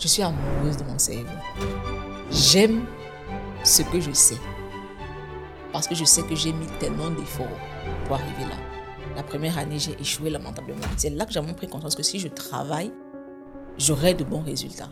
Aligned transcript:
Je 0.00 0.08
suis 0.08 0.22
amoureuse 0.22 0.78
de 0.78 0.84
mon 0.84 0.98
cerveau. 0.98 1.28
J'aime 2.30 2.86
ce 3.62 3.82
que 3.82 4.00
je 4.00 4.12
sais. 4.12 4.38
Parce 5.74 5.86
que 5.86 5.94
je 5.94 6.06
sais 6.06 6.22
que 6.22 6.34
j'ai 6.34 6.54
mis 6.54 6.66
tellement 6.78 7.10
d'efforts 7.10 7.46
pour 8.06 8.16
arriver 8.16 8.44
là. 8.48 8.56
La 9.14 9.22
première 9.22 9.58
année, 9.58 9.78
j'ai 9.78 10.00
échoué 10.00 10.30
lamentablement. 10.30 10.80
C'est 10.96 11.10
là 11.10 11.26
que 11.26 11.32
j'ai 11.34 11.42
pris 11.52 11.68
conscience 11.68 11.94
que 11.94 12.02
si 12.02 12.18
je 12.18 12.28
travaille, 12.28 12.90
j'aurai 13.76 14.14
de 14.14 14.24
bons 14.24 14.40
résultats. 14.40 14.88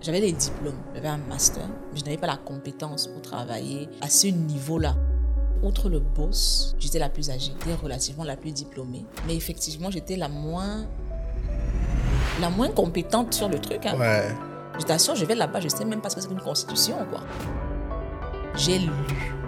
J'avais 0.00 0.20
des 0.20 0.30
diplômes, 0.30 0.78
j'avais 0.94 1.08
un 1.08 1.16
master, 1.16 1.68
mais 1.92 1.98
je 1.98 2.04
n'avais 2.04 2.18
pas 2.18 2.28
la 2.28 2.36
compétence 2.36 3.08
pour 3.08 3.22
travailler 3.22 3.88
à 4.00 4.08
ce 4.08 4.28
niveau-là. 4.28 4.94
Outre 5.64 5.88
le 5.88 5.98
boss, 5.98 6.76
j'étais 6.78 7.00
la 7.00 7.08
plus 7.08 7.30
âgée, 7.30 7.52
relativement 7.82 8.22
la 8.22 8.36
plus 8.36 8.52
diplômée, 8.52 9.06
mais 9.26 9.34
effectivement, 9.34 9.90
j'étais 9.90 10.16
la 10.16 10.28
moins 10.28 10.86
la 12.40 12.50
moins 12.50 12.68
compétente 12.68 13.34
sur 13.34 13.48
le 13.48 13.58
truc. 13.58 13.86
Hein. 13.86 13.98
Ouais. 13.98 14.34
Je 14.78 14.84
t'assure, 14.84 15.14
je 15.14 15.24
vais 15.24 15.34
là-bas, 15.34 15.60
je 15.60 15.68
sais 15.68 15.84
même 15.84 16.00
pas 16.00 16.10
ce 16.10 16.16
que 16.16 16.20
c'est 16.20 16.28
qu'une 16.28 16.40
constitution, 16.40 16.96
quoi. 17.10 17.20
J'ai 18.56 18.78
lu 18.78 18.90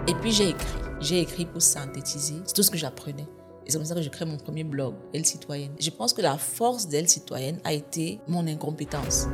et 0.07 0.13
puis 0.15 0.31
j'ai 0.31 0.49
écrit. 0.49 0.67
J'ai 0.99 1.21
écrit 1.21 1.45
pour 1.45 1.61
synthétiser 1.61 2.41
tout 2.53 2.63
ce 2.63 2.69
que 2.69 2.77
j'apprenais. 2.77 3.27
Et 3.65 3.71
c'est 3.71 3.77
comme 3.77 3.85
ça 3.85 3.95
que 3.95 4.01
je 4.01 4.09
crée 4.09 4.25
mon 4.25 4.37
premier 4.37 4.63
blog, 4.63 4.95
Elle 5.13 5.25
Citoyenne. 5.25 5.71
Je 5.79 5.89
pense 5.91 6.13
que 6.13 6.21
la 6.21 6.37
force 6.37 6.87
d'Elle 6.87 7.07
Citoyenne 7.07 7.59
a 7.63 7.71
été 7.71 8.19
mon 8.27 8.45
incompétence. 8.47 9.27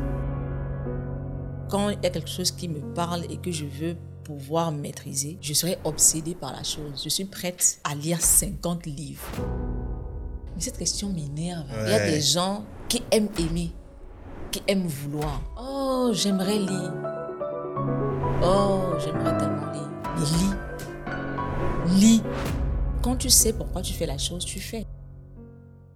Quand 1.70 1.90
il 1.90 2.00
y 2.04 2.06
a 2.06 2.10
quelque 2.10 2.30
chose 2.30 2.52
qui 2.52 2.68
me 2.68 2.82
parle 2.94 3.24
et 3.30 3.38
que 3.38 3.52
je 3.52 3.66
veux 3.66 3.96
pouvoir 4.24 4.72
maîtriser, 4.72 5.38
je 5.42 5.54
serai 5.54 5.78
obsédée 5.86 6.36
par 6.36 6.52
la 6.52 6.64
chose. 6.64 7.02
Je 7.04 7.10
suis 7.10 7.26
prête 7.26 7.80
à 7.84 7.96
lire 7.96 8.22
50 8.22 8.86
livres. 8.86 9.24
Mais 10.56 10.62
cette 10.62 10.78
question 10.78 11.10
m'énerve. 11.10 11.66
Il 11.86 11.90
y 11.90 11.94
a 11.94 12.06
des 12.06 12.22
gens 12.22 12.64
qui 12.96 13.04
aimer, 13.12 13.72
qui 14.52 14.62
aiment 14.68 14.88
vouloir. 14.88 15.42
Oh, 15.60 16.12
j'aimerais 16.14 16.60
lire. 16.60 16.94
Oh, 18.42 18.94
j'aimerais 19.04 19.38
tellement 19.38 19.70
lire. 19.74 19.90
Mais 20.16 21.98
lis. 21.98 22.00
Lis. 22.00 22.24
Quand 23.02 23.18
tu 23.18 23.30
sais 23.30 23.52
pourquoi 23.52 23.82
tu 23.82 23.92
fais 23.92 24.06
la 24.06 24.18
chose, 24.18 24.46
tu 24.46 24.62
fais. 24.62 24.86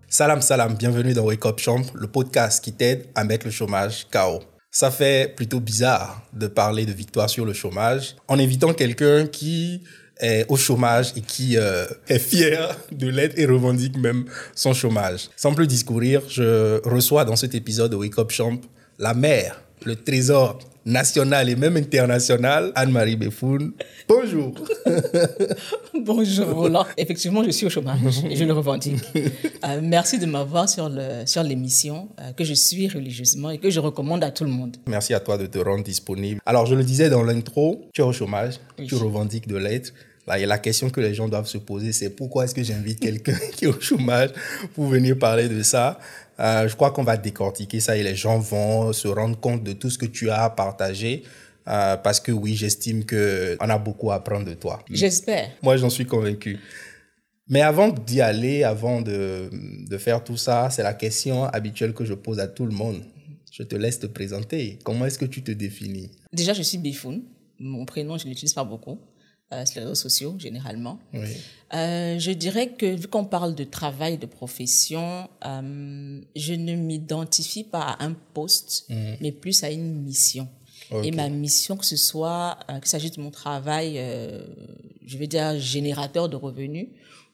Salam, 0.10 0.42
salam, 0.42 0.76
bienvenue 0.76 1.14
dans 1.14 1.24
Wake 1.24 1.46
Up 1.46 1.60
Champ, 1.60 1.84
le 1.94 2.08
podcast 2.08 2.62
qui 2.62 2.74
t'aide 2.74 3.08
à 3.16 3.24
mettre 3.24 3.46
le 3.46 3.52
chômage 3.52 4.06
KO. 4.12 4.40
Ça 4.70 4.92
fait 4.92 5.34
plutôt 5.34 5.62
bizarre 5.62 6.22
de 6.34 6.48
parler 6.48 6.86
de 6.86 6.92
victoire 6.92 7.30
sur 7.30 7.46
le 7.46 7.54
chômage 7.54 8.18
en 8.28 8.38
évitant 8.38 8.74
quelqu'un 8.74 9.26
qui 9.26 9.84
est 10.20 10.46
au 10.50 10.58
chômage 10.58 11.14
et 11.16 11.22
qui 11.22 11.58
euh, 11.58 11.86
est 12.08 12.20
fier 12.20 12.78
de 12.92 13.08
l'être 13.08 13.38
et 13.38 13.46
revendique 13.46 13.98
même 13.98 14.26
son 14.56 14.74
chômage. 14.74 15.30
Sans 15.36 15.54
plus 15.54 15.68
discourir, 15.68 16.22
je 16.28 16.82
reçois 16.88 17.26
dans 17.26 17.36
cet 17.36 17.56
épisode 17.56 17.92
de 17.92 17.96
Wake 17.96 18.18
Up 18.18 18.32
Champ 18.32 18.60
la 19.00 19.14
mère, 19.14 19.62
le 19.86 19.96
trésor 19.96 20.60
national 20.86 21.50
et 21.50 21.56
même 21.56 21.78
international, 21.78 22.72
Anne-Marie 22.76 23.16
Befoun. 23.16 23.72
Bonjour. 24.08 24.54
Bonjour 26.06 26.48
Roland. 26.48 26.86
Effectivement, 26.98 27.44
je 27.44 27.52
suis 27.52 27.66
au 27.66 27.70
chômage 27.70 28.24
et 28.30 28.36
je 28.36 28.44
le 28.44 28.54
revendique. 28.54 29.00
Euh, 29.66 29.82
merci 29.84 30.18
de 30.18 30.26
m'avoir 30.26 30.70
sur 30.70 30.88
le 30.88 31.26
sur 31.26 31.44
l'émission 31.44 32.08
euh, 32.20 32.32
que 32.32 32.46
je 32.46 32.54
suis 32.54 32.88
religieusement 32.88 33.50
et 33.50 33.58
que 33.58 33.70
je 33.70 33.82
recommande 33.82 34.24
à 34.24 34.32
tout 34.32 34.46
le 34.46 34.50
monde. 34.50 34.78
Merci 34.88 35.14
à 35.14 35.20
toi 35.20 35.38
de 35.38 35.48
te 35.48 35.60
rendre 35.60 35.84
disponible. 35.84 36.40
Alors, 36.46 36.66
je 36.66 36.76
le 36.76 36.84
disais 36.84 37.10
dans 37.10 37.24
l'intro, 37.24 37.90
tu 37.94 38.00
es 38.02 38.04
au 38.04 38.14
chômage, 38.14 38.56
tu 38.88 38.96
revendiques 38.96 39.48
de 39.48 39.58
l'être. 39.58 39.92
Là, 40.30 40.38
et 40.40 40.46
la 40.46 40.60
question 40.60 40.90
que 40.92 41.02
les 41.02 41.14
gens 41.16 41.28
doivent 41.28 41.48
se 41.48 41.58
poser, 41.58 41.92
c'est 41.92 42.12
pourquoi 42.12 42.44
est-ce 42.46 42.54
que 42.54 42.62
j'invite 42.64 43.00
quelqu'un 43.00 43.38
qui 43.56 43.66
est 43.66 43.68
au 43.68 43.80
chômage 43.82 44.30
pour 44.76 44.86
venir 44.86 45.18
parler 45.18 45.50
de 45.50 45.64
ça? 45.64 46.00
Euh, 46.40 46.68
Je 46.68 46.76
crois 46.76 46.92
qu'on 46.92 47.04
va 47.04 47.18
décortiquer 47.18 47.80
ça 47.80 47.98
et 47.98 48.04
les 48.04 48.16
gens 48.16 48.38
vont 48.40 48.94
se 48.94 49.08
rendre 49.08 49.40
compte 49.40 49.64
de 49.64 49.74
tout 49.74 49.90
ce 49.90 49.98
que 49.98 50.06
tu 50.06 50.30
as 50.30 50.50
partagé. 50.52 51.24
Euh, 51.68 51.98
parce 51.98 52.20
que 52.20 52.32
oui, 52.32 52.56
j'estime 52.56 53.06
qu'on 53.06 53.70
a 53.70 53.78
beaucoup 53.78 54.12
à 54.12 54.16
apprendre 54.16 54.46
de 54.46 54.54
toi. 54.54 54.80
J'espère. 54.90 55.50
Moi, 55.62 55.78
j'en 55.78 55.90
suis 55.90 56.06
convaincu. 56.06 56.60
Mais 57.48 57.62
avant 57.62 57.90
d'y 57.90 58.22
aller, 58.22 58.64
avant 58.64 59.02
de, 59.02 59.50
de 59.88 59.98
faire 59.98 60.24
tout 60.24 60.38
ça, 60.38 60.70
c'est 60.70 60.84
la 60.84 60.94
question 60.94 61.46
habituelle 61.46 61.94
que 61.94 62.06
je 62.06 62.14
pose 62.14 62.40
à 62.40 62.48
tout 62.48 62.66
le 62.66 62.72
monde. 62.72 63.02
Je 63.52 63.64
te 63.64 63.76
laisse 63.76 64.00
te 64.00 64.06
présenter. 64.08 64.78
Comment 64.84 65.06
est-ce 65.08 65.18
que 65.18 65.26
tu 65.26 65.42
te 65.44 65.52
définis? 65.52 66.12
Déjà, 66.32 66.54
je 66.54 66.62
suis 66.62 66.78
Bifoun. 66.78 67.24
Mon 67.60 67.86
prénom, 67.86 68.18
je 68.18 68.26
ne 68.26 68.30
l'utilise 68.30 68.54
pas 68.54 68.64
beaucoup 68.64 69.00
euh, 69.54 69.66
sur 69.66 69.80
les 69.80 69.86
réseaux 69.88 69.96
sociaux 69.96 70.36
généralement. 70.38 71.00
Oui. 71.14 71.28
Euh, 71.74 72.18
je 72.20 72.32
dirais 72.32 72.70
que 72.74 72.86
vu 72.86 73.08
qu'on 73.08 73.26
parle 73.26 73.56
de 73.56 73.64
travail, 73.64 74.18
de 74.18 74.26
profession, 74.26 75.28
euh, 75.46 76.22
je 76.36 76.54
ne 76.54 76.76
m'identifie 76.76 77.64
pas 77.64 77.82
à 77.82 78.04
un 78.04 78.14
poste, 78.34 78.86
Mhm. 78.90 79.18
mais 79.22 79.32
plus 79.32 79.64
à 79.64 79.70
une 79.72 80.02
mission. 80.04 80.48
Et 81.04 81.12
ma 81.12 81.30
mission, 81.30 81.78
que 81.78 81.86
ce 81.86 81.96
soit, 81.98 82.58
euh, 82.70 82.80
qu'il 82.80 82.88
s'agisse 82.88 83.12
de 83.12 83.22
mon 83.22 83.30
travail, 83.30 84.00
je 85.06 85.18
veux 85.20 85.28
dire, 85.28 85.60
générateur 85.60 86.30
de 86.30 86.36
revenus 86.36 86.88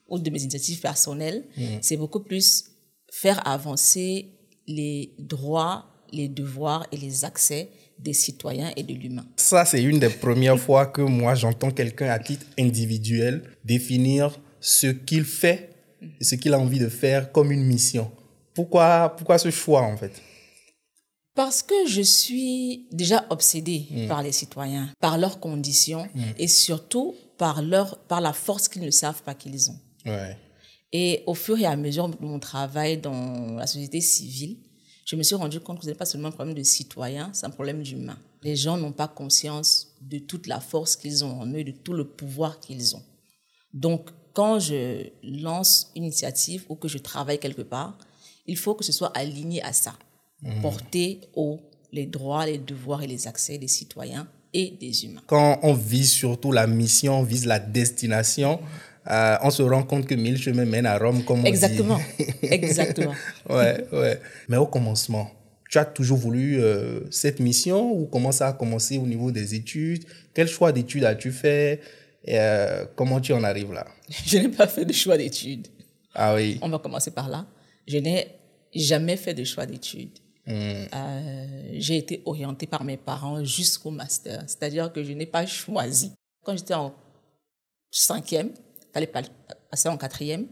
ou 0.08 0.18
de 0.18 0.28
mes 0.30 0.42
initiatives 0.42 0.80
personnelles, 0.80 1.44
Mhm. 1.56 1.78
c'est 1.80 1.96
beaucoup 1.96 2.20
plus 2.20 2.64
faire 3.10 3.46
avancer 3.48 4.32
les 4.66 5.14
droits, 5.18 5.86
les 6.12 6.28
devoirs 6.28 6.86
et 6.92 6.98
les 6.98 7.24
accès 7.24 7.70
des 7.98 8.12
citoyens 8.12 8.72
et 8.76 8.82
de 8.82 8.92
l'humain. 8.92 9.26
Ça, 9.36 9.64
c'est 9.64 9.82
une 9.82 9.98
des 9.98 10.08
premières 10.08 10.58
fois 10.58 10.86
que 10.86 11.02
moi, 11.02 11.34
j'entends 11.34 11.70
quelqu'un 11.70 12.08
à 12.08 12.18
titre 12.18 12.46
individuel 12.58 13.42
définir 13.64 14.38
ce 14.60 14.88
qu'il 14.88 15.24
fait, 15.24 15.70
et 16.20 16.24
ce 16.24 16.34
qu'il 16.34 16.52
a 16.54 16.58
envie 16.58 16.78
de 16.78 16.88
faire 16.88 17.32
comme 17.32 17.52
une 17.52 17.64
mission. 17.64 18.10
Pourquoi, 18.54 19.14
pourquoi 19.16 19.38
ce 19.38 19.50
choix, 19.50 19.82
en 19.82 19.96
fait? 19.96 20.22
Parce 21.34 21.62
que 21.62 21.74
je 21.86 22.00
suis 22.00 22.86
déjà 22.90 23.26
obsédée 23.28 23.86
par 24.08 24.22
les 24.22 24.32
citoyens, 24.32 24.90
par 25.00 25.18
leurs 25.18 25.38
conditions 25.38 26.08
et 26.38 26.48
surtout 26.48 27.14
par, 27.36 27.60
leur, 27.60 27.98
par 28.04 28.22
la 28.22 28.32
force 28.32 28.68
qu'ils 28.68 28.82
ne 28.82 28.90
savent 28.90 29.22
pas 29.22 29.34
qu'ils 29.34 29.70
ont. 29.70 29.78
Ouais. 30.06 30.36
Et 30.92 31.22
au 31.26 31.34
fur 31.34 31.58
et 31.58 31.66
à 31.66 31.76
mesure 31.76 32.08
de 32.08 32.16
mon 32.20 32.38
travail 32.38 32.96
dans 32.96 33.56
la 33.56 33.66
société 33.66 34.00
civile, 34.00 34.56
je 35.06 35.14
me 35.14 35.22
suis 35.22 35.36
rendu 35.36 35.60
compte 35.60 35.78
que 35.78 35.84
ce 35.84 35.90
n'est 35.90 35.94
pas 35.94 36.04
seulement 36.04 36.28
un 36.28 36.32
problème 36.32 36.54
de 36.54 36.64
citoyens, 36.64 37.30
c'est 37.32 37.46
un 37.46 37.50
problème 37.50 37.80
d'humain. 37.82 38.18
Les 38.42 38.56
gens 38.56 38.76
n'ont 38.76 38.92
pas 38.92 39.06
conscience 39.06 39.94
de 40.00 40.18
toute 40.18 40.48
la 40.48 40.58
force 40.58 40.96
qu'ils 40.96 41.24
ont 41.24 41.40
en 41.40 41.46
eux, 41.46 41.62
de 41.62 41.70
tout 41.70 41.92
le 41.92 42.04
pouvoir 42.04 42.58
qu'ils 42.58 42.96
ont. 42.96 43.02
Donc, 43.72 44.10
quand 44.32 44.58
je 44.58 45.06
lance 45.22 45.92
une 45.94 46.04
initiative 46.04 46.64
ou 46.68 46.74
que 46.74 46.88
je 46.88 46.98
travaille 46.98 47.38
quelque 47.38 47.62
part, 47.62 47.96
il 48.46 48.56
faut 48.56 48.74
que 48.74 48.84
ce 48.84 48.92
soit 48.92 49.16
aligné 49.16 49.62
à 49.62 49.72
ça, 49.72 49.94
porter 50.60 51.20
haut 51.34 51.60
les 51.92 52.06
droits, 52.06 52.44
les 52.44 52.58
devoirs 52.58 53.02
et 53.02 53.06
les 53.06 53.28
accès 53.28 53.58
des 53.58 53.68
citoyens 53.68 54.28
et 54.52 54.72
des 54.72 55.04
humains. 55.04 55.22
Quand 55.26 55.60
on 55.62 55.72
vise 55.72 56.10
surtout 56.10 56.50
la 56.50 56.66
mission, 56.66 57.20
on 57.20 57.22
vise 57.22 57.46
la 57.46 57.60
destination, 57.60 58.60
euh, 59.10 59.36
on 59.42 59.50
se 59.50 59.62
rend 59.62 59.82
compte 59.82 60.06
que 60.06 60.14
mille 60.14 60.38
chemins 60.38 60.64
mènent 60.64 60.86
à 60.86 60.98
Rome, 60.98 61.24
comme 61.24 61.40
on 61.40 61.42
dit. 61.42 61.48
Exactement, 61.48 62.00
exactement. 62.42 63.14
ouais, 63.48 63.84
ouais. 63.92 64.20
Mais 64.48 64.56
au 64.56 64.66
commencement, 64.66 65.30
tu 65.70 65.78
as 65.78 65.84
toujours 65.84 66.18
voulu 66.18 66.60
euh, 66.60 67.00
cette 67.10 67.40
mission 67.40 67.92
ou 67.92 68.06
comment 68.06 68.32
ça 68.32 68.48
a 68.48 68.52
commencé 68.52 68.98
au 68.98 69.06
niveau 69.06 69.30
des 69.30 69.54
études? 69.54 70.04
Quel 70.34 70.48
choix 70.48 70.72
d'études 70.72 71.04
as-tu 71.04 71.32
fait? 71.32 71.80
Et, 72.24 72.38
euh, 72.38 72.84
Comment 72.94 73.20
tu 73.20 73.32
en 73.32 73.44
arrives 73.44 73.72
là? 73.72 73.86
Je 74.26 74.38
n'ai 74.38 74.48
pas 74.48 74.66
fait 74.66 74.84
de 74.84 74.92
choix 74.92 75.16
d'études. 75.16 75.68
Ah 76.14 76.34
oui. 76.34 76.58
On 76.62 76.68
va 76.68 76.78
commencer 76.78 77.10
par 77.10 77.28
là. 77.28 77.46
Je 77.86 77.98
n'ai 77.98 78.28
jamais 78.74 79.16
fait 79.16 79.34
de 79.34 79.44
choix 79.44 79.66
d'études. 79.66 80.18
Hmm. 80.46 80.86
Euh, 80.94 81.70
j'ai 81.72 81.96
été 81.96 82.22
orientée 82.24 82.66
par 82.66 82.84
mes 82.84 82.96
parents 82.96 83.42
jusqu'au 83.44 83.90
master. 83.90 84.44
C'est-à-dire 84.46 84.92
que 84.92 85.02
je 85.02 85.12
n'ai 85.12 85.26
pas 85.26 85.44
choisi. 85.46 86.12
Quand 86.44 86.56
j'étais 86.56 86.74
en 86.74 86.94
cinquième, 87.90 88.50
fallait 88.96 89.06
pas 89.06 89.22
passer 89.70 89.88
en 89.88 89.96
quatrième, 89.96 90.46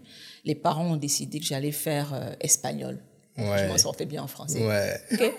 les 0.44 0.54
parents 0.54 0.92
ont 0.92 0.96
décidé 0.96 1.40
que 1.40 1.46
j'allais 1.46 1.72
faire 1.72 2.12
euh, 2.14 2.32
espagnol. 2.40 3.02
Ouais. 3.36 3.58
Je 3.58 3.68
m'en 3.68 3.78
sortais 3.78 4.06
bien 4.06 4.22
en 4.22 4.26
français. 4.26 4.66
Ouais. 4.66 5.34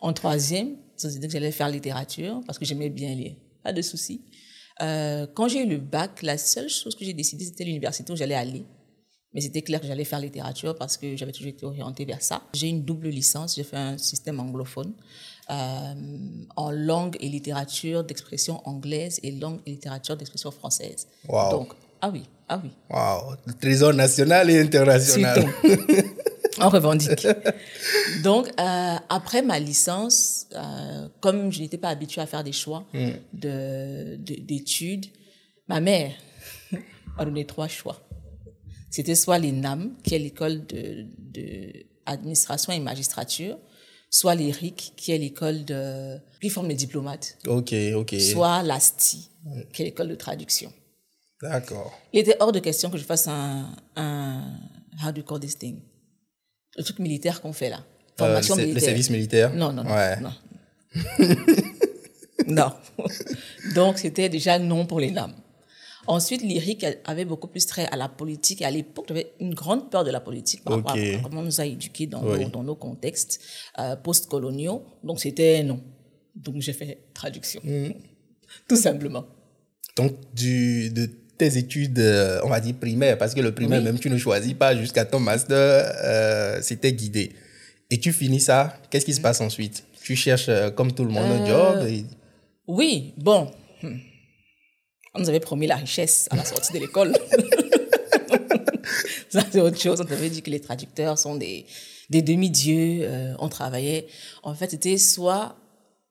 En 0.00 0.12
troisième, 0.12 0.76
ils 0.98 1.06
ont 1.06 1.08
décidé 1.08 1.26
que 1.28 1.32
j'allais 1.32 1.52
faire 1.52 1.68
littérature 1.68 2.40
parce 2.46 2.58
que 2.58 2.64
j'aimais 2.64 2.90
bien 2.90 3.14
lire. 3.14 3.36
Pas 3.62 3.72
de 3.72 3.82
souci. 3.82 4.24
Euh, 4.80 5.26
quand 5.34 5.48
j'ai 5.48 5.62
eu 5.62 5.68
le 5.68 5.78
bac, 5.78 6.22
la 6.22 6.38
seule 6.38 6.68
chose 6.68 6.94
que 6.96 7.04
j'ai 7.04 7.12
décidé, 7.12 7.44
c'était 7.44 7.64
l'université 7.64 8.12
où 8.12 8.16
j'allais 8.16 8.34
aller. 8.34 8.64
Mais 9.34 9.40
c'était 9.40 9.62
clair 9.62 9.80
que 9.80 9.86
j'allais 9.86 10.04
faire 10.04 10.20
littérature 10.20 10.76
parce 10.76 10.96
que 10.98 11.16
j'avais 11.16 11.32
toujours 11.32 11.50
été 11.50 11.64
orientée 11.64 12.04
vers 12.04 12.20
ça. 12.20 12.42
J'ai 12.52 12.68
une 12.68 12.84
double 12.84 13.08
licence, 13.08 13.54
j'ai 13.56 13.64
fait 13.64 13.78
un 13.78 13.96
système 13.96 14.40
anglophone 14.40 14.92
euh, 15.50 15.94
en 16.56 16.70
langue 16.70 17.16
et 17.20 17.28
littérature 17.28 18.04
d'expression 18.04 18.60
anglaise 18.68 19.20
et 19.22 19.30
langue 19.30 19.60
et 19.64 19.70
littérature 19.70 20.16
d'expression 20.16 20.50
française. 20.50 21.06
Wow. 21.28 21.50
Donc, 21.50 21.72
ah 22.02 22.10
oui, 22.12 22.24
ah 22.52 22.60
oui. 22.62 22.70
Waouh. 22.90 23.36
Le 23.46 23.52
trésor 23.54 23.92
national 23.94 24.50
et 24.50 24.60
international. 24.60 25.46
On 26.60 26.68
revendique. 26.68 27.26
Donc, 28.22 28.48
euh, 28.60 28.96
après 29.08 29.40
ma 29.42 29.58
licence, 29.58 30.46
euh, 30.54 31.08
comme 31.20 31.50
je 31.50 31.60
n'étais 31.60 31.78
pas 31.78 31.88
habituée 31.88 32.20
à 32.20 32.26
faire 32.26 32.44
des 32.44 32.52
choix 32.52 32.84
de- 33.32 34.16
de- 34.16 34.40
d'études, 34.40 35.06
ma 35.68 35.80
mère 35.80 36.12
m'a 37.16 37.24
donné 37.24 37.46
trois 37.46 37.68
choix. 37.68 37.98
C'était 38.90 39.14
soit 39.14 39.38
l'ENAM, 39.38 39.94
qui 40.04 40.14
est 40.14 40.18
l'école 40.18 40.66
de, 40.66 41.06
de 41.18 41.72
administration 42.04 42.72
et 42.74 42.80
magistrature, 42.80 43.56
soit 44.10 44.34
l'ERIC, 44.34 44.92
qui 44.94 45.12
est 45.12 45.18
l'école 45.18 45.64
de, 45.64 46.18
qui 46.42 46.50
forme 46.50 46.68
les 46.68 46.74
diplomates, 46.74 47.38
Ok, 47.46 47.72
ok. 47.94 48.14
soit 48.20 48.62
l'ASTI, 48.62 49.30
qui 49.72 49.80
est 49.82 49.84
l'école 49.86 50.08
de 50.08 50.14
traduction. 50.16 50.70
D'accord. 51.42 51.92
Il 52.12 52.20
était 52.20 52.36
hors 52.40 52.52
de 52.52 52.60
question 52.60 52.88
que 52.90 52.96
je 52.98 53.04
fasse 53.04 53.26
un, 53.28 53.74
un 53.96 54.42
how 55.04 55.10
do 55.12 55.18
you 55.20 55.24
call 55.26 55.40
this 55.40 55.58
thing? 55.58 55.80
Le 56.76 56.84
truc 56.84 56.98
militaire 57.00 57.40
qu'on 57.40 57.52
fait 57.52 57.68
là. 57.68 57.78
Euh, 57.78 58.16
Formation 58.18 58.54
le 58.56 58.62
militaire. 58.62 58.82
service 58.84 59.10
militaire? 59.10 59.54
Non, 59.54 59.72
non, 59.72 59.82
non. 59.84 59.90
Ouais. 59.90 60.16
Non. 60.20 60.32
non. 62.46 62.72
Donc, 63.74 63.98
c'était 63.98 64.28
déjà 64.28 64.58
non 64.58 64.86
pour 64.86 65.00
les 65.00 65.10
lames. 65.10 65.34
Ensuite, 66.06 66.42
l'IRIC 66.42 66.84
avait 67.04 67.24
beaucoup 67.24 67.46
plus 67.46 67.64
trait 67.66 67.86
à 67.90 67.96
la 67.96 68.08
politique. 68.08 68.62
Et 68.62 68.64
à 68.64 68.70
l'époque, 68.70 69.06
j'avais 69.08 69.32
une 69.40 69.54
grande 69.54 69.90
peur 69.90 70.04
de 70.04 70.10
la 70.10 70.20
politique 70.20 70.64
par 70.64 70.74
rapport 70.76 70.92
Ok. 70.96 70.98
à 70.98 71.18
comment 71.22 71.40
on 71.40 71.44
nous 71.44 71.60
a 71.60 71.66
éduqués 71.66 72.06
dans, 72.06 72.22
Oui. 72.24 72.40
nos, 72.44 72.48
dans 72.50 72.62
nos 72.62 72.74
contextes 72.74 73.40
euh, 73.78 73.96
post-coloniaux. 73.96 74.84
Donc, 75.04 75.20
c'était 75.20 75.62
non. 75.62 75.80
Donc, 76.34 76.60
j'ai 76.60 76.72
fait 76.72 76.98
traduction. 77.14 77.60
Mm. 77.64 77.92
Tout 78.68 78.76
simplement. 78.76 79.24
Donc, 79.96 80.12
du, 80.34 80.90
de 80.90 81.08
tes 81.42 81.56
études, 81.58 81.98
euh, 81.98 82.40
on 82.44 82.48
va 82.48 82.60
dire 82.60 82.74
primaires, 82.86 83.18
parce 83.18 83.34
que 83.34 83.40
le 83.40 83.52
primaire, 83.52 83.80
Oui. 83.80 83.84
même 83.86 83.98
tu 83.98 84.10
ne 84.10 84.18
choisis 84.18 84.54
pas 84.54 84.76
jusqu'à 84.76 85.04
ton 85.04 85.20
master, 85.20 85.92
euh, 86.04 86.58
c'était 86.62 86.92
guidé. 86.92 87.32
Et 87.90 87.98
tu 87.98 88.12
finis 88.12 88.40
ça, 88.40 88.76
qu'est-ce 88.90 89.04
qui 89.04 89.14
se 89.14 89.20
passe 89.20 89.40
ensuite? 89.40 89.84
Tu 90.02 90.16
cherches, 90.16 90.48
euh, 90.48 90.70
comme 90.70 90.92
tout 90.92 91.04
le 91.04 91.10
monde, 91.10 91.30
un 91.30 91.46
job 91.46 91.86
et- 91.88 92.04
Oui, 92.66 93.12
bon. 93.16 93.50
hmm. 93.82 93.96
On 95.14 95.20
nous 95.20 95.28
avait 95.28 95.40
promis 95.40 95.66
la 95.66 95.76
richesse 95.76 96.26
à 96.30 96.36
la 96.36 96.44
sortie 96.44 96.72
de 96.72 96.78
l'école. 96.78 97.12
Ça, 99.28 99.40
c'est 99.50 99.60
autre 99.60 99.80
chose. 99.80 100.00
On 100.00 100.04
nous 100.04 100.12
avait 100.12 100.30
dit 100.30 100.42
que 100.42 100.50
les 100.50 100.60
traducteurs 100.60 101.18
sont 101.18 101.36
des, 101.36 101.64
des 102.10 102.22
demi-dieux. 102.22 103.00
euh, 103.02 103.34
on 103.38 103.48
travaillait. 103.48 104.06
En 104.42 104.54
fait, 104.54 104.70
c'était 104.70 104.98
soit, 104.98 105.56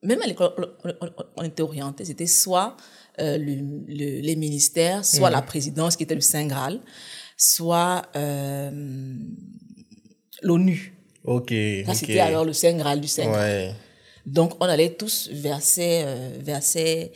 même 0.02 0.20
à 0.22 0.26
l'école, 0.26 0.52
on, 0.84 0.90
on- 1.00 1.10
on 1.36 1.42
était 1.42 1.62
orienté, 1.62 2.04
c'était 2.04 2.26
soit 2.26 2.76
euh, 3.20 3.36
le- 3.38 3.84
le- 3.88 4.20
les 4.20 4.36
ministères, 4.36 5.04
soit 5.04 5.30
la 5.30 5.42
présidence 5.42 5.96
qui 5.96 6.02
était 6.04 6.14
le 6.14 6.20
Saint 6.20 6.46
Graal, 6.46 6.80
soit 7.36 8.02
euh, 8.16 8.70
l'ONU. 10.42 10.94
Ok. 11.24 11.52
Ça, 11.86 11.94
c'était 11.94 12.20
alors 12.20 12.44
le 12.44 12.52
Saint 12.52 12.72
Graal 12.74 13.00
du 13.00 13.08
Saint 13.08 13.26
Graal. 13.26 13.40
Ouais. 13.68 13.72
Donc, 14.26 14.54
on 14.60 14.66
allait 14.66 14.94
tous 14.94 15.28
vers 15.32 15.60
ces, 15.60 16.02
euh, 16.04 16.30
vers 16.40 16.62
ces, 16.62 17.12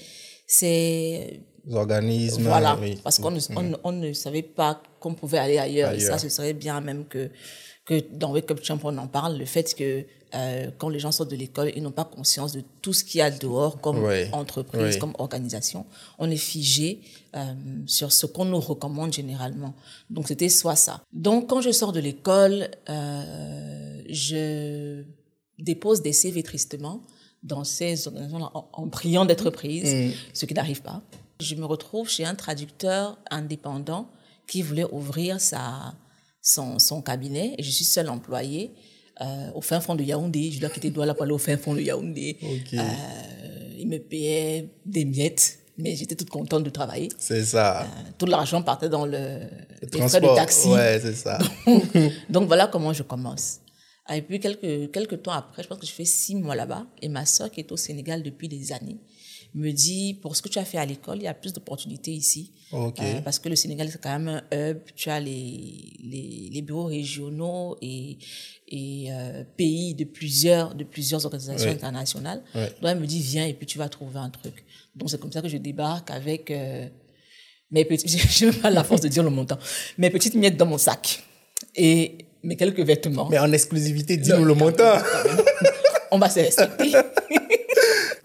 ces- 0.46 1.40
organismes. 1.72 2.42
voilà, 2.44 2.78
oui. 2.81 2.99
parce 3.02 3.19
qu'on 3.19 3.31
ne, 3.32 3.40
on, 3.56 3.62
ne- 3.62 3.76
on 3.82 3.92
ne 3.92 4.12
savait 4.12 4.42
pas 4.42 4.81
qu'on 5.00 5.14
pouvait 5.14 5.38
aller 5.38 5.58
ailleurs. 5.58 5.92
Et 5.92 6.00
ça, 6.00 6.19
ce 6.19 6.28
serait 6.28 6.52
bien 6.52 6.81
même 6.81 7.04
que, 7.06 7.31
que 7.84 8.00
dans 8.12 8.32
Wake 8.32 8.50
Up 8.52 8.60
Champ, 8.62 8.78
on 8.84 8.96
en 8.99 9.06
parle, 9.08 9.38
le 9.38 9.44
fait 9.46 9.75
que 9.75 10.04
euh, 10.36 10.70
quand 10.78 10.88
les 10.88 10.98
gens 10.98 11.12
sortent 11.12 11.30
de 11.30 11.36
l'école, 11.36 11.72
ils 11.74 11.82
n'ont 11.82 11.90
pas 11.90 12.04
conscience 12.04 12.52
de 12.52 12.62
tout 12.82 12.92
ce 12.92 13.04
qu'il 13.04 13.18
y 13.18 13.22
a 13.22 13.30
dehors 13.30 13.80
comme 13.80 14.04
entreprise, 14.32 14.98
comme 14.98 15.14
organisation. 15.18 15.86
On 16.18 16.30
est 16.30 16.36
figé 16.36 17.00
euh, 17.34 17.54
sur 17.86 18.12
ce 18.12 18.26
qu'on 18.26 18.44
nous 18.44 18.60
recommande 18.60 19.12
généralement. 19.12 19.74
Donc, 20.10 20.28
c'était 20.28 20.48
soit 20.48 20.76
ça. 20.76 21.02
Donc, 21.12 21.48
quand 21.48 21.60
je 21.60 21.70
sors 21.70 21.92
de 21.92 22.00
l'école, 22.00 22.68
euh, 22.90 24.02
je 24.08 25.04
dépose 25.58 26.02
des 26.02 26.12
CV 26.12 26.42
tristement 26.42 27.02
dans 27.42 27.64
ces 27.64 28.06
organisations-là 28.06 28.50
en, 28.54 28.68
en 28.72 28.88
priant 28.88 29.24
d'être 29.24 29.50
prise, 29.50 30.12
ce 30.34 30.46
qui 30.46 30.54
n'arrive 30.54 30.82
pas. 30.82 31.02
Je 31.40 31.54
me 31.54 31.64
retrouve 31.64 32.08
chez 32.08 32.24
un 32.24 32.34
traducteur 32.34 33.18
indépendant 33.30 34.10
qui 34.46 34.62
voulait 34.62 34.86
ouvrir 34.90 35.40
sa, 35.40 35.94
son, 36.42 36.78
son 36.78 37.02
cabinet 37.02 37.54
et 37.58 37.62
je 37.62 37.70
suis 37.70 37.84
seule 37.84 38.08
employée 38.08 38.72
euh, 39.20 39.50
au 39.54 39.60
fin 39.60 39.80
fond 39.80 39.94
de 39.94 40.02
Yaoundé. 40.04 40.50
Je 40.52 40.60
dois 40.60 40.68
quitter 40.68 40.90
Douala 40.90 41.14
pour 41.14 41.22
aller 41.24 41.32
au 41.32 41.38
fin 41.38 41.56
fond 41.56 41.74
de 41.74 41.80
Yaoundé. 41.80 42.36
Ok. 42.42 42.74
Euh, 42.74 42.82
il 43.78 43.88
me 43.88 43.98
payait 43.98 44.68
des 44.84 45.04
miettes, 45.04 45.58
mais 45.78 45.94
j'étais 45.96 46.14
toute 46.14 46.30
contente 46.30 46.64
de 46.64 46.70
travailler. 46.70 47.08
C'est 47.18 47.44
ça. 47.44 47.82
Euh, 47.82 47.84
tout 48.18 48.26
l'argent 48.26 48.62
partait 48.62 48.88
dans 48.88 49.06
le, 49.06 49.12
Le 49.12 49.48
frais 49.80 49.86
de 49.86 49.98
transport. 49.98 50.34
taxi. 50.36 50.68
Ouais, 50.68 50.98
c'est 51.02 51.14
ça. 51.14 51.38
Donc 52.30 52.46
voilà 52.46 52.66
comment 52.66 52.92
je 52.92 53.02
commence. 53.02 53.60
Et 54.14 54.22
puis 54.22 54.38
quelques, 54.38 54.92
quelques 54.92 55.22
temps 55.22 55.32
après, 55.32 55.62
je 55.62 55.68
pense 55.68 55.78
que 55.78 55.86
je 55.86 55.92
fais 55.92 56.04
six 56.04 56.36
mois 56.36 56.54
là-bas, 56.54 56.86
et 57.02 57.08
ma 57.08 57.26
soeur 57.26 57.50
qui 57.50 57.60
est 57.60 57.72
au 57.72 57.76
Sénégal 57.76 58.22
depuis 58.22 58.48
des 58.48 58.70
années 58.72 58.98
me 59.54 59.70
dit, 59.72 60.14
pour 60.20 60.37
ce 60.37 60.43
que 60.43 60.48
tu 60.48 60.58
as 60.58 60.64
fait 60.64 60.78
à 60.78 60.84
l'école, 60.84 61.19
il 61.19 61.22
y 61.25 61.26
a 61.28 61.34
plus 61.34 61.52
d'opportunités 61.52 62.10
ici. 62.12 62.52
Euh, 62.75 63.20
parce 63.25 63.38
que 63.38 63.48
le 63.48 63.56
Sénégal, 63.56 63.88
c'est 63.90 64.00
quand 64.00 64.19
même 64.19 64.43
un 64.52 64.70
hub. 64.70 64.78
Tu 64.96 65.08
as 65.08 65.20
les, 65.20 65.94
les, 66.02 66.50
les 66.52 66.62
bureaux 66.62 66.87
régionaux 66.87 67.76
et, 67.81 68.19
et 68.69 69.06
euh, 69.12 69.44
pays 69.56 69.94
de 69.94 70.04
plusieurs, 70.04 70.75
de 70.75 70.84
plusieurs 70.84 71.25
organisations 71.25 71.69
Ouais. 71.69 71.75
internationales. 71.75 72.43
Ouais. 72.54 72.66
Donc 72.81 72.90
elle 72.90 73.00
me 73.00 73.06
dit, 73.06 73.20
viens 73.20 73.46
et 73.46 73.54
puis 73.54 73.66
tu 73.66 73.78
vas 73.78 73.88
trouver 73.88 74.19
un 74.19 74.31
truc. 74.31 74.64
Donc 74.94 75.10
c'est 75.10 75.20
comme 75.20 75.32
ça 75.32 75.40
que 75.43 75.49
je 75.49 75.56
débarque 75.58 76.10
avec 76.10 76.50
euh, 76.50 76.87
mes 77.70 77.84
petites, 77.84 78.10
je 78.31 78.46
n'ai 78.46 78.52
pas 78.52 78.70
la 78.70 78.84
force 78.84 79.00
de 79.02 79.08
dire 79.08 79.22
le 79.22 79.31
montant, 79.31 79.58
mes 79.99 80.10
petites 80.10 80.34
miettes 80.34 80.56
dans 80.56 80.66
mon 80.66 80.78
sac 80.78 81.22
et 81.75 82.19
mes 82.42 82.56
quelques 82.56 82.81
vêtements. 82.81 83.28
Mais 83.31 83.38
en 83.38 83.50
exclusivité, 83.52 84.16
dis-nous 84.16 84.44
le 84.44 84.54
montant. 84.54 84.99
On 86.10 86.19
va 86.19 86.28
se 86.31 86.40
respecter. 86.40 86.92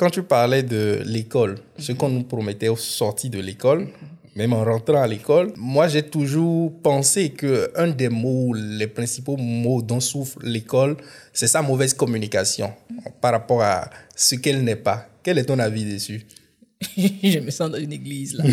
Quand 0.02 0.10
tu 0.10 0.24
parlais 0.24 0.64
de 0.64 1.04
l'école, 1.06 1.60
ce 1.78 1.92
qu'on 1.92 2.10
nous 2.10 2.24
promettait 2.24 2.70
au 2.70 2.76
sorti 2.76 3.30
de 3.30 3.40
l'école, 3.40 3.88
même 4.36 4.52
en 4.52 4.64
rentrant 4.64 5.00
à 5.00 5.06
l'école, 5.06 5.54
moi 5.56 5.88
j'ai 5.88 6.02
toujours 6.02 6.74
pensé 6.82 7.30
que 7.30 7.72
un 7.76 7.90
des 7.90 8.10
mots, 8.10 8.52
les 8.56 8.88
principaux 8.88 9.38
mots 9.38 9.84
dont 9.84 10.00
souffre 10.00 10.40
l'école, 10.42 10.98
c'est 11.32 11.46
sa 11.46 11.62
mauvaise 11.62 11.94
communication 11.94 12.74
par 13.22 13.34
rapport 13.34 13.62
à 13.62 13.92
ce 14.16 14.34
qu'elle 14.34 14.64
n'est 14.64 14.76
pas. 14.76 15.08
Quel 15.22 15.38
est 15.38 15.46
ton 15.46 15.60
avis 15.60 15.86
dessus? 15.86 16.26
Je 16.98 17.38
me 17.38 17.52
sens 17.52 17.70
dans 17.70 17.78
une 17.78 17.94
église 17.94 18.34
là. 18.34 18.44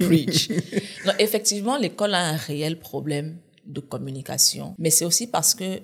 Preach. 0.00 0.48
Non, 1.06 1.12
effectivement, 1.20 1.76
l'école 1.78 2.14
a 2.14 2.30
un 2.30 2.36
réel 2.36 2.80
problème 2.80 3.36
de 3.64 3.78
communication, 3.78 4.74
mais 4.78 4.90
c'est 4.90 5.04
aussi 5.04 5.28
parce 5.28 5.54
que 5.54 5.78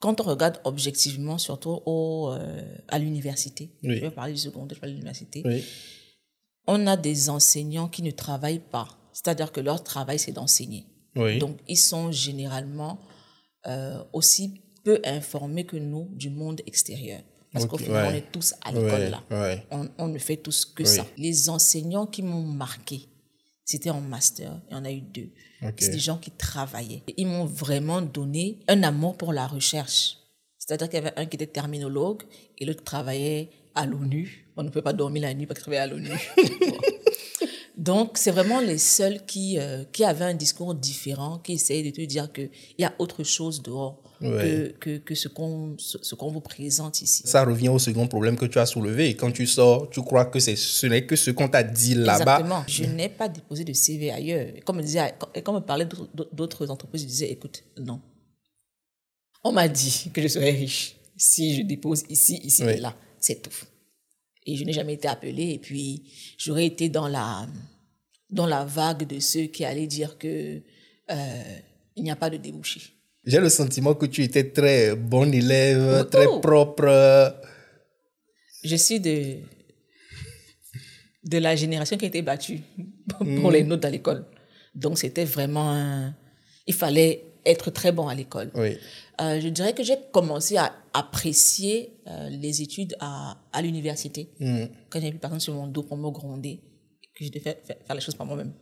quand 0.00 0.20
on 0.20 0.24
regarde 0.24 0.60
objectivement, 0.64 1.38
surtout 1.38 1.80
au, 1.86 2.30
euh, 2.32 2.62
à 2.88 2.98
l'université, 2.98 3.70
Oui. 3.84 3.96
je 3.96 4.00
vais 4.00 4.10
parler 4.10 4.32
du 4.32 4.38
secondaire, 4.40 4.70
je 4.70 4.74
vais 4.76 4.80
parler 4.80 4.92
de 4.94 4.98
l'université, 4.98 5.42
Oui. 5.44 5.62
on 6.66 6.86
a 6.86 6.96
des 6.96 7.28
enseignants 7.30 7.88
qui 7.88 8.02
ne 8.02 8.10
travaillent 8.10 8.58
pas. 8.70 8.88
C'est-à-dire 9.12 9.52
que 9.52 9.60
leur 9.60 9.84
travail, 9.84 10.18
c'est 10.18 10.32
d'enseigner. 10.32 10.86
Oui. 11.16 11.38
Donc, 11.38 11.58
ils 11.68 11.76
sont 11.76 12.10
généralement 12.12 12.98
euh, 13.66 14.02
aussi 14.12 14.60
peu 14.84 15.00
informés 15.04 15.64
que 15.64 15.76
nous 15.76 16.08
du 16.12 16.30
monde 16.30 16.60
extérieur. 16.66 17.20
Parce 17.52 17.66
qu'au 17.66 17.76
final, 17.78 18.06
ouais. 18.06 18.12
on 18.12 18.16
est 18.16 18.32
tous 18.32 18.54
à 18.64 18.70
l'école 18.72 18.90
Ouais, 18.92 19.10
là. 19.10 19.22
ouais. 19.30 19.66
On, 19.72 19.88
on 19.98 20.08
ne 20.08 20.18
fait 20.18 20.36
tous 20.36 20.64
que 20.64 20.84
ça. 20.84 21.04
Les 21.18 21.48
enseignants 21.50 22.06
qui 22.06 22.22
m'ont 22.22 22.44
marqué, 22.46 23.08
c'était 23.70 23.90
en 23.90 24.00
master, 24.00 24.60
il 24.68 24.74
y 24.74 24.76
en 24.76 24.84
a 24.84 24.90
eu 24.90 25.00
deux. 25.00 25.30
Ok. 25.62 25.74
C'est 25.78 25.92
des 25.92 26.00
gens 26.00 26.18
qui 26.18 26.32
travaillaient. 26.32 27.04
Et 27.06 27.14
ils 27.18 27.26
m'ont 27.28 27.44
vraiment 27.44 28.02
donné 28.02 28.58
un 28.66 28.82
amour 28.82 29.16
pour 29.16 29.32
la 29.32 29.46
recherche. 29.46 30.16
C'est-à-dire 30.58 30.88
qu'il 30.88 30.98
y 30.98 31.06
avait 31.06 31.16
un 31.16 31.24
qui 31.26 31.36
était 31.36 31.46
terminologue 31.46 32.24
et 32.58 32.64
l'autre 32.64 32.82
travaillait 32.82 33.48
à 33.76 33.86
l'ONU. 33.86 34.48
On 34.56 34.64
ne 34.64 34.70
peut 34.70 34.82
pas 34.82 34.92
dormir 34.92 35.22
la 35.22 35.34
nuit 35.34 35.46
parce 35.46 35.60
qu'il 35.60 35.72
travaillait 35.72 35.84
à 35.84 35.86
l'ONU. 35.86 36.10
Donc, 37.76 38.18
c'est 38.18 38.32
vraiment 38.32 38.58
les 38.58 38.76
seuls 38.76 39.24
qui, 39.24 39.56
euh, 39.60 39.84
qui 39.92 40.02
avaient 40.02 40.24
un 40.24 40.34
discours 40.34 40.74
différent, 40.74 41.38
qui 41.38 41.52
essayaient 41.52 41.88
de 41.88 41.94
te 41.94 42.00
dire 42.00 42.32
qu'il 42.32 42.50
y 42.76 42.84
a 42.84 42.92
autre 42.98 43.22
chose 43.22 43.62
dehors 43.62 44.02
Ouais. 44.22 44.74
que, 44.78 44.96
que, 44.96 44.98
que 44.98 45.14
ce 45.14 45.28
qu'on 45.28 45.76
ce, 45.78 46.14
qu'on 46.14 46.30
vous 46.30 46.42
présente 46.42 47.00
ici. 47.00 47.22
Ça 47.24 47.42
revient 47.44 47.70
au 47.70 47.78
second 47.78 48.06
problème 48.06 48.36
que 48.36 48.44
tu 48.44 48.58
as 48.58 48.66
soulevé. 48.66 49.14
Quand 49.16 49.32
tu 49.32 49.46
sors, 49.46 49.88
tu 49.88 50.02
crois 50.02 50.26
que 50.26 50.38
c'est, 50.38 50.56
ce 50.56 50.86
n'est 50.86 51.06
que 51.06 51.16
ce 51.16 51.30
qu'on 51.30 51.48
t'a 51.48 51.62
dit 51.62 51.94
là-bas. 51.94 52.18
Exactement. 52.40 52.64
Je 52.68 52.84
n'ai 52.84 53.08
pas 53.08 53.28
déposé 53.30 53.64
de 53.64 53.72
CV 53.72 54.10
ailleurs. 54.10 54.48
Et 54.54 54.60
Comme, 54.60 54.76
me 54.76 54.82
disait, 54.82 55.14
et 55.34 55.40
comme 55.42 55.54
me 55.54 55.60
parlait 55.60 55.86
d'autres- 55.86 56.28
d'autres 56.34 56.70
entreprises, 56.70 57.02
je 57.02 57.06
disais, 57.06 57.30
écoute, 57.30 57.62
non. 57.78 58.00
On 59.42 59.52
m'a 59.52 59.68
dit 59.68 60.10
que 60.12 60.20
je 60.20 60.28
serais 60.28 60.50
riche 60.50 60.96
si 61.16 61.56
je 61.56 61.62
dépose 61.62 62.02
ici, 62.10 62.40
ici 62.44 62.62
Oui. 62.64 62.72
et 62.72 62.76
là. 62.80 62.94
C'est 63.18 63.40
tout. 63.42 63.64
Et 64.46 64.56
je 64.56 64.64
n'ai 64.64 64.72
jamais 64.72 64.94
été 64.94 65.08
appelée. 65.08 65.50
Et 65.52 65.58
puis, 65.58 66.02
j'aurais 66.38 66.66
été 66.66 66.88
dans 66.88 67.08
la, 67.08 67.46
dans 68.30 68.46
la 68.46 68.64
vague 68.66 69.06
de 69.06 69.18
ceux 69.18 69.44
qui 69.46 69.64
allaient 69.64 69.86
dire 69.86 70.18
que 70.18 70.60
euh, 71.10 71.42
il 71.96 72.02
n'y 72.04 72.10
a 72.10 72.16
pas 72.16 72.28
de 72.30 72.36
débouché. 72.36 72.80
J'ai 73.24 73.38
le 73.40 73.48
sentiment 73.50 73.94
que 73.94 74.06
tu 74.06 74.22
étais 74.22 74.44
très 74.50 74.94
bon 74.96 75.32
élève, 75.32 76.08
très 76.08 76.24
propre. 76.40 76.88
Je 78.64 78.76
suis 78.76 79.00
de, 79.00 79.36
de 81.24 81.38
la 81.38 81.54
génération 81.56 81.96
qui 81.96 82.04
a 82.06 82.08
été 82.08 82.22
battue 82.22 82.60
pour 83.40 83.50
les 83.50 83.62
notes 83.64 83.84
à 83.84 83.90
l'école. 83.90 84.24
Donc, 84.74 84.98
c'était 84.98 85.24
vraiment 85.24 85.70
un... 85.70 86.14
Il 86.66 86.74
fallait 86.74 87.24
être 87.44 87.70
très 87.70 87.92
bon 87.92 88.08
à 88.08 88.14
l'école. 88.14 88.50
Oui. 88.54 88.76
Euh, 89.20 89.40
je 89.40 89.48
dirais 89.48 89.74
que 89.74 89.82
j'ai 89.82 89.96
commencé 90.12 90.56
à 90.56 90.72
apprécier 90.94 91.92
euh, 92.06 92.28
les 92.30 92.62
études 92.62 92.96
à, 93.00 93.38
à 93.52 93.60
l'université. 93.62 94.28
Quand 94.88 94.98
j'avais 95.00 95.10
plus 95.10 95.18
personne 95.18 95.40
sur 95.40 95.54
mon 95.54 95.66
dos 95.66 95.82
pour 95.82 95.96
me 95.96 96.10
gronder, 96.10 96.60
que 97.14 97.24
je 97.24 97.30
devais 97.30 97.40
faire, 97.40 97.56
faire- 97.66 97.76
faire 97.86 97.96
les 97.96 98.00
choses 98.02 98.14
par 98.14 98.26
moi-même. 98.26 98.52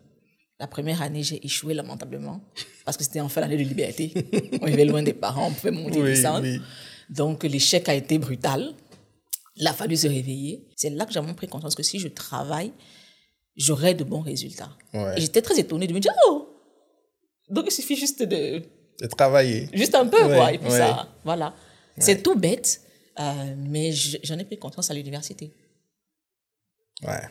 La 0.60 0.66
première 0.66 1.02
année, 1.02 1.22
j'ai 1.22 1.44
échoué 1.46 1.72
lamentablement 1.72 2.40
parce 2.84 2.96
que 2.96 3.04
c'était 3.04 3.20
en 3.20 3.28
fin 3.28 3.40
d'année 3.42 3.56
de 3.56 3.62
liberté. 3.62 4.12
On 4.60 4.66
vivait 4.66 4.84
loin 4.84 5.02
des 5.02 5.12
parents, 5.12 5.48
on 5.48 5.52
pouvait 5.52 5.70
monter 5.70 5.98
et 6.00 6.02
descendre. 6.02 6.42
oui. 6.42 6.60
Donc, 7.10 7.44
l'échec 7.44 7.88
a 7.88 7.94
été 7.94 8.18
brutal. 8.18 8.74
Il 9.56 9.66
a 9.66 9.72
fallu 9.72 9.96
se 9.96 10.06
réveiller. 10.08 10.66
C'est 10.76 10.90
là 10.90 11.06
que 11.06 11.12
j'ai 11.12 11.20
vraiment 11.20 11.34
pris 11.34 11.46
conscience 11.48 11.74
que 11.74 11.82
si 11.82 11.98
je 12.00 12.08
travaille, 12.08 12.72
j'aurai 13.56 13.94
de 13.94 14.04
bons 14.04 14.20
résultats. 14.20 14.70
Ouais. 14.92 15.14
Et 15.16 15.20
j'étais 15.20 15.42
très 15.42 15.58
étonnée 15.58 15.86
de 15.86 15.92
me 15.94 16.00
dire, 16.00 16.12
oh, 16.26 16.48
donc 17.48 17.64
il 17.68 17.70
suffit 17.72 17.96
juste 17.96 18.22
de, 18.22 18.62
De 19.00 19.06
travailler. 19.06 19.68
juste 19.72 19.94
un 19.94 20.06
peu, 20.06 20.22
Ouais, 20.24 20.36
quoi. 20.36 20.52
Et 20.52 20.58
puis 20.58 20.68
ouais. 20.70 20.76
ça, 20.78 21.08
voilà. 21.24 21.54
C'est 21.98 22.22
tout 22.22 22.36
bête, 22.36 22.80
euh, 23.18 23.54
mais 23.56 23.90
je- 23.92 24.18
j'en 24.22 24.38
ai 24.38 24.44
pris 24.44 24.58
conscience 24.58 24.90
à 24.90 24.94
l'université. 24.94 25.52
Ouais. 27.06 27.22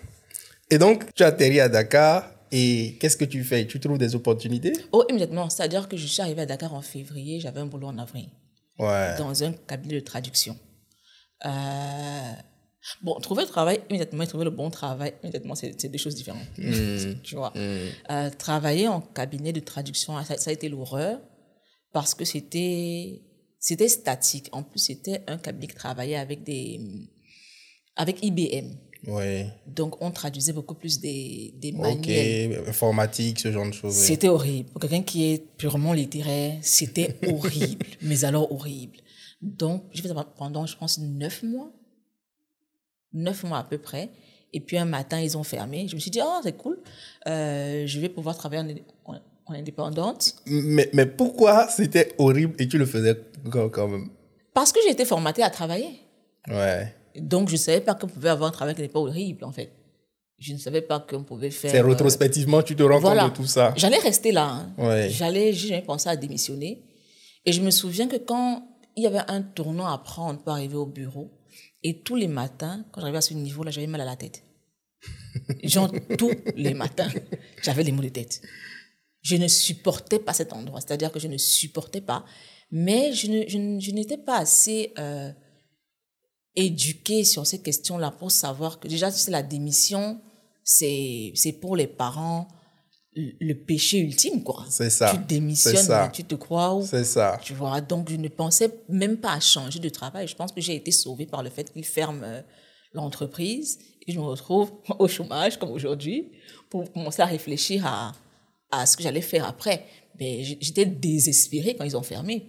Et 0.72 0.77
donc, 0.77 1.13
tu 1.13 1.24
atterris 1.24 1.60
à 1.60 1.69
Dakar 1.69 2.31
et 2.51 2.98
qu'est-ce 3.00 3.18
que 3.18 3.25
tu 3.25 3.44
fais? 3.44 3.66
Tu 3.68 3.80
trouves 3.80 3.98
des 3.98 4.16
opportunités? 4.16 4.74
Oh, 4.92 5.04
immédiatement. 5.10 5.50
C'est-à-dire 5.50 5.88
que 5.89 5.98
je 5.98 6.06
suis 6.08 6.22
arrivée 6.22 6.42
à 6.42 6.46
Dakar 6.46 6.74
en 6.74 6.82
février, 6.82 7.39
j'avais 7.39 7.60
un 7.60 7.66
boulot 7.66 7.88
en 7.88 7.98
avril, 7.98 8.30
Ouais. 8.80 9.16
dans 9.18 9.44
un 9.44 9.54
cabinet 9.54 9.96
de 9.96 10.00
traduction. 10.01 10.58
Euh, 11.46 12.32
Bon, 13.01 13.20
trouver 13.20 13.42
le 13.44 13.50
travail 13.50 13.82
immédiatement 13.89 14.24
et 14.24 14.27
trouver 14.27 14.46
le 14.46 14.50
bon 14.50 14.70
travail 14.70 15.13
immédiatement, 15.22 15.56
c'est 15.56 15.89
deux 15.89 15.98
choses 15.98 16.16
différentes. 16.16 16.48
tu 17.24 17.36
vois. 17.36 17.51
Euh, 17.58 18.30
travailler 18.38 18.88
en 18.88 19.01
cabinet 19.01 19.51
de 19.51 19.60
traduction, 19.60 20.24
ça, 20.24 20.38
ça 20.38 20.51
a 20.51 20.54
été 20.54 20.70
l'horreur 20.70 21.20
parce 21.92 22.16
que 22.16 22.24
c'était 22.24 23.24
c'était 23.60 23.89
statique. 23.89 24.48
En 24.54 24.63
plus, 24.63 24.80
c'était 24.80 25.22
un 25.27 25.38
cabinet 25.38 25.68
qui 25.68 25.75
travaillait 25.75 26.16
avec 26.16 26.44
des 26.46 26.80
avec 27.98 28.24
IBM. 28.24 28.68
Donc, 29.68 30.01
on 30.01 30.12
traduisait 30.12 30.54
beaucoup 30.54 30.74
plus 30.74 31.00
des, 31.00 31.54
des 31.58 31.72
Ok. 31.74 31.80
manuels. 31.80 32.63
Informatique, 32.68 33.39
ce 33.39 33.51
genre 33.51 33.66
de 33.68 33.72
choses. 33.72 33.94
C'était 33.94 34.27
horrible. 34.30 34.70
Pour 34.70 34.82
quelqu'un 34.82 35.04
qui 35.04 35.32
est 35.34 35.38
purement 35.58 35.94
littéraire, 35.94 36.58
c'était 36.62 37.16
horrible. 37.27 37.86
mais 38.01 38.25
alors 38.25 38.51
horrible. 38.51 38.98
Donc, 39.42 39.84
fait 39.94 40.08
ça 40.08 40.27
pendant, 40.38 40.66
je 40.66 40.75
pense, 40.77 40.98
neuf 41.00 41.44
mois. 41.44 41.72
Neuf 43.13 43.44
mois 43.44 43.60
à 43.60 43.63
peu 43.63 43.77
près. 43.77 44.10
Et 44.54 44.60
puis 44.60 44.77
un 44.77 44.86
matin, 44.86 45.20
ils 45.20 45.38
ont 45.38 45.44
fermé. 45.44 45.88
Je 45.88 45.96
me 45.96 46.00
suis 46.00 46.12
dit, 46.12 46.20
oh, 46.24 46.39
c'est 46.44 46.56
cool. 46.58 46.80
Euh, 47.27 47.86
je 47.86 48.00
vais 48.00 48.10
pouvoir 48.10 48.38
travailler 48.38 48.84
en, 49.06 49.13
en- 49.13 49.20
en 49.46 49.54
indépendante. 49.54 50.36
Mais, 50.48 50.89
mais 50.94 51.06
pourquoi 51.06 51.68
c'était 51.70 52.13
horrible 52.18 52.56
et 52.60 52.68
tu 52.68 52.77
le 52.77 52.86
faisais 52.86 53.16
quand 53.51 53.88
même? 53.88 54.10
Parce 54.54 54.72
que 54.72 54.80
j'ai 54.86 54.92
été 54.92 55.06
formatée 55.06 55.44
à 55.44 55.50
travailler. 55.50 56.00
Ouais. 56.48 56.94
Donc, 57.19 57.47
je 57.50 57.53
ne 57.53 57.57
savais 57.57 57.81
pas 57.81 57.95
qu'on 57.95 58.07
pouvait 58.07 58.29
avoir 58.29 58.50
un 58.50 58.51
travail 58.51 58.75
qui 58.75 58.81
n'était 58.81 58.93
pas 58.93 59.00
horrible, 59.00 59.43
en 59.43 59.51
fait. 59.51 59.71
Je 60.39 60.53
ne 60.53 60.57
savais 60.59 60.81
pas 60.81 61.00
qu'on 61.00 61.24
pouvait 61.24 61.50
faire. 61.50 61.71
C'est 61.71 61.79
euh, 61.81 61.86
rétrospectivement, 61.88 62.62
tu 62.62 62.75
te 62.75 62.83
rends 62.83 63.00
Voilà. 63.00 63.24
compte 63.24 63.31
de 63.31 63.38
tout 63.38 63.47
ça. 63.47 63.74
J'allais 63.75 63.97
rester 63.97 64.31
là. 64.31 64.47
hein. 64.50 64.74
Ouais. 64.77 65.09
J'allais, 65.09 65.51
j'ai 65.53 65.81
pensé 65.81 66.09
à 66.09 66.15
démissionner. 66.15 66.83
Et 67.45 67.51
je 67.51 67.62
me 67.62 67.71
souviens 67.71 68.07
que 68.07 68.17
quand 68.17 68.67
il 68.95 69.03
y 69.03 69.07
avait 69.07 69.21
un 69.27 69.41
tournant 69.41 69.88
à 69.88 69.97
prendre 69.97 70.39
pour 70.41 70.51
arriver 70.53 70.75
au 70.75 70.86
bureau, 70.86 71.31
et 71.83 72.00
tous 72.01 72.15
les 72.15 72.27
matins, 72.27 72.86
quand 72.91 73.01
j'arrivais 73.01 73.17
à 73.19 73.21
ce 73.21 73.33
niveau-là, 73.33 73.71
j'avais 73.71 73.88
mal 73.88 74.01
à 74.01 74.05
la 74.05 74.15
tête. 74.15 74.43
Genre, 75.63 75.91
tous 76.17 76.31
les 76.55 76.74
matins, 76.74 77.07
j'avais 77.63 77.83
les 77.83 77.91
maux 77.91 78.01
de 78.03 78.09
tête. 78.09 78.41
Je 79.21 79.36
ne 79.36 79.47
supportais 79.47 80.19
pas 80.19 80.33
cet 80.33 80.53
endroit. 80.53 80.81
C'est-à-dire 80.81 81.12
que 81.12 81.19
je 81.19 81.27
ne 81.27 81.38
supportais 81.38 82.01
pas. 82.01 82.25
Mais 82.71 83.13
je, 83.13 83.27
ne, 83.31 83.43
je, 83.47 83.57
ne- 83.57 83.79
je 83.79 83.91
n'étais 83.91 84.17
pas 84.17 84.38
assez 84.38 84.93
euh, 85.00 85.31
éduquée 86.57 87.23
sur 87.23 87.47
ces 87.47 87.61
questions-là 87.61 88.11
pour 88.11 88.31
savoir 88.31 88.79
que 88.79 88.87
déjà, 88.87 89.11
c'est 89.11 89.31
la 89.31 89.43
démission, 89.43 90.19
c'est, 90.63 91.31
c'est 91.35 91.53
pour 91.53 91.77
les 91.77 91.87
parents 91.87 92.47
le 93.39 93.53
péché 93.53 93.99
ultime, 93.99 94.43
quoi. 94.43 94.65
C'est 94.69 94.89
ça. 94.89 95.11
Tu 95.11 95.17
démissionnes, 95.25 95.75
ça. 95.77 96.11
tu 96.13 96.23
te 96.23 96.35
crois 96.35 96.75
où? 96.75 96.85
C'est 96.85 97.03
ça. 97.03 97.39
Tu 97.43 97.53
vois, 97.53 97.81
donc 97.81 98.11
je 98.11 98.15
ne 98.15 98.27
pensais 98.27 98.71
même 98.89 99.17
pas 99.17 99.33
à 99.33 99.39
changer 99.39 99.79
de 99.79 99.89
travail. 99.89 100.27
Je 100.27 100.35
pense 100.35 100.51
que 100.51 100.61
j'ai 100.61 100.75
été 100.75 100.91
sauvée 100.91 101.25
par 101.25 101.41
le 101.41 101.49
fait 101.49 101.71
qu'ils 101.71 101.85
ferment 101.85 102.21
euh, 102.23 102.41
l'entreprise 102.93 103.79
et 104.05 104.11
je 104.11 104.19
me 104.19 104.25
retrouve 104.25 104.71
au 104.99 105.07
chômage 105.07 105.57
comme 105.57 105.71
aujourd'hui 105.71 106.31
pour 106.69 106.91
commencer 106.91 107.21
à 107.21 107.25
réfléchir 107.25 107.85
à, 107.85 108.11
à 108.71 108.85
ce 108.85 108.95
que 108.95 109.03
j'allais 109.03 109.21
faire 109.21 109.47
après. 109.47 109.85
Mais 110.19 110.43
j'étais 110.43 110.85
désespérée 110.85 111.75
quand 111.75 111.85
ils 111.85 111.97
ont 111.97 112.03
fermé. 112.03 112.45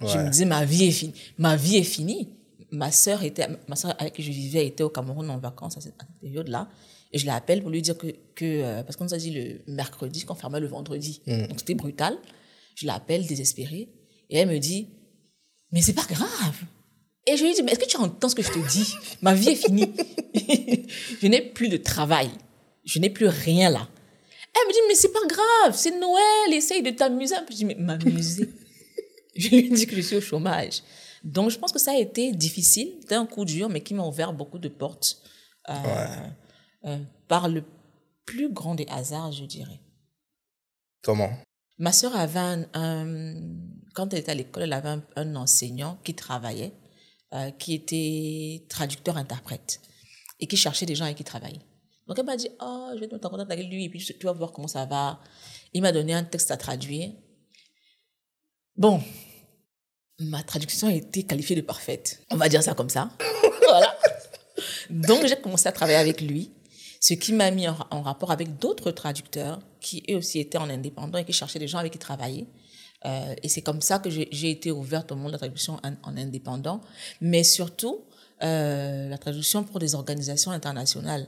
Je 0.00 0.18
me 0.18 0.30
disais, 0.30 0.46
ma 0.46 0.64
vie 0.64 0.84
est 0.84 0.92
finie. 0.92 1.14
Ma 1.36 1.56
vie 1.56 1.76
est 1.76 1.82
finie. 1.82 2.39
Ma 2.72 2.90
sœur 2.92 3.22
était, 3.22 3.46
ma 3.68 3.76
sœur 3.76 3.94
avec 3.98 4.14
qui 4.14 4.22
je 4.22 4.30
vivais 4.30 4.66
était 4.66 4.82
au 4.82 4.90
Cameroun 4.90 5.28
en 5.30 5.38
vacances 5.38 5.76
à 5.76 5.80
cette, 5.80 5.94
période-là. 6.20 6.68
Et 7.12 7.18
je 7.18 7.26
l'appelle 7.26 7.62
pour 7.62 7.70
lui 7.70 7.82
dire 7.82 7.98
que, 7.98 8.06
que 8.34 8.44
euh, 8.44 8.82
parce 8.82 8.96
qu'on 8.96 9.04
nous 9.04 9.14
a 9.14 9.18
dit 9.18 9.30
le 9.32 9.72
mercredi 9.72 10.24
qu'on 10.24 10.36
fermait 10.36 10.60
le 10.60 10.68
vendredi. 10.68 11.20
Donc 11.26 11.58
c'était 11.58 11.74
brutal. 11.74 12.16
Je 12.76 12.86
l'appelle 12.86 13.26
désespérée. 13.26 13.88
Et 14.30 14.38
elle 14.38 14.48
me 14.48 14.58
dit, 14.58 14.88
mais 15.72 15.82
c'est 15.82 15.92
pas 15.92 16.06
grave. 16.08 16.62
Et 17.26 17.36
je 17.36 17.44
lui 17.44 17.54
dis, 17.54 17.62
mais 17.62 17.72
est-ce 17.72 17.80
que 17.80 17.88
tu 17.88 17.96
entends 17.96 18.28
ce 18.28 18.34
que 18.34 18.42
je 18.42 18.50
te 18.50 18.70
dis? 18.70 18.94
Ma 19.22 19.34
vie 19.34 19.50
est 19.50 19.54
finie. 19.56 19.92
je 21.20 21.26
n'ai 21.26 21.42
plus 21.42 21.68
de 21.68 21.76
travail. 21.76 22.30
Je 22.84 22.98
n'ai 22.98 23.10
plus 23.10 23.26
rien 23.26 23.70
là. 23.70 23.88
Elle 24.54 24.68
me 24.68 24.72
dit, 24.72 24.78
mais 24.88 24.94
c'est 24.94 25.12
pas 25.12 25.26
grave, 25.28 25.76
c'est 25.76 25.96
Noël, 25.98 26.52
essaye 26.52 26.82
de 26.82 26.90
t'amuser 26.90 27.36
un 27.36 27.42
peu. 27.42 27.52
Je 27.52 27.58
dis, 27.58 27.64
mais 27.64 27.76
m'amuser? 27.76 28.48
Je 29.36 29.48
lui 29.48 29.70
dis 29.70 29.86
que 29.86 29.94
je 29.94 30.00
suis 30.00 30.16
au 30.16 30.20
chômage. 30.20 30.82
Donc, 31.24 31.50
je 31.50 31.58
pense 31.58 31.72
que 31.72 31.78
ça 31.78 31.92
a 31.92 31.96
été 31.98 32.32
difficile. 32.32 32.94
C'était 33.00 33.14
un 33.14 33.26
coup 33.26 33.44
dur, 33.44 33.68
mais 33.68 33.82
qui 33.82 33.94
m'a 33.94 34.04
ouvert 34.06 34.32
beaucoup 34.32 34.58
de 34.58 34.68
portes 34.68 35.22
euh, 35.68 35.74
euh, 36.86 36.98
par 37.28 37.48
le 37.48 37.62
plus 38.24 38.50
grand 38.52 38.74
des 38.74 38.86
hasards, 38.88 39.32
je 39.32 39.44
dirais. 39.44 39.80
Comment? 41.02 41.30
Ma 41.78 41.92
sœur 41.92 42.14
avait 42.16 42.38
un, 42.38 42.64
un- 42.74 43.34
quand 43.94 44.12
elle 44.12 44.20
était 44.20 44.32
à 44.32 44.34
l'école, 44.34 44.64
elle 44.64 44.72
avait 44.72 44.88
un, 44.90 45.02
un 45.16 45.36
enseignant 45.36 45.98
qui 46.04 46.14
travaillait, 46.14 46.72
euh, 47.32 47.50
qui 47.52 47.74
était 47.74 48.66
traducteur-interprète 48.68 49.80
et 50.38 50.46
qui 50.46 50.56
cherchait 50.56 50.86
des 50.86 50.94
gens 50.94 51.04
avec 51.06 51.16
qui 51.16 51.24
travailler. 51.24 51.60
Donc 52.06 52.18
elle 52.18 52.24
m'a 52.26 52.36
dit, 52.36 52.48
oh, 52.60 52.90
je 52.94 53.00
vais 53.00 53.08
te 53.08 53.14
mettre 53.14 53.26
en 53.26 53.30
contact 53.30 53.50
avec 53.50 53.66
lui 53.68 53.84
et 53.84 53.88
puis 53.88 53.98
tu 54.04 54.26
vas 54.26 54.32
voir 54.32 54.52
comment 54.52 54.68
ça 54.68 54.84
va. 54.84 55.20
Il 55.72 55.82
m'a 55.82 55.92
donné 55.92 56.12
un 56.14 56.24
texte 56.24 56.50
à 56.50 56.56
traduire. 56.56 57.12
Bon, 58.76 59.00
ma 60.20 60.42
traduction 60.42 60.88
a 60.88 60.92
été 60.92 61.22
qualifiée 61.22 61.56
de 61.56 61.62
parfaite. 61.62 62.22
On 62.30 62.36
va 62.36 62.48
dire 62.48 62.62
ça 62.62 62.74
comme 62.74 62.90
ça. 62.90 63.10
voilà. 63.66 63.96
Donc 64.90 65.26
j'ai 65.26 65.36
commencé 65.36 65.68
à 65.68 65.72
travailler 65.72 65.98
avec 65.98 66.20
lui, 66.20 66.52
ce 67.00 67.14
qui 67.14 67.32
m'a 67.32 67.50
mis 67.50 67.66
en, 67.66 68.02
rapport 68.02 68.30
avec 68.30 68.58
d'autres 68.58 68.90
traducteurs 68.90 69.60
qui 69.80 70.04
eux 70.10 70.16
aussi 70.16 70.38
étaient 70.38 70.58
en 70.58 70.68
indépendant 70.68 71.18
et 71.18 71.24
qui 71.24 71.32
cherchaient 71.32 71.58
des 71.58 71.68
gens 71.68 71.78
avec 71.78 71.92
qui 71.92 71.98
travailler. 71.98 72.46
Euh, 73.06 73.34
et 73.42 73.48
c'est 73.48 73.62
comme 73.62 73.80
ça 73.80 73.98
que 73.98 74.10
j'ai 74.10 74.50
été 74.50 74.70
ouverte 74.70 75.10
au 75.10 75.16
monde 75.16 75.28
de 75.28 75.32
la 75.32 75.38
traduction 75.38 75.78
en, 75.82 75.94
en 76.02 76.16
indépendant, 76.18 76.82
mais 77.22 77.42
surtout 77.44 78.04
euh, 78.42 79.08
la 79.08 79.16
traduction 79.16 79.64
pour 79.64 79.78
des 79.78 79.94
organisations 79.94 80.50
internationales. 80.50 81.26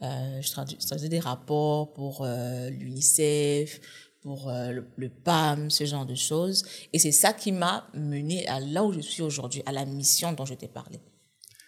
Euh, 0.00 0.40
je, 0.40 0.50
tradu- 0.50 0.76
je 0.80 0.86
traduisais 0.86 1.10
des 1.10 1.20
rapports 1.20 1.92
pour 1.92 2.26
l'UNICEF, 2.70 3.80
pour 4.22 4.48
euh, 4.48 4.70
le, 4.70 4.86
le 4.96 5.08
PAM, 5.08 5.70
ce 5.70 5.84
genre 5.84 6.06
de 6.06 6.14
choses. 6.14 6.64
Et 6.92 6.98
c'est 6.98 7.12
ça 7.12 7.32
qui 7.32 7.52
m'a 7.52 7.86
menée 7.94 8.46
à 8.48 8.60
là 8.60 8.84
où 8.84 8.92
je 8.92 9.00
suis 9.00 9.22
aujourd'hui, 9.22 9.62
à 9.66 9.72
la 9.72 9.84
mission 9.84 10.32
dont 10.32 10.44
je 10.44 10.54
t'ai 10.54 10.68
parlé. 10.68 11.00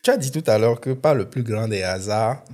Tu 0.03 0.11
as 0.11 0.17
dit 0.17 0.31
tout 0.31 0.45
à 0.47 0.59
l'heure 0.59 0.81
que 0.81 0.91
par 0.91 1.15
le 1.15 1.29
plus 1.29 1.43
grand 1.43 1.67
des 1.67 1.83
hasards, 1.83 2.45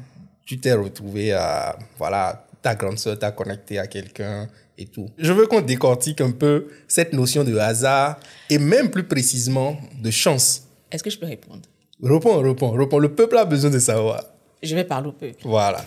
tu 0.46 0.58
t'es 0.58 0.72
retrouvé 0.72 1.32
à, 1.32 1.78
voilà, 1.98 2.46
ta 2.62 2.74
grande 2.74 2.98
sœur 2.98 3.18
t'a 3.18 3.32
connecté 3.32 3.78
à 3.78 3.86
quelqu'un 3.86 4.48
et 4.78 4.86
tout. 4.86 5.08
Je 5.18 5.32
veux 5.32 5.46
qu'on 5.46 5.60
décortique 5.60 6.20
un 6.20 6.30
peu 6.30 6.68
cette 6.88 7.12
notion 7.12 7.44
de 7.44 7.56
hasard 7.58 8.18
et 8.48 8.58
même 8.58 8.90
plus 8.90 9.04
précisément 9.04 9.76
de 10.02 10.10
chance. 10.10 10.62
Est-ce 10.90 11.02
que 11.02 11.10
je 11.10 11.18
peux 11.18 11.26
répondre? 11.26 11.62
Réponds, 12.02 12.40
réponds, 12.40 12.70
réponds. 12.70 12.98
Le 12.98 13.14
peuple 13.14 13.36
a 13.36 13.44
besoin 13.44 13.70
de 13.70 13.78
savoir. 13.78 14.24
Je 14.62 14.74
vais 14.74 14.84
parler 14.84 15.08
au 15.08 15.12
peuple. 15.12 15.40
Voilà. 15.44 15.84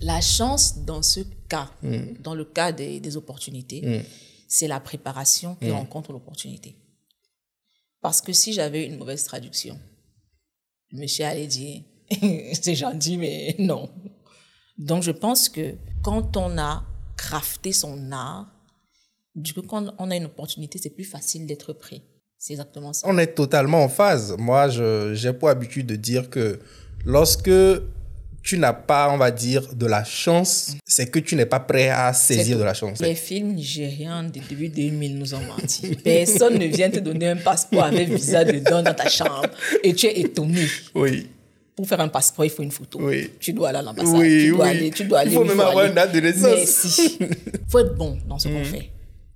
La 0.00 0.20
chance 0.20 0.78
dans 0.84 1.02
ce 1.02 1.20
cas, 1.48 1.70
Mm. 1.82 2.14
dans 2.22 2.34
le 2.34 2.44
cas 2.44 2.72
des, 2.72 3.00
des 3.00 3.16
opportunités, 3.16 4.02
c'est 4.48 4.66
la 4.68 4.80
préparation 4.80 5.54
qui 5.56 5.70
rencontre 5.70 6.12
l'opportunité. 6.12 6.76
Parce 8.00 8.20
que 8.20 8.32
si 8.32 8.52
j'avais 8.52 8.84
une 8.86 8.96
mauvaise 8.98 9.24
traduction, 9.24 9.78
le 10.90 11.00
monsieur 11.00 11.24
allait 11.24 11.46
dire, 11.46 11.82
c'est 12.60 12.74
gentil, 12.74 13.16
mais 13.16 13.56
non. 13.58 13.88
Donc 14.76 15.02
je 15.02 15.10
pense 15.12 15.48
que 15.48 15.74
quand 16.02 16.36
on 16.36 16.58
a 16.58 16.84
crafté 17.16 17.72
son 17.72 18.12
art, 18.12 18.50
du 19.34 19.54
coup, 19.54 19.62
quand 19.62 19.94
on 19.98 20.10
a 20.10 20.16
une 20.16 20.26
opportunité, 20.26 20.78
c'est 20.78 20.90
plus 20.90 21.04
facile 21.04 21.46
d'être 21.46 21.72
pris. 21.72 22.02
C'est 22.38 22.52
exactement 22.52 22.92
ça. 22.92 23.06
On 23.08 23.16
est 23.16 23.34
totalement 23.34 23.82
en 23.82 23.88
phase. 23.88 24.36
Moi, 24.38 24.68
j'ai 25.14 25.32
pour 25.32 25.48
habitude 25.48 25.86
de 25.86 25.96
dire 25.96 26.28
que 26.30 26.60
lorsque 27.04 27.50
tu 28.44 28.58
n'as 28.58 28.74
pas, 28.74 29.10
on 29.10 29.16
va 29.16 29.30
dire, 29.30 29.74
de 29.74 29.86
la 29.86 30.04
chance, 30.04 30.76
c'est 30.86 31.10
que 31.10 31.18
tu 31.18 31.34
n'es 31.34 31.46
pas 31.46 31.60
prêt 31.60 31.88
à 31.88 32.12
saisir 32.12 32.58
de 32.58 32.62
la 32.62 32.74
chance. 32.74 33.00
Les 33.00 33.14
films 33.14 33.54
nigérians 33.54 34.22
du 34.22 34.40
début 34.40 34.68
2000 34.68 35.18
nous 35.18 35.34
ont 35.34 35.40
menti. 35.40 35.96
Personne 36.04 36.58
ne 36.58 36.66
vient 36.66 36.90
te 36.90 37.00
donner 37.00 37.28
un 37.28 37.36
passeport 37.36 37.84
avec 37.84 38.10
visa 38.10 38.44
dedans 38.44 38.82
dans 38.82 38.92
ta 38.92 39.08
chambre 39.08 39.48
et 39.82 39.94
tu 39.94 40.06
es 40.06 40.20
étonné. 40.20 40.66
Oui. 40.94 41.28
Pour 41.74 41.88
faire 41.88 42.00
un 42.00 42.08
passeport, 42.08 42.44
il 42.44 42.50
faut 42.50 42.62
une 42.62 42.70
photo. 42.70 42.98
Oui. 43.02 43.30
Tu 43.40 43.54
dois 43.54 43.70
aller 43.70 43.78
à 43.78 43.82
l'ambassade. 43.82 44.14
Oui, 44.14 44.44
tu 44.44 44.50
dois 44.50 44.64
oui. 44.66 44.70
aller. 44.70 44.90
Tu 44.90 45.04
dois 45.04 45.24
Il 45.24 45.28
aller. 45.28 45.34
faut 45.36 45.42
où 45.42 45.46
même 45.46 45.60
avoir 45.60 45.86
une 45.86 45.94
date 45.94 46.12
de 46.12 46.20
naissance. 46.20 46.42
Merci. 46.42 47.18
Il 47.20 47.60
faut 47.68 47.78
être 47.78 47.94
bon 47.96 48.18
dans 48.28 48.38
ce 48.38 48.48
qu'on 48.48 48.64
fait. 48.64 48.90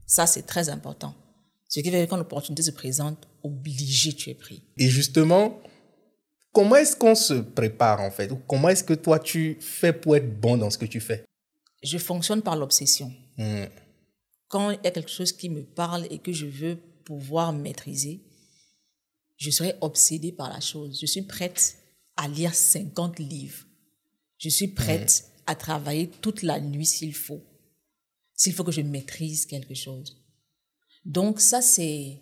Ça, 0.07 0.27
c'est 0.27 0.43
très 0.43 0.69
important. 0.69 1.15
Ce 1.67 1.81
qui 1.81 1.91
fait 1.91 2.05
que 2.05 2.11
quand 2.11 2.17
l'opportunité 2.19 2.63
se 2.63 2.71
présente, 2.71 3.27
obligé, 3.43 4.13
tu 4.13 4.31
es 4.31 4.35
pris. 4.35 4.63
Et 4.77 4.89
justement, 4.89 5.61
comment 6.53 6.77
est-ce 6.77 6.97
qu'on 6.97 7.15
se 7.15 7.35
prépare 7.35 8.01
en 8.01 8.11
fait? 8.11 8.31
Comment 8.47 8.69
est-ce 8.69 8.85
que 8.85 8.95
toi 8.95 9.19
tu 9.19 9.59
fais 9.61 9.93
pour 9.93 10.17
être 10.17 10.41
bon 10.41 10.57
dans 10.57 10.71
ce 10.71 10.79
que 10.79 10.87
tu 10.87 11.01
fais? 11.01 11.25
Je 11.83 11.99
fonctionne 11.99 12.43
par 12.43 12.57
l'obsession. 12.57 13.13
Hmm. 13.37 13.67
Quand 14.49 14.71
il 14.71 14.81
y 14.83 14.87
a 14.87 14.91
quelque 14.91 15.11
chose 15.11 15.33
qui 15.33 15.49
me 15.49 15.63
parle 15.63 16.07
et 16.11 16.19
que 16.19 16.33
je 16.33 16.47
veux 16.47 16.77
pouvoir 17.05 17.53
maîtriser, 17.53 18.21
je 19.37 19.51
serai 19.51 19.75
obsédée 19.81 20.33
par 20.33 20.49
la 20.49 20.61
chose. 20.61 20.99
Je 21.01 21.07
suis 21.07 21.23
prête 21.23 21.77
à 22.17 22.27
lire 22.29 22.55
50 22.55 23.19
livres. 23.19 23.65
Je 24.39 24.49
suis 24.49 24.69
prête 24.69 25.25
à 25.47 25.55
travailler 25.55 26.09
toute 26.21 26.43
la 26.43 26.61
nuit 26.61 26.87
s'il 26.87 27.15
faut. 27.15 27.45
S'il 28.35 28.53
faut 28.53 28.65
que 28.65 28.73
je 28.73 28.81
maîtrise 28.81 29.47
quelque 29.47 29.75
chose. 29.75 30.25
Donc 31.05 31.41
ça 31.41 31.63
c'est 31.63 32.21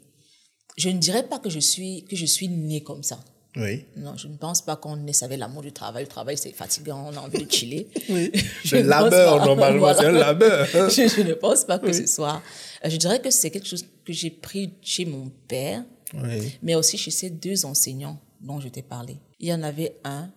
je 0.76 0.90
ne 0.90 0.98
dirais 0.98 1.26
pas 1.26 1.38
que 1.38 1.48
je 1.48 1.58
suis 1.58 2.04
que 2.04 2.16
je 2.16 2.26
suis 2.26 2.48
née 2.48 2.82
comme 2.82 3.02
ça. 3.02 3.22
Oui. 3.56 3.84
Non, 3.96 4.16
je 4.16 4.28
ne 4.28 4.36
pense 4.36 4.60
pas 4.62 4.76
qu'on 4.76 4.96
naisse 4.96 5.22
avec 5.22 5.38
l'amour 5.38 5.62
du 5.62 5.72
travail. 5.72 6.04
Le 6.04 6.08
travail, 6.08 6.36
c'est 6.36 6.52
fatigant, 6.52 7.10
on 7.12 7.16
a 7.16 7.20
envie 7.20 7.44
de 7.44 7.50
chiller. 7.50 7.88
Oui. 8.10 8.30
Ne 8.34 8.40
pense 8.70 8.84
labeur, 8.86 9.38
pas. 9.38 9.46
normalement, 9.46 9.78
Voilà. 9.78 9.98
c'est 9.98 10.06
un 10.06 10.12
labeur. 10.12 10.68
hein. 10.74 10.88
je, 10.90 11.08
je 11.08 11.20
ne 11.22 11.34
pense 11.34 11.64
pas 11.64 11.78
que 11.78 11.92
ce 11.92 12.06
soit. 12.06 12.42
euh, 12.84 12.90
Je 12.90 12.96
dirais 12.96 13.20
que 13.20 13.30
c'est 13.30 13.50
quelque 13.50 13.66
chose 13.66 13.84
que 14.04 14.12
j'ai 14.12 14.30
pris 14.30 14.74
chez 14.82 15.04
mon 15.06 15.30
père, 15.48 15.84
Oui. 16.14 16.52
mais 16.62 16.74
aussi 16.74 16.98
chez 16.98 17.10
ces 17.10 17.30
deux 17.30 17.64
enseignants 17.64 18.20
dont 18.40 18.60
je 18.60 18.68
t'ai 18.68 18.82
parlé. 18.82 19.16
Il 19.40 19.48
y 19.48 19.52
en 19.54 19.62
avait 19.62 19.98
un 20.04 20.30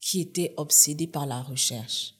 qui 0.00 0.20
était 0.20 0.52
obsédé 0.56 1.06
par 1.06 1.26
la 1.26 1.40
recherche. 1.42 2.14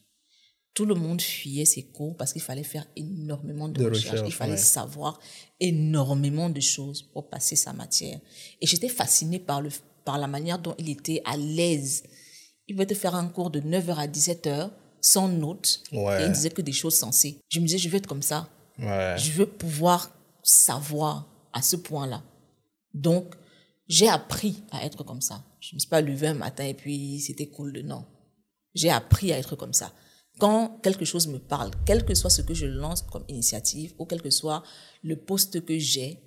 Tout 0.73 0.85
le 0.85 0.95
monde 0.95 1.19
fuyait 1.21 1.65
ses 1.65 1.83
cours 1.83 2.15
parce 2.15 2.31
qu'il 2.31 2.41
fallait 2.41 2.63
faire 2.63 2.85
énormément 2.95 3.67
de, 3.67 3.73
De 3.81 3.89
recherche. 3.89 4.11
recherche, 4.11 4.29
Il 4.29 4.33
fallait 4.33 4.51
ouais. 4.53 4.57
savoir 4.57 5.19
énormément 5.59 6.49
de 6.49 6.61
choses 6.61 7.01
pour 7.01 7.29
passer 7.29 7.55
sa 7.57 7.73
matière. 7.73 8.19
Et 8.61 8.67
j'étais 8.67 8.87
fascinée 8.87 9.39
par, 9.39 9.61
le, 9.61 9.69
par 10.03 10.17
la 10.17 10.27
manière 10.27 10.59
dont 10.59 10.75
il 10.77 10.89
était 10.89 11.21
à 11.25 11.37
l'aise. 11.37 12.03
Il 12.67 12.75
pouvait 12.75 12.85
te 12.85 12.93
faire 12.93 13.15
un 13.15 13.27
cours 13.27 13.49
de 13.49 13.59
9h 13.59 13.95
à 13.95 14.07
17h 14.07 14.71
sans 15.01 15.27
notes. 15.27 15.83
Ouais. 15.91 16.21
Et 16.21 16.25
il 16.25 16.31
disait 16.31 16.49
que 16.49 16.61
des 16.61 16.71
choses 16.71 16.95
sensées. 16.95 17.41
Je 17.49 17.59
me 17.59 17.65
disais, 17.65 17.77
je 17.77 17.89
veux 17.89 17.97
être 17.97 18.07
comme 18.07 18.21
ça. 18.21 18.47
Ouais. 18.79 19.15
Je 19.17 19.31
veux 19.31 19.45
pouvoir 19.45 20.11
savoir 20.43 21.27
à 21.53 21.61
ce 21.61 21.75
point-là. 21.75 22.23
Donc, 22.93 23.35
j'ai 23.87 24.07
appris 24.07 24.63
à 24.71 24.85
être 24.85 25.03
comme 25.03 25.21
ça. 25.21 25.43
Je 25.59 25.73
ne 25.73 25.75
me 25.75 25.79
suis 25.79 25.89
pas 25.89 26.01
levée 26.01 26.27
un 26.27 26.33
matin 26.33 26.63
et 26.63 26.73
puis 26.73 27.19
c'était 27.19 27.47
cool 27.47 27.73
de 27.73 27.81
non. 27.81 28.05
J'ai 28.73 28.89
appris 28.89 29.31
à 29.33 29.37
être 29.37 29.55
comme 29.55 29.73
ça. 29.73 29.91
Quand 30.39 30.79
quelque 30.81 31.05
chose 31.05 31.27
me 31.27 31.39
parle, 31.39 31.71
quel 31.85 32.05
que 32.05 32.15
soit 32.15 32.29
ce 32.29 32.41
que 32.41 32.53
je 32.53 32.65
lance 32.65 33.01
comme 33.03 33.25
initiative 33.27 33.93
ou 33.99 34.05
quel 34.05 34.21
que 34.21 34.29
soit 34.29 34.63
le 35.03 35.17
poste 35.17 35.63
que 35.65 35.77
j'ai, 35.77 36.19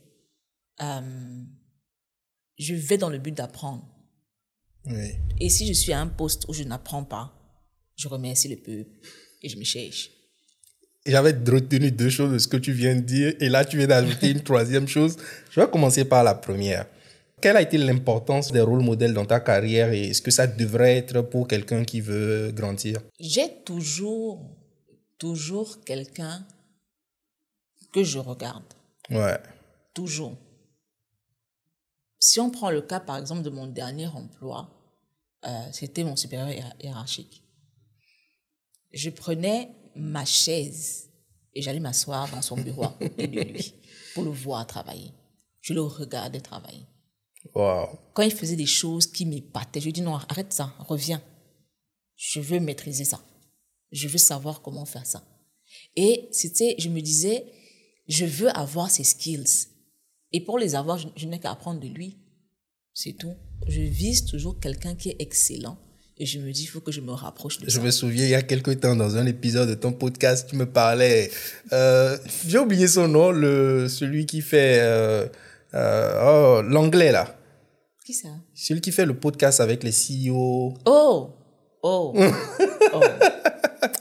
euh, 0.83 1.43
je 2.59 2.75
vais 2.75 2.99
dans 2.99 3.11
le 3.11 3.19
but 3.19 3.35
d'apprendre. 3.35 3.85
Oui. 4.87 5.13
Et 5.41 5.49
si 5.49 5.67
je 5.67 5.73
suis 5.73 5.93
à 5.93 6.01
un 6.01 6.07
poste 6.07 6.47
où 6.49 6.53
je 6.53 6.63
n'apprends 6.63 7.05
pas, 7.05 7.33
je 7.97 8.09
remercie 8.09 8.49
le 8.49 8.57
peuple 8.57 8.91
et 9.43 9.49
je 9.49 9.57
me 9.57 9.65
cherche. 9.65 10.11
J'avais 11.07 11.33
retenu 11.33 11.91
deux 11.91 12.09
choses 12.09 12.33
de 12.33 12.39
ce 12.39 12.49
que 12.49 12.57
tu 12.57 12.73
viens 12.73 12.97
de 12.97 13.01
dire 13.01 13.35
et 13.39 13.49
là 13.49 13.65
tu 13.65 13.77
viens 13.77 13.87
d'ajouter 13.87 14.31
une 14.31 14.43
troisième 14.43 14.89
chose. 14.89 15.17
Je 15.51 15.61
vais 15.61 15.69
commencer 15.69 16.05
par 16.05 16.25
la 16.25 16.35
première. 16.35 16.87
Quelle 17.41 17.59
a 17.59 17.63
été 17.63 17.77
l'importance 17.77 18.53
des 18.53 18.63
rôles 18.63 18.83
modèles 18.83 19.13
dans 19.13 19.27
ta 19.27 19.39
carrière 19.41 19.93
et 19.93 20.09
est-ce 20.09 20.23
que 20.23 20.31
ça 20.31 20.47
devrait 20.47 20.97
être 20.97 21.21
pour 21.21 21.47
quelqu'un 21.47 21.85
qui 21.85 22.01
veut 22.01 22.53
grandir? 22.53 23.01
J'ai 23.21 23.63
toujours, 23.67 24.57
toujours 25.19 25.85
quelqu'un 25.85 26.47
que 27.93 28.03
je 28.03 28.19
regarde. 28.19 28.65
Ouais. 29.11 29.39
Toujours. 29.93 30.39
Si 32.27 32.41
on 32.41 32.51
prend 32.51 32.71
le 32.71 32.81
cas, 32.81 33.01
par 33.01 33.19
exemple, 33.19 33.43
de 33.43 33.51
mon 33.51 33.67
dernier 33.67 34.07
emploi, 34.07 34.71
euh, 35.45 35.69
c'était 35.73 36.05
mon 36.05 36.17
supérieur 36.17 36.49
hiér- 36.49 36.75
hiérarchique. 36.83 37.43
Je 38.95 39.11
prenais 39.11 39.77
ma 39.95 40.25
chaise 40.25 41.11
et 41.53 41.61
j'allais 41.61 41.81
m'asseoir 41.81 42.31
dans 42.31 42.41
son 42.41 42.57
bureau 42.57 42.85
à 42.85 42.97
côté 42.99 43.27
de 43.27 43.41
lui 43.41 43.75
pour 44.15 44.25
le 44.25 44.31
voir 44.31 44.67
travailler. 44.67 45.13
Je 45.61 45.75
le 45.75 45.83
regardais 45.83 46.41
travailler. 46.41 46.87
Wow. 47.55 47.91
Quand 48.15 48.23
il 48.23 48.33
faisait 48.33 48.57
des 48.57 48.65
choses 48.65 49.07
qui 49.07 49.27
m'épataient, 49.27 49.81
je 49.81 49.85
lui 49.85 49.93
dis 49.93 50.01
non, 50.01 50.15
arrête 50.15 50.51
ça, 50.51 50.73
reviens. 50.79 51.23
Je 52.17 52.41
veux 52.41 52.59
maîtriser 52.59 53.05
ça. 53.05 53.21
Je 53.93 54.09
veux 54.09 54.17
savoir 54.17 54.63
comment 54.63 54.87
faire 54.87 55.05
ça. 55.05 55.23
Et 55.95 56.27
c'était, 56.33 56.75
je 56.79 56.89
me 56.89 57.03
disais, 57.03 57.53
je 58.09 58.25
veux 58.25 58.49
avoir 58.57 58.91
ces 58.91 59.05
skills. 59.05 59.69
Et 60.33 60.41
pour 60.41 60.59
les 60.59 60.75
avoir, 60.75 60.99
je, 60.99 61.07
je 61.15 61.27
n'ai 61.27 61.39
qu'à 61.39 61.53
apprendre 61.53 61.79
de 61.79 61.87
lui. 61.87 62.19
C'est 62.95 63.13
tout. 63.19 63.35
Je 63.69 63.81
vise 63.81 64.25
toujours 64.25 64.59
quelqu'un 64.61 64.95
qui 64.95 65.11
est 65.11 65.17
excellent. 65.19 65.77
Et 66.17 66.27
je 66.27 66.39
me 66.39 66.53
dis, 66.53 66.63
il 66.63 66.67
faut 66.67 66.79
que 66.81 66.93
je 66.93 67.01
me 67.01 67.11
rapproche 67.11 67.59
de 67.59 67.65
Je 67.69 67.73
ça. 67.77 67.81
me 67.81 67.91
souviens, 67.91 68.25
il 68.25 68.31
y 68.31 68.35
a 68.37 68.43
quelque 68.43 68.71
temps, 68.71 68.95
dans 68.95 69.17
un 69.17 69.27
épisode 69.27 69.69
de 69.69 69.75
ton 69.75 69.93
podcast, 69.93 70.49
tu 70.49 70.55
me 70.55 70.65
parlais. 70.65 71.29
euh, 71.73 72.17
J'ai 72.47 72.59
oublié 72.59 72.87
son 72.87 73.09
nom, 73.09 73.33
le, 73.33 73.89
celui 73.89 74.25
qui 74.27 74.41
fait. 74.41 74.79
euh, 74.81 75.27
euh, 75.75 76.61
oh, 76.61 76.63
l'anglais, 76.63 77.11
là. 77.11 77.37
Qui 78.07 78.15
ça? 78.15 78.29
Celui 78.55 78.81
qui 78.81 78.93
fait 78.93 79.07
le 79.07 79.15
podcast 79.19 79.59
avec 79.61 79.83
les 79.83 79.91
CEO. 79.91 80.75
Oh 80.87 81.31
Oh 81.83 82.15
Oh 82.95 83.01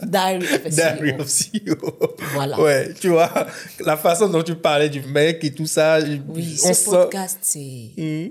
Diary 0.03 0.45
of 0.45 0.65
a 0.65 0.69
Diary 0.69 1.13
CEO. 1.13 1.21
of 1.21 1.27
CEO. 1.29 2.15
Voilà. 2.33 2.61
Ouais, 2.61 2.93
tu 2.93 3.07
vois, 3.09 3.47
la 3.85 3.97
façon 3.97 4.29
dont 4.29 4.43
tu 4.43 4.55
parlais 4.55 4.89
du 4.89 5.01
mec 5.01 5.43
et 5.43 5.51
tout 5.51 5.65
ça. 5.65 5.97
Oui, 6.29 6.59
on 6.63 6.67
ce 6.67 6.73
sent- 6.73 6.89
podcast, 6.91 7.39
c'est 7.41 7.89
Mhm. 7.97 8.29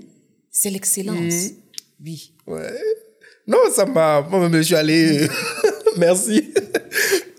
C'est 0.53 0.69
l'excellence. 0.69 1.33
Oui. 2.05 2.31
Ouais. 2.45 2.79
Non, 3.47 3.57
ça 3.73 3.85
m'a. 3.85 4.21
Moi-même, 4.21 4.55
je 4.55 4.61
suis 4.61 4.75
allé. 4.75 5.27
Merci. 5.97 6.53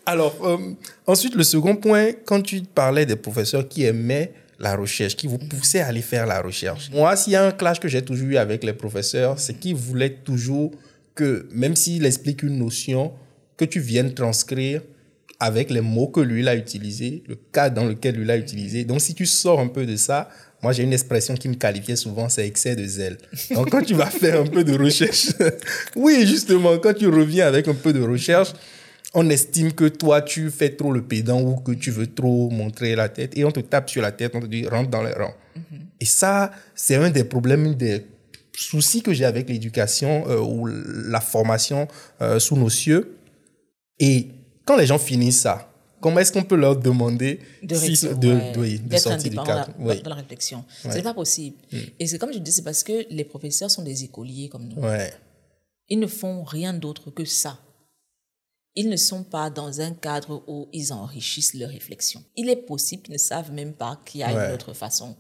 Alors, 0.05 0.37
euh, 0.44 0.59
ensuite, 1.07 1.35
le 1.35 1.44
second 1.44 1.77
point, 1.77 2.11
quand 2.27 2.42
tu 2.42 2.61
parlais 2.62 3.07
des 3.07 3.16
professeurs 3.16 3.66
qui 3.68 3.85
aimaient 3.85 4.35
la 4.59 4.77
recherche, 4.77 5.16
qui 5.16 5.29
vous 5.29 5.38
poussaient 5.38 5.81
à 5.81 5.87
aller 5.87 6.03
faire 6.03 6.27
la 6.27 6.42
recherche. 6.42 6.90
Moi, 6.90 7.14
s'il 7.16 7.33
y 7.33 7.37
a 7.37 7.46
un 7.46 7.53
clash 7.53 7.81
que 7.81 7.88
j'ai 7.88 8.03
toujours 8.03 8.29
eu 8.29 8.37
avec 8.37 8.64
les 8.64 8.72
professeurs, 8.72 9.38
c'est 9.38 9.55
qu'ils 9.55 9.74
voulaient 9.74 10.16
toujours 10.24 10.72
que, 11.14 11.48
même 11.53 11.77
s'il 11.77 12.05
explique 12.05 12.42
une 12.42 12.59
notion, 12.59 13.12
que 13.57 13.64
tu 13.64 13.81
viennes 13.81 14.14
transcrire 14.14 14.83
avec 15.40 15.70
les 15.70 15.81
mots 15.81 16.09
que 16.09 16.20
lui 16.20 16.46
a 16.48 16.55
utilisés, 16.55 17.22
le 17.27 17.37
cas 17.53 17.70
dans 17.70 17.85
lequel 17.85 18.16
lui 18.16 18.24
l'a 18.24 18.37
utilisé. 18.37 18.85
Donc, 18.85 19.00
si 19.00 19.14
tu 19.14 19.27
sors 19.27 19.61
un 19.61 19.68
peu 19.68 19.87
de 19.87 19.96
ça, 19.96 20.29
moi, 20.64 20.72
j'ai 20.72 20.83
une 20.83 20.94
expression 20.94 21.35
qui 21.35 21.50
me 21.50 21.57
qualifiait 21.57 21.94
souvent, 21.94 22.31
c'est 22.31 22.46
excès 22.46 22.74
de 22.74 22.87
zèle. 22.87 23.18
Donc, 23.50 23.68
quand 23.70 23.83
tu 23.83 23.92
vas 23.92 24.07
faire 24.07 24.40
un 24.40 24.46
peu 24.46 24.64
de 24.64 24.74
recherche, 24.83 25.27
oui, 25.94 26.27
justement, 26.27 26.79
quand 26.79 26.94
tu 26.94 27.07
reviens 27.07 27.46
avec 27.46 27.68
un 27.68 27.74
peu 27.74 27.92
de 27.92 28.00
recherche, 28.00 28.55
on 29.12 29.29
estime 29.29 29.74
que 29.74 29.85
toi, 29.85 30.22
tu 30.22 30.50
fais 30.50 30.70
trop 30.70 30.90
le 30.90 31.03
pédant 31.03 31.42
ou 31.42 31.57
que 31.57 31.72
tu 31.72 31.90
veux 31.90 32.07
trop 32.07 32.48
montrer 32.48 32.96
la 32.96 33.11
tête 33.11 33.37
et 33.37 33.44
on 33.44 33.53
te 33.53 33.61
tape 33.61 33.90
sur 33.90 34.00
la 34.00 34.11
tête, 34.11 34.33
on 34.35 34.40
te 34.40 34.46
dit 34.46 34.66
rentre 34.66 34.88
dans 34.88 35.03
les 35.03 35.12
rangs. 35.12 35.35
Et 36.00 36.07
ça, 36.07 36.50
c'est 36.74 36.94
un 36.94 37.11
des 37.11 37.24
problèmes, 37.24 37.74
des 37.74 38.07
soucis 38.57 39.03
que 39.03 39.12
j'ai 39.12 39.27
avec 39.27 39.50
l'éducation 39.50 40.24
euh, 40.31 40.38
ou 40.38 40.66
la 40.66 41.20
formation 41.20 41.88
euh, 42.22 42.38
sous 42.38 42.57
nos 42.57 42.70
cieux. 42.70 43.18
Et 43.98 44.29
quand 44.64 44.79
les 44.79 44.87
gens 44.87 44.98
finissent 44.98 45.42
ça, 45.42 45.73
comment 46.04 46.20
est-ce 46.20 46.32
qu'on 46.32 46.44
peut 46.44 46.54
leur 46.66 46.76
demander 46.76 47.40
de, 47.62 47.74
si- 47.74 48.06
de, 48.24 48.34
ouais, 48.34 48.52
oui, 48.58 48.78
de 48.78 48.88
d'être 48.88 49.00
sortir 49.02 49.30
du 49.30 49.36
cadre 49.36 49.72
dans, 49.72 49.84
la, 49.84 49.90
Oui. 49.94 50.02
dans 50.02 50.10
la 50.10 50.16
réflexion. 50.16 50.58
Ouais. 50.84 50.90
Ce 50.92 50.96
n'est 50.98 51.02
pas 51.02 51.14
possible. 51.14 51.56
Et 51.98 52.06
c'est 52.06 52.18
comme 52.18 52.32
je 52.32 52.38
dis, 52.38 52.52
c'est 52.52 52.62
parce 52.62 52.82
que 52.82 53.06
les 53.08 53.24
professeurs 53.24 53.70
sont 53.70 53.82
des 53.82 54.04
écoliers 54.04 54.50
comme 54.50 54.68
nous. 54.68 54.82
Ouais. 54.82 55.12
Ils 55.88 55.98
ne 55.98 56.06
font 56.06 56.44
rien 56.44 56.74
d'autre 56.74 57.10
que 57.10 57.24
ça. 57.24 57.58
Ils 58.74 58.88
ne 58.90 58.96
sont 58.96 59.24
pas 59.24 59.48
dans 59.50 59.80
un 59.80 59.92
cadre 59.94 60.44
où 60.46 60.68
ils 60.72 60.92
enrichissent 60.92 61.54
leur 61.54 61.70
réflexion. 61.70 62.22
Il 62.36 62.48
est 62.50 62.56
possible 62.56 63.02
qu'ils 63.02 63.14
ne 63.14 63.18
savent 63.18 63.52
même 63.52 63.72
pas 63.72 64.00
qu'il 64.04 64.20
y 64.20 64.24
a 64.24 64.30
une 64.48 64.52
autre 64.54 64.74
façon 64.74 65.16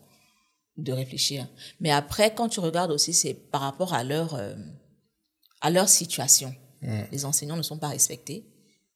de 0.76 0.92
réfléchir. 0.92 1.48
Mais 1.80 1.90
après, 1.92 2.34
quand 2.34 2.48
tu 2.48 2.60
regardes 2.60 2.90
aussi, 2.90 3.12
c'est 3.14 3.32
par 3.32 3.62
rapport 3.62 3.94
à 3.94 4.02
leur, 4.04 4.34
euh, 4.34 4.54
à 5.62 5.70
leur 5.70 5.88
situation. 5.88 6.54
Les 7.12 7.24
enseignants 7.24 7.56
ne 7.56 7.62
sont 7.62 7.78
pas 7.78 7.88
respectés. 7.88 8.44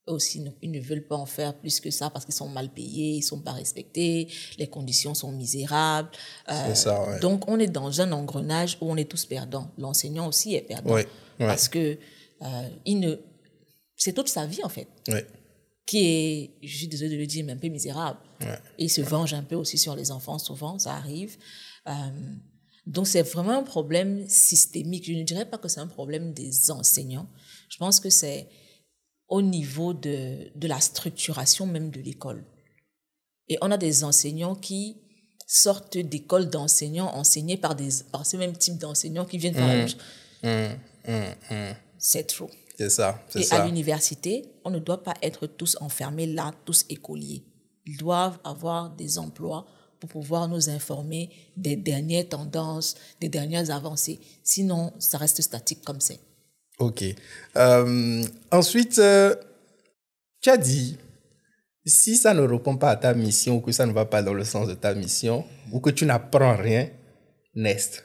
Aussi, 0.09 0.40
ne- 0.40 0.51
ils 0.62 0.71
ne 0.71 0.81
veulent 0.81 1.07
pas 1.07 1.16
en 1.16 1.27
faire 1.27 1.55
plus 1.55 1.81
que 1.81 1.90
ça 1.90 2.09
parce 2.11 2.25
qu'ils 2.25 2.35
sont 2.35 2.49
mal 2.49 2.71
payés, 2.73 3.12
ils 3.16 3.23
sont 3.23 3.40
pas 3.40 3.53
respectés, 3.53 4.29
les 4.59 4.66
conditions 4.66 5.14
sont 5.14 5.33
misérables. 5.33 6.11
Euh, 6.49 6.64
C'est 6.68 6.75
ça, 6.75 7.07
ouais. 7.07 7.21
Donc, 7.21 7.49
on 7.49 7.59
est 7.59 7.66
dans 7.68 8.01
un 8.01 8.11
engrenage 8.12 8.79
où 8.81 8.90
on 8.90 8.97
est 8.97 9.09
tous 9.11 9.25
perdants. 9.27 9.71
L'enseignant 9.79 10.27
aussi 10.27 10.55
est 10.55 10.62
perdant. 10.62 10.94
Ouais, 10.94 11.07
ouais. 11.40 11.47
Parce 11.47 11.68
que 11.68 11.99
euh, 12.42 12.68
il 12.87 13.01
ne... 13.01 13.16
c'est 13.97 14.12
toute 14.14 14.29
sa 14.29 14.47
vie, 14.47 14.62
en 14.64 14.68
fait, 14.68 14.88
qui 15.87 16.07
est, 16.07 16.51
je 16.62 16.77
suis 16.79 16.88
désolée 16.88 17.14
de 17.16 17.21
le 17.21 17.27
dire, 17.27 17.44
mais 17.44 17.53
un 17.53 17.57
peu 17.57 17.68
misérable. 17.68 18.18
Et 18.79 18.85
il 18.85 18.90
se 18.90 19.01
venge 19.01 19.35
un 19.35 19.42
peu 19.42 19.57
aussi 19.57 19.79
sur 19.79 19.94
les 19.97 20.11
enfants, 20.11 20.38
souvent, 20.38 20.79
ça 20.79 20.94
arrive. 20.94 21.37
Euh, 21.87 21.92
donc, 22.87 23.07
c'est 23.07 23.23
vraiment 23.23 23.59
un 23.59 23.62
problème 23.62 24.27
systémique. 24.29 25.05
Je 25.07 25.12
ne 25.12 25.23
dirais 25.23 25.44
pas 25.44 25.59
que 25.59 25.68
c'est 25.68 25.81
un 25.81 25.87
problème 25.87 26.33
des 26.33 26.71
enseignants. 26.71 27.29
Je 27.68 27.77
pense 27.77 28.01
que 28.01 28.09
c'est 28.11 28.49
au 29.29 29.43
niveau 29.43 29.93
de, 29.95 30.51
de 30.55 30.69
la 30.69 30.81
structuration 30.81 31.67
même 31.67 31.91
de 31.91 32.01
l'école. 32.01 32.45
Et 33.49 33.59
on 33.62 33.71
a 33.71 33.77
des 33.77 34.05
enseignants 34.05 34.55
qui 34.55 34.97
sorte 35.47 35.97
d'école 35.97 36.51
d'enseignants 36.51 37.14
enseignés 37.14 37.57
par, 37.57 37.75
des, 37.75 37.88
par 38.12 38.27
ce 38.27 38.37
même 38.37 38.57
type 38.57 38.79
d'enseignants 38.79 39.25
qui 39.25 39.38
viennent 39.38 39.55
même 39.55 39.88
chose. 39.88 39.99
Hum, 40.43 40.69
hum, 41.09 41.25
hum. 41.51 41.75
C'est 41.99 42.27
trop. 42.27 42.51
C'est 42.77 42.91
ça, 42.91 43.21
Et 43.35 43.43
ça. 43.43 43.62
à 43.62 43.67
l'université, 43.67 44.45
on 44.64 44.71
ne 44.71 44.79
doit 44.79 45.03
pas 45.03 45.14
être 45.21 45.49
tous 45.49 45.77
enfermés 45.81 46.27
là, 46.27 46.53
tous 46.64 46.85
écoliers. 46.88 47.43
Ils 47.87 47.97
doivent 47.97 48.38
avoir 48.45 48.91
des 48.91 49.19
emplois 49.19 49.67
pour 49.99 50.09
pouvoir 50.11 50.47
nous 50.47 50.71
informer 50.71 51.29
des 51.57 51.75
dernières 51.75 52.29
tendances, 52.29 52.95
des 53.21 53.29
dernières 53.29 53.71
avancées. 53.71 54.21
Sinon, 54.45 54.93
ça 55.01 55.19
reste 55.19 55.43
statique 55.43 55.83
comme 55.83 56.01
c'est. 56.01 56.21
Ok. 56.79 57.05
Euh, 57.57 58.23
ensuite, 58.53 58.99
euh, 58.99 59.35
tu 60.41 60.51
as 60.51 60.57
dit, 60.57 60.97
si 61.85 62.17
ça 62.17 62.35
ne 62.35 62.43
répond 62.43 62.77
pas 62.77 62.91
à 62.91 62.97
ta 62.97 63.14
mission 63.14 63.57
ou 63.57 63.61
que 63.61 63.73
ça 63.73 63.87
ne 63.87 63.93
va 63.93 64.05
pas 64.05 64.23
dans 64.23 64.35
le 64.35 64.45
sens 64.45 64.69
de 64.69 64.75
ta 64.75 64.95
mission 64.95 65.45
ou 65.73 65.81
que 65.81 65.91
tu 65.91 66.07
n'apprends 66.07 66.57
rien, 66.57 66.88
nest. 67.55 68.05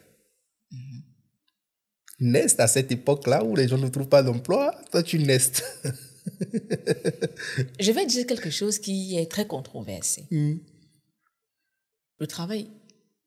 Nest 2.19 2.59
à 2.59 2.67
cette 2.67 2.91
époque-là 2.91 3.43
où 3.43 3.55
les 3.55 3.67
gens 3.67 3.77
ne 3.77 3.89
trouvent 3.89 4.07
pas 4.07 4.23
d'emploi, 4.23 4.73
toi 4.91 5.03
tu 5.03 5.19
nestes. 5.19 5.63
Je 7.79 7.91
vais 7.91 8.05
dire 8.05 8.25
quelque 8.25 8.49
chose 8.49 8.79
qui 8.79 9.17
est 9.17 9.29
très 9.29 9.45
controversé. 9.45 10.25
Le 10.31 12.27
travail, 12.27 12.69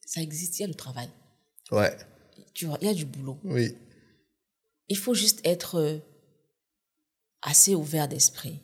ça 0.05 0.23
existe, 0.23 0.59
il 0.59 0.63
y 0.63 0.65
a 0.65 0.69
le 0.69 0.75
travail. 0.75 1.09
Ouais, 1.71 1.95
Tu 2.55 2.65
vois, 2.67 2.79
il 2.81 2.87
y 2.89 2.91
a 2.91 2.95
du 2.95 3.05
boulot. 3.05 3.39
oui. 3.45 3.77
Il 4.89 4.97
faut 4.97 5.15
juste 5.15 5.41
être 5.45 5.77
euh, 5.77 5.99
assez 7.43 7.75
ouvert 7.75 8.09
d'esprit. 8.09 8.61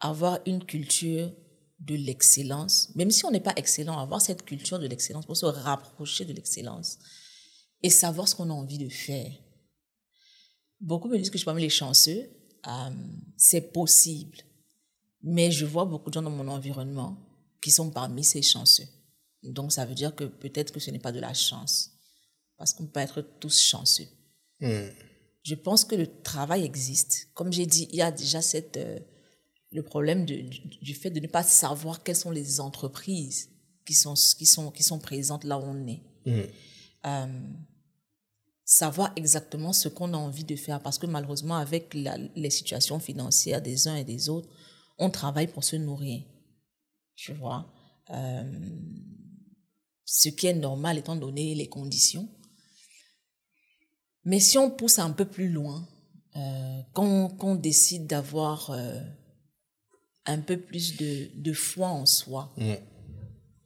Avoir 0.00 0.40
une 0.46 0.64
culture 0.64 1.32
de 1.78 1.94
l'excellence. 1.94 2.94
Même 2.94 3.10
si 3.10 3.24
on 3.24 3.30
n'est 3.30 3.40
pas 3.40 3.54
excellent, 3.56 3.98
avoir 3.98 4.20
cette 4.20 4.44
culture 4.44 4.78
de 4.78 4.86
l'excellence 4.86 5.26
pour 5.26 5.36
se 5.36 5.46
rapprocher 5.46 6.24
de 6.24 6.32
l'excellence 6.32 6.98
et 7.82 7.90
savoir 7.90 8.28
ce 8.28 8.34
qu'on 8.34 8.50
a 8.50 8.54
envie 8.54 8.78
de 8.78 8.88
faire. 8.88 9.32
Beaucoup 10.80 11.08
me 11.08 11.18
disent 11.18 11.30
que 11.30 11.34
je 11.34 11.40
suis 11.40 11.44
parmi 11.44 11.62
les 11.62 11.70
chanceux. 11.70 12.30
Euh, 12.66 12.90
c'est 13.36 13.72
possible. 13.72 14.38
Mais 15.22 15.50
je 15.50 15.64
vois 15.64 15.84
beaucoup 15.84 16.10
de 16.10 16.14
gens 16.14 16.22
dans 16.22 16.30
mon 16.30 16.48
environnement 16.48 17.18
qui 17.60 17.70
sont 17.70 17.90
parmi 17.90 18.24
ces 18.24 18.42
chanceux. 18.42 18.86
Donc 19.42 19.72
ça 19.72 19.84
veut 19.84 19.94
dire 19.94 20.14
que 20.14 20.24
peut-être 20.24 20.72
que 20.72 20.80
ce 20.80 20.90
n'est 20.90 20.98
pas 20.98 21.12
de 21.12 21.20
la 21.20 21.34
chance. 21.34 21.92
Parce 22.56 22.72
qu'on 22.72 22.86
peut 22.86 23.00
être 23.00 23.22
tous 23.40 23.60
chanceux. 23.60 24.08
Je 25.42 25.54
pense 25.54 25.84
que 25.84 25.94
le 25.94 26.06
travail 26.22 26.64
existe. 26.64 27.28
Comme 27.34 27.52
j'ai 27.52 27.66
dit, 27.66 27.86
il 27.90 27.96
y 27.96 28.02
a 28.02 28.10
déjà 28.10 28.40
cette, 28.40 28.76
euh, 28.78 28.98
le 29.72 29.82
problème 29.82 30.24
de- 30.24 30.40
du, 30.40 30.60
du 30.80 30.94
fait 30.94 31.10
de 31.10 31.20
ne 31.20 31.26
pas 31.26 31.42
savoir 31.42 32.02
quelles 32.02 32.16
sont 32.16 32.30
les 32.30 32.60
entreprises 32.60 33.50
qui 33.84 33.92
sont, 33.94 34.14
qui 34.14 34.46
sont, 34.46 34.70
qui 34.70 34.82
sont 34.82 34.98
présentes 34.98 35.44
là 35.44 35.58
où 35.58 35.62
on 35.62 35.86
est. 35.86 36.02
Euh, 37.04 37.26
savoir 38.64 39.12
exactement 39.16 39.74
ce 39.74 39.88
qu'on 39.90 40.14
a 40.14 40.16
envie 40.16 40.44
de 40.44 40.56
faire. 40.56 40.80
Parce 40.82 40.98
que 40.98 41.06
malheureusement, 41.06 41.56
avec 41.56 41.92
la- 41.92 42.16
les 42.34 42.50
situations 42.50 42.98
financières 42.98 43.60
des 43.60 43.86
uns 43.88 43.96
et 43.96 44.04
des 44.04 44.30
autres, 44.30 44.48
on 44.98 45.10
travaille 45.10 45.48
pour 45.48 45.64
se 45.64 45.76
nourrir. 45.76 46.22
Tu 47.14 47.32
vois? 47.34 47.70
Euh, 48.10 48.70
Ce 50.06 50.28
qui 50.28 50.46
est 50.46 50.54
normal 50.54 50.98
étant 50.98 51.16
donné 51.16 51.54
les 51.54 51.66
conditions. 51.68 52.28
Mais 54.24 54.40
si 54.40 54.58
on 54.58 54.70
pousse 54.70 54.98
un 54.98 55.10
peu 55.10 55.24
plus 55.24 55.48
loin, 55.48 55.86
euh, 56.36 56.80
qu'on 56.92 57.54
décide 57.54 58.06
d'avoir 58.06 58.70
euh, 58.70 59.00
un 60.26 60.40
peu 60.40 60.58
plus 60.58 60.96
de, 60.96 61.30
de 61.34 61.52
foi 61.52 61.88
en 61.88 62.06
soi, 62.06 62.54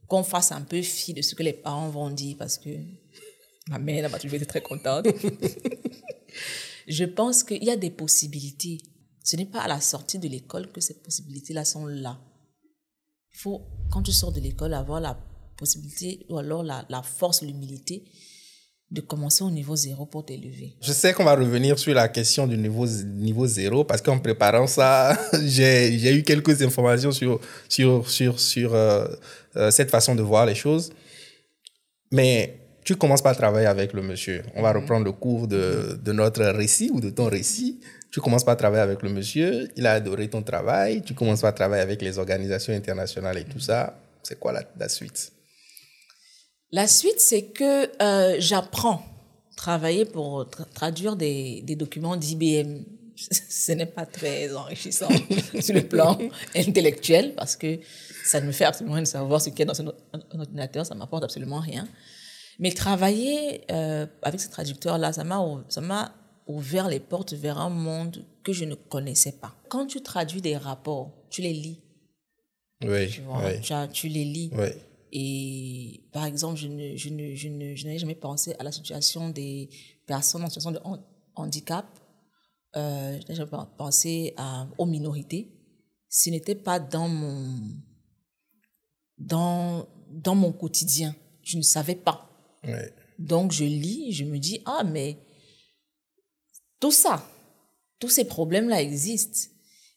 qu'on 0.07 0.23
fasse 0.23 0.51
un 0.51 0.61
peu 0.61 0.81
fi 0.81 1.13
de 1.13 1.21
ce 1.21 1.35
que 1.35 1.43
les 1.43 1.53
parents 1.53 1.89
vont 1.89 2.09
dire, 2.09 2.35
parce 2.37 2.57
que 2.57 2.69
ma 3.69 3.79
mère 3.79 4.05
elle 4.05 4.11
va 4.11 4.19
toujours 4.19 4.35
été 4.35 4.45
très 4.45 4.61
contente. 4.61 5.07
Je 6.87 7.05
pense 7.05 7.43
qu'il 7.43 7.63
y 7.63 7.69
a 7.69 7.77
des 7.77 7.91
possibilités. 7.91 8.79
Ce 9.23 9.35
n'est 9.35 9.45
pas 9.45 9.61
à 9.61 9.67
la 9.67 9.79
sortie 9.79 10.17
de 10.17 10.27
l'école 10.27 10.71
que 10.71 10.81
ces 10.81 10.95
possibilités-là 11.01 11.63
sont 11.63 11.85
là. 11.85 12.19
Il 13.31 13.37
faut, 13.37 13.61
quand 13.91 14.01
tu 14.01 14.11
sors 14.11 14.31
de 14.31 14.39
l'école, 14.39 14.73
avoir 14.73 14.99
la 14.99 15.17
possibilité 15.55 16.25
ou 16.29 16.37
alors 16.37 16.63
la, 16.63 16.85
la 16.89 17.03
force, 17.03 17.43
l'humilité 17.43 18.05
de 18.91 19.01
commencer 19.01 19.43
au 19.43 19.51
niveau 19.51 19.75
zéro 19.75 20.05
pour 20.05 20.25
t'élever. 20.25 20.73
Je 20.81 20.91
sais 20.91 21.13
qu'on 21.13 21.23
va 21.23 21.35
revenir 21.35 21.77
sur 21.77 21.93
la 21.93 22.07
question 22.07 22.47
du 22.47 22.57
niveau, 22.57 22.87
niveau 22.87 23.45
zéro 23.45 23.83
parce 23.83 24.01
qu'en 24.01 24.17
préparant 24.17 24.65
ça, 24.65 25.15
j'ai 25.45 26.15
eu 26.15 26.23
quelques 26.23 26.61
informations 26.63 27.11
sur, 27.11 27.39
sur, 27.67 28.09
sur, 28.09 28.39
sur 28.39 28.73
euh, 28.73 29.07
euh, 29.55 29.69
cette 29.69 29.91
façon 29.91 30.15
de 30.15 30.23
voir 30.23 30.45
les 30.47 30.55
choses. 30.55 30.91
Mais 32.11 32.57
tu 32.83 32.95
commences 32.95 33.21
par 33.21 33.37
travailler 33.37 33.67
avec 33.67 33.93
le 33.93 34.01
monsieur. 34.01 34.41
On 34.55 34.63
va 34.63 34.73
reprendre 34.73 35.05
le 35.05 35.11
cours 35.11 35.47
de, 35.47 35.99
de 36.03 36.11
notre 36.11 36.43
récit 36.43 36.89
ou 36.91 36.99
de 36.99 37.11
ton 37.11 37.25
récit. 37.29 37.79
Tu 38.11 38.19
commences 38.19 38.43
par 38.43 38.57
travailler 38.57 38.81
avec 38.81 39.03
le 39.03 39.09
monsieur. 39.09 39.67
Il 39.75 39.85
a 39.85 39.91
adoré 39.93 40.27
ton 40.27 40.41
travail. 40.41 41.03
Tu 41.03 41.13
commences 41.13 41.41
par 41.41 41.53
travailler 41.53 41.83
avec 41.83 42.01
les 42.01 42.17
organisations 42.17 42.73
internationales 42.73 43.37
et 43.37 43.43
tout 43.43 43.59
ça. 43.59 43.99
C'est 44.23 44.39
quoi 44.39 44.51
la, 44.51 44.63
la 44.79 44.89
suite? 44.89 45.31
La 46.71 46.87
suite, 46.87 47.19
c'est 47.19 47.45
que 47.45 47.89
euh, 48.01 48.35
j'apprends 48.39 49.03
travailler 49.55 50.05
pour 50.05 50.43
tra- 50.45 50.65
traduire 50.73 51.15
des, 51.15 51.61
des 51.63 51.75
documents 51.75 52.15
d'IBM. 52.15 52.83
Ce 53.49 53.71
n'est 53.73 53.85
pas 53.85 54.05
très 54.05 54.53
enrichissant 54.55 55.09
sur 55.59 55.73
le 55.75 55.81
plan 55.81 56.17
intellectuel 56.55 57.33
parce 57.35 57.55
que 57.57 57.79
ça 58.23 58.39
ne 58.39 58.45
me 58.47 58.51
fait 58.51 58.65
absolument 58.65 58.93
rien 58.95 59.03
de 59.03 59.07
savoir 59.07 59.41
ce 59.41 59.49
qu'il 59.49 59.59
y 59.59 59.61
a 59.63 59.65
dans 59.65 59.81
un, 59.81 59.87
un 60.13 60.39
ordinateur, 60.39 60.85
ça 60.85 60.95
m'apporte 60.95 61.23
absolument 61.23 61.59
rien. 61.59 61.87
Mais 62.59 62.71
travailler 62.71 63.61
euh, 63.71 64.05
avec 64.21 64.39
ce 64.39 64.49
traducteur-là, 64.49 65.11
ça 65.13 65.23
m'a 65.23 66.13
ouvert 66.47 66.87
les 66.87 66.99
portes 66.99 67.33
vers 67.33 67.57
un 67.57 67.69
monde 67.69 68.23
que 68.43 68.53
je 68.53 68.65
ne 68.65 68.75
connaissais 68.75 69.31
pas. 69.33 69.53
Quand 69.69 69.85
tu 69.85 70.01
traduis 70.01 70.41
des 70.41 70.55
rapports, 70.57 71.11
tu 71.29 71.41
les 71.41 71.53
lis, 71.53 71.79
Oui, 72.85 73.09
tu 73.09 73.21
vois, 73.21 73.41
oui, 73.45 73.59
tu, 73.61 73.73
as- 73.73 73.87
tu 73.87 74.07
les 74.07 74.23
lis. 74.25 74.51
oui. 74.53 74.67
Et 75.11 76.07
par 76.11 76.25
exemple, 76.25 76.57
je 76.57 76.67
ne, 76.67 76.95
je 76.95 77.09
ne, 77.09 77.33
je 77.35 77.47
ne, 77.49 77.75
je 77.75 77.85
n'avais 77.85 77.99
jamais 77.99 78.15
pensé 78.15 78.55
à 78.59 78.63
la 78.63 78.71
situation 78.71 79.29
des 79.29 79.69
personnes 80.05 80.43
en 80.43 80.47
situation 80.47 80.71
de 80.71 80.79
han- 80.83 81.03
handicap. 81.35 81.85
Euh, 82.75 83.13
je 83.19 83.27
n'avais 83.27 83.35
jamais 83.35 83.65
pensé 83.77 84.33
à, 84.37 84.67
aux 84.77 84.85
minorités. 84.85 85.51
Ce 86.09 86.29
n'était 86.29 86.55
pas 86.55 86.79
dans 86.79 87.07
mon, 87.07 87.59
dans, 89.17 89.87
dans 90.09 90.35
mon 90.35 90.51
quotidien. 90.51 91.15
Je 91.43 91.57
ne 91.57 91.63
savais 91.63 91.95
pas. 91.95 92.29
Donc 93.17 93.51
je 93.51 93.63
lis, 93.65 94.11
je 94.13 94.23
me 94.25 94.37
dis, 94.37 94.61
ah, 94.65 94.83
mais 94.83 95.17
tout 96.79 96.91
ça, 96.91 97.27
tous 97.99 98.09
ces 98.09 98.25
problèmes-là 98.25 98.81
existent. 98.81 99.49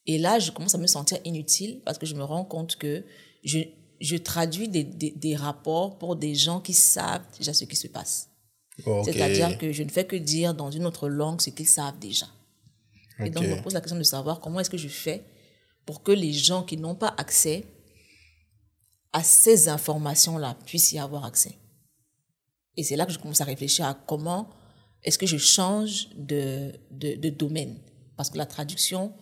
Et 0.06 0.18
là, 0.18 0.38
je 0.38 0.50
commence 0.50 0.74
à 0.74 0.78
me 0.78 0.86
sentir 0.88 1.18
inutile 1.24 1.80
parce 1.84 1.98
que 1.98 2.06
je 2.06 2.14
me 2.14 2.24
rends 2.24 2.44
compte 2.44 2.76
que 2.76 3.04
je, 3.44 3.60
je 4.02 4.16
traduis 4.16 4.68
des, 4.68 4.84
des, 4.84 5.12
des 5.12 5.36
rapports 5.36 5.96
pour 5.98 6.16
des 6.16 6.34
gens 6.34 6.60
qui 6.60 6.74
savent 6.74 7.24
déjà 7.38 7.54
ce 7.54 7.64
qui 7.64 7.76
se 7.76 7.86
passe. 7.86 8.28
C'est-à-dire 9.04 9.58
que 9.58 9.72
je 9.72 9.82
ne 9.82 9.88
fais 9.88 10.06
que 10.06 10.16
dire 10.16 10.54
dans 10.54 10.70
une 10.70 10.86
autre 10.86 11.08
langue 11.08 11.40
ce 11.40 11.50
qu'ils 11.50 11.68
savent 11.68 11.98
déjà. 11.98 12.26
Et 13.20 13.30
donc, 13.30 13.44
je 13.44 13.50
me 13.50 13.62
pose 13.62 13.74
la 13.74 13.80
question 13.80 13.96
de 13.98 14.02
savoir 14.02 14.40
comment 14.40 14.58
est-ce 14.60 14.70
que 14.70 14.76
je 14.76 14.88
fais 14.88 15.24
pour 15.86 16.02
que 16.02 16.10
les 16.10 16.32
gens 16.32 16.64
qui 16.64 16.76
n'ont 16.76 16.96
pas 16.96 17.14
accès 17.16 17.64
à 19.12 19.22
ces 19.22 19.68
informations-là 19.68 20.56
puissent 20.66 20.92
y 20.92 20.98
avoir 20.98 21.24
accès. 21.24 21.58
Et 22.76 22.82
c'est 22.82 22.96
là 22.96 23.06
que 23.06 23.12
je 23.12 23.18
commence 23.18 23.40
à 23.40 23.44
réfléchir 23.44 23.84
à 23.86 23.94
comment 23.94 24.48
est-ce 25.04 25.18
que 25.18 25.26
je 25.26 25.36
change 25.36 26.08
de, 26.16 26.72
de, 26.90 27.14
de 27.16 27.28
domaine. 27.28 27.78
Parce 28.16 28.30
que 28.30 28.38
la 28.38 28.46
traduction, 28.46 29.12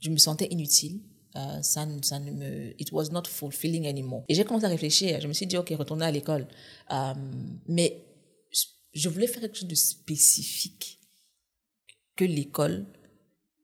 je 0.00 0.10
me 0.10 0.16
sentais 0.16 0.46
inutile. 0.50 1.00
Euh, 1.36 1.62
ça, 1.62 1.86
ça 2.02 2.18
ne 2.18 2.30
me, 2.30 2.74
it 2.80 2.92
was 2.92 3.08
not 3.10 3.22
fulfilling 3.26 3.86
anymore. 3.86 4.24
Et 4.28 4.34
j'ai 4.34 4.44
commencé 4.44 4.66
à 4.66 4.68
réfléchir. 4.68 5.20
Je 5.20 5.28
me 5.28 5.32
suis 5.32 5.46
dit, 5.46 5.56
OK, 5.56 5.70
retourner 5.70 6.04
à 6.04 6.10
l'école. 6.10 6.46
Euh, 6.90 7.14
mais 7.68 8.04
je 8.92 9.08
voulais 9.08 9.26
faire 9.26 9.40
quelque 9.40 9.56
chose 9.56 9.68
de 9.68 9.74
spécifique 9.74 11.00
que 12.16 12.24
l'école 12.24 12.86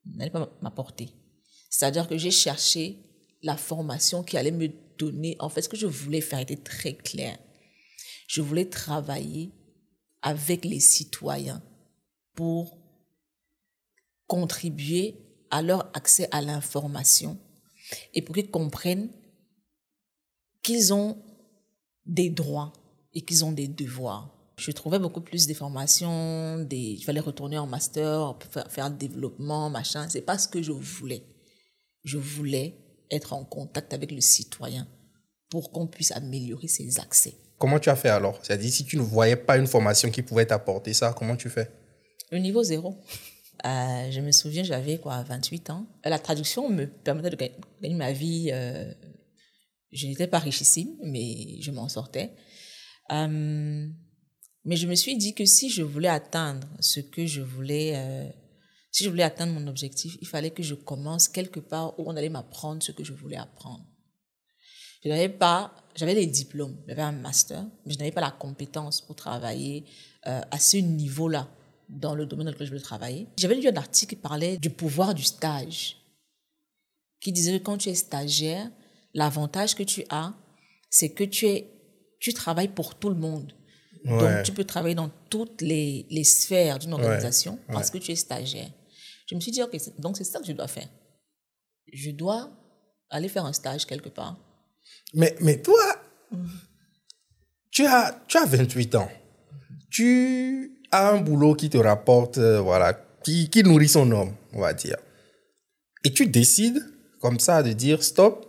n'allait 0.06 0.30
pas 0.30 0.50
m'apporter. 0.62 1.10
C'est-à-dire 1.68 2.08
que 2.08 2.16
j'ai 2.16 2.30
cherché 2.30 2.96
la 3.42 3.56
formation 3.56 4.22
qui 4.22 4.38
allait 4.38 4.50
me 4.50 4.68
donner. 4.98 5.36
En 5.38 5.50
fait, 5.50 5.62
ce 5.62 5.68
que 5.68 5.76
je 5.76 5.86
voulais 5.86 6.22
faire 6.22 6.38
était 6.38 6.56
très 6.56 6.94
clair. 6.94 7.38
Je 8.26 8.40
voulais 8.40 8.64
travailler 8.64 9.52
avec 10.22 10.64
les 10.64 10.80
citoyens 10.80 11.62
pour 12.34 12.78
contribuer 14.26 15.16
à 15.50 15.62
leur 15.62 15.90
accès 15.94 16.28
à 16.30 16.40
l'information 16.40 17.38
et 18.14 18.22
pour 18.22 18.34
qu'ils 18.34 18.50
comprennent 18.50 19.10
qu'ils 20.62 20.92
ont 20.92 21.16
des 22.06 22.30
droits 22.30 22.72
et 23.14 23.22
qu'ils 23.22 23.44
ont 23.44 23.52
des 23.52 23.68
devoirs. 23.68 24.34
Je 24.56 24.72
trouvais 24.72 24.98
beaucoup 24.98 25.20
plus 25.20 25.46
des 25.46 25.54
formations, 25.54 26.58
des, 26.64 26.76
il 26.76 27.04
fallait 27.04 27.20
retourner 27.20 27.58
en 27.58 27.66
master, 27.66 28.36
faire, 28.50 28.70
faire 28.70 28.90
le 28.90 28.96
développement, 28.96 29.70
machin. 29.70 30.08
C'est 30.08 30.22
pas 30.22 30.36
ce 30.36 30.48
que 30.48 30.62
je 30.62 30.72
voulais. 30.72 31.22
Je 32.02 32.18
voulais 32.18 32.74
être 33.10 33.32
en 33.32 33.44
contact 33.44 33.92
avec 33.92 34.10
le 34.10 34.20
citoyen 34.20 34.88
pour 35.48 35.70
qu'on 35.70 35.86
puisse 35.86 36.10
améliorer 36.10 36.66
ses 36.68 36.98
accès. 36.98 37.34
Comment 37.58 37.78
tu 37.78 37.88
as 37.88 37.96
fait 37.96 38.08
alors? 38.08 38.38
C'est-à-dire, 38.42 38.70
si 38.70 38.84
tu 38.84 38.96
ne 38.96 39.02
voyais 39.02 39.36
pas 39.36 39.58
une 39.58 39.66
formation 39.66 40.10
qui 40.10 40.22
pouvait 40.22 40.46
t'apporter 40.46 40.92
ça, 40.92 41.14
comment 41.16 41.36
tu 41.36 41.48
fais? 41.48 41.70
Le 42.30 42.38
niveau 42.38 42.62
zéro. 42.62 42.96
Euh, 43.66 44.10
je 44.10 44.20
me 44.20 44.30
souviens, 44.30 44.62
j'avais 44.62 44.98
quoi, 44.98 45.22
28 45.22 45.70
ans. 45.70 45.86
La 46.04 46.18
traduction 46.18 46.68
me 46.68 46.86
permettait 46.86 47.30
de 47.30 47.36
gagner 47.36 47.94
ma 47.94 48.12
vie. 48.12 48.50
Euh, 48.52 48.92
je 49.92 50.06
n'étais 50.06 50.26
pas 50.26 50.38
richissime, 50.38 50.94
mais 51.02 51.60
je 51.60 51.70
m'en 51.70 51.88
sortais. 51.88 52.34
Euh, 53.10 53.88
mais 54.64 54.76
je 54.76 54.86
me 54.86 54.94
suis 54.94 55.16
dit 55.16 55.34
que 55.34 55.44
si 55.44 55.70
je 55.70 55.82
voulais 55.82 56.08
atteindre 56.08 56.68
ce 56.80 57.00
que 57.00 57.26
je 57.26 57.40
voulais, 57.40 57.94
euh, 57.96 58.28
si 58.92 59.04
je 59.04 59.08
voulais 59.08 59.22
atteindre 59.22 59.54
mon 59.54 59.66
objectif, 59.66 60.16
il 60.20 60.28
fallait 60.28 60.50
que 60.50 60.62
je 60.62 60.74
commence 60.74 61.28
quelque 61.28 61.60
part 61.60 61.98
où 61.98 62.04
on 62.06 62.16
allait 62.16 62.28
m'apprendre 62.28 62.82
ce 62.82 62.92
que 62.92 63.04
je 63.04 63.12
voulais 63.12 63.36
apprendre. 63.36 63.86
Je 65.04 65.08
n'avais 65.08 65.28
pas, 65.28 65.72
j'avais 65.94 66.14
les 66.14 66.26
diplômes, 66.26 66.76
j'avais 66.86 67.02
un 67.02 67.12
master, 67.12 67.64
mais 67.86 67.94
je 67.94 67.98
n'avais 67.98 68.10
pas 68.10 68.20
la 68.20 68.32
compétence 68.32 69.00
pour 69.00 69.16
travailler 69.16 69.86
euh, 70.26 70.40
à 70.50 70.58
ce 70.58 70.76
niveau-là 70.76 71.48
dans 71.88 72.14
le 72.14 72.26
domaine 72.26 72.46
dans 72.46 72.52
lequel 72.52 72.66
je 72.66 72.72
voulais 72.72 72.82
travailler. 72.82 73.26
J'avais 73.38 73.54
lu 73.54 73.68
un 73.68 73.76
article 73.76 74.16
qui 74.16 74.20
parlait 74.20 74.56
du 74.58 74.70
pouvoir 74.70 75.14
du 75.14 75.22
stage, 75.22 75.96
qui 77.20 77.32
disait 77.32 77.58
que 77.58 77.64
quand 77.64 77.78
tu 77.78 77.88
es 77.88 77.94
stagiaire, 77.94 78.70
l'avantage 79.14 79.74
que 79.74 79.82
tu 79.82 80.04
as, 80.10 80.34
c'est 80.90 81.10
que 81.10 81.24
tu, 81.24 81.46
es, 81.46 81.70
tu 82.20 82.32
travailles 82.32 82.68
pour 82.68 82.94
tout 82.94 83.08
le 83.08 83.16
monde. 83.16 83.52
Donc, 84.04 84.42
tu 84.44 84.52
peux 84.52 84.64
travailler 84.64 84.94
dans 84.94 85.10
toutes 85.28 85.60
les, 85.60 86.06
les 86.08 86.24
sphères 86.24 86.78
d'une 86.78 86.92
organisation 86.92 87.58
parce 87.66 87.90
que 87.90 87.98
tu 87.98 88.12
es 88.12 88.16
stagiaire. 88.16 88.70
Je 89.26 89.34
me 89.34 89.40
suis 89.40 89.50
dit, 89.50 89.62
OK, 89.62 89.76
donc 89.98 90.16
c'est 90.16 90.24
ça 90.24 90.38
que 90.38 90.46
je 90.46 90.52
dois 90.52 90.68
faire. 90.68 90.88
Je 91.92 92.10
dois 92.10 92.50
aller 93.10 93.28
faire 93.28 93.44
un 93.44 93.52
stage 93.52 93.86
quelque 93.86 94.08
part 94.08 94.38
mais, 95.14 95.34
mais 95.40 95.60
toi, 95.62 95.80
tu, 97.70 97.86
as, 97.86 98.20
tu 98.26 98.36
as 98.36 98.44
28 98.44 98.94
ans. 98.96 99.10
Tu 99.90 100.77
as 100.90 101.10
un 101.10 101.18
boulot 101.18 101.54
qui 101.54 101.70
te 101.70 101.78
rapporte, 101.78 102.38
euh, 102.38 102.60
voilà, 102.60 102.98
qui, 103.22 103.48
qui 103.48 103.62
nourrit 103.62 103.88
son 103.88 104.10
homme, 104.10 104.32
on 104.52 104.60
va 104.60 104.72
dire. 104.72 104.96
Et 106.04 106.12
tu 106.12 106.26
décides, 106.26 106.84
comme 107.20 107.38
ça, 107.40 107.62
de 107.62 107.72
dire 107.72 108.02
stop, 108.02 108.46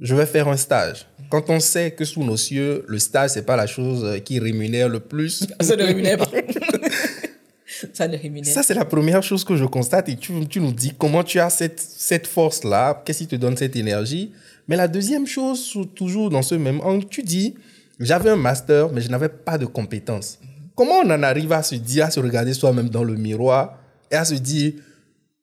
je 0.00 0.14
vais 0.14 0.26
faire 0.26 0.48
un 0.48 0.56
stage. 0.56 1.06
Quand 1.30 1.48
on 1.48 1.60
sait 1.60 1.92
que 1.92 2.04
sous 2.04 2.24
nos 2.24 2.36
cieux, 2.36 2.84
le 2.88 2.98
stage, 2.98 3.30
c'est 3.30 3.46
pas 3.46 3.56
la 3.56 3.66
chose 3.66 4.20
qui 4.24 4.38
rémunère 4.38 4.88
le 4.88 5.00
plus. 5.00 5.46
Ça 5.60 5.76
ne 5.76 5.84
rémunère 5.84 6.18
pas. 6.18 6.26
ça 7.92 8.06
ne 8.08 8.16
rémunère. 8.16 8.52
Ça, 8.52 8.62
c'est 8.62 8.74
la 8.74 8.84
première 8.84 9.22
chose 9.22 9.44
que 9.44 9.56
je 9.56 9.64
constate. 9.64 10.08
Et 10.08 10.16
tu, 10.16 10.46
tu 10.46 10.60
nous 10.60 10.72
dis 10.72 10.92
comment 10.96 11.24
tu 11.24 11.40
as 11.40 11.50
cette, 11.50 11.80
cette 11.80 12.26
force-là, 12.26 13.02
qu'est-ce 13.04 13.18
qui 13.20 13.26
te 13.28 13.36
donne 13.36 13.56
cette 13.56 13.76
énergie. 13.76 14.32
Mais 14.68 14.76
la 14.76 14.88
deuxième 14.88 15.26
chose, 15.26 15.72
toujours 15.94 16.30
dans 16.30 16.42
ce 16.42 16.54
même 16.54 16.80
angle, 16.82 17.06
tu 17.08 17.22
dis, 17.22 17.54
j'avais 17.98 18.30
un 18.30 18.36
master, 18.36 18.90
mais 18.92 19.00
je 19.00 19.08
n'avais 19.08 19.28
pas 19.28 19.58
de 19.58 19.66
compétences. 19.66 20.38
Comment 20.74 21.00
on 21.04 21.10
en 21.10 21.22
arrive 21.22 21.52
à 21.52 21.62
se 21.62 21.74
dire, 21.74 22.06
à 22.06 22.10
se 22.10 22.20
regarder 22.20 22.54
soi-même 22.54 22.88
dans 22.88 23.04
le 23.04 23.14
miroir 23.16 23.78
et 24.10 24.16
à 24.16 24.24
se 24.24 24.34
dire, 24.34 24.72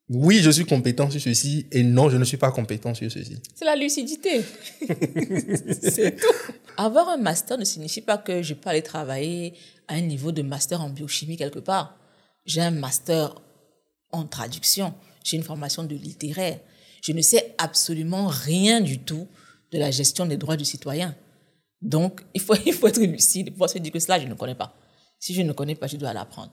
oui, 0.09 0.39
je 0.41 0.49
suis 0.49 0.65
compétent 0.65 1.09
sur 1.09 1.21
ceci 1.21 1.67
et 1.71 1.83
non, 1.83 2.09
je 2.09 2.17
ne 2.17 2.23
suis 2.23 2.37
pas 2.37 2.51
compétent 2.51 2.93
sur 2.93 3.11
ceci? 3.11 3.37
C'est 3.53 3.65
la 3.65 3.75
lucidité. 3.75 4.41
c'est 5.81 6.15
tout. 6.15 6.53
Avoir 6.77 7.09
un 7.09 7.17
master 7.17 7.57
ne 7.57 7.65
signifie 7.65 8.01
pas 8.01 8.17
que 8.17 8.41
je 8.41 8.53
peux 8.53 8.69
aller 8.69 8.81
travailler 8.81 9.53
à 9.87 9.95
un 9.95 10.01
niveau 10.01 10.31
de 10.31 10.41
master 10.41 10.81
en 10.81 10.89
biochimie 10.89 11.37
quelque 11.37 11.59
part. 11.59 11.95
J'ai 12.45 12.61
un 12.61 12.71
master 12.71 13.35
en 14.11 14.25
traduction. 14.25 14.93
J'ai 15.23 15.37
une 15.37 15.43
formation 15.43 15.83
de 15.83 15.95
littéraire 15.95 16.59
je 17.01 17.11
ne 17.13 17.21
sais 17.21 17.55
absolument 17.57 18.27
rien 18.27 18.81
du 18.81 18.99
tout 18.99 19.27
de 19.71 19.77
la 19.77 19.91
gestion 19.91 20.25
des 20.25 20.37
droits 20.37 20.57
du 20.57 20.65
citoyen. 20.65 21.15
Donc, 21.81 22.21
il 22.33 22.41
faut, 22.41 22.55
il 22.65 22.73
faut 22.73 22.87
être 22.87 23.01
lucide 23.01 23.55
pour 23.55 23.69
se 23.69 23.77
dire 23.77 23.91
que 23.91 23.99
cela, 23.99 24.19
je 24.19 24.27
ne 24.27 24.33
connais 24.33 24.55
pas. 24.55 24.75
Si 25.19 25.33
je 25.33 25.41
ne 25.41 25.51
connais 25.51 25.75
pas, 25.75 25.87
je 25.87 25.97
dois 25.97 26.13
l'apprendre. 26.13 26.51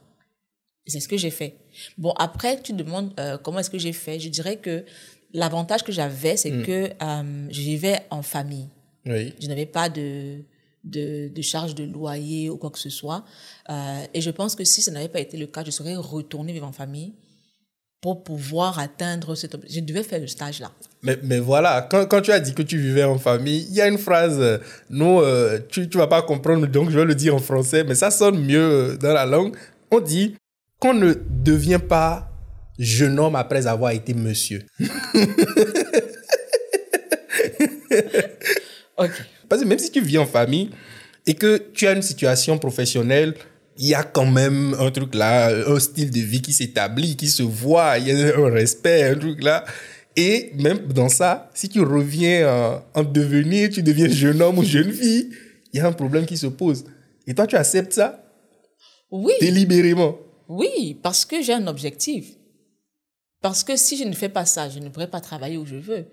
Et 0.87 0.91
c'est 0.91 1.01
ce 1.01 1.09
que 1.09 1.17
j'ai 1.17 1.31
fait. 1.31 1.57
Bon, 1.99 2.13
après, 2.13 2.61
tu 2.61 2.73
demandes 2.73 3.13
euh, 3.19 3.39
comment 3.39 3.59
est-ce 3.61 3.71
que 3.71 3.79
j'ai 3.79 3.93
fait? 3.93 4.21
Je 4.21 4.29
dirais 4.29 4.57
que 4.57 4.85
l'avantage 5.33 5.83
que 5.83 5.93
j'avais, 5.93 6.37
c'est 6.37 6.51
mm. 6.51 6.63
que 6.65 6.91
euh, 7.03 7.47
je 7.51 7.61
vivais 7.61 8.01
en 8.11 8.23
famille. 8.23 8.69
Oui. 9.05 9.35
Je 9.41 9.49
n'avais 9.49 9.67
pas 9.67 9.89
de, 9.89 10.43
de, 10.85 11.29
de, 11.29 11.43
charge 11.43 11.75
de 11.75 11.85
loyer 11.85 12.51
ou 12.51 12.57
quoi 12.57 12.71
que 12.71 12.79
ce 12.79 12.91
soit. 12.91 13.25
Euh, 13.71 14.05
et 14.15 14.21
je 14.21 14.31
pense 14.31 14.55
que 14.55 14.65
si 14.65 14.83
ce 14.83 14.91
n'avait 14.91 15.09
pas 15.09 15.21
été 15.21 15.37
le 15.37 15.47
cas, 15.47 15.65
je 15.65 15.71
serais 15.71 15.97
retournée 15.97 16.53
vivre 16.53 16.67
en 16.67 16.73
famille 16.73 17.15
pour 18.01 18.23
pouvoir 18.23 18.79
atteindre 18.79 19.35
cet 19.35 19.55
objectif. 19.55 19.81
Je 19.81 19.85
devais 19.85 20.03
faire 20.03 20.21
le 20.21 20.27
stage 20.27 20.61
là. 20.61 20.71
Mais, 21.03 21.19
mais 21.23 21.39
voilà, 21.39 21.87
quand, 21.89 22.07
quand, 22.07 22.21
tu 22.21 22.33
as 22.33 22.41
dit 22.41 22.55
que 22.55 22.63
tu 22.63 22.79
vivais 22.79 23.05
en 23.05 23.19
famille, 23.19 23.67
il 23.69 23.75
y 23.75 23.81
a 23.81 23.89
une 23.89 23.99
phrase, 23.99 24.39
euh, 24.39 24.59
non, 24.91 25.21
euh, 25.21 25.59
tu 25.69 25.81
ne 25.81 25.99
vas 25.99 26.07
pas 26.07 26.23
comprendre, 26.23 26.67
donc 26.67 26.91
je 26.91 26.99
vais 26.99 27.05
le 27.05 27.15
dire 27.15 27.35
en 27.35 27.39
français, 27.39 27.85
mais 27.85 27.95
ça 27.95 28.11
sonne 28.11 28.45
mieux 28.45 28.59
euh, 28.59 28.97
dans 28.97 29.13
la 29.13 29.25
langue. 29.25 29.57
On 29.91 30.01
dit 30.01 30.37
qu'on 30.79 30.95
ne 30.95 31.15
devient 31.31 31.81
pas 31.87 32.29
jeune 32.79 33.19
homme 33.19 33.37
après 33.37 33.67
avoir 33.67 33.93
été 33.93 34.15
monsieur. 34.15 34.63
ok. 38.99 39.13
Parce 39.49 39.63
que 39.63 39.67
même 39.67 39.79
si 39.79 39.91
tu 39.91 40.01
vis 40.01 40.19
en 40.19 40.27
famille 40.27 40.71
et 41.27 41.35
que 41.35 41.57
tu 41.73 41.87
as 41.87 41.93
une 41.93 42.03
situation 42.03 42.59
professionnelle 42.59 43.35
il 43.79 43.89
y 43.89 43.95
a 43.95 44.03
quand 44.03 44.27
même 44.27 44.75
un 44.79 44.91
truc 44.91 45.15
là, 45.15 45.49
un 45.49 45.79
style 45.79 46.11
de 46.11 46.21
vie 46.21 46.41
qui 46.41 46.53
s'établit, 46.53 47.17
qui 47.17 47.29
se 47.29 47.43
voit, 47.43 47.99
il 47.99 48.09
y 48.09 48.11
a 48.11 48.39
un 48.39 48.51
respect, 48.51 49.03
un 49.05 49.17
truc 49.17 49.43
là. 49.43 49.65
Et 50.17 50.53
même 50.55 50.87
dans 50.87 51.11
ça, 51.11 51.51
si 51.55 51.69
tu 51.69 51.83
reviens 51.83 52.83
en, 52.95 53.03
devenir, 53.03 53.69
tu 53.69 53.83
deviens 53.83 54.09
jeune 54.09 54.41
homme 54.41 54.59
ou 54.59 54.65
jeune 54.65 54.93
fille, 54.93 55.31
il 55.73 55.79
y 55.79 55.81
a 55.81 55.87
un 55.87 55.93
problème 55.93 56.25
qui 56.25 56.39
se 56.39 56.47
pose. 56.47 56.85
Et 57.27 57.35
toi, 57.35 57.47
tu 57.47 57.57
acceptes 57.57 57.93
ça? 57.93 58.25
Oui. 59.11 59.35
Délibérément 59.41 60.17
Oui, 60.49 60.99
parce 61.03 61.27
que 61.27 61.43
j'ai 61.43 61.53
un 61.53 61.67
objectif. 61.67 62.33
Parce 63.43 63.63
que 63.63 63.77
si 63.77 63.99
je 63.99 64.05
ne 64.05 64.15
fais 64.15 64.31
pas 64.31 64.47
ça, 64.47 64.71
je 64.71 64.79
ne 64.79 64.89
pourrais 64.89 65.11
pas 65.11 65.21
travailler 65.21 65.59
où 65.59 65.67
je 65.67 65.77
veux. 65.77 66.07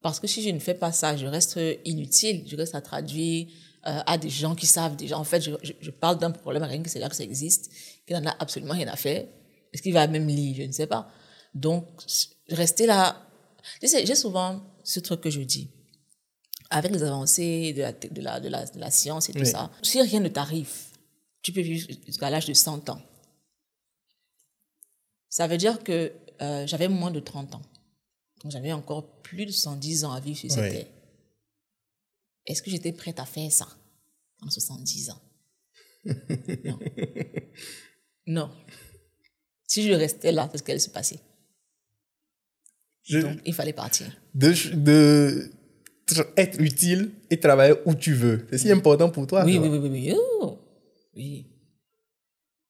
Parce 0.00 0.18
que 0.18 0.26
si 0.26 0.42
je 0.42 0.50
ne 0.50 0.58
fais 0.58 0.74
pas 0.74 0.92
ça, 0.92 1.16
je 1.16 1.26
reste 1.26 1.60
inutile, 1.84 2.44
je 2.46 2.56
reste 2.56 2.74
à 2.74 2.80
traduire, 2.80 3.46
euh, 3.86 4.00
à 4.06 4.18
des 4.18 4.30
gens 4.30 4.54
qui 4.54 4.66
savent 4.66 4.96
déjà. 4.96 5.18
En 5.18 5.24
fait, 5.24 5.40
je, 5.40 5.52
je, 5.80 5.90
parle 5.90 6.18
d'un 6.18 6.30
problème 6.30 6.62
rien 6.64 6.82
que 6.82 6.88
c'est 6.88 6.98
là 6.98 7.08
que 7.08 7.14
ça 7.16 7.22
existe, 7.22 7.70
qui 8.06 8.14
n'en 8.14 8.26
a 8.26 8.36
absolument 8.40 8.74
rien 8.74 8.88
à 8.88 8.96
faire. 8.96 9.24
Est-ce 9.72 9.82
qu'il 9.82 9.92
va 9.92 10.06
même 10.06 10.26
lire? 10.26 10.56
Je 10.56 10.62
ne 10.62 10.72
sais 10.72 10.86
pas. 10.86 11.08
Donc, 11.54 11.86
rester 12.48 12.86
là. 12.86 13.26
J'ai 13.80 14.14
souvent 14.14 14.60
ce 14.82 15.00
truc 15.00 15.20
que 15.20 15.30
je 15.30 15.40
dis. 15.40 15.70
Avec 16.70 16.90
les 16.90 17.02
avancées 17.02 17.72
de 17.74 17.82
la, 17.82 17.92
de 17.92 18.20
la, 18.20 18.40
de 18.40 18.48
la, 18.48 18.66
de 18.66 18.80
la 18.80 18.90
science 18.90 19.28
et 19.28 19.32
tout 19.32 19.44
ça, 19.44 19.70
si 19.82 20.00
rien 20.00 20.18
ne 20.18 20.28
t'arrive, 20.28 20.70
tu 21.42 21.52
peux 21.52 21.60
vivre 21.60 21.88
jusqu'à 22.04 22.28
l'âge 22.28 22.46
de 22.46 22.54
100 22.54 22.88
ans. 22.88 23.00
Ça 25.28 25.46
veut 25.46 25.58
dire 25.58 25.84
que 25.84 26.12
euh, 26.42 26.66
j'avais 26.66 26.88
moins 26.88 27.12
de 27.12 27.20
30 27.20 27.54
ans. 27.54 27.62
Donc 28.42 28.50
j'avais 28.50 28.72
encore 28.72 29.06
plus 29.22 29.46
de 29.46 29.52
110 29.52 30.04
ans 30.04 30.12
à 30.12 30.18
vivre 30.18 30.38
sur 30.38 30.50
cette 30.50 30.72
terre. 30.72 30.86
Est-ce 32.46 32.62
que 32.62 32.70
j'étais 32.70 32.92
prête 32.92 33.18
à 33.18 33.26
faire 33.26 33.50
ça 33.50 33.68
en 34.40 34.50
70 34.50 35.10
ans? 35.10 35.22
Non. 36.64 36.78
non. 38.26 38.50
Si 39.66 39.86
je 39.86 39.92
restais 39.92 40.32
là, 40.32 40.48
qu'est-ce 40.50 40.64
allait 40.70 40.78
se 40.78 40.90
passer 40.90 41.18
Donc, 43.10 43.40
il 43.44 43.54
fallait 43.54 43.72
partir. 43.72 44.06
De, 44.34 44.52
de 44.74 45.50
être 46.36 46.60
utile 46.60 47.10
et 47.30 47.40
travailler 47.40 47.74
où 47.84 47.94
tu 47.94 48.14
veux. 48.14 48.46
C'est 48.50 48.58
si 48.58 48.70
important 48.70 49.10
pour 49.10 49.26
toi. 49.26 49.44
Oui, 49.44 49.58
oui, 49.58 49.68
oui, 49.68 49.78
oui, 49.78 49.88
oui. 49.88 50.14
Oh, 50.16 50.58
oui. 51.16 51.46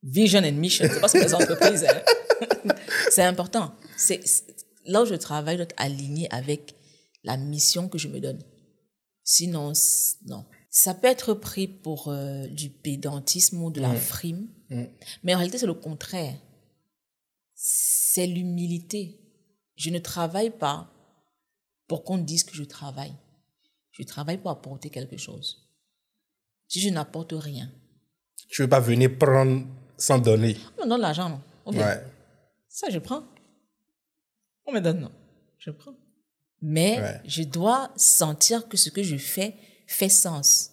Vision 0.02 0.42
and 0.44 0.52
mission, 0.52 0.86
c'est 0.90 1.00
pas 1.00 1.08
ce 1.08 1.18
que 1.18 1.24
les 1.24 1.34
entreprises. 1.34 1.84
Hein. 1.84 2.74
c'est 3.10 3.24
important. 3.24 3.74
C'est, 3.96 4.20
là 4.86 5.02
où 5.02 5.06
je 5.06 5.14
travaille, 5.14 5.54
je 5.54 5.62
dois 5.62 5.68
être 5.70 5.74
aligné 5.82 6.28
avec 6.32 6.74
la 7.24 7.36
mission 7.36 7.88
que 7.88 7.98
je 7.98 8.08
me 8.08 8.20
donne. 8.20 8.38
Sinon, 9.28 9.72
non. 10.26 10.46
Ça 10.70 10.94
peut 10.94 11.08
être 11.08 11.34
pris 11.34 11.66
pour 11.66 12.08
euh, 12.08 12.46
du 12.46 12.70
pédantisme 12.70 13.60
ou 13.60 13.72
de 13.72 13.80
la 13.80 13.92
frime, 13.92 14.48
mais 15.24 15.34
en 15.34 15.38
réalité, 15.38 15.58
c'est 15.58 15.66
le 15.66 15.74
contraire. 15.74 16.38
C'est 17.54 18.26
l'humilité. 18.26 19.18
Je 19.74 19.90
ne 19.90 19.98
travaille 19.98 20.50
pas 20.50 20.92
pour 21.88 22.04
qu'on 22.04 22.18
dise 22.18 22.44
que 22.44 22.54
je 22.54 22.62
travaille. 22.62 23.14
Je 23.90 24.04
travaille 24.04 24.38
pour 24.38 24.52
apporter 24.52 24.90
quelque 24.90 25.16
chose. 25.16 25.68
Si 26.68 26.80
je 26.80 26.90
n'apporte 26.90 27.32
rien. 27.36 27.70
Tu 28.48 28.62
ne 28.62 28.66
veux 28.66 28.70
pas 28.70 28.80
venir 28.80 29.18
prendre 29.18 29.66
sans 29.98 30.18
donner. 30.18 30.56
On 30.78 30.84
me 30.84 30.90
donne 30.90 31.00
l'argent, 31.00 31.28
non. 31.28 31.72
Ouais. 31.72 32.04
Ça, 32.68 32.90
je 32.90 32.98
prends. 33.00 33.24
On 34.66 34.72
me 34.72 34.80
donne, 34.80 35.00
non. 35.00 35.12
Je 35.58 35.70
prends 35.72 35.94
mais 36.62 37.20
je 37.26 37.42
dois 37.42 37.90
sentir 37.96 38.68
que 38.68 38.76
ce 38.76 38.90
que 38.90 39.02
je 39.02 39.16
fais 39.16 39.54
fait 39.86 40.08
sens. 40.08 40.70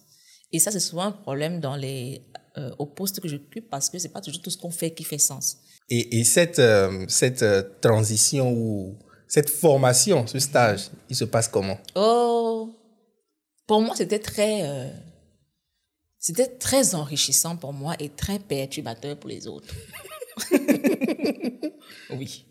Et 0.52 0.58
ça, 0.58 0.70
c'est 0.70 0.80
souvent 0.80 1.04
un 1.04 1.12
problème 1.12 1.60
dans 1.60 1.76
les, 1.76 2.22
euh, 2.56 2.70
au 2.78 2.86
poste 2.86 3.20
que 3.20 3.28
j'occupe 3.28 3.68
parce 3.68 3.90
que 3.90 3.98
c'est 3.98 4.10
pas 4.10 4.20
toujours 4.20 4.42
tout 4.42 4.50
ce 4.50 4.58
qu'on 4.58 4.70
fait 4.70 4.92
qui 4.92 5.04
fait 5.04 5.18
sens. 5.18 5.58
Et, 5.90 6.20
et 6.20 6.24
cette, 6.24 6.58
euh, 6.58 7.04
cette 7.08 7.42
euh, 7.42 7.62
transition 7.80 8.52
ou 8.52 8.98
cette 9.28 9.50
formation, 9.50 10.26
ce 10.26 10.38
stage, 10.38 10.90
il 11.10 11.16
se 11.16 11.24
passe 11.24 11.48
comment? 11.48 11.78
Oh, 11.94 12.70
pour 13.66 13.80
moi, 13.80 13.94
c'était 13.96 14.18
très, 14.18 14.62
euh, 14.62 14.88
c'était 16.18 16.46
très 16.46 16.94
enrichissant 16.94 17.56
pour 17.56 17.72
moi 17.72 17.96
et 17.98 18.10
très 18.10 18.38
perturbateur 18.38 19.18
pour 19.18 19.28
les 19.28 19.46
autres. 19.46 19.74
oui. 22.10 22.46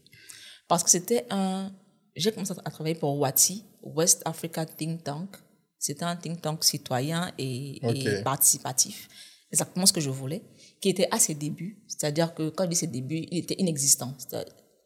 Parce 0.67 0.83
que 0.83 0.89
c'était 0.89 1.25
un, 1.29 1.71
j'ai 2.15 2.31
commencé 2.31 2.53
à 2.63 2.69
travailler 2.69 2.95
pour 2.95 3.17
WATI, 3.19 3.65
West 3.81 4.21
Africa 4.25 4.65
Think 4.65 5.03
Tank. 5.03 5.35
C'était 5.79 6.05
un 6.05 6.15
think 6.15 6.41
tank 6.41 6.63
citoyen 6.63 7.33
et, 7.37 7.85
et, 7.85 8.23
participatif. 8.23 9.09
Exactement 9.51 9.85
ce 9.85 9.91
que 9.91 9.99
je 9.99 10.09
voulais, 10.09 10.41
qui 10.79 10.87
était 10.87 11.09
à 11.11 11.19
ses 11.19 11.35
débuts. 11.35 11.83
C'est-à-dire 11.87 12.33
que 12.33 12.49
quand 12.49 12.63
je 12.63 12.69
dis 12.69 12.75
ses 12.77 12.87
débuts, 12.87 13.25
il 13.29 13.39
était 13.39 13.55
inexistant. 13.59 14.15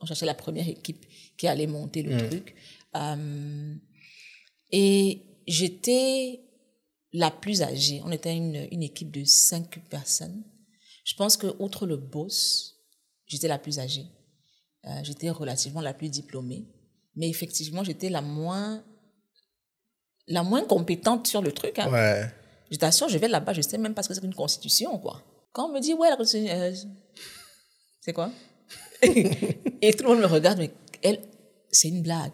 On 0.02 0.06
cherchait 0.08 0.26
la 0.26 0.34
première 0.34 0.68
équipe 0.68 1.06
qui 1.38 1.48
allait 1.48 1.68
monter 1.68 2.02
le 2.02 2.16
mm. 2.16 2.30
truc. 2.30 2.56
Euh, 2.96 3.76
et 4.72 5.22
j'étais 5.48 6.42
la 7.14 7.30
plus 7.30 7.62
âgée. 7.62 8.02
On 8.04 8.12
était 8.12 8.36
une, 8.36 8.68
une 8.72 8.84
équipe 8.84 9.12
de 9.12 9.24
cinq 9.24 9.80
personnes. 9.90 10.44
Je 11.06 11.16
pense 11.16 11.38
que, 11.38 11.56
outre 11.60 11.86
le 11.86 11.98
boss, 11.98 12.82
j'étais 13.28 13.48
la 13.48 13.60
plus 13.60 13.78
âgée. 13.80 14.08
Euh, 14.86 15.00
j'étais 15.04 15.30
relativement 15.30 15.82
la 15.82 15.94
plus 15.94 16.10
diplômée. 16.10 16.66
Mais 17.18 17.28
effectivement, 17.30 17.84
j'étais 17.84 18.10
la 18.10 18.22
moins, 18.22 18.84
la 20.28 20.44
moins 20.44 20.64
compétente 20.64 21.28
sur 21.28 21.42
le 21.42 21.52
truc. 21.52 21.80
Hein. 21.80 21.92
Ouais. 21.92 22.32
Je 22.70 22.78
t'assure, 22.78 23.10
je 23.10 23.18
vais 23.18 23.28
là-bas, 23.28 23.54
je 23.54 23.62
sais 23.62 23.78
même 23.78 23.96
pas 23.96 24.04
ce 24.04 24.08
que 24.08 24.14
c'est 24.14 24.22
qu'une 24.22 24.36
constitution, 24.36 24.98
quoi. 25.00 25.24
Quand 25.52 25.70
on 25.70 25.74
me 25.74 25.80
dit, 25.80 25.94
ouais, 25.94 26.10
la 26.10 26.16
constitution, 26.16 26.56
euh, 26.56 26.74
c'est 28.02 28.14
quoi? 28.14 28.32
Et 29.02 29.94
tout 29.94 30.04
le 30.04 30.10
monde 30.10 30.20
me 30.20 30.28
regarde, 30.28 30.60
mais 30.60 30.72
elle, 31.02 31.20
c'est 31.72 31.88
une 31.88 32.04
blague. 32.04 32.34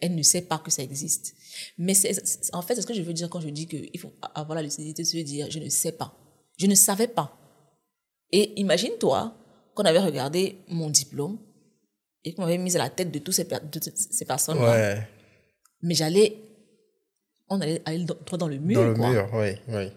Elle 0.00 0.14
ne 0.14 0.22
sait 0.22 0.42
pas 0.42 0.58
que 0.58 0.70
ça 0.70 0.82
existe. 0.82 1.34
Mais 1.76 1.94
c'est, 1.94 2.12
en 2.52 2.62
fait, 2.62 2.74
c'est 2.74 2.82
ce 2.82 2.86
que 2.86 2.94
je 2.94 3.02
veux 3.02 3.12
dire 3.12 3.28
quand 3.28 3.40
je 3.40 3.48
dis 3.48 3.66
qu'il 3.66 3.98
faut 4.00 4.12
avoir 4.34 4.56
la 4.56 4.62
lucidité 4.62 5.02
de 5.02 5.08
se 5.08 5.18
dire, 5.18 5.50
je 5.50 5.58
ne 5.58 5.68
sais 5.68 5.92
pas. 5.92 6.16
Je 6.58 6.66
ne 6.66 6.74
savais 6.74 7.08
pas. 7.08 7.36
Et 8.32 8.58
imagine-toi 8.60 9.36
qu'on 9.74 9.84
avait 9.84 10.00
regardé 10.00 10.58
mon 10.68 10.88
diplôme 10.88 11.38
et 12.24 12.34
qu'on 12.34 12.42
m'avait 12.42 12.58
mis 12.58 12.74
à 12.76 12.78
la 12.78 12.90
tête 12.90 13.10
de, 13.10 13.18
tous 13.18 13.32
ces, 13.32 13.46
ces 13.94 14.24
personnes-là. 14.24 14.70
Ouais. 14.70 15.08
Mais 15.82 15.94
j'allais, 15.94 16.36
on 17.48 17.60
allait 17.60 17.82
aller 17.84 18.04
droit 18.04 18.38
dans 18.38 18.48
le 18.48 18.58
mur. 18.58 18.80
Dans 18.96 19.08
le 19.08 19.12
mur, 19.12 19.28
oui, 19.34 19.50
oui. 19.68 19.92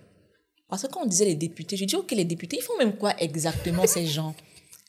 Parce 0.68 0.82
que 0.82 0.88
quand 0.88 1.04
on 1.04 1.06
disait 1.06 1.26
les 1.26 1.36
députés, 1.36 1.78
j'ai 1.78 1.86
dit, 1.86 1.96
OK, 1.96 2.12
les 2.12 2.26
députés, 2.26 2.58
ils 2.58 2.63
font 2.63 2.78
même 2.78 2.98
quoi 2.98 3.16
exactement 3.22 3.88
ces 3.88 4.06
gens? 4.06 4.36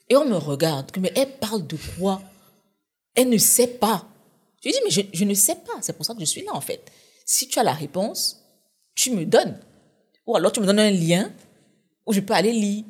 Et 0.08 0.16
on 0.16 0.24
me 0.24 0.36
regarde, 0.36 0.90
mais 0.98 1.12
elle 1.14 1.30
parle 1.38 1.66
de 1.66 1.76
quoi? 1.96 2.20
Elle 3.14 3.28
ne 3.28 3.38
sait 3.38 3.68
pas. 3.68 4.06
Je 4.64 4.70
dis, 4.70 4.78
mais 4.84 4.90
je, 4.90 5.02
je 5.12 5.24
ne 5.24 5.34
sais 5.34 5.54
pas. 5.54 5.80
C'est 5.80 5.92
pour 5.92 6.04
ça 6.04 6.14
que 6.14 6.20
je 6.20 6.24
suis 6.24 6.42
là, 6.42 6.52
en 6.54 6.60
fait. 6.60 6.90
Si 7.24 7.46
tu 7.46 7.58
as 7.60 7.62
la 7.62 7.74
réponse, 7.74 8.42
tu 8.94 9.12
me 9.12 9.24
donnes. 9.24 9.60
Ou 10.26 10.34
alors 10.36 10.50
tu 10.50 10.60
me 10.60 10.66
donnes 10.66 10.80
un 10.80 10.90
lien 10.90 11.32
où 12.06 12.12
je 12.12 12.20
peux 12.20 12.34
aller 12.34 12.52
lire. 12.52 12.84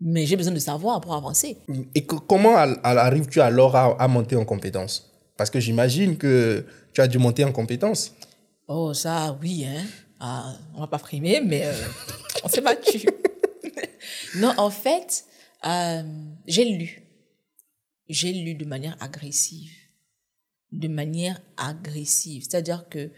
Mais 0.00 0.26
j'ai 0.26 0.36
besoin 0.36 0.54
de 0.54 0.58
savoir 0.58 1.00
pour 1.00 1.14
avancer. 1.14 1.58
Et 1.94 2.06
comment 2.06 2.56
arrives-tu 2.56 3.40
alors 3.40 3.74
à, 3.74 4.08
monter 4.08 4.36
en 4.36 4.44
compétence? 4.44 5.12
Parce 5.36 5.50
que 5.50 5.60
j'imagine 5.60 6.16
que 6.16 6.64
tu 6.92 7.00
as 7.00 7.08
dû 7.08 7.18
monter 7.18 7.44
en 7.44 7.52
compétence. 7.52 8.14
Oh, 8.68 8.94
ça, 8.94 9.36
oui. 9.42 9.64
Hein. 9.64 9.84
Ah, 10.20 10.56
on 10.74 10.80
va 10.80 10.86
pas 10.86 10.98
frimer, 10.98 11.40
mais 11.40 11.64
euh, 11.64 11.72
on 12.44 12.48
s'est 12.48 12.60
battu. 12.60 13.08
non, 14.36 14.52
en 14.56 14.70
fait, 14.70 15.24
euh, 15.64 16.02
j'ai 16.46 16.64
lu. 16.64 17.02
J'ai 18.08 18.32
lu 18.32 18.54
de 18.54 18.64
manière 18.64 18.96
agressive. 19.00 19.72
De 20.70 20.88
manière 20.88 21.40
agressive. 21.56 22.44
C'est-à-dire 22.48 22.88
que 22.88 23.10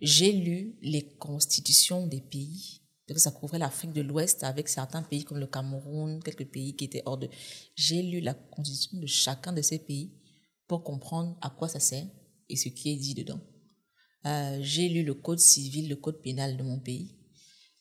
j'ai 0.00 0.32
lu 0.32 0.76
les 0.82 1.02
constitutions 1.18 2.06
des 2.06 2.20
pays 2.20 2.82
que 3.14 3.20
ça 3.20 3.30
couvrait 3.30 3.58
l'Afrique 3.58 3.92
de 3.92 4.02
l'Ouest 4.02 4.42
avec 4.42 4.68
certains 4.68 5.02
pays 5.02 5.24
comme 5.24 5.38
le 5.38 5.46
Cameroun, 5.46 6.22
quelques 6.22 6.46
pays 6.46 6.74
qui 6.74 6.84
étaient 6.84 7.02
hors 7.06 7.18
de... 7.18 7.28
J'ai 7.74 8.02
lu 8.02 8.20
la 8.20 8.34
constitution 8.34 8.98
de 8.98 9.06
chacun 9.06 9.52
de 9.52 9.62
ces 9.62 9.78
pays 9.78 10.12
pour 10.66 10.82
comprendre 10.82 11.36
à 11.40 11.50
quoi 11.50 11.68
ça 11.68 11.78
sert 11.78 12.06
et 12.48 12.56
ce 12.56 12.68
qui 12.68 12.92
est 12.92 12.96
dit 12.96 13.14
dedans. 13.14 13.40
Euh, 14.26 14.58
j'ai 14.60 14.88
lu 14.88 15.04
le 15.04 15.14
code 15.14 15.38
civil, 15.38 15.88
le 15.88 15.96
code 15.96 16.20
pénal 16.20 16.56
de 16.56 16.62
mon 16.64 16.80
pays. 16.80 17.14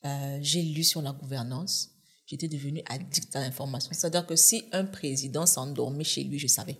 Euh, 0.06 0.38
j'ai 0.42 0.62
lu 0.62 0.84
sur 0.84 1.02
la 1.02 1.12
gouvernance. 1.12 1.92
J'étais 2.28 2.48
devenue 2.48 2.84
addict 2.88 3.36
à 3.36 3.40
l'information. 3.40 3.92
C'est-à-dire 3.94 4.26
que 4.26 4.36
si 4.36 4.66
un 4.72 4.86
président 4.86 5.46
s'endormait 5.46 6.04
chez 6.04 6.24
lui, 6.24 6.38
je 6.38 6.48
savais. 6.48 6.78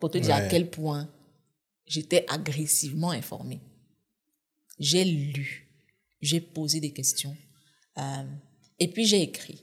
Pour 0.00 0.10
te 0.10 0.18
dire 0.18 0.34
à 0.34 0.42
quel 0.42 0.70
point 0.70 1.08
j'étais 1.86 2.24
agressivement 2.28 3.10
informée. 3.10 3.60
J'ai 4.78 5.04
lu, 5.04 5.63
j'ai 6.24 6.40
posé 6.40 6.80
des 6.80 6.90
questions, 6.90 7.36
euh, 7.98 8.24
et 8.78 8.88
puis 8.88 9.04
j'ai 9.04 9.22
écrit. 9.22 9.62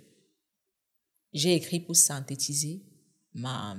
J'ai 1.34 1.56
écrit 1.56 1.80
pour 1.80 1.96
synthétiser 1.96 2.82
ma, 3.34 3.76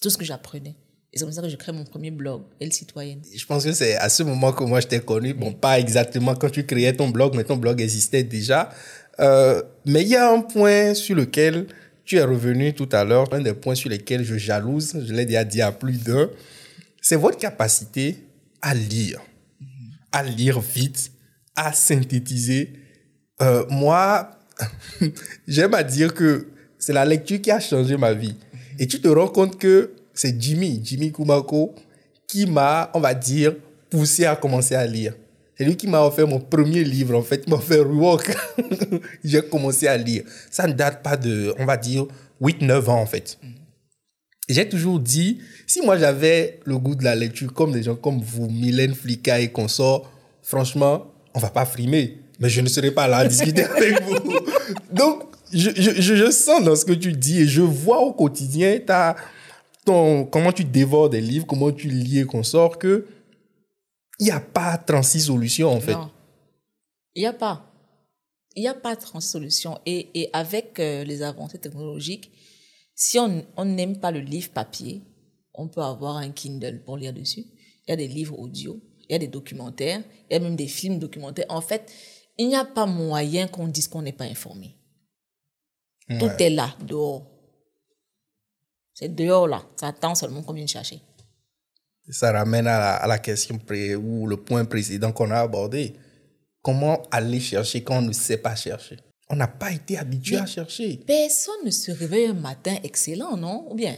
tout 0.00 0.10
ce 0.10 0.18
que 0.18 0.24
j'apprenais. 0.24 0.76
Et 1.12 1.18
c'est 1.18 1.24
comme 1.24 1.32
ça 1.32 1.40
que 1.40 1.48
je 1.48 1.56
crée 1.56 1.72
mon 1.72 1.84
premier 1.84 2.10
blog, 2.10 2.42
Elle 2.60 2.72
Citoyenne. 2.72 3.22
Je 3.34 3.46
pense 3.46 3.64
que 3.64 3.72
c'est 3.72 3.96
à 3.96 4.10
ce 4.10 4.22
moment 4.22 4.52
que 4.52 4.62
moi 4.64 4.80
je 4.80 4.86
t'ai 4.86 5.00
connu. 5.00 5.32
Bon, 5.32 5.52
pas 5.52 5.80
exactement 5.80 6.34
quand 6.34 6.50
tu 6.50 6.66
créais 6.66 6.94
ton 6.94 7.08
blog, 7.08 7.34
mais 7.34 7.44
ton 7.44 7.56
blog 7.56 7.80
existait 7.80 8.22
déjà. 8.22 8.70
Euh, 9.18 9.62
mais 9.86 10.02
il 10.02 10.08
y 10.08 10.16
a 10.16 10.30
un 10.30 10.42
point 10.42 10.94
sur 10.94 11.16
lequel 11.16 11.66
tu 12.04 12.16
es 12.16 12.22
revenu 12.22 12.74
tout 12.74 12.88
à 12.92 13.04
l'heure, 13.04 13.32
un 13.32 13.40
des 13.40 13.54
points 13.54 13.74
sur 13.74 13.90
lesquels 13.90 14.22
je 14.22 14.36
jalouse, 14.36 14.92
je 15.04 15.12
l'ai 15.12 15.26
déjà 15.26 15.44
dit 15.44 15.62
à 15.62 15.72
plus 15.72 16.02
d'un, 16.02 16.30
c'est 17.00 17.16
votre 17.16 17.38
capacité 17.38 18.24
à 18.62 18.74
lire. 18.74 19.20
À 20.12 20.22
lire 20.22 20.60
vite, 20.60 21.10
à 21.58 21.72
synthétiser 21.72 22.72
euh, 23.40 23.64
moi, 23.70 24.30
j'aime 25.48 25.74
à 25.74 25.82
dire 25.82 26.12
que 26.12 26.48
c'est 26.78 26.92
la 26.92 27.04
lecture 27.04 27.40
qui 27.40 27.50
a 27.50 27.60
changé 27.60 27.96
ma 27.96 28.12
vie. 28.12 28.34
Et 28.78 28.86
tu 28.86 29.00
te 29.00 29.08
rends 29.08 29.28
compte 29.28 29.58
que 29.58 29.92
c'est 30.14 30.40
Jimmy, 30.40 30.80
Jimmy 30.82 31.12
Kumako, 31.12 31.74
qui 32.26 32.46
m'a, 32.46 32.90
on 32.94 33.00
va 33.00 33.14
dire, 33.14 33.54
poussé 33.90 34.24
à 34.24 34.36
commencer 34.36 34.74
à 34.74 34.86
lire. 34.86 35.14
C'est 35.56 35.64
lui 35.64 35.76
qui 35.76 35.88
m'a 35.88 36.02
offert 36.02 36.26
mon 36.26 36.38
premier 36.38 36.84
livre, 36.84 37.16
en 37.16 37.22
fait. 37.22 37.42
Il 37.46 37.50
m'a 37.50 37.56
offert 37.56 37.88
Walk. 37.88 38.36
J'ai 39.24 39.42
commencé 39.42 39.88
à 39.88 39.96
lire. 39.96 40.22
Ça 40.50 40.66
ne 40.66 40.72
date 40.72 41.02
pas 41.02 41.16
de, 41.16 41.52
on 41.58 41.64
va 41.64 41.76
dire, 41.76 42.06
8-9 42.40 42.88
ans, 42.88 43.00
en 43.00 43.06
fait. 43.06 43.38
J'ai 44.48 44.68
toujours 44.68 45.00
dit, 45.00 45.40
si 45.66 45.82
moi 45.82 45.98
j'avais 45.98 46.60
le 46.64 46.78
goût 46.78 46.94
de 46.94 47.04
la 47.04 47.14
lecture 47.14 47.52
comme 47.52 47.72
des 47.72 47.82
gens 47.82 47.96
comme 47.96 48.20
vous, 48.20 48.48
Mylène 48.48 48.94
Flika 48.94 49.40
et 49.40 49.52
consorts, 49.52 50.10
franchement, 50.42 51.12
on 51.38 51.40
va 51.40 51.50
pas 51.50 51.64
frimer 51.64 52.18
mais 52.38 52.48
je 52.48 52.60
ne 52.60 52.68
serai 52.68 52.90
pas 52.90 53.08
là 53.08 53.18
à 53.18 53.28
discuter 53.28 53.64
avec 53.76 54.02
vous. 54.02 54.14
Donc, 54.92 55.24
je, 55.52 55.70
je, 55.70 56.00
je, 56.00 56.30
sens 56.30 56.62
dans 56.62 56.76
ce 56.76 56.84
que 56.84 56.92
tu 56.92 57.12
dis 57.12 57.40
et 57.40 57.46
je 57.46 57.62
vois 57.62 58.00
au 58.00 58.12
quotidien 58.12 58.78
ta, 58.78 59.16
ton, 59.84 60.24
comment 60.24 60.52
tu 60.52 60.64
dévores 60.64 61.10
des 61.10 61.20
livres, 61.20 61.46
comment 61.46 61.72
tu 61.72 61.88
lis 61.88 62.20
et 62.20 62.24
qu'on 62.24 62.42
sort 62.42 62.78
que 62.78 63.06
il 64.20 64.24
n'y 64.24 64.30
a 64.30 64.40
pas 64.40 64.76
36 64.76 65.22
solutions 65.22 65.70
en 65.70 65.80
fait. 65.80 65.96
Il 67.14 67.20
n'y 67.20 67.26
a 67.26 67.32
pas. 67.32 67.64
Il 68.56 68.62
n'y 68.62 68.68
a 68.68 68.74
pas 68.74 68.96
36 68.96 69.28
solutions. 69.28 69.78
Et, 69.86 70.08
et 70.20 70.30
avec 70.32 70.80
euh, 70.80 71.04
les 71.04 71.22
avancées 71.22 71.58
technologiques, 71.58 72.32
si 72.94 73.18
on 73.18 73.64
n'aime 73.64 74.00
pas 74.00 74.10
le 74.10 74.18
livre 74.18 74.50
papier, 74.50 75.02
on 75.54 75.68
peut 75.68 75.82
avoir 75.82 76.16
un 76.16 76.30
Kindle 76.30 76.82
pour 76.84 76.96
lire 76.96 77.12
dessus. 77.12 77.44
Il 77.86 77.90
y 77.90 77.92
a 77.92 77.96
des 77.96 78.08
livres 78.08 78.38
audio, 78.38 78.80
il 79.08 79.12
y 79.12 79.16
a 79.16 79.18
des 79.18 79.28
documentaires, 79.28 80.02
il 80.30 80.34
y 80.34 80.36
a 80.36 80.40
même 80.40 80.56
des 80.56 80.68
films 80.68 80.98
documentaires. 80.98 81.46
En 81.48 81.60
fait, 81.60 81.90
il 82.36 82.48
n'y 82.48 82.56
a 82.56 82.64
pas 82.64 82.86
moyen 82.86 83.48
qu'on 83.48 83.68
dise 83.68 83.88
qu'on 83.88 84.02
n'est 84.02 84.12
pas 84.12 84.24
informé. 84.24 84.76
Tout 86.18 86.30
est 86.38 86.50
là, 86.50 86.74
dehors. 86.86 87.26
C'est 88.94 89.14
dehors 89.14 89.46
là. 89.46 89.62
Ça 89.76 89.88
attend 89.88 90.14
seulement 90.14 90.42
qu'on 90.42 90.54
vienne 90.54 90.68
chercher. 90.68 91.00
Ça 92.10 92.32
ramène 92.32 92.66
à 92.66 93.06
la, 93.06 93.18
question 93.18 93.58
ou 94.02 94.26
le 94.26 94.36
point 94.38 94.64
précédent 94.64 95.12
qu'on 95.12 95.30
a 95.30 95.40
abordé. 95.40 95.94
Comment 96.62 97.02
aller 97.10 97.38
chercher 97.38 97.84
quand 97.84 97.98
on 97.98 98.02
ne 98.02 98.12
sait 98.12 98.38
pas 98.38 98.56
chercher? 98.56 98.96
On 99.28 99.36
n'a 99.36 99.46
pas 99.46 99.72
été 99.72 99.98
habitué 99.98 100.38
à 100.38 100.46
chercher. 100.46 100.96
Personne 101.06 101.66
ne 101.66 101.70
se 101.70 101.92
réveille 101.92 102.26
un 102.26 102.34
matin 102.34 102.76
excellent, 102.82 103.36
non? 103.36 103.66
Ou 103.70 103.74
bien 103.74 103.94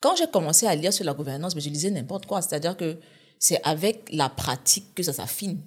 Quand 0.00 0.16
j'ai 0.16 0.26
commencé 0.26 0.66
à 0.66 0.74
lire 0.74 0.92
sur 0.92 1.04
la 1.04 1.12
gouvernance, 1.12 1.54
mais 1.54 1.60
je 1.60 1.68
lisais 1.68 1.90
n'importe 1.90 2.24
quoi. 2.24 2.40
C'est-à-dire 2.40 2.76
que 2.76 2.98
c'est 3.38 3.62
avec 3.62 4.08
la 4.12 4.28
pratique 4.28 4.94
que 4.94 5.02
ça 5.02 5.12
s'affine. 5.12 5.60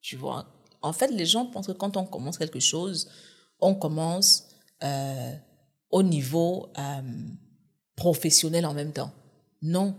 Tu 0.00 0.16
vois? 0.16 0.46
En 0.82 0.92
fait, 0.92 1.08
les 1.08 1.26
gens 1.26 1.46
pensent 1.46 1.66
que 1.66 1.72
quand 1.72 1.96
on 1.96 2.04
commence 2.04 2.38
quelque 2.38 2.60
chose, 2.60 3.08
on 3.60 3.74
commence 3.74 4.48
euh, 4.82 5.34
au 5.90 6.02
niveau 6.02 6.68
euh, 6.78 7.02
professionnel 7.96 8.66
en 8.66 8.74
même 8.74 8.92
temps. 8.92 9.12
Non, 9.62 9.94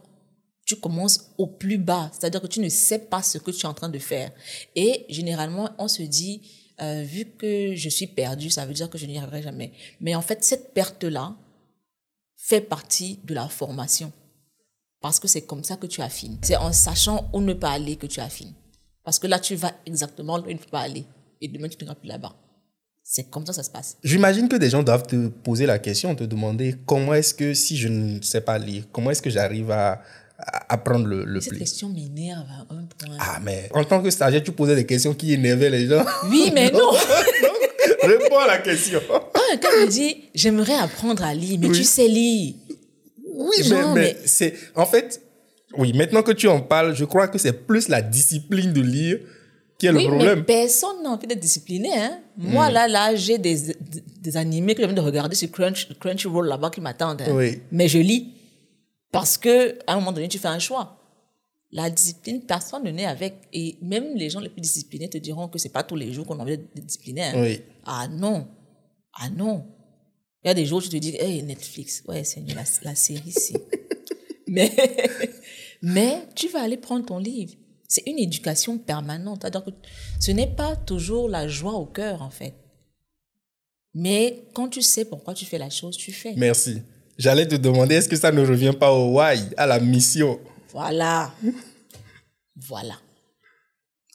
tu 0.65 0.75
commences 0.75 1.31
au 1.37 1.47
plus 1.47 1.77
bas, 1.77 2.11
c'est-à-dire 2.11 2.41
que 2.41 2.47
tu 2.47 2.59
ne 2.59 2.69
sais 2.69 2.99
pas 2.99 3.23
ce 3.23 3.37
que 3.37 3.51
tu 3.51 3.61
es 3.61 3.65
en 3.65 3.73
train 3.73 3.89
de 3.89 3.99
faire. 3.99 4.31
Et 4.75 5.05
généralement, 5.09 5.69
on 5.77 5.87
se 5.87 6.03
dit, 6.03 6.41
euh, 6.81 7.03
vu 7.03 7.25
que 7.25 7.75
je 7.75 7.89
suis 7.89 8.07
perdu, 8.07 8.49
ça 8.49 8.65
veut 8.65 8.73
dire 8.73 8.89
que 8.89 8.97
je 8.97 9.05
n'y 9.05 9.17
arriverai 9.17 9.41
jamais. 9.41 9.71
Mais 10.01 10.15
en 10.15 10.21
fait, 10.21 10.43
cette 10.43 10.73
perte-là 10.73 11.35
fait 12.35 12.61
partie 12.61 13.19
de 13.23 13.33
la 13.33 13.47
formation. 13.47 14.11
Parce 15.05 15.19
que 15.19 15.27
c'est 15.27 15.41
comme 15.43 15.63
ça 15.63 15.75
que 15.75 15.85
tu 15.85 16.01
affines. 16.01 16.39
C'est 16.41 16.55
en 16.55 16.73
sachant 16.73 17.29
où 17.31 17.39
ne 17.39 17.53
pas 17.53 17.69
aller 17.69 17.95
que 17.95 18.07
tu 18.07 18.19
affines. 18.19 18.53
Parce 19.03 19.19
que 19.19 19.27
là, 19.27 19.37
tu 19.37 19.53
vas 19.53 19.71
exactement 19.85 20.39
où 20.39 20.49
il 20.49 20.55
ne 20.55 20.59
faut 20.59 20.71
pas 20.71 20.79
aller. 20.79 21.05
Et 21.39 21.47
demain, 21.47 21.67
tu 21.67 21.85
ne 21.85 21.93
plus 21.93 22.07
là-bas. 22.07 22.33
C'est 23.03 23.29
comme 23.29 23.45
ça 23.45 23.51
que 23.51 23.57
ça 23.57 23.61
se 23.61 23.69
passe. 23.69 23.97
J'imagine 24.03 24.49
que 24.49 24.55
des 24.55 24.71
gens 24.71 24.81
doivent 24.81 25.05
te 25.05 25.27
poser 25.27 25.67
la 25.67 25.77
question, 25.77 26.15
te 26.15 26.23
demander 26.23 26.77
comment 26.87 27.13
est-ce 27.13 27.35
que, 27.35 27.53
si 27.53 27.77
je 27.77 27.87
ne 27.87 28.19
sais 28.23 28.41
pas 28.41 28.57
lire, 28.57 28.85
comment 28.91 29.11
est-ce 29.11 29.21
que 29.21 29.29
j'arrive 29.29 29.69
à, 29.69 30.01
à 30.39 30.73
apprendre 30.73 31.05
le, 31.05 31.23
le 31.23 31.39
Cette 31.39 31.51
pli 31.51 31.59
question 31.59 31.89
m'énerve 31.89 32.47
à 32.49 32.73
un 32.73 32.85
point. 32.85 33.15
Ah, 33.19 33.39
mais 33.43 33.69
en 33.75 33.83
tant 33.83 34.01
que 34.01 34.09
stagiaire, 34.09 34.41
tu 34.41 34.53
posais 34.53 34.75
des 34.75 34.87
questions 34.87 35.13
qui 35.13 35.33
énervaient 35.33 35.69
les 35.69 35.85
gens. 35.85 36.03
Oui, 36.31 36.49
mais 36.51 36.71
non. 36.71 36.89
Réponds 38.01 38.39
à 38.39 38.47
la 38.47 38.57
question. 38.57 38.99
Quand 39.07 39.41
quelqu'un 39.51 39.85
me 39.85 39.87
dit, 39.87 40.23
j'aimerais 40.33 40.73
apprendre 40.75 41.23
à 41.23 41.33
lire, 41.35 41.59
mais 41.59 41.67
Oui. 41.67 41.77
tu 41.77 41.83
sais 41.83 42.07
lire. 42.07 42.55
Oui, 43.37 43.55
mais, 43.57 43.63
Genre, 43.63 43.93
mais 43.95 44.01
mais- 44.01 44.17
c'est. 44.25 44.53
En 44.75 44.85
fait, 44.85 45.21
oui, 45.77 45.93
maintenant 45.93 46.23
que 46.23 46.31
tu 46.31 46.47
en 46.47 46.61
parles, 46.61 46.95
je 46.95 47.05
crois 47.05 47.27
que 47.27 47.37
c'est 47.37 47.53
plus 47.67 47.87
la 47.89 48.01
discipline 48.01 48.71
de 48.73 48.81
lire 48.81 49.19
qui 49.77 49.87
est 49.87 49.91
le 49.91 49.97
Oui, 49.97 50.03
mais 50.07 50.09
problème. 50.15 50.45
personne 50.45 51.03
n'a 51.03 51.09
envie 51.09 51.27
d'être 51.27 51.39
discipliné. 51.39 51.89
Hein. 51.93 52.19
Hmm. 52.37 52.51
Moi, 52.51 52.69
là, 52.71 52.87
là, 52.87 53.13
j'ai 53.15 53.37
des, 53.37 53.55
des, 53.73 54.03
des 54.21 54.37
animés 54.37 54.73
que 54.73 54.81
j'ai 54.81 54.85
envie 54.85 54.95
de 54.95 55.01
regarder 55.01 55.35
sur 55.35 55.51
Crunch, 55.51 55.89
Crunchyroll 55.99 56.47
là-bas 56.47 56.69
qui 56.69 56.79
m'attendent. 56.81 57.21
hein. 57.21 57.33
Oui. 57.35 57.61
Mais 57.71 57.87
je 57.89 57.97
lis. 57.99 58.31
Parce 59.11 59.37
que 59.37 59.77
à 59.87 59.93
un 59.93 59.95
moment 59.95 60.11
donné, 60.13 60.27
tu 60.29 60.39
fais 60.39 60.47
un 60.47 60.59
choix. 60.59 60.97
La 61.71 61.89
discipline, 61.89 62.41
personne 62.45 62.83
ne 62.83 62.91
naît 62.91 63.05
avec. 63.05 63.33
Et 63.51 63.77
même 63.81 64.15
les 64.15 64.29
gens 64.29 64.39
les 64.39 64.47
plus 64.49 64.61
disciplinés 64.61 65.09
te 65.09 65.17
diront 65.17 65.49
que 65.49 65.57
c'est 65.59 65.69
pas 65.69 65.83
tous 65.83 65.95
les 65.97 66.13
jours 66.13 66.25
qu'on 66.25 66.39
a 66.39 66.43
envie 66.43 66.57
d'être 66.57 66.85
discipliné. 66.85 67.23
hein. 67.23 67.33
Oui. 67.35 67.61
Ah 67.85 68.07
non. 68.09 68.47
Ah 69.13 69.29
non. 69.29 69.65
Il 70.45 70.49
y 70.49 70.51
a 70.51 70.53
des 70.53 70.67
jours 70.67 70.77
où 70.77 70.81
tu 70.83 70.89
te 70.89 70.97
dis, 70.97 71.15
hey, 71.19 71.41
Netflix, 71.41 72.03
ouais, 72.07 72.23
c'est 72.23 72.41
la, 72.53 72.63
la 72.83 72.93
série, 72.93 73.31
c'est. 73.31 73.59
mais, 74.47 74.71
mais 75.81 76.19
tu 76.35 76.49
vas 76.49 76.61
aller 76.61 76.77
prendre 76.77 77.03
ton 77.03 77.17
livre. 77.17 77.53
C'est 77.87 78.03
une 78.05 78.19
éducation 78.19 78.77
permanente. 78.77 79.39
C'est-à-dire 79.41 79.65
que 79.65 79.71
ce 80.19 80.29
n'est 80.29 80.53
pas 80.55 80.75
toujours 80.75 81.29
la 81.29 81.47
joie 81.47 81.73
au 81.73 81.87
cœur, 81.87 82.21
en 82.21 82.29
fait. 82.29 82.53
Mais 83.95 84.43
quand 84.53 84.69
tu 84.69 84.83
sais 84.83 85.05
pourquoi 85.05 85.33
tu 85.33 85.45
fais 85.45 85.57
la 85.57 85.71
chose, 85.71 85.97
tu 85.97 86.11
fais. 86.11 86.35
Merci. 86.37 86.83
J'allais 87.17 87.47
te 87.47 87.55
demander, 87.55 87.95
est-ce 87.95 88.09
que 88.09 88.15
ça 88.15 88.31
ne 88.31 88.45
revient 88.45 88.73
pas 88.79 88.91
au 88.91 89.17
why, 89.17 89.39
à 89.57 89.65
la 89.65 89.79
mission? 89.79 90.39
Voilà. 90.69 91.33
voilà. 92.55 92.99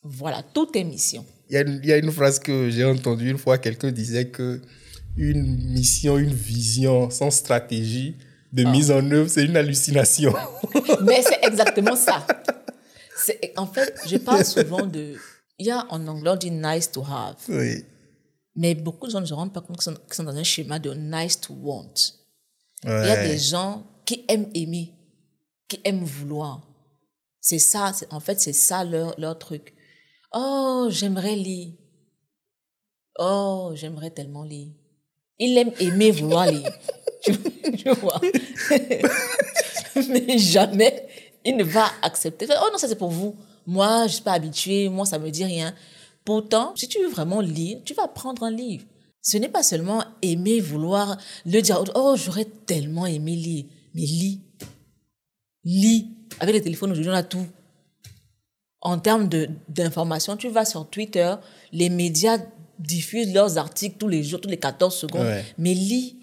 Voilà. 0.05 0.45
Tout 0.55 0.69
est 0.79 0.85
mission. 0.85 1.27
il 1.49 1.55
y, 1.55 1.57
a 1.57 1.63
une, 1.63 1.81
il 1.83 1.89
y 1.89 1.93
a 1.93 1.97
une 1.97 2.13
phrase 2.13 2.39
que 2.39 2.71
j'ai 2.71 2.85
entendue 2.85 3.31
une 3.31 3.39
fois, 3.39 3.59
quelqu'un 3.59 3.91
disait 3.91 4.29
que 4.29 4.63
une 5.21 5.71
mission, 5.73 6.19
une 6.19 6.33
vision 6.35 7.11
sans 7.11 7.31
stratégie 7.31 8.17
de 8.53 8.65
Ah. 8.67 8.71
mise 8.71 8.91
en 8.91 9.09
œuvre, 9.11 9.29
c'est 9.29 9.45
une 9.45 9.57
hallucination. 9.57 10.33
Mais 11.03 11.23
c'est 11.23 11.45
exactement 11.45 11.97
ça. 11.97 12.27
En 13.57 13.67
fait, 13.67 13.95
je 14.09 14.17
parle 14.17 14.45
souvent 14.45 14.87
de. 14.87 15.15
Il 15.59 15.67
y 15.67 15.71
a 15.71 15.87
en 15.91 16.07
anglais, 16.09 16.31
on 16.31 16.37
dit 16.37 16.51
nice 16.51 16.91
to 16.91 17.03
have. 17.05 17.37
oui. 17.49 17.85
Mais 18.57 18.75
beaucoup 18.75 19.07
de 19.07 19.13
gens 19.13 19.21
ne 19.21 19.27
se 19.27 19.33
rendent 19.35 19.53
pas 19.55 19.61
compte 19.61 19.79
qu'ils 19.81 19.95
sont, 20.17 20.25
dans 20.25 20.35
un 20.37 20.43
schéma 20.43 20.79
de 20.81 20.93
nice 20.93 21.41
to 21.41 21.55
want. 21.55 21.95
Il 22.85 22.91
y 22.91 22.93
a 22.93 23.23
des 23.29 23.39
gens 23.39 23.87
qui 24.05 24.25
aiment 24.29 24.51
aimer, 24.55 24.93
qui 25.69 25.79
aiment 25.85 26.03
vouloir. 26.05 26.67
C'est 27.41 27.61
ça, 27.61 27.93
en 28.11 28.19
fait, 28.21 28.41
c'est 28.41 28.53
ça 28.53 28.83
leur, 28.85 29.15
leur 29.21 29.39
truc. 29.39 29.73
Oh, 30.35 30.89
j'aimerais 30.91 31.37
lire. 31.37 31.73
Oh, 33.19 33.73
j'aimerais 33.75 34.11
tellement 34.11 34.43
lire. 34.45 34.73
Il 35.41 35.59
aime 35.59 35.73
aimer 35.81 36.13
vouloir 36.13 36.47
lire. 36.53 36.71
tu, 37.25 37.33
tu 37.77 37.91
vois. 37.91 38.21
Mais 40.09 40.39
jamais 40.39 41.07
il 41.45 41.57
ne 41.57 41.65
va 41.65 41.87
accepter. 42.03 42.47
Oh 42.51 42.69
non, 42.71 42.79
ça 42.79 42.87
c'est 42.89 42.97
pour 42.97 43.11
vous. 43.11 43.35
Moi, 43.67 44.07
je 44.07 44.15
suis 44.15 44.23
pas 44.23 44.33
habituée. 44.33 44.89
Moi, 44.89 45.07
ça 45.07 45.19
me 45.19 45.31
dit 45.31 45.45
rien. 45.45 45.75
Pourtant, 46.25 46.73
si 46.77 46.87
tu 46.89 46.99
veux 47.01 47.09
vraiment 47.09 47.41
lire, 47.41 47.79
tu 47.85 47.95
vas 47.95 48.09
prendre 48.09 48.43
un 48.45 48.51
livre. 48.51 48.85
Ce 49.23 49.37
n'est 49.37 49.49
pas 49.49 49.63
seulement 49.63 50.05
aimer, 50.23 50.61
vouloir 50.61 51.17
le 51.47 51.61
dire. 51.61 51.83
Oh, 51.95 52.15
j'aurais 52.17 52.47
tellement 52.67 53.07
aimé 53.07 53.37
lire. 53.37 53.65
Mais 53.95 54.03
lis. 54.03 54.41
Lis. 55.65 56.09
Avec 56.39 56.55
les 56.55 56.63
téléphones 56.63 56.93
aujourd'hui, 56.93 57.11
on 57.11 57.15
a 57.15 57.23
tout. 57.23 57.47
En 58.83 58.99
termes 58.99 59.29
de- 59.29 59.51
d'information, 59.69 60.37
tu 60.37 60.49
vas 60.49 60.65
sur 60.65 60.89
Twitter, 60.89 61.35
les 61.73 61.91
médias 61.91 62.39
diffusent 62.81 63.33
leurs 63.33 63.59
articles 63.59 63.97
tous 63.99 64.09
les 64.09 64.23
jours, 64.23 64.41
tous 64.41 64.49
les 64.49 64.57
14 64.57 64.95
secondes. 64.95 65.27
Ouais. 65.27 65.45
Mais 65.59 65.75
lis. 65.75 66.17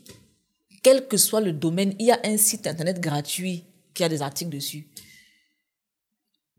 Quel 0.84 1.08
que 1.08 1.18
soit 1.18 1.42
le 1.42 1.52
domaine, 1.52 1.94
il 2.00 2.06
y 2.06 2.12
a 2.12 2.20
un 2.24 2.38
site 2.38 2.66
internet 2.68 3.00
gratuit 3.02 3.66
qui 3.94 4.04
a 4.04 4.10
des 4.10 4.22
articles 4.22 4.52
dessus. 4.52 4.88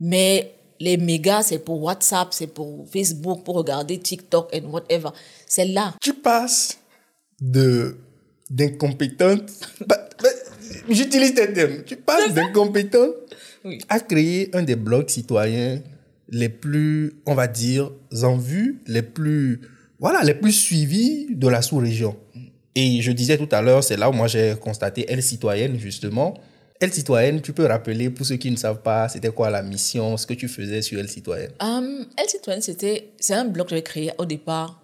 Mais 0.01 0.55
les 0.81 0.97
mégas, 0.97 1.45
c'est 1.45 1.59
pour 1.59 1.83
WhatsApp, 1.83 2.29
c'est 2.33 2.47
pour 2.49 2.87
Facebook, 2.91 3.45
pour 3.45 3.57
regarder 3.57 3.99
TikTok 3.99 4.55
and 4.55 4.71
whatever. 4.71 5.11
C'est 5.47 5.65
là. 5.67 5.95
Tu 6.01 6.15
passes 6.15 6.79
de 7.41 7.97
d'incompétente. 8.51 9.51
bah, 9.87 10.09
bah, 10.23 10.29
J'utilise 10.89 11.35
tes 11.35 11.53
termes. 11.53 11.85
Tu 11.85 11.97
passes 11.97 12.33
d'incompétente 12.33 13.15
Oui. 13.65 13.79
à 13.89 14.01
créer 14.01 14.55
un 14.55 14.63
des 14.63 14.77
blogs 14.77 15.09
citoyens 15.09 15.81
les 16.31 16.49
plus, 16.49 17.15
on 17.27 17.35
va 17.35 17.47
dire, 17.47 17.91
en 18.23 18.37
vue, 18.37 18.83
les 18.87 19.03
plus, 19.03 19.61
voilà, 19.99 20.23
les 20.23 20.35
plus 20.35 20.53
suivis 20.53 21.27
de 21.31 21.49
la 21.49 21.63
sous-région. 21.63 22.17
Et 22.75 23.03
je 23.03 23.11
disais 23.11 23.37
tout 23.37 23.49
à 23.51 23.61
l'heure, 23.61 23.83
c'est 23.83 23.97
là 23.97 24.09
où 24.09 24.13
moi 24.13 24.29
j'ai 24.29 24.55
constaté 24.61 25.05
Elle 25.09 25.23
Citoyenne, 25.23 25.79
justement. 25.79 26.35
Elle 26.81 26.93
Citoyenne, 26.93 27.41
tu 27.43 27.53
peux 27.53 27.67
rappeler, 27.67 28.09
pour 28.09 28.25
ceux 28.25 28.37
qui 28.37 28.51
ne 28.53 28.57
savent 28.57 28.83
pas, 28.83 29.09
c'était 29.09 29.31
quoi 29.31 29.51
la 29.51 29.63
mission, 29.63 30.17
ce 30.17 30.27
que 30.27 30.35
tu 30.35 30.47
faisais 30.47 30.81
sur 30.81 31.01
Elle 31.01 31.09
Citoyenne? 31.09 31.51
Um, 31.61 32.07
Elle 32.17 32.29
Citoyenne, 32.29 32.63
c'était, 32.63 33.15
c'est 33.19 33.35
un 33.35 33.47
blog 33.47 33.67
que 33.67 33.71
j'avais 33.71 33.83
créé 33.83 34.13
au 34.19 34.25
départ 34.25 34.81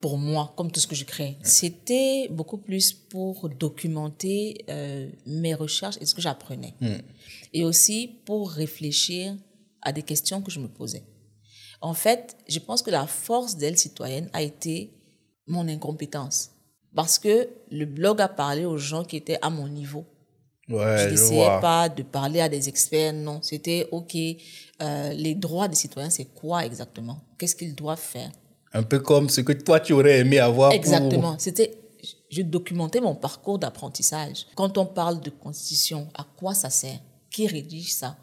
pour 0.00 0.18
moi, 0.18 0.52
comme 0.56 0.72
tout 0.72 0.80
ce 0.80 0.88
que 0.88 0.96
je 0.96 1.04
crée. 1.04 1.36
C'était 1.44 2.26
beaucoup 2.28 2.58
plus 2.58 2.92
pour 2.92 3.48
documenter 3.48 4.64
euh, 4.68 5.08
mes 5.26 5.54
recherches 5.54 5.96
et 6.00 6.06
ce 6.06 6.14
que 6.16 6.20
j'apprenais. 6.20 6.74
Et 7.52 7.64
aussi 7.64 8.10
pour 8.26 8.50
réfléchir 8.50 9.36
à 9.80 9.92
des 9.92 10.02
questions 10.02 10.42
que 10.42 10.50
je 10.50 10.58
me 10.58 10.66
posais. 10.66 11.04
En 11.82 11.94
fait, 11.94 12.36
je 12.48 12.58
pense 12.60 12.80
que 12.82 12.90
la 12.90 13.06
force 13.06 13.56
d'elle 13.56 13.76
citoyenne 13.76 14.30
a 14.32 14.40
été 14.42 14.92
mon 15.46 15.66
incompétence. 15.68 16.50
Parce 16.94 17.18
que 17.18 17.48
le 17.70 17.84
blog 17.86 18.20
a 18.20 18.28
parlé 18.28 18.64
aux 18.64 18.78
gens 18.78 19.04
qui 19.04 19.16
étaient 19.16 19.38
à 19.42 19.50
mon 19.50 19.66
niveau. 19.68 20.04
Ouais, 20.68 20.98
Je 20.98 21.10
n'essayais 21.10 21.60
pas 21.60 21.88
de 21.88 22.02
parler 22.02 22.40
à 22.40 22.48
des 22.48 22.68
experts, 22.68 23.12
non. 23.12 23.40
C'était, 23.42 23.88
OK, 23.90 24.14
euh, 24.16 25.12
les 25.12 25.34
droits 25.34 25.68
des 25.68 25.74
citoyens, 25.74 26.10
c'est 26.10 26.26
quoi 26.26 26.64
exactement? 26.64 27.18
Qu'est-ce 27.36 27.56
qu'ils 27.56 27.74
doivent 27.74 27.98
faire? 27.98 28.30
Un 28.72 28.84
peu 28.84 29.00
comme 29.00 29.28
ce 29.28 29.40
que 29.40 29.52
toi, 29.52 29.80
tu 29.80 29.92
aurais 29.92 30.20
aimé 30.20 30.38
avoir 30.38 30.70
pour- 30.70 30.76
Exactement. 30.76 31.36
C'était, 31.38 31.74
je 32.30 32.42
documentais 32.42 33.00
mon 33.00 33.14
parcours 33.16 33.58
d'apprentissage. 33.58 34.46
Quand 34.54 34.78
on 34.78 34.86
parle 34.86 35.20
de 35.20 35.30
constitution, 35.30 36.08
à 36.14 36.24
quoi 36.36 36.54
ça 36.54 36.70
sert? 36.70 37.00
Qui 37.30 37.46
rédige 37.48 37.92
ça? 37.92 38.16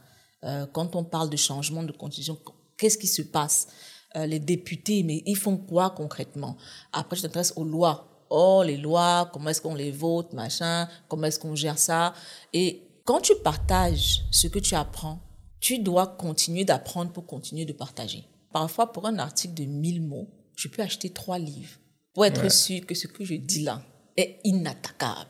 Euh, 0.45 0.65
Quand 0.71 0.95
on 0.95 1.03
parle 1.03 1.29
de 1.29 1.37
changement 1.37 1.83
de 1.83 1.91
constitution, 1.91 2.37
qu'est-ce 2.79 2.97
qui 2.97 3.07
se 3.07 3.21
passe? 3.21 3.67
Euh, 4.15 4.25
Les 4.25 4.39
députés, 4.39 5.03
mais 5.03 5.21
ils 5.25 5.35
font 5.37 5.57
quoi 5.57 5.91
concrètement? 5.91 6.57
Après, 6.93 7.15
je 7.15 7.21
t'intéresse 7.21 7.53
aux 7.55 7.63
lois. 7.63 8.05
Oh, 8.31 8.63
les 8.65 8.77
lois, 8.77 9.29
comment 9.33 9.49
est-ce 9.49 9.61
qu'on 9.61 9.75
les 9.75 9.91
vote, 9.91 10.33
machin, 10.33 10.87
comment 11.07 11.25
est-ce 11.27 11.39
qu'on 11.39 11.55
gère 11.55 11.77
ça? 11.79 12.13
Et 12.53 12.81
quand 13.05 13.21
tu 13.21 13.33
partages 13.43 14.21
ce 14.31 14.47
que 14.47 14.59
tu 14.59 14.75
apprends, 14.75 15.19
tu 15.59 15.79
dois 15.79 16.07
continuer 16.07 16.63
d'apprendre 16.63 17.11
pour 17.11 17.25
continuer 17.25 17.65
de 17.65 17.73
partager. 17.73 18.23
Parfois, 18.53 18.91
pour 18.91 19.05
un 19.07 19.17
article 19.19 19.55
de 19.55 19.65
1000 19.65 20.01
mots, 20.01 20.27
je 20.55 20.67
peux 20.67 20.81
acheter 20.81 21.09
trois 21.09 21.39
livres 21.39 21.77
pour 22.13 22.25
être 22.25 22.51
sûr 22.51 22.85
que 22.85 22.95
ce 22.95 23.07
que 23.07 23.23
je 23.25 23.35
dis 23.35 23.63
là 23.63 23.81
est 24.15 24.39
inattaquable. 24.43 25.29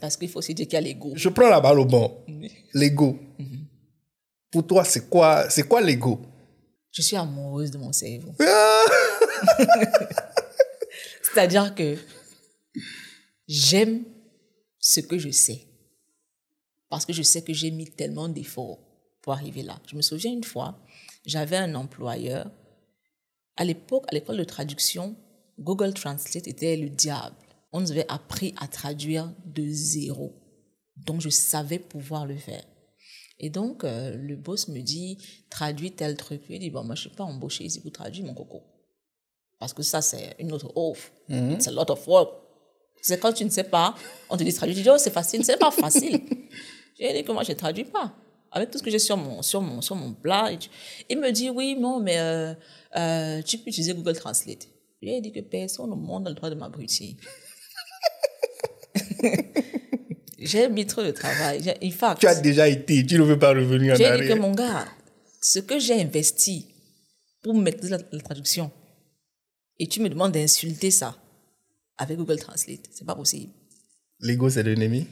Parce 0.00 0.16
qu'il 0.16 0.28
faut 0.28 0.40
aussi 0.40 0.54
dire 0.54 0.66
qu'il 0.66 0.74
y 0.74 0.78
a 0.78 0.80
l'ego. 0.80 1.12
Je 1.14 1.28
prends 1.28 1.48
la 1.48 1.60
balle 1.60 1.78
au 1.78 1.84
bon. 1.84 2.24
L'ego. 2.74 3.18
Pour 4.50 4.66
toi, 4.66 4.84
c'est 4.84 5.08
quoi, 5.08 5.48
c'est 5.48 5.66
quoi 5.68 5.80
l'ego? 5.80 6.20
Je 6.92 7.02
suis 7.02 7.16
amoureuse 7.16 7.70
de 7.70 7.78
mon 7.78 7.92
cerveau. 7.92 8.34
Ah 8.40 8.84
C'est-à-dire 11.22 11.74
que 11.74 11.96
j'aime 13.48 14.04
ce 14.78 15.00
que 15.00 15.18
je 15.18 15.30
sais. 15.30 15.66
Parce 16.90 17.06
que 17.06 17.14
je 17.14 17.22
sais 17.22 17.42
que 17.42 17.54
j'ai 17.54 17.70
mis 17.70 17.90
tellement 17.90 18.28
d'efforts 18.28 18.78
pour 19.22 19.32
arriver 19.32 19.62
là. 19.62 19.80
Je 19.90 19.96
me 19.96 20.02
souviens 20.02 20.30
une 20.30 20.44
fois, 20.44 20.78
j'avais 21.24 21.56
un 21.56 21.74
employeur. 21.74 22.50
À 23.56 23.64
l'époque, 23.64 24.04
à 24.08 24.14
l'école 24.14 24.36
de 24.36 24.44
traduction, 24.44 25.16
Google 25.58 25.94
Translate 25.94 26.48
était 26.48 26.76
le 26.76 26.90
diable. 26.90 27.36
On 27.72 27.80
nous 27.80 27.90
avait 27.90 28.10
appris 28.10 28.54
à 28.60 28.68
traduire 28.68 29.32
de 29.46 29.64
zéro. 29.66 30.34
Donc, 30.96 31.22
je 31.22 31.30
savais 31.30 31.78
pouvoir 31.78 32.26
le 32.26 32.36
faire. 32.36 32.64
Et 33.42 33.50
donc, 33.50 33.82
euh, 33.82 34.16
le 34.16 34.36
boss 34.36 34.68
me 34.68 34.80
dit, 34.80 35.18
traduis 35.50 35.92
tel 35.92 36.16
truc. 36.16 36.48
Lui 36.48 36.60
dis, 36.60 36.70
bon, 36.70 36.84
moi, 36.84 36.94
je 36.94 37.04
ne 37.04 37.08
suis 37.08 37.16
pas 37.16 37.24
embauché 37.24 37.64
ici 37.64 37.80
pour 37.80 37.90
traduire 37.90 38.24
mon 38.24 38.34
coco. 38.34 38.62
Parce 39.58 39.72
que 39.72 39.82
ça, 39.82 40.00
c'est 40.00 40.36
une 40.38 40.52
autre 40.52 40.72
offre. 40.76 41.10
C'est 41.28 41.68
a 41.68 41.72
lot 41.72 41.90
of 41.90 42.06
work. 42.06 42.30
C'est 43.00 43.18
quand 43.18 43.32
tu 43.32 43.44
ne 43.44 43.50
sais 43.50 43.64
pas, 43.64 43.96
on 44.30 44.36
te 44.36 44.44
dit 44.44 44.54
traduire. 44.54 44.76
Tu 44.76 44.82
dis, 44.84 44.90
oh, 44.90 44.96
c'est 44.96 45.10
facile. 45.10 45.44
C'est 45.44 45.58
pas 45.58 45.72
facile. 45.72 46.20
J'ai 46.98 47.12
dit 47.12 47.24
que 47.24 47.32
moi, 47.32 47.42
je 47.42 47.50
ne 47.50 47.56
traduis 47.56 47.84
pas. 47.84 48.14
avec 48.52 48.70
tout 48.70 48.78
ce 48.78 48.82
que 48.82 48.90
j'ai 48.90 48.98
sur 48.98 49.16
mon, 49.16 49.42
sur, 49.42 49.60
mon, 49.60 49.80
sur 49.80 49.96
mon 49.96 50.12
plat. 50.12 50.50
Il 51.08 51.18
me 51.18 51.32
dit, 51.32 51.50
oui, 51.50 51.74
non, 51.78 51.98
mais 51.98 52.18
euh, 52.18 52.54
euh, 52.96 53.42
tu 53.42 53.58
peux 53.58 53.70
utiliser 53.70 53.94
Google 53.94 54.14
Translate. 54.14 54.68
Je 55.00 55.06
lui 55.06 55.14
ai 55.14 55.20
dit 55.20 55.32
que 55.32 55.40
personne 55.40 55.90
au 55.90 55.96
monde 55.96 56.24
n'a 56.24 56.30
le 56.30 56.36
droit 56.36 56.50
de 56.50 56.54
m'abrutir. 56.54 57.16
j'ai 60.46 60.68
mis 60.68 60.86
trop 60.86 61.02
de 61.02 61.10
travail. 61.10 61.62
J'ai- 61.62 61.78
In 61.86 61.90
fact, 61.90 62.20
Tu 62.20 62.26
as 62.26 62.40
déjà 62.40 62.68
été, 62.68 63.04
tu 63.06 63.16
ne 63.18 63.22
veux 63.24 63.38
pas 63.38 63.50
revenir 63.50 63.94
en 63.94 63.96
j'ai 63.96 64.04
dit 64.04 64.10
que 64.10 64.14
arrière. 64.14 64.36
mon 64.36 64.52
gars, 64.52 64.86
ce 65.40 65.58
que 65.60 65.78
j'ai 65.78 66.00
investi 66.00 66.66
pour 67.42 67.54
mettre 67.54 67.86
la, 67.88 67.98
la 68.10 68.20
traduction, 68.20 68.70
et 69.78 69.86
tu 69.88 70.00
me 70.00 70.08
demandes 70.08 70.32
d'insulter 70.32 70.90
ça 70.90 71.16
avec 71.98 72.16
Google 72.18 72.38
Translate, 72.38 72.88
c'est 72.92 73.04
pas 73.04 73.14
possible. 73.16 73.52
L'ego, 74.20 74.48
c'est 74.50 74.62
l'ennemi. 74.62 75.06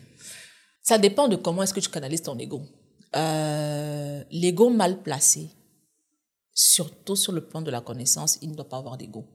Ça 0.83 0.99
dépend 0.99 1.29
de 1.29 1.37
comment 1.37 1.63
est-ce 1.63 1.75
que 1.75 1.81
tu 1.81 1.89
canalises 1.91 2.23
ton 2.23 2.39
ego. 2.39 2.63
Euh, 3.17 4.23
l'ego 4.31 4.71
mal 4.71 5.03
placé, 5.03 5.49
surtout 6.55 7.17
sur 7.17 7.33
le 7.33 7.41
plan 7.47 7.63
de 7.63 7.71
la 7.71 7.81
connaissance, 7.81 8.39
il 8.43 8.51
ne 8.51 8.55
doit 8.55 8.69
pas 8.69 8.79
avoir 8.79 8.97
d'ego. 8.97 9.27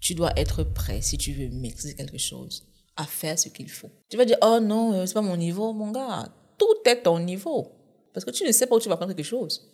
Tu 0.00 0.14
dois 0.14 0.32
être 0.38 0.62
prêt, 0.64 1.00
si 1.02 1.18
tu 1.18 1.32
veux 1.32 1.48
maîtriser 1.48 1.94
quelque 1.96 2.18
chose, 2.18 2.67
à 2.98 3.04
faire 3.04 3.38
ce 3.38 3.48
qu'il 3.48 3.70
faut. 3.70 3.90
Tu 4.10 4.16
vas 4.16 4.24
dire, 4.24 4.36
oh 4.42 4.58
non, 4.60 4.92
euh, 4.92 5.06
c'est 5.06 5.14
pas 5.14 5.22
mon 5.22 5.36
niveau, 5.36 5.72
mon 5.72 5.92
gars. 5.92 6.28
Tout 6.58 6.74
est 6.84 7.02
ton 7.02 7.20
niveau. 7.20 7.72
Parce 8.12 8.24
que 8.24 8.32
tu 8.32 8.44
ne 8.44 8.52
sais 8.52 8.66
pas 8.66 8.74
où 8.74 8.80
tu 8.80 8.88
vas 8.88 8.96
prendre 8.96 9.14
quelque 9.14 9.24
chose. 9.24 9.70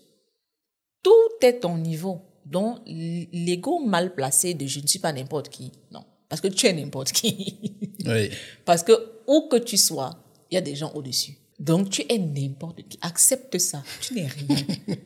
Tout 1.02 1.10
est 1.40 1.60
ton 1.60 1.78
niveau. 1.78 2.20
Donc, 2.44 2.80
l'ego 2.86 3.78
mal 3.78 4.14
placé 4.14 4.52
de 4.52 4.66
je 4.66 4.80
ne 4.80 4.86
suis 4.86 4.98
pas 4.98 5.12
n'importe 5.12 5.48
qui. 5.48 5.72
Non. 5.90 6.04
Parce 6.28 6.42
que 6.42 6.48
tu 6.48 6.66
es 6.66 6.72
n'importe 6.72 7.10
qui. 7.12 7.58
Oui. 8.06 8.28
Parce 8.66 8.82
que 8.82 8.92
où 9.26 9.48
que 9.48 9.56
tu 9.56 9.78
sois, 9.78 10.10
il 10.50 10.56
y 10.56 10.58
a 10.58 10.60
des 10.60 10.74
gens 10.74 10.92
au-dessus. 10.92 11.38
Donc 11.58 11.88
tu 11.88 12.04
es 12.06 12.18
n'importe 12.18 12.86
qui. 12.86 12.98
Accepte 13.00 13.56
ça. 13.56 13.82
Tu 14.02 14.12
n'es 14.12 14.26
rien. 14.26 14.56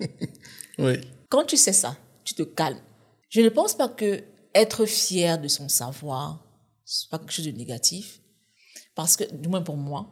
Oui. 0.78 0.94
Quand 1.28 1.44
tu 1.44 1.56
sais 1.56 1.72
ça, 1.72 1.96
tu 2.24 2.34
te 2.34 2.42
calmes. 2.42 2.80
Je 3.28 3.40
ne 3.40 3.50
pense 3.50 3.74
pas 3.74 3.88
que 3.88 4.24
être 4.52 4.84
fier 4.84 5.38
de 5.40 5.46
son 5.46 5.68
savoir, 5.68 6.44
c'est 6.90 7.10
pas 7.10 7.18
quelque 7.18 7.32
chose 7.32 7.44
de 7.46 7.50
négatif. 7.52 8.20
Parce 8.94 9.16
que, 9.16 9.24
du 9.34 9.48
moins 9.48 9.62
pour 9.62 9.76
moi, 9.76 10.08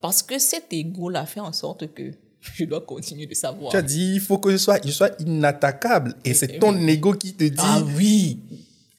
parce 0.00 0.22
que 0.22 0.38
cet 0.38 0.72
ego-là 0.72 1.24
fait 1.26 1.40
en 1.40 1.52
sorte 1.52 1.92
que 1.94 2.12
je 2.54 2.64
dois 2.64 2.80
continuer 2.82 3.26
de 3.26 3.34
savoir. 3.34 3.70
Tu 3.70 3.76
as 3.76 3.82
dit, 3.82 4.14
il 4.14 4.20
faut 4.20 4.38
que 4.38 4.50
je 4.50 4.56
sois, 4.58 4.78
je 4.84 4.90
sois 4.90 5.10
inattaquable. 5.20 6.14
Et 6.24 6.34
c'est 6.34 6.58
ton 6.58 6.76
ego 6.86 7.14
qui 7.14 7.34
te 7.34 7.44
dit, 7.44 7.54
Ah 7.58 7.82
oui. 7.96 8.40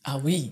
Ah 0.03 0.19
oui. 0.23 0.51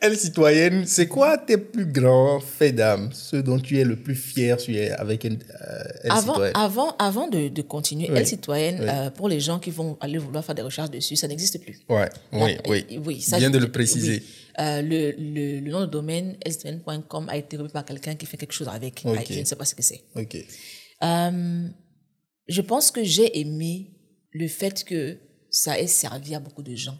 elle 0.00 0.16
citoyenne, 0.18 0.84
c'est 0.86 1.08
quoi 1.08 1.38
tes 1.38 1.56
plus 1.56 1.86
grands 1.86 2.38
faits 2.38 2.76
d'âme, 2.76 3.08
ceux 3.12 3.42
dont 3.42 3.58
tu 3.58 3.78
es 3.78 3.84
le 3.84 3.96
plus 3.96 4.14
fier 4.14 4.56
avec 4.98 5.24
une, 5.24 5.34
euh, 5.34 5.84
elle 6.04 6.12
Avant, 6.12 6.32
citoyenne 6.34 6.56
avant, 6.56 6.96
avant 6.98 7.26
de, 7.28 7.48
de 7.48 7.62
continuer, 7.62 8.08
Oui. 8.10 8.16
Elle 8.18 8.26
citoyenne, 8.26 8.78
Oui. 8.80 8.86
euh, 8.88 9.10
pour 9.10 9.28
les 9.28 9.40
gens 9.40 9.58
qui 9.58 9.70
vont 9.70 9.96
aller 10.00 10.18
vouloir 10.18 10.44
faire 10.44 10.54
des 10.54 10.62
recherches 10.62 10.90
dessus, 10.90 11.16
ça 11.16 11.26
n'existe 11.26 11.58
plus. 11.62 11.80
Ouais, 11.88 12.08
oui, 12.32 12.54
Là, 12.54 12.60
oui. 12.68 12.84
euh, 12.92 12.98
oui, 13.06 13.20
ça, 13.22 13.38
Bien 13.38 13.50
de 13.50 13.58
le 13.58 13.72
préciser. 13.72 14.22
Euh, 14.60 14.82
le, 14.82 15.12
le, 15.18 15.60
le 15.60 15.70
nom 15.70 15.80
de 15.80 15.86
domaine 15.86 16.36
elscitoyenne.com 16.44 17.28
a 17.28 17.36
été 17.36 17.56
repris 17.56 17.72
par 17.72 17.84
quelqu'un 17.84 18.14
qui 18.14 18.24
fait 18.26 18.36
quelque 18.36 18.52
chose 18.52 18.68
avec. 18.68 19.02
Ok. 19.04 19.12
avec- 19.16 19.32
Je 19.32 19.40
ne 19.40 19.44
sais 19.44 19.56
pas 19.56 19.64
ce 19.64 19.74
que 19.74 19.82
c'est. 19.82 20.04
Ok. 20.14 20.36
Euh, 21.02 21.68
je 22.46 22.60
pense 22.60 22.90
que 22.90 23.02
j'ai 23.02 23.38
aimé 23.40 23.90
le 24.30 24.46
fait 24.48 24.84
que 24.84 25.18
ça 25.50 25.78
ait 25.80 25.86
servi 25.86 26.34
à 26.34 26.40
beaucoup 26.40 26.62
de 26.62 26.74
gens 26.74 26.98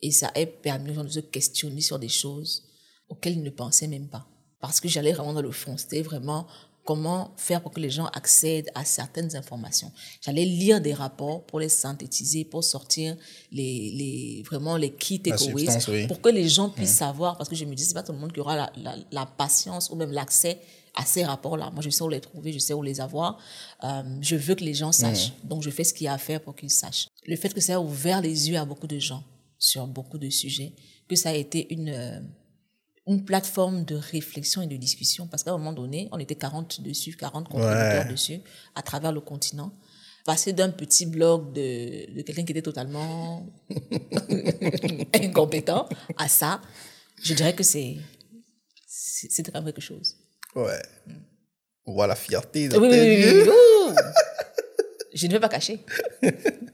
et 0.00 0.10
ça 0.10 0.30
ait 0.34 0.46
permis 0.46 0.90
aux 0.90 0.94
gens 0.94 1.04
de 1.04 1.08
se 1.10 1.20
questionner 1.20 1.80
sur 1.80 1.98
des 1.98 2.08
choses 2.08 2.68
auxquelles 3.08 3.34
ils 3.34 3.42
ne 3.42 3.50
pensaient 3.50 3.86
même 3.88 4.08
pas. 4.08 4.26
Parce 4.60 4.80
que 4.80 4.88
j'allais 4.88 5.12
vraiment 5.12 5.32
dans 5.34 5.42
le 5.42 5.50
fond. 5.50 5.76
C'était 5.76 6.02
vraiment 6.02 6.46
comment 6.84 7.32
faire 7.36 7.62
pour 7.62 7.72
que 7.72 7.80
les 7.80 7.90
gens 7.90 8.06
accèdent 8.06 8.70
à 8.74 8.84
certaines 8.84 9.36
informations. 9.36 9.92
J'allais 10.20 10.44
lire 10.44 10.80
des 10.80 10.94
rapports 10.94 11.44
pour 11.46 11.60
les 11.60 11.68
synthétiser, 11.68 12.44
pour 12.44 12.64
sortir 12.64 13.16
les, 13.52 13.92
les, 13.94 14.42
vraiment 14.44 14.76
les 14.76 14.90
key 14.90 15.20
La 15.24 15.36
takeaways, 15.36 15.68
oui. 15.88 16.06
pour 16.08 16.20
que 16.20 16.28
les 16.28 16.48
gens 16.48 16.70
puissent 16.70 16.96
savoir, 16.96 17.36
parce 17.36 17.48
que 17.48 17.54
je 17.54 17.64
me 17.64 17.74
dis, 17.74 17.84
c'est 17.84 17.94
pas 17.94 18.02
tout 18.02 18.12
le 18.12 18.18
monde 18.18 18.32
qui 18.32 18.40
aura 18.40 18.56
la, 18.56 18.72
la, 18.76 18.96
la 19.12 19.26
patience 19.26 19.90
ou 19.90 19.96
même 19.96 20.10
l'accès 20.10 20.58
à 20.94 21.06
ces 21.06 21.24
rapports-là. 21.24 21.70
Moi, 21.70 21.82
je 21.82 21.90
sais 21.90 22.02
où 22.02 22.08
les 22.08 22.20
trouver, 22.20 22.52
je 22.52 22.58
sais 22.58 22.74
où 22.74 22.82
les 22.82 23.00
avoir. 23.00 23.38
Euh, 23.84 24.02
je 24.20 24.36
veux 24.36 24.54
que 24.54 24.64
les 24.64 24.74
gens 24.74 24.92
sachent. 24.92 25.32
Donc, 25.44 25.62
je 25.62 25.70
fais 25.70 25.84
ce 25.84 25.94
qu'il 25.94 26.04
y 26.04 26.08
a 26.08 26.12
à 26.14 26.18
faire 26.18 26.40
pour 26.42 26.54
qu'ils 26.54 26.70
sachent. 26.70 27.08
Le 27.26 27.36
fait 27.36 27.54
que 27.54 27.60
ça 27.60 27.76
a 27.76 27.80
ouvert 27.80 28.20
les 28.20 28.50
yeux 28.50 28.58
à 28.58 28.64
beaucoup 28.64 28.86
de 28.86 28.98
gens 28.98 29.22
sur 29.58 29.86
beaucoup 29.86 30.18
de 30.18 30.28
sujets, 30.28 30.74
que 31.08 31.16
ça 31.16 31.30
a 31.30 31.34
été 31.34 31.72
une, 31.72 31.88
euh, 31.88 32.20
une 33.06 33.24
plateforme 33.24 33.84
de 33.84 33.96
réflexion 33.96 34.62
et 34.62 34.66
de 34.66 34.76
discussion, 34.76 35.26
parce 35.26 35.42
qu'à 35.42 35.50
un 35.50 35.58
moment 35.58 35.72
donné, 35.72 36.08
on 36.12 36.18
était 36.18 36.36
40 36.36 36.80
dessus, 36.82 37.16
40 37.16 37.48
contributeurs 37.48 38.04
Ouais. 38.06 38.12
dessus, 38.12 38.40
à 38.74 38.82
travers 38.82 39.10
le 39.12 39.20
continent. 39.20 39.72
Passer 40.24 40.52
d'un 40.52 40.70
petit 40.70 41.06
blog 41.06 41.52
de, 41.52 42.14
de 42.14 42.22
quelqu'un 42.22 42.44
qui 42.44 42.52
était 42.52 42.62
totalement 42.62 43.44
incompétent 45.14 45.88
à 46.16 46.28
ça, 46.28 46.60
je 47.22 47.34
dirais 47.34 47.54
que 47.54 47.62
c'est 47.64 47.96
c'est 48.86 49.42
quand 49.50 49.54
même 49.54 49.64
quelque 49.72 49.80
chose. 49.80 50.16
Ouais. 50.54 50.80
On 51.86 51.94
voit 51.94 52.06
la 52.06 52.14
fierté 52.16 52.68
dans 52.68 52.78
Oui, 52.80 52.88
oui, 52.88 52.92
tes 52.92 53.42
oui. 53.42 53.48
Je 55.14 55.26
ne 55.26 55.32
vais 55.32 55.40
pas 55.40 55.48
cacher. 55.48 55.80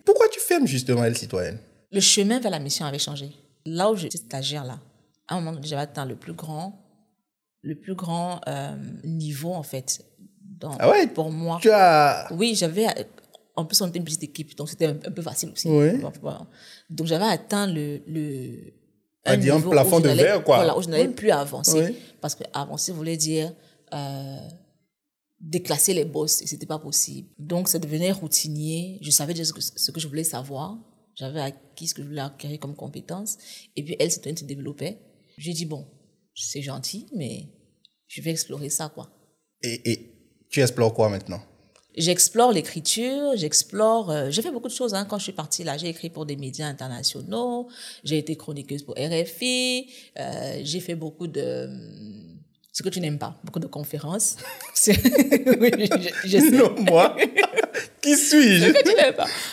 Pourquoi 0.05 0.29
tu 0.29 0.41
fermes 0.41 0.67
justement 0.67 1.05
Elle 1.05 1.17
citoyenne? 1.17 1.59
Le 1.91 2.01
chemin 2.01 2.39
vers 2.41 2.51
la 2.51 2.59
mission 2.59 2.85
avait 2.85 2.99
changé. 2.99 3.31
Là 3.65 3.91
où 3.91 3.97
j'étais 3.97 4.19
stagiaire, 4.19 4.65
là, 4.65 4.79
à 5.29 5.35
un 5.35 5.41
moment 5.41 5.53
donné, 5.53 5.67
j'avais 5.67 5.83
atteint 5.83 6.05
le 6.07 6.17
plus 6.17 6.33
grand, 6.33 6.85
le 7.63 7.75
plus 7.75 7.95
grand 7.95 8.41
euh, 8.49 8.77
niveau, 9.05 9.53
en 9.53 9.63
fait, 9.63 10.05
dans, 10.41 10.73
Ah 10.79 10.91
ouais? 10.91 11.07
pour 11.07 11.31
moi. 11.31 11.59
Tu 11.61 11.71
as. 11.71 12.27
Oui, 12.33 12.55
j'avais. 12.55 12.87
En 13.57 13.65
plus, 13.65 13.81
on 13.83 13.89
était 13.89 13.99
une 13.99 14.05
petite 14.05 14.23
équipe, 14.23 14.57
donc 14.57 14.69
c'était 14.69 14.87
un, 14.87 14.91
un 15.05 15.11
peu 15.11 15.23
facile 15.23 15.51
aussi. 15.51 15.69
Oui. 15.69 16.01
Donc, 16.91 17.07
j'avais 17.07 17.25
atteint 17.25 17.67
le. 17.67 18.01
le 18.07 18.73
va 19.27 19.37
dire 19.37 19.57
un 19.57 19.61
plafond 19.61 20.01
de 20.01 20.09
verre, 20.09 20.43
quoi. 20.45 20.57
Voilà, 20.57 20.79
où 20.79 20.83
je 20.83 20.89
n'allais 20.89 21.09
Oui. 21.09 21.15
plus 21.15 21.31
avancer. 21.31 21.89
Oui. 21.91 21.97
Parce 22.21 22.35
que 22.35 22.45
avancer 22.55 22.93
voulait 22.93 23.17
dire 23.17 23.53
euh, 23.93 24.39
déclasser 25.41 25.93
les 25.93 26.05
boss, 26.05 26.41
et 26.43 26.47
c'était 26.47 26.67
pas 26.67 26.79
possible. 26.79 27.29
Donc, 27.39 27.69
ça 27.69 27.79
devenait 27.79 28.13
routinier. 28.13 28.99
Je 29.03 29.11
savais 29.11 29.35
déjà 29.35 29.45
ce 29.45 29.53
que, 29.53 29.61
ce 29.61 29.91
que 29.91 30.01
je 30.01 30.09
voulais 30.09 30.25
savoir. 30.25 30.79
J'avais 31.15 31.41
acquis 31.41 31.89
ce 31.89 31.95
que 31.95 32.03
je 32.03 32.07
voulais 32.09 32.21
acquérir 32.21 32.59
comme 32.61 32.75
compétence. 32.77 33.37
Et 33.77 33.83
puis, 33.85 33.97
elle, 33.99 34.11
c'était 34.11 34.35
se 34.37 34.45
développait. 34.45 34.99
J'ai 35.39 35.53
dit, 35.55 35.65
bon, 35.65 35.87
c'est 36.35 36.63
gentil, 36.63 37.07
mais 37.17 37.47
je 38.07 38.21
vais 38.21 38.31
explorer 38.31 38.69
ça, 38.71 38.91
quoi. 38.95 39.09
Et, 39.63 39.91
et 39.93 40.13
tu 40.51 40.61
explores 40.61 40.93
quoi 40.95 41.09
maintenant? 41.09 41.41
J'explore 41.97 42.53
l'écriture, 42.53 43.33
j'explore. 43.37 44.11
euh, 44.11 44.31
j'ai 44.31 44.41
fait 44.43 44.53
beaucoup 44.53 44.69
de 44.69 44.73
choses 44.73 44.95
hein, 44.95 45.05
quand 45.09 45.19
je 45.19 45.25
suis 45.25 45.33
partie 45.33 45.65
là. 45.65 45.77
J'ai 45.77 45.89
écrit 45.89 46.11
pour 46.11 46.27
des 46.27 46.37
médias 46.37 46.67
internationaux, 46.69 47.69
j'ai 48.05 48.19
été 48.19 48.37
chroniqueuse 48.37 48.83
pour 48.85 48.95
RFI, 48.95 49.91
euh, 50.19 50.61
j'ai 50.63 50.79
fait 50.81 50.95
beaucoup 50.95 51.27
de. 51.27 51.67
hum, 51.67 52.39
Ce 52.73 52.83
que 52.85 52.89
tu 52.89 53.01
n'aimes 53.01 53.19
pas, 53.19 53.41
beaucoup 53.43 53.59
de 53.59 53.67
conférences. 53.67 54.37
Oui, 54.87 55.71
je, 55.75 56.29
je 56.29 56.39
sais. 56.39 56.51
Non, 56.53 56.73
moi 56.83 57.17
Qui 58.09 58.17
suis-je? 58.17 58.73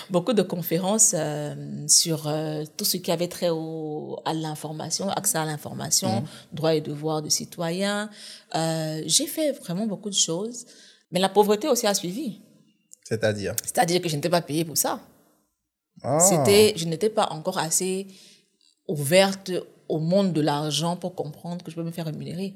Beaucoup 0.09 0.33
de 0.33 0.41
conférences 0.41 1.13
euh, 1.13 1.55
sur 1.87 2.27
euh, 2.27 2.63
tout 2.77 2.85
ce 2.85 2.97
qui 2.97 3.11
avait 3.11 3.27
trait 3.27 3.49
au, 3.49 4.17
à 4.23 4.33
l'information, 4.33 5.09
accès 5.09 5.37
à 5.37 5.45
l'information, 5.45 6.23
droits 6.53 6.73
et 6.73 6.81
devoirs 6.81 7.21
de 7.21 7.29
citoyens. 7.29 8.09
Euh, 8.55 9.01
j'ai 9.05 9.27
fait 9.27 9.51
vraiment 9.51 9.87
beaucoup 9.87 10.09
de 10.09 10.15
choses, 10.15 10.65
mais 11.11 11.19
la 11.19 11.27
pauvreté 11.27 11.67
aussi 11.67 11.85
a 11.85 11.93
suivi. 11.93 12.39
C'est-à-dire? 13.03 13.55
C'est-à-dire 13.63 14.01
que 14.01 14.07
je 14.07 14.15
n'étais 14.15 14.29
pas 14.29 14.41
payée 14.41 14.63
pour 14.63 14.77
ça. 14.77 15.01
Ah. 16.01 16.19
C'était, 16.19 16.73
je 16.77 16.85
n'étais 16.85 17.09
pas 17.09 17.27
encore 17.31 17.57
assez 17.57 18.07
ouverte 18.87 19.51
au 19.89 19.99
monde 19.99 20.31
de 20.31 20.41
l'argent 20.41 20.95
pour 20.95 21.13
comprendre 21.13 21.63
que 21.63 21.71
je 21.71 21.75
peux 21.75 21.83
me 21.83 21.91
faire 21.91 22.05
rémunérer. 22.05 22.53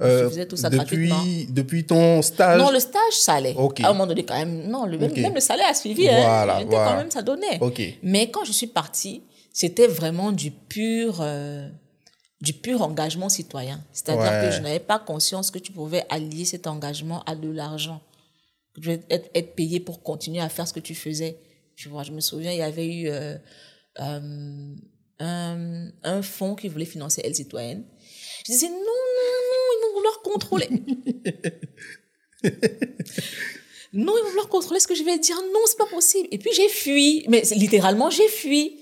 Euh, 0.00 0.44
tout 0.44 0.56
ça 0.56 0.70
depuis, 0.70 1.46
depuis 1.50 1.84
ton 1.84 2.22
stage 2.22 2.60
Non, 2.60 2.70
le 2.70 2.78
stage, 2.78 3.14
ça 3.14 3.34
allait. 3.34 3.54
Ok. 3.56 3.80
À 3.80 3.86
un 3.88 3.92
moment 3.92 4.06
donné, 4.06 4.24
quand 4.24 4.38
même, 4.38 4.68
non, 4.68 4.86
le, 4.86 4.96
même, 4.96 5.34
le 5.34 5.40
salaire 5.40 5.66
a 5.68 5.74
suivi. 5.74 6.04
Voilà, 6.04 6.58
hein. 6.58 6.64
Voilà. 6.68 6.90
quand 6.90 6.96
même, 6.98 7.10
ça 7.10 7.22
donnait. 7.22 7.58
Mais 8.02 8.30
quand 8.30 8.44
je 8.44 8.52
suis 8.52 8.68
partie, 8.68 9.24
c'était 9.52 9.88
vraiment 9.88 10.30
du 10.30 10.52
pur, 10.52 11.18
euh, 11.20 11.68
du 12.40 12.52
pur 12.52 12.82
engagement 12.82 13.28
citoyen. 13.28 13.82
C'est-à-dire 13.92 14.22
Ouais. 14.30 14.46
que 14.48 14.50
je 14.54 14.60
n'avais 14.60 14.78
pas 14.78 15.00
conscience 15.00 15.50
que 15.50 15.58
tu 15.58 15.72
pouvais 15.72 16.04
allier 16.10 16.44
cet 16.44 16.68
engagement 16.68 17.24
à 17.24 17.34
de 17.34 17.50
l'argent. 17.50 18.00
Que 18.74 18.80
tu 18.80 18.86
devais 18.88 19.02
être, 19.10 19.28
être 19.34 19.56
payé 19.56 19.80
pour 19.80 20.04
continuer 20.04 20.40
à 20.40 20.48
faire 20.48 20.68
ce 20.68 20.72
que 20.72 20.78
tu 20.80 20.94
faisais. 20.94 21.40
Tu 21.74 21.88
vois, 21.88 22.04
je 22.04 22.12
me 22.12 22.20
souviens, 22.20 22.52
il 22.52 22.58
y 22.58 22.62
avait 22.62 22.86
eu 22.86 23.08
euh, 23.08 23.34
euh, 24.00 24.74
un, 25.18 25.88
un 26.04 26.22
fonds 26.22 26.54
qui 26.54 26.68
voulait 26.68 26.84
financer 26.84 27.20
Elle 27.24 27.34
Citoyenne. 27.34 27.82
Je 28.46 28.52
disais 28.52 28.68
non, 28.68 28.76
non, 30.04 30.12
non, 30.14 30.18
ils 30.18 30.22
vont 30.22 30.22
vouloir 30.22 30.22
contrôler. 30.22 30.68
non, 33.92 34.14
ils 34.16 34.22
vont 34.22 34.28
vouloir 34.28 34.48
contrôler 34.48 34.80
ce 34.80 34.86
que 34.86 34.94
je 34.94 35.02
vais 35.02 35.18
dire. 35.18 35.36
Non, 35.36 35.60
c'est 35.66 35.78
pas 35.78 35.86
possible. 35.86 36.28
Et 36.30 36.38
puis 36.38 36.50
j'ai 36.54 36.68
fui. 36.68 37.24
Mais 37.28 37.42
littéralement, 37.56 38.10
j'ai 38.10 38.28
fui. 38.28 38.80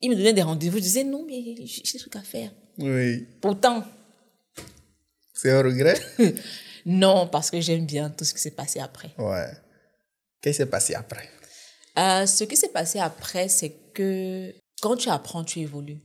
Ils 0.00 0.10
me 0.10 0.16
donnaient 0.16 0.32
des 0.32 0.42
rendez-vous. 0.42 0.78
Je 0.78 0.82
disais 0.82 1.04
non, 1.04 1.24
mais 1.26 1.42
j'ai 1.42 1.66
j'ai 1.66 1.92
des 1.92 1.98
trucs 1.98 2.16
à 2.16 2.22
faire. 2.22 2.50
Oui. 2.78 3.26
Pourtant, 3.40 3.84
C'est 5.34 5.50
un 5.50 5.62
regret? 5.62 5.98
Non, 6.86 7.26
parce 7.26 7.50
que 7.50 7.60
j'aime 7.60 7.84
bien 7.84 8.08
tout 8.10 8.24
ce 8.24 8.32
qui 8.32 8.40
s'est 8.40 8.50
passé 8.52 8.80
après. 8.80 9.10
Ouais. 9.18 9.50
Qu'est-ce 10.40 10.56
qui 10.56 10.62
s'est 10.62 10.70
passé 10.70 10.94
après? 10.94 11.28
Euh, 11.98 12.24
ce 12.26 12.44
qui 12.44 12.56
s'est 12.56 12.70
passé 12.70 12.98
après, 12.98 13.48
c'est 13.48 13.74
que 13.92 14.54
quand 14.80 14.96
tu 14.96 15.10
apprends, 15.10 15.44
tu 15.44 15.60
évolues. 15.60 16.00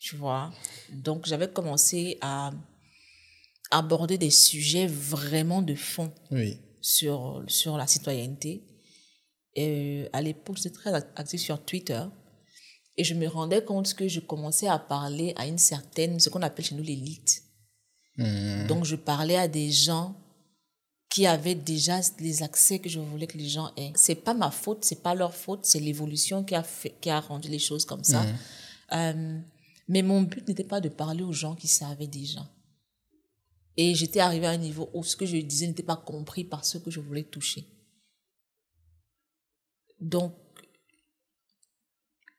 Tu 0.00 0.16
vois? 0.16 0.52
Donc, 0.90 1.26
j'avais 1.26 1.48
commencé 1.48 2.18
à 2.20 2.50
aborder 3.70 4.18
des 4.18 4.30
sujets 4.30 4.86
vraiment 4.86 5.62
de 5.62 5.74
fond 5.74 6.12
Oui. 6.30 6.58
sur, 6.80 7.42
sur 7.48 7.76
la 7.76 7.86
citoyenneté. 7.86 8.64
Et 9.54 10.04
euh, 10.04 10.08
à 10.12 10.20
l'époque, 10.22 10.56
j'étais 10.56 10.70
très 10.70 10.94
active 10.94 11.40
sur 11.40 11.62
Twitter. 11.64 12.02
Et 12.96 13.04
je 13.04 13.14
me 13.14 13.26
rendais 13.28 13.64
compte 13.64 13.94
que 13.94 14.08
je 14.08 14.20
commençais 14.20 14.68
à 14.68 14.78
parler 14.78 15.32
à 15.36 15.46
une 15.46 15.58
certaine, 15.58 16.18
ce 16.18 16.28
qu'on 16.30 16.42
appelle 16.42 16.64
chez 16.64 16.74
nous 16.74 16.82
l'élite. 16.82 17.42
Donc, 18.66 18.84
je 18.84 18.96
parlais 18.96 19.36
à 19.36 19.46
des 19.46 19.70
gens 19.70 20.16
qui 21.08 21.24
avaient 21.26 21.54
déjà 21.54 22.00
les 22.18 22.42
accès 22.42 22.80
que 22.80 22.88
je 22.88 22.98
voulais 22.98 23.28
que 23.28 23.38
les 23.38 23.48
gens 23.48 23.70
aient. 23.76 23.92
C'est 23.94 24.16
pas 24.16 24.34
ma 24.34 24.50
faute, 24.50 24.84
c'est 24.84 25.02
pas 25.02 25.14
leur 25.14 25.34
faute, 25.34 25.60
c'est 25.64 25.78
l'évolution 25.80 26.42
qui 26.42 26.54
a 26.56 26.62
fait, 26.64 26.94
qui 27.00 27.10
a 27.10 27.20
rendu 27.20 27.48
les 27.48 27.60
choses 27.60 27.84
comme 27.84 28.02
ça. 28.04 28.24
Euh, 28.92 29.38
mais 29.88 30.02
mon 30.02 30.22
but 30.22 30.46
n'était 30.48 30.64
pas 30.64 30.80
de 30.80 30.88
parler 30.88 31.22
aux 31.22 31.32
gens 31.32 31.54
qui 31.54 31.68
savaient 31.68 32.08
déjà. 32.08 32.40
Et 33.80 33.94
j'étais 33.94 34.18
arrivée 34.18 34.46
à 34.48 34.50
un 34.50 34.56
niveau 34.58 34.90
où 34.92 35.04
ce 35.04 35.14
que 35.16 35.24
je 35.24 35.36
disais 35.36 35.68
n'était 35.68 35.84
pas 35.84 35.96
compris 35.96 36.42
par 36.42 36.64
ceux 36.64 36.80
que 36.80 36.90
je 36.90 36.98
voulais 36.98 37.22
toucher. 37.22 37.64
Donc, 40.00 40.34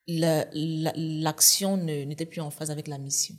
la- 0.06 0.48
la- 0.54 0.94
l'action 0.98 1.78
ne- 1.78 2.04
n'était 2.04 2.26
plus 2.26 2.42
en 2.42 2.52
phase 2.52 2.72
avec 2.72 2.88
la 2.90 2.98
mission. 2.98 3.36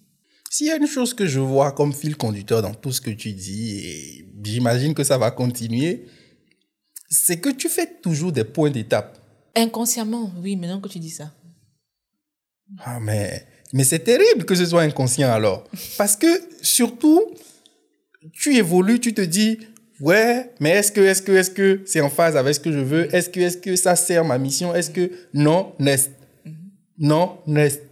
S'il 0.50 0.66
y 0.68 0.70
a 0.70 0.76
une 0.76 0.86
chose 0.86 1.12
que 1.14 1.26
je 1.26 1.40
vois 1.40 1.72
comme 1.72 1.92
fil 1.92 2.16
conducteur 2.16 2.62
dans 2.62 2.74
tout 2.74 2.90
ce 2.90 3.02
que 3.02 3.10
tu 3.10 3.32
dis, 3.34 3.76
et 3.86 4.26
j'imagine 4.44 4.94
que 4.94 5.04
ça 5.04 5.18
va 5.18 5.30
continuer, 5.30 6.06
c'est 7.10 7.38
que 7.38 7.50
tu 7.50 7.68
fais 7.68 8.00
toujours 8.00 8.32
des 8.32 8.44
points 8.44 8.70
d'étape. 8.70 9.18
Inconsciemment, 9.54 10.32
oui, 10.42 10.56
maintenant 10.56 10.80
que 10.80 10.88
tu 10.88 10.98
dis 11.00 11.10
ça. 11.10 11.34
Ah, 12.78 12.98
mais, 12.98 13.46
mais 13.74 13.84
c'est 13.84 13.98
terrible 14.00 14.44
que 14.46 14.54
ce 14.54 14.64
soit 14.64 14.82
inconscient 14.82 15.30
alors. 15.30 15.68
Parce 15.98 16.16
que 16.16 16.26
surtout, 16.62 17.20
tu 18.32 18.56
évolues, 18.56 19.00
tu 19.00 19.14
te 19.14 19.20
dis, 19.20 19.58
ouais, 20.00 20.52
mais 20.60 20.70
est-ce 20.70 20.92
que, 20.92 21.00
est-ce 21.00 21.22
que, 21.22 21.32
est-ce 21.32 21.50
que 21.50 21.82
c'est 21.86 22.00
en 22.00 22.10
phase 22.10 22.36
avec 22.36 22.54
ce 22.54 22.60
que 22.60 22.72
je 22.72 22.78
veux? 22.78 23.14
Est-ce 23.14 23.30
que, 23.30 23.40
est-ce 23.40 23.56
que 23.56 23.76
ça 23.76 23.96
sert 23.96 24.24
ma 24.24 24.38
mission? 24.38 24.74
Est-ce 24.74 24.90
que 24.90 25.10
non, 25.32 25.72
n'est 25.78 25.96
Non, 26.98 27.38
n'est 27.46 27.82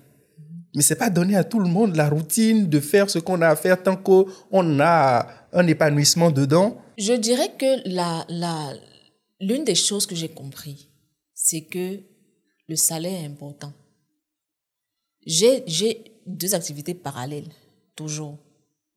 Mais 0.74 0.82
c'est 0.82 0.96
pas 0.96 1.10
donné 1.10 1.36
à 1.36 1.44
tout 1.44 1.60
le 1.60 1.68
monde 1.68 1.96
la 1.96 2.08
routine 2.08 2.68
de 2.68 2.80
faire 2.80 3.08
ce 3.10 3.18
qu'on 3.18 3.40
a 3.42 3.48
à 3.48 3.56
faire 3.56 3.82
tant 3.82 3.96
qu'on 3.96 4.80
a 4.80 5.28
un 5.52 5.66
épanouissement 5.66 6.30
dedans. 6.30 6.80
Je 6.98 7.14
dirais 7.14 7.52
que 7.58 7.88
la, 7.88 8.24
la, 8.28 8.74
l'une 9.40 9.64
des 9.64 9.74
choses 9.74 10.06
que 10.06 10.14
j'ai 10.14 10.28
compris, 10.28 10.88
c'est 11.34 11.62
que 11.62 12.00
le 12.68 12.76
salaire 12.76 13.22
est 13.22 13.26
important. 13.26 13.72
J'ai, 15.24 15.62
j'ai 15.66 16.04
deux 16.26 16.54
activités 16.54 16.94
parallèles, 16.94 17.48
toujours. 17.96 18.38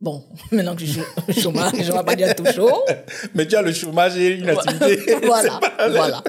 Bon, 0.02 0.26
maintenant 0.52 0.76
que 0.76 0.84
je 0.84 0.92
suis 0.94 1.02
au 1.02 1.34
chômage, 1.34 1.74
je 1.76 1.92
ne 1.92 1.98
vais 1.98 2.04
pas 2.04 2.16
dire 2.16 2.36
toujours. 2.36 2.84
Mais 3.36 3.48
tu 3.48 3.56
as 3.56 3.62
le 3.62 3.72
chômage 3.72 4.18
et 4.18 4.36
une 4.38 4.50
activité. 4.50 5.16
voilà, 5.24 5.60
voilà. 5.90 6.24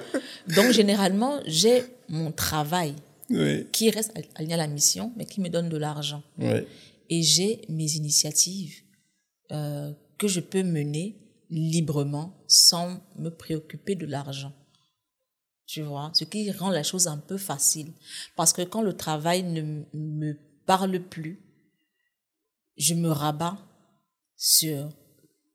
Donc, 0.55 0.73
généralement, 0.73 1.41
j'ai 1.47 1.85
mon 2.09 2.31
travail 2.33 2.95
Oui, 3.31 3.67
qui 3.73 3.89
reste 3.91 4.13
aligné 4.35 4.55
à 4.55 4.59
la 4.59 4.67
mission, 4.67 5.13
mais 5.17 5.25
qui 5.25 5.41
me 5.41 5.49
donne 5.49 5.69
de 5.71 5.79
l'argent. 5.79 6.23
oui. 6.39 6.67
et 7.09 7.23
j'ai 7.23 7.63
mes 7.69 7.91
initiatives 7.95 8.75
euh, 9.53 9.93
que 10.19 10.29
je 10.29 10.41
peux 10.41 10.63
mener 10.63 11.17
librement 11.51 12.35
sans 12.47 13.01
me 13.19 13.31
préoccuper 13.31 13.95
de 13.95 14.07
l'argent. 14.07 14.53
Tu 15.67 15.83
vois, 15.83 16.11
ce 16.15 16.25
qui 16.25 16.51
rend 16.51 16.71
la 16.71 16.83
chose 16.83 17.07
un 17.07 17.17
peu 17.19 17.39
facile. 17.39 17.93
Parce 18.37 18.53
que 18.53 18.63
quand 18.63 18.83
le 18.83 18.95
travail 18.95 19.43
ne 19.43 19.85
me 19.95 20.37
parle 20.67 20.99
plus, 21.01 21.41
je 22.77 22.95
me 22.95 23.09
rabats 23.11 23.59
sur 24.37 24.89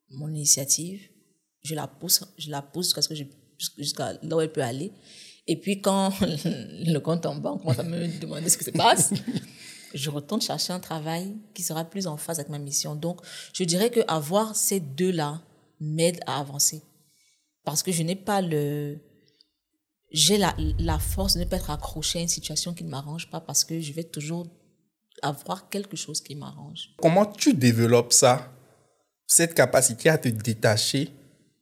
mon 0.09 0.29
initiative, 0.29 1.01
je 1.63 1.75
la 1.75 1.87
pousse, 1.87 2.23
je 2.37 2.49
la 2.49 2.61
pousse 2.61 2.87
jusqu'à 2.87 3.01
ce 3.01 3.09
que 3.09 3.15
je- 3.15 3.23
jusqu'à 3.77 4.13
là 4.21 4.35
où 4.37 4.41
elle 4.41 4.51
peut 4.51 4.63
aller. 4.63 4.91
Et 5.47 5.59
puis 5.59 5.81
quand 5.81 6.13
le 6.21 6.97
compte 6.99 7.25
en 7.25 7.35
banque 7.35 7.61
commence 7.61 7.79
à 7.79 7.83
me 7.83 8.19
demander 8.19 8.49
ce 8.49 8.57
qui 8.57 8.63
se 8.65 8.71
passe, 8.71 9.11
je 9.93 10.09
retourne 10.09 10.41
chercher 10.41 10.73
un 10.73 10.79
travail 10.79 11.35
qui 11.53 11.63
sera 11.63 11.83
plus 11.85 12.07
en 12.07 12.17
phase 12.17 12.39
avec 12.39 12.49
ma 12.49 12.59
mission. 12.59 12.95
Donc, 12.95 13.21
je 13.53 13.63
dirais 13.63 13.89
que 13.89 14.01
avoir 14.07 14.55
ces 14.55 14.79
deux-là 14.79 15.41
m'aide 15.79 16.19
à 16.25 16.39
avancer. 16.39 16.81
Parce 17.63 17.83
que 17.83 17.91
je 17.91 18.03
n'ai 18.03 18.15
pas 18.15 18.41
le... 18.41 18.99
J'ai 20.11 20.37
la, 20.37 20.55
la 20.79 20.99
force 20.99 21.33
de 21.33 21.39
ne 21.39 21.45
pas 21.45 21.57
être 21.57 21.69
accroché 21.69 22.19
à 22.19 22.21
une 22.21 22.27
situation 22.29 22.73
qui 22.73 22.83
ne 22.85 22.89
m'arrange 22.89 23.29
pas 23.29 23.41
parce 23.41 23.65
que 23.65 23.81
je 23.81 23.91
vais 23.91 24.05
toujours 24.05 24.47
avoir 25.21 25.69
quelque 25.69 25.97
chose 25.97 26.21
qui 26.21 26.35
m'arrange. 26.35 26.93
Comment 26.97 27.25
tu 27.25 27.53
développes 27.53 28.13
ça, 28.13 28.51
cette 29.25 29.53
capacité 29.53 30.09
à 30.09 30.17
te 30.17 30.29
détacher 30.29 31.09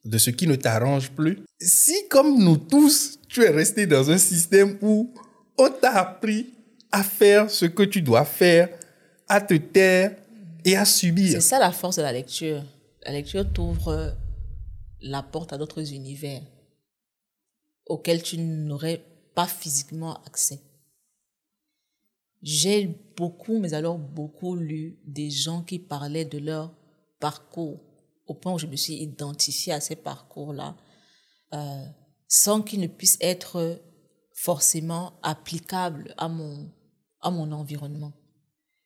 de 0.04 0.18
ce 0.18 0.30
qui 0.30 0.46
ne 0.46 0.56
t'arrange 0.56 1.10
plus? 1.10 1.40
Si, 1.60 2.08
comme 2.08 2.38
nous 2.42 2.56
tous, 2.56 3.18
tu 3.28 3.42
es 3.42 3.50
resté 3.50 3.86
dans 3.86 4.10
un 4.10 4.18
système 4.18 4.78
où 4.82 5.12
on 5.58 5.70
t'a 5.70 5.92
appris 5.92 6.54
à 6.92 7.02
faire 7.02 7.50
ce 7.50 7.66
que 7.66 7.82
tu 7.82 8.02
dois 8.02 8.24
faire, 8.24 8.68
à 9.28 9.40
te 9.40 9.54
taire 9.54 10.16
et 10.64 10.76
à 10.76 10.84
subir. 10.84 11.32
C'est 11.32 11.40
ça 11.40 11.58
la 11.58 11.72
force 11.72 11.96
de 11.96 12.02
la 12.02 12.12
lecture. 12.12 12.62
La 13.04 13.12
lecture 13.12 13.50
t'ouvre 13.52 14.14
la 15.00 15.22
porte 15.22 15.52
à 15.52 15.58
d'autres 15.58 15.92
univers 15.92 16.42
auxquels 17.86 18.22
tu 18.22 18.38
n'aurais 18.38 19.04
pas 19.34 19.46
physiquement 19.46 20.14
accès. 20.24 20.60
J'ai 22.42 22.96
beaucoup, 23.16 23.58
mais 23.58 23.74
alors 23.74 23.98
beaucoup 23.98 24.54
lu 24.56 24.98
des 25.06 25.30
gens 25.30 25.62
qui 25.62 25.78
parlaient 25.78 26.24
de 26.24 26.38
leur 26.38 26.74
parcours 27.20 27.80
au 28.26 28.34
point 28.34 28.54
où 28.54 28.58
je 28.58 28.66
me 28.66 28.76
suis 28.76 28.94
identifiée 28.94 29.72
à 29.72 29.80
ces 29.80 29.96
parcours-là 29.96 30.76
euh, 31.54 31.84
sans 32.28 32.62
qu'ils 32.62 32.80
ne 32.80 32.86
puissent 32.88 33.18
être 33.20 33.80
forcément 34.34 35.14
applicables 35.22 36.14
à 36.18 36.28
mon, 36.28 36.70
à 37.20 37.30
mon 37.30 37.50
environnement. 37.52 38.12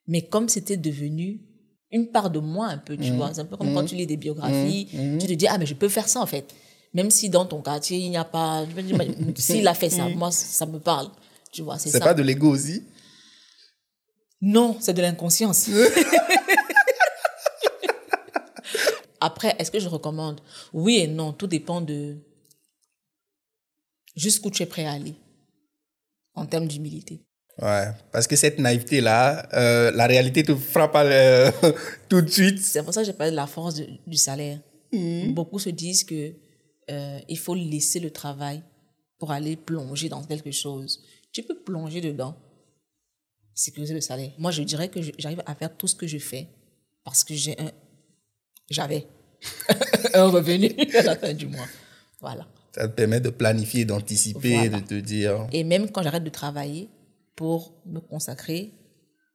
Mais 0.07 0.21
comme 0.27 0.47
c'était 0.47 0.77
devenu 0.77 1.41
une 1.91 2.07
part 2.07 2.29
de 2.29 2.39
moi 2.39 2.67
un 2.67 2.77
peu, 2.77 2.95
tu 2.95 3.11
vois, 3.11 3.33
c'est 3.33 3.41
un 3.41 3.45
peu 3.45 3.57
comme 3.57 3.73
quand 3.73 3.83
tu 3.85 3.95
lis 3.95 4.07
des 4.07 4.17
biographies, 4.17 4.87
tu 5.19 5.27
te 5.27 5.33
dis, 5.33 5.47
ah, 5.47 5.57
mais 5.57 5.65
je 5.65 5.73
peux 5.73 5.89
faire 5.89 6.07
ça 6.07 6.21
en 6.21 6.25
fait. 6.25 6.53
Même 6.93 7.09
si 7.09 7.29
dans 7.29 7.45
ton 7.45 7.61
quartier, 7.61 7.97
il 7.99 8.09
n'y 8.09 8.17
a 8.17 8.25
pas... 8.25 8.65
S'il 9.35 9.67
a 9.67 9.73
fait 9.73 9.89
ça, 9.89 10.07
moi, 10.09 10.31
ça 10.31 10.65
me 10.65 10.79
parle. 10.79 11.09
Tu 11.51 11.61
vois, 11.61 11.77
c'est 11.77 11.89
C'est 11.89 11.99
ça. 11.99 12.05
pas 12.05 12.13
de 12.13 12.21
l'ego 12.21 12.49
aussi? 12.49 12.83
Non, 14.41 14.77
c'est 14.79 14.93
de 14.93 15.01
l'inconscience. 15.01 15.69
Après, 19.19 19.55
est-ce 19.59 19.69
que 19.71 19.79
je 19.79 19.87
recommande? 19.87 20.41
Oui 20.73 20.97
et 20.97 21.07
non, 21.07 21.31
tout 21.33 21.45
dépend 21.47 21.79
de 21.81 22.17
jusqu'où 24.15 24.49
tu 24.49 24.63
es 24.63 24.65
prêt 24.65 24.85
à 24.85 24.93
aller 24.93 25.13
en 26.33 26.45
termes 26.45 26.67
d'humilité. 26.67 27.21
Ouais, 27.61 27.89
parce 28.11 28.25
que 28.27 28.35
cette 28.35 28.57
naïveté-là, 28.57 29.47
euh, 29.53 29.91
la 29.91 30.07
réalité 30.07 30.41
te 30.43 30.55
frappe 30.55 30.95
le- 30.95 31.51
tout 32.09 32.21
de 32.21 32.29
suite. 32.29 32.59
C'est 32.59 32.81
pour 32.83 32.93
ça 32.93 33.01
que 33.01 33.05
j'ai 33.07 33.13
parlé 33.13 33.31
de 33.31 33.35
la 33.35 33.45
force 33.47 33.75
de- 33.75 33.87
du 34.07 34.17
salaire. 34.17 34.59
Beaucoup 34.93 35.59
se 35.59 35.69
disent 35.69 36.03
que 36.03 36.33
euh, 36.89 37.19
il 37.29 37.37
faut 37.37 37.53
laisser 37.55 37.99
le 37.99 38.09
travail 38.11 38.61
pour 39.19 39.31
aller 39.31 39.55
plonger 39.55 40.09
dans 40.09 40.23
quelque 40.23 40.51
chose. 40.51 41.01
Tu 41.31 41.43
peux 41.43 41.57
plonger 41.59 42.01
dedans, 42.01 42.35
sécuriser 43.53 43.93
le 43.93 44.01
salaire. 44.01 44.31
Moi, 44.37 44.51
je 44.51 44.63
dirais 44.63 44.89
que 44.89 44.99
j'arrive 45.17 45.41
à 45.45 45.55
faire 45.55 45.75
tout 45.75 45.87
ce 45.87 45.95
que 45.95 46.07
je 46.07 46.17
fais 46.17 46.47
parce 47.03 47.23
que 47.23 47.33
j'ai 47.33 47.59
un, 47.59 47.71
j'avais 48.69 49.07
un 50.13 50.27
revenu 50.29 50.71
à 50.97 51.01
la 51.03 51.15
fin 51.15 51.33
du 51.33 51.47
mois. 51.47 51.67
Voilà. 52.19 52.47
Ça 52.73 52.87
te 52.87 52.93
permet 52.93 53.19
de 53.19 53.29
planifier, 53.29 53.83
d'anticiper, 53.85 54.55
Voilà. 54.55 54.79
de 54.79 54.85
te 54.85 54.93
dire. 54.95 55.47
Et 55.51 55.63
même 55.63 55.91
quand 55.91 56.03
j'arrête 56.03 56.23
de 56.23 56.29
travailler 56.29 56.89
pour 57.35 57.81
me 57.85 57.99
consacrer 57.99 58.71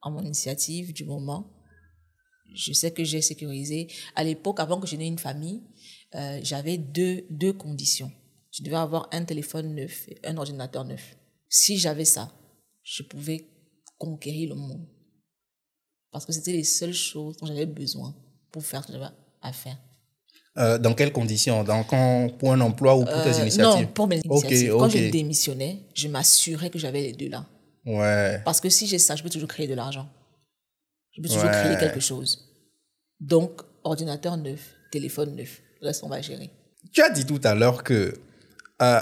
à 0.02 0.08
mon 0.10 0.22
initiative 0.22 0.92
du 0.94 1.04
moment, 1.04 1.52
je 2.54 2.72
sais 2.72 2.92
que 2.92 3.04
j'ai 3.04 3.20
sécurisé. 3.20 3.88
À 4.14 4.24
l'époque, 4.24 4.60
avant 4.60 4.80
que 4.80 4.86
je 4.86 4.96
n'ai 4.96 5.06
une 5.06 5.18
famille, 5.18 5.62
euh, 6.14 6.40
j'avais 6.42 6.78
deux, 6.78 7.24
deux 7.28 7.52
conditions. 7.52 8.10
Je 8.52 8.62
devais 8.62 8.76
avoir 8.76 9.08
un 9.12 9.24
téléphone 9.24 9.74
neuf 9.74 10.08
et 10.08 10.18
un 10.24 10.36
ordinateur 10.38 10.84
neuf. 10.84 11.16
Si 11.50 11.76
j'avais 11.76 12.06
ça, 12.06 12.32
je 12.82 13.02
pouvais 13.02 13.44
conquérir 13.98 14.50
le 14.50 14.54
monde. 14.56 14.86
Parce 16.12 16.24
que 16.24 16.32
c'était 16.32 16.52
les 16.52 16.64
seules 16.64 16.94
choses 16.94 17.36
dont 17.36 17.46
j'avais 17.46 17.66
besoin 17.66 18.14
pour 18.50 18.64
faire 18.64 18.82
ce 18.82 18.88
que 18.88 18.92
j'avais 18.94 19.06
à 19.42 19.52
faire. 19.52 19.76
Euh, 20.58 20.78
dans 20.78 20.94
quelles 20.94 21.12
conditions? 21.12 21.62
Dans, 21.64 21.84
quand, 21.84 22.30
Pour 22.38 22.52
un 22.52 22.60
emploi 22.62 22.96
ou 22.96 23.04
pour 23.04 23.22
tes 23.22 23.28
Euh, 23.34 23.42
initiatives? 23.42 23.86
non, 23.86 23.92
pour 23.92 24.06
mes 24.08 24.20
initiatives. 24.24 24.72
Quand 24.78 24.88
je 24.88 25.10
démissionnais, 25.10 25.80
je 25.94 26.08
m'assurais 26.08 26.70
que 26.70 26.78
j'avais 26.78 27.02
les 27.02 27.12
deux 27.12 27.28
là. 27.28 27.44
Ouais. 27.84 28.40
Parce 28.44 28.60
que 28.60 28.68
si 28.70 28.86
j'ai 28.86 28.98
ça, 28.98 29.14
je 29.16 29.22
peux 29.22 29.28
toujours 29.30 29.48
créer 29.48 29.66
de 29.68 29.74
l'argent. 29.74 30.08
Je 31.12 31.20
peux 31.20 31.28
toujours 31.28 31.44
Ouais. 31.44 31.50
créer 31.50 31.76
quelque 31.76 32.00
chose. 32.00 32.42
Donc, 33.20 33.60
ordinateur 33.84 34.36
neuf, 34.36 34.74
téléphone 34.90 35.34
neuf. 35.36 35.62
Le 35.80 35.88
reste, 35.88 36.02
on 36.04 36.08
va 36.08 36.20
gérer. 36.22 36.50
Tu 36.92 37.02
as 37.02 37.10
dit 37.10 37.24
tout 37.26 37.40
à 37.44 37.54
l'heure 37.54 37.82
que 37.84 38.14
Euh, 38.82 39.00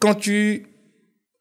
quand 0.00 0.14
tu 0.16 0.66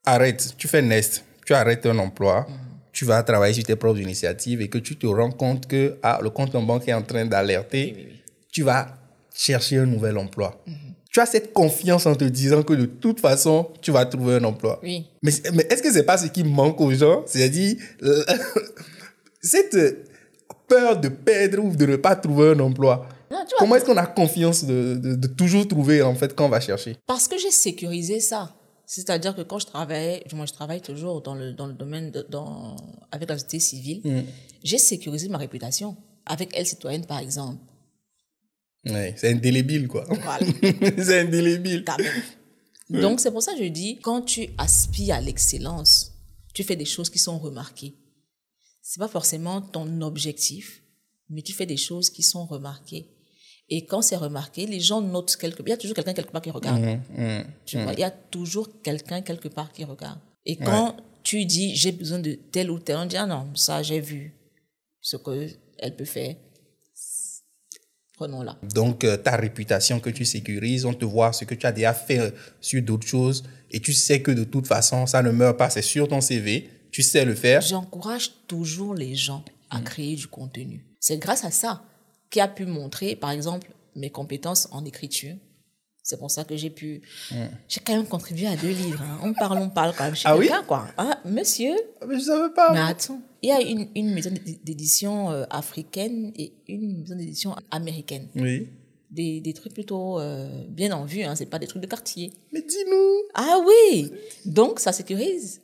arrêtes, 0.05 0.53
tu 0.57 0.67
fais 0.67 0.83
Nest, 0.83 1.23
tu 1.47 1.53
arrêtes 1.55 1.83
un 1.87 1.97
emploi, 1.97 2.45
tu 2.91 3.05
vas 3.05 3.23
travailler 3.23 3.53
sur 3.53 3.63
tes 3.63 3.75
propres 3.75 3.99
initiatives 3.99 4.61
et 4.61 4.69
que 4.69 4.77
tu 4.77 4.95
te 4.97 5.07
rends 5.07 5.31
compte 5.31 5.67
que 5.67 5.97
ah, 6.03 6.19
le 6.21 6.29
compte 6.29 6.53
en 6.55 6.63
banque 6.63 6.87
est 6.87 6.93
en 6.93 7.01
train 7.01 7.25
d'alerter, 7.25 8.09
tu 8.51 8.63
vas 8.63 8.87
chercher 9.33 9.77
un 9.77 9.85
nouvel 9.85 10.17
emploi. 10.17 10.61
Tu 11.11 11.19
as 11.19 11.25
cette 11.25 11.51
confiance 11.51 12.05
en 12.05 12.15
te 12.15 12.23
disant 12.23 12.63
que 12.63 12.73
de 12.73 12.85
toute 12.85 13.19
façon, 13.19 13.69
tu 13.81 13.91
vas 13.91 14.05
trouver 14.05 14.35
un 14.35 14.43
emploi. 14.45 14.79
Oui. 14.81 15.05
Mais, 15.21 15.31
mais 15.53 15.67
est-ce 15.69 15.81
que 15.81 15.91
c'est 15.91 16.03
pas 16.03 16.17
ce 16.17 16.27
qui 16.27 16.43
manque 16.43 16.79
aux 16.79 16.93
gens? 16.93 17.23
C'est-à-dire, 17.25 17.75
euh, 18.03 18.23
cette 19.41 19.77
peur 20.67 20.99
de 20.99 21.09
perdre 21.09 21.59
ou 21.63 21.75
de 21.75 21.85
ne 21.85 21.95
pas 21.97 22.15
trouver 22.15 22.51
un 22.51 22.59
emploi. 22.59 23.07
Non, 23.29 23.39
Comment 23.57 23.75
est-ce 23.75 23.85
qu'on 23.85 23.97
a 23.97 24.05
confiance 24.05 24.63
de, 24.65 24.95
de, 24.95 25.15
de 25.15 25.27
toujours 25.27 25.67
trouver, 25.67 26.01
en 26.01 26.15
fait, 26.15 26.33
quand 26.35 26.45
on 26.45 26.49
va 26.49 26.59
chercher? 26.59 26.97
Parce 27.05 27.27
que 27.27 27.37
j'ai 27.37 27.51
sécurisé 27.51 28.19
ça. 28.19 28.53
C'est-à-dire 28.93 29.33
que 29.33 29.41
quand 29.41 29.57
je 29.57 29.67
travaillais, 29.67 30.21
moi 30.33 30.45
je 30.45 30.51
travaille 30.51 30.81
toujours 30.81 31.21
dans 31.21 31.33
le, 31.33 31.53
dans 31.53 31.65
le 31.65 31.73
domaine, 31.73 32.11
de, 32.11 32.27
dans, 32.29 32.75
avec 33.09 33.29
la 33.29 33.37
société 33.37 33.61
civile, 33.61 34.25
j'ai 34.65 34.77
sécurisé 34.77 35.29
ma 35.29 35.37
réputation. 35.37 35.95
Avec 36.25 36.49
Elle 36.53 36.67
Citoyenne, 36.67 37.05
par 37.05 37.19
exemple. 37.19 37.57
Ouais, 38.85 39.15
c'est 39.15 39.31
indélébile, 39.31 39.87
quoi. 39.87 40.05
Voilà. 40.09 40.45
c'est 40.97 41.21
indélébile. 41.21 41.85
quand 41.85 41.97
même. 41.99 43.01
Donc, 43.01 43.21
c'est 43.21 43.31
pour 43.31 43.41
ça 43.41 43.53
que 43.53 43.63
je 43.63 43.69
dis, 43.69 43.99
quand 44.01 44.23
tu 44.23 44.49
aspires 44.57 45.15
à 45.15 45.21
l'excellence, 45.21 46.11
tu 46.53 46.65
fais 46.65 46.75
des 46.75 46.83
choses 46.83 47.09
qui 47.09 47.17
sont 47.17 47.39
remarquées. 47.39 47.95
C'est 48.81 48.99
pas 48.99 49.07
forcément 49.07 49.61
ton 49.61 50.01
objectif, 50.01 50.83
mais 51.29 51.41
tu 51.43 51.53
fais 51.53 51.65
des 51.65 51.77
choses 51.77 52.09
qui 52.09 52.23
sont 52.23 52.45
remarquées. 52.45 53.07
Et 53.73 53.85
quand 53.85 54.01
c'est 54.01 54.17
remarqué, 54.17 54.67
les 54.67 54.81
gens 54.81 54.99
notent 55.01 55.37
quelque 55.37 55.63
Il 55.65 55.69
y 55.69 55.71
a 55.71 55.77
toujours 55.77 55.95
quelqu'un 55.95 56.13
quelque 56.13 56.31
part 56.31 56.41
qui 56.41 56.51
regarde. 56.51 56.81
Mmh, 56.81 57.41
Tu 57.65 57.81
vois, 57.81 57.93
il 57.93 57.99
y 57.99 58.03
a 58.03 58.11
toujours 58.11 58.67
quelqu'un 58.83 59.21
quelque 59.21 59.47
part 59.47 59.71
qui 59.71 59.85
regarde. 59.85 60.19
Et 60.45 60.57
quand 60.57 60.97
tu 61.23 61.45
dis, 61.45 61.73
j'ai 61.73 61.93
besoin 61.93 62.19
de 62.19 62.33
tel 62.33 62.69
ou 62.69 62.79
tel, 62.79 62.97
on 62.97 63.05
dit, 63.05 63.15
ah 63.15 63.25
non, 63.25 63.47
ça, 63.55 63.81
j'ai 63.81 64.01
vu 64.01 64.33
ce 64.99 65.15
qu'elle 65.15 65.95
peut 65.95 66.03
faire. 66.03 66.35
Prenons-la. 68.15 68.57
Donc, 68.75 69.05
euh, 69.05 69.15
ta 69.15 69.37
réputation 69.37 70.01
que 70.01 70.09
tu 70.09 70.25
sécurises, 70.25 70.85
on 70.85 70.93
te 70.93 71.05
voit 71.05 71.31
ce 71.31 71.45
que 71.45 71.55
tu 71.55 71.65
as 71.65 71.71
déjà 71.71 71.93
fait 71.93 72.19
euh, 72.19 72.31
sur 72.59 72.81
d'autres 72.83 73.07
choses 73.07 73.43
et 73.71 73.79
tu 73.79 73.93
sais 73.93 74.21
que 74.21 74.31
de 74.31 74.43
toute 74.43 74.67
façon, 74.67 75.07
ça 75.07 75.23
ne 75.23 75.31
meurt 75.31 75.57
pas, 75.57 75.69
c'est 75.69 75.81
sur 75.81 76.07
ton 76.07 76.21
CV, 76.21 76.69
tu 76.91 77.01
sais 77.01 77.25
le 77.25 77.33
faire. 77.33 77.61
J'encourage 77.61 78.31
toujours 78.47 78.93
les 78.93 79.15
gens 79.15 79.43
à 79.71 79.79
créer 79.79 80.15
du 80.15 80.27
contenu. 80.27 80.85
C'est 80.99 81.17
grâce 81.17 81.45
à 81.45 81.51
ça 81.51 81.83
qui 82.31 82.39
a 82.39 82.47
pu 82.47 82.65
montrer, 82.65 83.15
par 83.15 83.29
exemple, 83.31 83.67
mes 83.95 84.09
compétences 84.09 84.67
en 84.71 84.83
écriture. 84.85 85.35
C'est 86.03 86.17
pour 86.17 86.31
ça 86.31 86.43
que 86.43 86.57
j'ai 86.57 86.71
pu. 86.71 87.01
J'ai 87.67 87.79
quand 87.85 87.93
même 87.95 88.07
contribué 88.07 88.47
à 88.47 88.55
deux 88.55 88.69
livres. 88.71 89.03
hein. 89.03 89.19
On 89.23 89.33
parle, 89.33 89.59
on 89.59 89.69
parle 89.69 89.93
quand 89.95 90.05
même 90.05 90.15
chez 90.15 90.27
Ah 90.27 90.35
oui? 90.35 90.49
quoi. 90.67 90.87
Ah, 90.97 91.19
monsieur, 91.25 91.75
Ah, 92.01 92.05
Mais 92.07 92.15
je 92.17 92.23
savais 92.23 92.51
pas. 92.53 92.73
mais 92.73 92.79
attends, 92.79 93.21
il 93.43 93.49
y 93.49 93.51
a 93.51 93.61
une, 93.61 93.87
une 93.95 94.11
maison 94.13 94.31
d'édi- 94.31 94.59
d'édition 94.63 95.29
euh, 95.29 95.45
africaine 95.51 96.31
et 96.35 96.53
une 96.67 97.01
maison 97.01 97.15
d'édition 97.15 97.55
américaine. 97.69 98.27
Oui. 98.35 98.67
Des, 99.11 99.41
des 99.41 99.53
trucs 99.53 99.73
plutôt 99.73 100.19
euh, 100.19 100.65
bien 100.69 100.91
en 100.93 101.05
vue, 101.05 101.21
hein. 101.21 101.35
c'est 101.35 101.45
pas 101.45 101.59
des 101.59 101.67
trucs 101.67 101.81
de 101.83 101.87
quartier. 101.87 102.31
Mais 102.51 102.61
dis-nous. 102.61 103.13
Ah 103.35 103.59
oui 103.67 104.11
Donc, 104.45 104.79
ça 104.79 104.93
sécurise. 104.93 105.61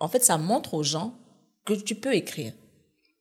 En 0.00 0.08
fait, 0.08 0.24
ça 0.24 0.36
montre 0.36 0.74
aux 0.74 0.82
gens 0.82 1.14
que 1.64 1.74
tu 1.74 1.94
peux 1.94 2.14
écrire, 2.14 2.52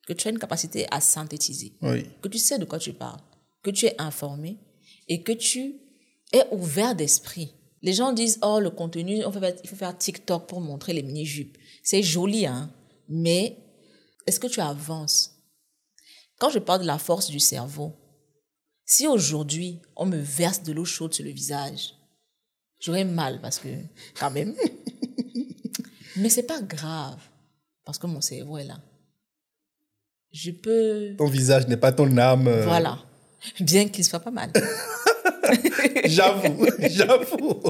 que 0.06 0.14
tu 0.14 0.28
as 0.28 0.32
une 0.32 0.39
capacité 0.39 0.86
à 0.91 1.01
synthétiser, 1.01 1.74
Oui. 1.82 2.06
que 2.22 2.28
tu 2.28 2.38
sais 2.38 2.60
de 2.60 2.66
quoi 2.66 2.80
tu 2.80 2.93
parles, 2.93 3.22
que 3.64 3.72
tu 3.72 3.86
es 3.86 3.99
informé 3.99 4.58
et 5.08 5.24
que 5.24 5.32
tu 5.32 5.76
es 6.34 6.43
ouvert 6.51 6.95
d'esprit. 6.95 7.53
Les 7.82 7.93
gens 7.93 8.14
disent, 8.14 8.39
oh, 8.41 8.60
le 8.60 8.70
contenu, 8.72 9.24
on 9.26 9.32
fait- 9.32 9.60
il 9.64 9.70
faut 9.70 9.76
faire 9.76 9.97
TikTok 9.97 10.47
pour 10.47 10.62
montrer 10.62 10.93
les 10.93 11.03
mini-jupes. 11.03 11.58
C'est 11.84 12.01
joli, 12.03 12.45
hein, 12.45 12.72
mais 13.08 13.58
est-ce 14.26 14.39
que 14.39 14.47
tu 14.47 14.60
avances? 14.60 15.32
Quand 16.39 16.49
je 16.49 16.60
parle 16.60 16.82
de 16.82 16.88
la 16.88 16.97
force 16.97 17.30
du 17.30 17.39
cerveau, 17.39 17.93
si 18.86 19.08
aujourd'hui 19.08 19.82
on 19.95 20.06
me 20.06 20.18
verse 20.18 20.64
de 20.64 20.72
l'eau 20.74 20.86
chaude 20.86 21.14
sur 21.14 21.24
le 21.24 21.32
visage, 21.32 21.93
j'aurais 22.80 23.06
mal 23.06 23.39
parce 23.41 23.58
que, 23.60 23.70
quand 24.20 24.32
même. 24.32 24.56
Mais 26.18 26.30
c'est 26.30 26.43
pas 26.43 26.62
grave 26.62 27.20
parce 27.84 27.97
que 27.97 28.08
mon 28.08 28.22
cerveau 28.22 28.58
est 28.58 28.64
là. 28.66 28.80
Je 30.38 30.52
peux. 30.52 31.16
Ton 31.18 31.28
visage 31.28 31.66
n'est 31.70 31.78
pas 31.78 31.94
ton 31.94 32.18
âme. 32.18 32.50
Voilà. 32.64 33.00
Bien 33.62 33.88
qu'il 33.88 34.04
soit 34.04 34.20
pas 34.20 34.32
mal. 34.32 34.52
J'avoue, 36.06 36.66
j'avoue. 36.80 37.62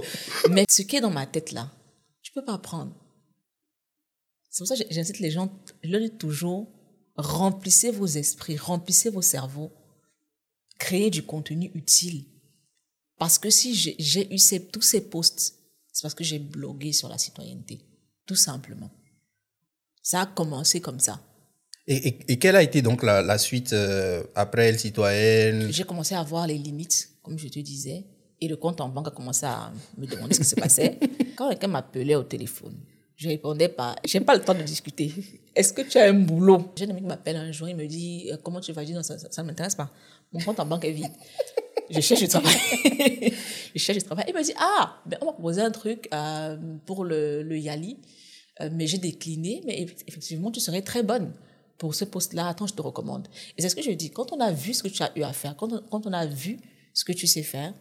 Mais 0.49 0.65
ce 0.69 0.81
qui 0.81 0.95
est 0.95 1.01
dans 1.01 1.11
ma 1.11 1.25
tête 1.27 1.51
là, 1.51 1.69
tu 2.23 2.31
peux 2.31 2.43
pas 2.43 2.57
prendre. 2.57 2.93
C'est 4.49 4.59
pour 4.63 4.67
ça 4.67 4.75
que 4.83 4.89
j'incite 4.89 5.19
les 5.19 5.31
gens, 5.31 5.51
je 5.83 5.89
leur 5.89 5.99
dis 6.01 6.11
toujours, 6.17 6.67
remplissez 7.17 7.91
vos 7.91 8.05
esprits, 8.07 8.57
remplissez 8.57 9.09
vos 9.09 9.21
cerveaux, 9.21 9.71
créez 10.79 11.09
du 11.09 11.23
contenu 11.23 11.69
utile. 11.75 12.25
Parce 13.19 13.37
que 13.37 13.49
si 13.49 13.75
j'ai- 13.75 13.95
j'ai 13.99 14.33
eu 14.33 14.37
ces- 14.37 14.65
tous 14.67 14.81
ces 14.81 15.01
posts, 15.01 15.55
c'est 15.91 16.01
parce 16.01 16.13
que 16.15 16.23
j'ai 16.23 16.39
blogué 16.39 16.93
sur 16.93 17.09
la 17.09 17.17
citoyenneté, 17.17 17.79
tout 18.25 18.35
simplement. 18.35 18.91
Ça 20.01 20.21
a 20.21 20.25
commencé 20.25 20.79
comme 20.81 20.99
ça. 20.99 21.19
Et, 21.87 22.07
et- 22.07 22.31
et 22.33 22.39
quelle 22.39 22.55
a 22.55 22.63
été 22.63 22.81
donc 22.81 23.03
la, 23.03 23.21
la 23.21 23.37
suite 23.37 23.73
euh, 23.73 24.23
après 24.33 24.69
Elle 24.69 24.79
Citoyenne 24.79 25.71
J'ai 25.71 25.83
commencé 25.83 26.15
à 26.15 26.23
voir 26.23 26.47
les 26.47 26.57
limites, 26.57 27.09
comme 27.21 27.37
je 27.37 27.47
te 27.47 27.59
disais, 27.59 28.05
et 28.41 28.47
le 28.47 28.55
compte 28.55 28.81
en 28.81 28.89
banque 28.89 29.07
a 29.07 29.11
commencé 29.11 29.45
à 29.45 29.71
me 29.97 30.07
demander 30.07 30.33
ce 30.33 30.39
qui 30.39 30.45
se 30.45 30.55
passait. 30.55 30.97
Quand 31.35 31.49
quelqu'un 31.49 31.67
m'appelait 31.67 32.15
au 32.15 32.23
téléphone, 32.23 32.75
je 33.15 33.27
répondais 33.29 33.69
pas. 33.69 33.95
J'ai 34.03 34.19
pas 34.19 34.35
le 34.35 34.41
temps 34.41 34.55
de 34.55 34.63
discuter. 34.63 35.11
Est-ce 35.55 35.71
que 35.73 35.83
tu 35.83 35.97
as 35.99 36.05
un 36.05 36.13
boulot? 36.13 36.71
J'ai 36.75 36.85
un 36.85 36.89
ami 36.89 37.01
qui 37.01 37.07
m'appelle 37.07 37.35
un 37.37 37.51
jour, 37.51 37.69
il 37.69 37.75
me 37.75 37.85
dit 37.85 38.29
euh, 38.31 38.37
comment 38.41 38.59
tu 38.59 38.71
vas? 38.73 38.83
Dire 38.83 38.95
non, 38.95 39.03
ça, 39.03 39.17
ça, 39.19 39.27
ça 39.31 39.41
ne 39.43 39.47
m'intéresse 39.47 39.75
pas. 39.75 39.91
Mon 40.33 40.39
compte 40.41 40.59
en 40.59 40.65
banque 40.65 40.85
est 40.85 40.91
vide. 40.91 41.11
Je 41.89 42.01
cherche 42.01 42.21
du 42.21 42.27
travail. 42.27 42.51
je 43.75 43.79
cherche 43.79 43.99
du 43.99 44.03
travail. 44.03 44.25
Il 44.27 44.33
me 44.33 44.43
dit 44.43 44.53
ah, 44.59 44.97
ben, 45.05 45.17
on 45.21 45.25
m'a 45.25 45.33
proposé 45.33 45.61
un 45.61 45.71
truc 45.71 46.09
euh, 46.13 46.57
pour 46.85 47.05
le, 47.05 47.43
le 47.43 47.57
Yali, 47.59 47.99
euh, 48.61 48.69
mais 48.73 48.87
j'ai 48.87 48.97
décliné. 48.97 49.61
Mais 49.67 49.85
eff- 49.85 50.03
effectivement, 50.07 50.49
tu 50.51 50.59
serais 50.59 50.81
très 50.81 51.03
bonne 51.03 51.31
pour 51.77 51.95
ce 51.95 52.05
poste-là. 52.05 52.47
Attends, 52.47 52.67
je 52.67 52.73
te 52.73 52.81
recommande. 52.81 53.27
Et 53.57 53.61
c'est 53.61 53.69
ce 53.69 53.75
que 53.75 53.81
je 53.81 53.91
dis. 53.91 54.11
Quand 54.11 54.31
on 54.31 54.39
a 54.39 54.51
vu 54.51 54.73
ce 54.73 54.83
que 54.83 54.87
tu 54.87 55.01
as 55.03 55.11
eu 55.15 55.23
à 55.23 55.33
faire, 55.33 55.55
quand 55.55 55.71
on, 55.71 55.81
quand 55.89 56.05
on 56.05 56.13
a 56.13 56.25
vu 56.25 56.57
ce 56.93 57.03
que 57.03 57.11
tu 57.11 57.27
sais 57.27 57.43
faire, 57.43 57.73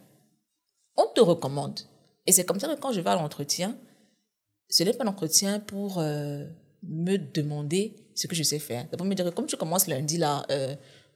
on 0.97 1.07
te 1.13 1.21
recommande. 1.21 1.79
Et 2.25 2.31
c'est 2.31 2.45
comme 2.45 2.59
ça 2.59 2.67
que 2.67 2.79
quand 2.79 2.91
je 2.91 3.01
vais 3.01 3.09
à 3.09 3.15
l'entretien, 3.15 3.77
ce 4.69 4.83
n'est 4.83 4.93
pas 4.93 5.03
l'entretien 5.03 5.59
pour 5.59 5.99
euh, 5.99 6.45
me 6.83 7.17
demander 7.17 7.95
ce 8.15 8.27
que 8.27 8.35
je 8.35 8.43
sais 8.43 8.59
faire. 8.59 8.85
C'est 8.89 8.97
pour 8.97 9.05
me 9.05 9.13
dire 9.13 9.25
que 9.25 9.29
comme 9.29 9.45
tu 9.45 9.57
commences 9.57 9.87
lundi 9.87 10.17
là, 10.17 10.43
euh, 10.49 10.75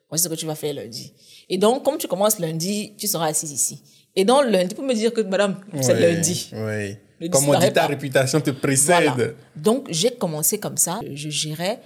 voici 0.10 0.24
ce 0.24 0.30
que 0.30 0.36
tu 0.36 0.46
vas 0.46 0.56
faire 0.56 0.74
lundi. 0.74 1.14
Et 1.50 1.58
donc, 1.58 1.84
comme 1.84 1.98
tu 1.98 2.08
commences 2.08 2.40
lundi, 2.40 2.94
tu 2.98 3.08
seras 3.08 3.28
assise 3.28 3.52
ici. 3.52 3.82
Et 4.16 4.26
donc, 4.26 4.46
lundi, 4.46 4.76
pour 4.76 4.84
me 4.84 4.94
dire 4.94 5.14
que 5.14 5.22
madame, 5.22 5.60
c'est 5.82 6.00
lundi. 6.00 6.52
Oui. 6.54 7.30
Comme 7.30 7.50
on 7.50 7.60
dit, 7.60 7.68
ta 7.68 7.82
pas. 7.82 7.88
réputation 7.88 8.40
te 8.40 8.52
précède. 8.52 9.12
Voilà. 9.14 9.34
Donc, 9.56 9.88
j'ai 9.90 10.12
commencé 10.12 10.58
comme 10.58 10.78
ça. 10.78 11.00
Je 11.14 11.30
gérais 11.30 11.80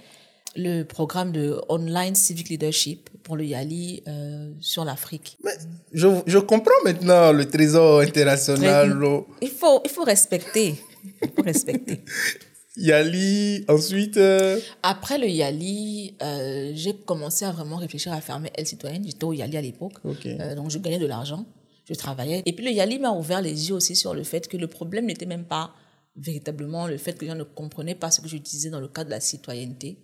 le 0.56 0.82
programme 0.84 1.32
de 1.32 1.60
online 1.68 2.14
civic 2.14 2.48
leadership 2.48 3.10
pour 3.22 3.36
le 3.36 3.44
Yali 3.44 4.02
euh, 4.06 4.52
sur 4.60 4.84
l'Afrique. 4.84 5.36
Mais 5.44 5.52
je, 5.92 6.08
je 6.26 6.38
comprends 6.38 6.80
maintenant 6.84 7.32
le 7.32 7.44
trésor 7.46 8.00
international. 8.00 8.96
Il 9.42 9.48
faut, 9.48 9.80
il 9.84 9.90
faut 9.90 10.04
respecter. 10.04 10.74
Il 11.22 11.28
faut 11.34 11.42
respecter. 11.42 12.00
Yali, 12.76 13.64
ensuite. 13.68 14.16
euh, 14.16 14.58
Après 14.82 15.18
le 15.18 15.28
Yali, 15.28 16.14
euh, 16.22 16.72
j'ai 16.74 16.94
commencé 16.94 17.44
à 17.44 17.52
vraiment 17.52 17.76
réfléchir 17.76 18.12
à 18.12 18.20
fermer 18.20 18.50
Elle 18.54 18.66
Citoyenne. 18.66 19.04
J'étais 19.04 19.24
au 19.24 19.32
Yali 19.32 19.56
à 19.56 19.62
l'époque. 19.62 19.94
Euh, 20.26 20.54
donc, 20.56 20.70
je 20.70 20.78
gagnais 20.78 20.98
de 20.98 21.06
l'argent. 21.06 21.46
Je 21.88 21.94
travaillais. 21.94 22.42
Et 22.46 22.52
puis, 22.52 22.64
le 22.64 22.72
Yali 22.72 22.98
m'a 22.98 23.12
ouvert 23.12 23.42
les 23.42 23.68
yeux 23.68 23.74
aussi 23.74 23.94
sur 23.94 24.12
le 24.14 24.24
fait 24.24 24.48
que 24.48 24.56
le 24.56 24.66
problème 24.66 25.06
n'était 25.06 25.26
même 25.26 25.44
pas 25.44 25.72
véritablement 26.16 26.86
le 26.86 26.96
fait 26.96 27.12
que 27.12 27.22
les 27.24 27.30
gens 27.30 27.36
ne 27.36 27.44
comprenaient 27.44 27.94
pas 27.94 28.10
ce 28.10 28.20
que 28.20 28.28
je 28.28 28.36
disais 28.38 28.70
dans 28.70 28.80
le 28.80 28.88
cadre 28.88 29.06
de 29.06 29.14
la 29.14 29.20
citoyenneté. 29.20 29.98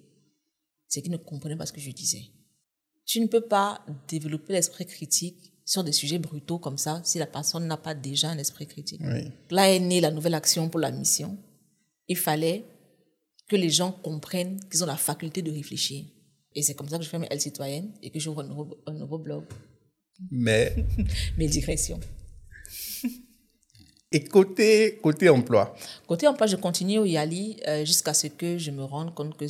C'est 0.91 1.01
qu'ils 1.01 1.13
ne 1.13 1.17
comprenaient 1.17 1.57
pas 1.57 1.65
ce 1.67 1.73
que 1.73 1.81
je 1.81 1.91
disais. 1.91 2.25
Tu 3.07 3.21
ne 3.21 3.27
peux 3.27 3.41
pas 3.41 3.81
développer 4.09 4.53
l'esprit 4.53 4.85
critique 4.85 5.53
sur 5.65 5.83
des 5.85 5.93
sujets 5.93 6.19
brutaux 6.19 6.59
comme 6.59 6.77
ça 6.77 7.01
si 7.05 7.19
la 7.19 7.27
personne 7.27 7.67
n'a 7.67 7.77
pas 7.77 7.95
déjà 7.95 8.29
un 8.29 8.39
esprit 8.39 8.67
critique. 8.67 9.01
Oui. 9.05 9.31
Là 9.51 9.73
est 9.73 9.79
née 9.79 10.01
la 10.03 10.11
nouvelle 10.11 10.35
action 10.35 10.69
pour 10.69 10.81
la 10.81 10.91
mission. 10.91 11.39
Il 12.09 12.19
fallait 12.19 12.65
que 13.49 13.57
les 13.57 13.71
gens 13.71 13.93
comprennent 13.93 14.61
qu'ils 14.69 14.83
ont 14.83 14.87
la 14.87 14.97
faculté 14.97 15.43
de 15.43 15.51
réfléchir. 15.51 16.05
Et 16.55 16.63
c'est 16.63 16.75
comme 16.75 16.89
ça 16.89 16.99
que 16.99 17.05
je 17.05 17.09
fais 17.09 17.19
mes 17.19 17.29
Elle 17.31 17.41
citoyennes 17.41 17.93
et 18.03 18.11
que 18.11 18.19
j'ouvre 18.19 18.41
un 18.41 18.49
nouveau, 18.49 18.83
un 18.87 18.93
nouveau 18.95 19.19
blog, 19.19 19.45
Mais, 20.31 20.75
mes 21.39 21.47
digressions. 21.47 22.01
et 24.11 24.25
côté, 24.25 24.99
côté 25.01 25.29
emploi, 25.29 25.75
Côté 26.09 26.27
emploi, 26.27 26.49
je 26.49 26.57
continue 26.57 26.99
au 26.99 27.05
Yali 27.05 27.61
euh, 27.69 27.85
jusqu'à 27.85 28.13
ce 28.15 28.27
que 28.27 28.59
je 28.59 28.73
me 28.73 28.83
rende 28.83 29.15
compte 29.15 29.37
que 29.37 29.47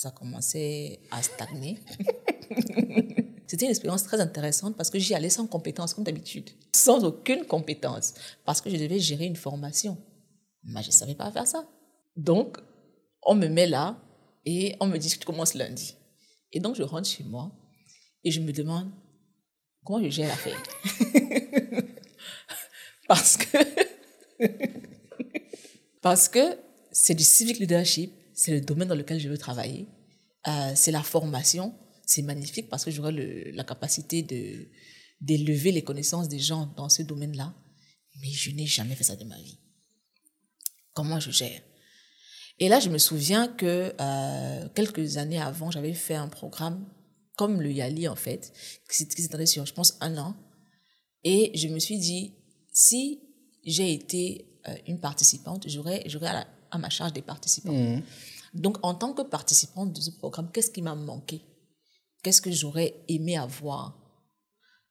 ça 0.00 0.10
commençait 0.10 1.00
à 1.10 1.22
stagner. 1.22 1.78
C'était 3.46 3.66
une 3.66 3.70
expérience 3.70 4.02
très 4.02 4.18
intéressante 4.18 4.74
parce 4.74 4.88
que 4.88 4.98
j'y 4.98 5.14
allais 5.14 5.28
sans 5.28 5.46
compétence, 5.46 5.92
comme 5.92 6.04
d'habitude. 6.04 6.48
Sans 6.74 7.04
aucune 7.04 7.44
compétence. 7.44 8.14
Parce 8.46 8.62
que 8.62 8.70
je 8.70 8.76
devais 8.76 8.98
gérer 8.98 9.26
une 9.26 9.36
formation. 9.36 9.98
Mais 10.64 10.80
je 10.82 10.86
ne 10.86 10.92
savais 10.92 11.14
pas 11.14 11.30
faire 11.30 11.46
ça. 11.46 11.68
Donc, 12.16 12.56
on 13.24 13.34
me 13.34 13.48
met 13.48 13.66
là 13.66 14.02
et 14.46 14.74
on 14.80 14.86
me 14.86 14.96
dit 14.96 15.10
que 15.10 15.18
tu 15.18 15.26
commences 15.26 15.52
lundi. 15.52 15.94
Et 16.52 16.60
donc, 16.60 16.76
je 16.76 16.82
rentre 16.82 17.06
chez 17.06 17.24
moi 17.24 17.52
et 18.24 18.30
je 18.30 18.40
me 18.40 18.52
demande 18.52 18.90
comment 19.84 20.02
je 20.02 20.08
gère 20.08 20.28
l'affaire? 20.28 20.62
parce 23.06 23.36
que, 23.36 23.58
parce 26.00 26.26
que 26.30 26.56
c'est 26.90 27.14
du 27.14 27.24
civic 27.24 27.58
leadership, 27.58 28.14
c'est 28.40 28.52
le 28.52 28.62
domaine 28.62 28.88
dans 28.88 28.94
lequel 28.94 29.20
je 29.20 29.28
veux 29.28 29.36
travailler, 29.36 29.86
euh, 30.48 30.72
c'est 30.74 30.92
la 30.92 31.02
formation, 31.02 31.74
c'est 32.06 32.22
magnifique 32.22 32.70
parce 32.70 32.86
que 32.86 32.90
j'aurai 32.90 33.52
la 33.52 33.64
capacité 33.64 34.22
d'élever 35.20 35.72
les 35.72 35.84
connaissances 35.84 36.26
des 36.26 36.38
gens 36.38 36.72
dans 36.74 36.88
ce 36.88 37.02
domaine-là, 37.02 37.54
mais 38.22 38.30
je 38.30 38.50
n'ai 38.52 38.64
jamais 38.64 38.94
fait 38.94 39.04
ça 39.04 39.14
de 39.14 39.24
ma 39.24 39.36
vie. 39.36 39.58
Comment 40.94 41.20
je 41.20 41.30
gère? 41.30 41.60
Et 42.58 42.70
là, 42.70 42.80
je 42.80 42.88
me 42.88 42.96
souviens 42.96 43.46
que 43.46 43.94
euh, 44.00 44.68
quelques 44.74 45.18
années 45.18 45.40
avant, 45.40 45.70
j'avais 45.70 45.92
fait 45.92 46.14
un 46.14 46.28
programme 46.28 46.88
comme 47.36 47.60
le 47.60 47.70
Yali 47.70 48.08
en 48.08 48.16
fait, 48.16 48.54
qui 48.90 49.04
s'étendait 49.04 49.44
sur, 49.44 49.66
je 49.66 49.74
pense, 49.74 49.98
un 50.00 50.16
an, 50.16 50.34
et 51.24 51.52
je 51.54 51.68
me 51.68 51.78
suis 51.78 51.98
dit, 51.98 52.32
si 52.72 53.20
j'ai 53.64 53.92
été 53.92 54.46
euh, 54.66 54.74
une 54.86 54.98
participante, 54.98 55.68
j'aurais 55.68 56.06
à, 56.22 56.46
à, 56.70 56.78
ma 56.78 56.90
charge 56.90 57.12
des 57.12 57.22
participants. 57.22 57.72
Mmh. 57.72 58.02
Donc, 58.54 58.78
en 58.82 58.94
tant 58.94 59.12
que 59.12 59.22
participante 59.22 59.92
de 59.92 60.00
ce 60.00 60.10
programme, 60.10 60.50
qu'est-ce 60.52 60.70
qui 60.70 60.82
m'a 60.82 60.94
manqué? 60.94 61.42
Qu'est-ce 62.22 62.42
que 62.42 62.50
j'aurais 62.50 62.94
aimé 63.08 63.36
avoir? 63.36 63.96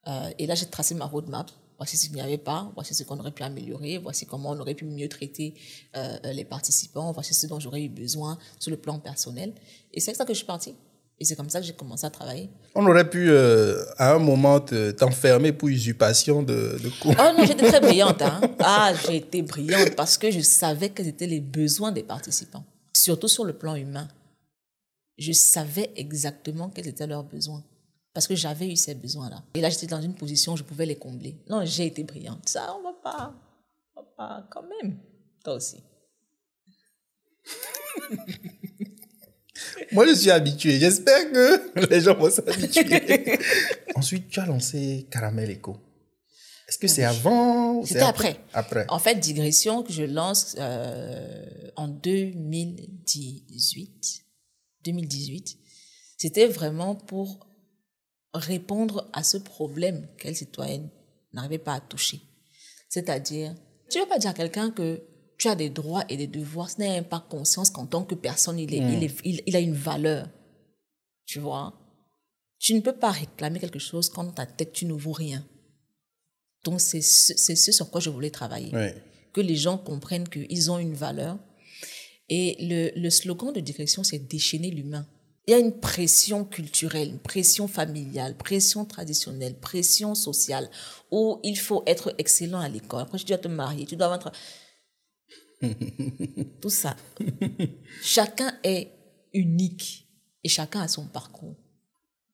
Euh, 0.07 0.31
Et 0.37 0.47
là, 0.47 0.55
j'ai 0.55 0.65
tracé 0.65 0.95
ma 0.95 1.05
roadmap. 1.05 1.51
Voici 1.77 1.95
ce 1.95 2.07
qu'il 2.07 2.15
n'y 2.15 2.21
avait 2.21 2.37
pas, 2.37 2.71
voici 2.75 2.93
ce 2.93 3.03
qu'on 3.03 3.17
aurait 3.19 3.31
pu 3.31 3.41
améliorer, 3.41 3.99
voici 3.99 4.25
comment 4.25 4.49
on 4.49 4.59
aurait 4.59 4.75
pu 4.75 4.83
mieux 4.83 5.07
traiter 5.07 5.53
euh, 5.95 6.17
les 6.33 6.43
participants, 6.43 7.13
voici 7.13 7.33
ce 7.33 7.47
dont 7.47 7.57
j'aurais 7.57 7.83
eu 7.83 7.87
besoin 7.87 8.37
sur 8.59 8.69
le 8.69 8.75
plan 8.75 8.99
personnel. 8.99 9.53
Et 9.93 10.01
c'est 10.01 10.13
ça 10.13 10.25
que 10.25 10.33
je 10.33 10.39
suis 10.39 10.45
partie. 10.45 10.75
Et 11.19 11.25
c'est 11.25 11.35
comme 11.35 11.49
ça 11.49 11.59
que 11.59 11.65
j'ai 11.65 11.73
commencé 11.73 12.05
à 12.05 12.09
travailler. 12.09 12.49
On 12.75 12.85
aurait 12.85 13.09
pu, 13.09 13.29
euh, 13.29 13.83
à 13.97 14.13
un 14.13 14.19
moment, 14.19 14.59
t'enfermer 14.59 15.51
pour 15.51 15.67
usurpation 15.67 16.41
de, 16.41 16.79
de 16.81 16.89
cours. 17.01 17.13
Oh 17.19 17.37
non, 17.37 17.45
j'étais 17.45 17.67
très 17.67 17.79
brillante. 17.81 18.21
Hein. 18.21 18.39
Ah, 18.59 18.93
j'ai 19.05 19.17
été 19.17 19.41
brillante 19.41 19.95
parce 19.95 20.17
que 20.17 20.31
je 20.31 20.39
savais 20.39 20.89
quels 20.89 21.07
étaient 21.07 21.27
les 21.27 21.41
besoins 21.41 21.91
des 21.91 22.03
participants, 22.03 22.63
surtout 22.93 23.27
sur 23.27 23.43
le 23.43 23.53
plan 23.53 23.75
humain 23.75 24.07
je 25.19 25.33
savais 25.33 25.91
exactement 25.97 26.69
quels 26.69 26.87
étaient 26.87 27.05
leurs 27.05 27.25
besoins. 27.25 27.63
Parce 28.13 28.25
que 28.25 28.35
j'avais 28.35 28.71
eu 28.71 28.75
ces 28.75 28.95
besoins-là. 28.95 29.43
Et 29.53 29.61
là, 29.61 29.69
j'étais 29.69 29.85
dans 29.85 30.01
une 30.01 30.15
position 30.15 30.53
où 30.53 30.57
je 30.57 30.63
pouvais 30.63 30.85
les 30.85 30.95
combler. 30.95 31.37
Non, 31.47 31.63
j'ai 31.63 31.85
été 31.85 32.03
brillante. 32.03 32.47
Ça, 32.47 32.75
on 32.75 32.81
va 32.81 32.93
pas. 32.93 33.35
On 33.95 34.01
va 34.01 34.07
pas, 34.17 34.47
quand 34.49 34.63
même. 34.63 34.97
Toi 35.43 35.53
aussi. 35.55 35.83
Moi, 39.91 40.07
je 40.07 40.13
suis 40.13 40.31
habitué. 40.31 40.79
J'espère 40.79 41.31
que 41.31 41.87
les 41.89 42.01
gens 42.01 42.15
vont 42.15 42.29
s'habituer. 42.29 43.39
Ensuite, 43.95 44.29
tu 44.29 44.39
as 44.39 44.45
lancé 44.45 45.07
Caramel 45.11 45.49
Echo. 45.49 45.77
Est-ce 46.67 46.77
que 46.77 46.87
c'est 46.87 47.03
avant 47.03 47.83
C'était 47.83 48.01
après? 48.01 48.39
après. 48.53 48.85
En 48.89 48.99
fait, 48.99 49.15
Digression 49.15 49.81
que 49.81 49.91
je 49.91 50.03
lance 50.03 50.55
euh, 50.59 51.45
en 51.75 51.87
2018. 51.87 54.25
2018, 54.83 55.57
c'était 56.17 56.47
vraiment 56.47 56.95
pour 56.95 57.47
répondre 58.33 59.09
à 59.13 59.23
ce 59.23 59.37
problème 59.37 60.07
qu'elle 60.17 60.35
citoyenne 60.35 60.89
n'arrivait 61.33 61.57
pas 61.57 61.73
à 61.73 61.79
toucher. 61.79 62.21
C'est-à-dire, 62.87 63.55
tu 63.89 63.97
ne 63.97 64.03
veux 64.03 64.09
pas 64.09 64.19
dire 64.19 64.29
à 64.29 64.33
quelqu'un 64.33 64.71
que 64.71 65.01
tu 65.39 65.47
as 65.47 65.55
des 65.55 65.69
droits 65.69 66.03
et 66.09 66.17
des 66.17 66.27
devoirs, 66.27 66.69
ce 66.69 66.79
n'est 66.79 67.01
pas 67.01 67.25
conscience 67.27 67.69
qu'en 67.69 67.85
tant 67.85 68.03
que 68.03 68.13
personne, 68.13 68.59
il, 68.59 68.73
est, 68.73 68.77
il, 68.77 69.03
est, 69.03 69.15
il, 69.23 69.41
il, 69.45 69.55
a 69.55 69.59
une 69.59 69.73
valeur. 69.73 70.27
Tu 71.25 71.39
vois? 71.39 71.73
Tu 72.59 72.73
ne 72.73 72.81
peux 72.81 72.93
pas 72.95 73.11
réclamer 73.11 73.59
quelque 73.59 73.79
chose 73.79 74.09
quand 74.09 74.25
dans 74.25 74.33
ta 74.33 74.45
tête, 74.45 74.73
tu 74.73 74.85
ne 74.85 74.93
vaux 74.93 75.13
rien. 75.13 75.45
Donc, 76.65 76.81
c'est 76.81 77.01
ce, 77.01 77.33
ce 77.55 77.71
sur 77.71 77.89
quoi 77.89 78.01
je 78.01 78.09
voulais 78.09 78.31
travailler. 78.31 78.71
Que 79.31 79.39
les 79.39 79.55
gens 79.55 79.77
comprennent 79.77 80.27
qu'ils 80.27 80.69
ont 80.69 80.77
une 80.77 80.93
valeur 80.93 81.39
et 82.27 82.57
le, 82.59 82.91
le 82.99 83.09
slogan 83.09 83.53
de 83.53 83.61
direction, 83.61 84.03
c'est 84.03 84.19
déchaîner 84.19 84.71
l'humain. 84.71 85.07
Il 85.47 85.51
y 85.51 85.53
a 85.53 85.57
une 85.57 85.79
pression 85.79 86.43
culturelle, 86.43 87.09
une 87.09 87.19
pression 87.19 87.67
familiale, 87.67 88.35
pression 88.35 88.85
traditionnelle, 88.85 89.55
pression 89.55 90.13
sociale, 90.13 90.69
où 91.11 91.39
il 91.43 91.57
faut 91.57 91.81
être 91.87 92.13
excellent 92.17 92.59
à 92.59 92.67
l'école. 92.67 93.01
Après, 93.01 93.17
tu 93.17 93.25
dois 93.25 93.37
te 93.37 93.47
marier, 93.47 93.85
tu 93.85 93.95
dois 93.95 94.13
être... 94.13 94.31
Tout 96.61 96.69
ça. 96.69 96.95
chacun 98.01 98.57
est 98.63 98.91
unique 99.33 100.07
et 100.43 100.49
chacun 100.49 100.81
a 100.81 100.87
son 100.87 101.05
parcours. 101.05 101.55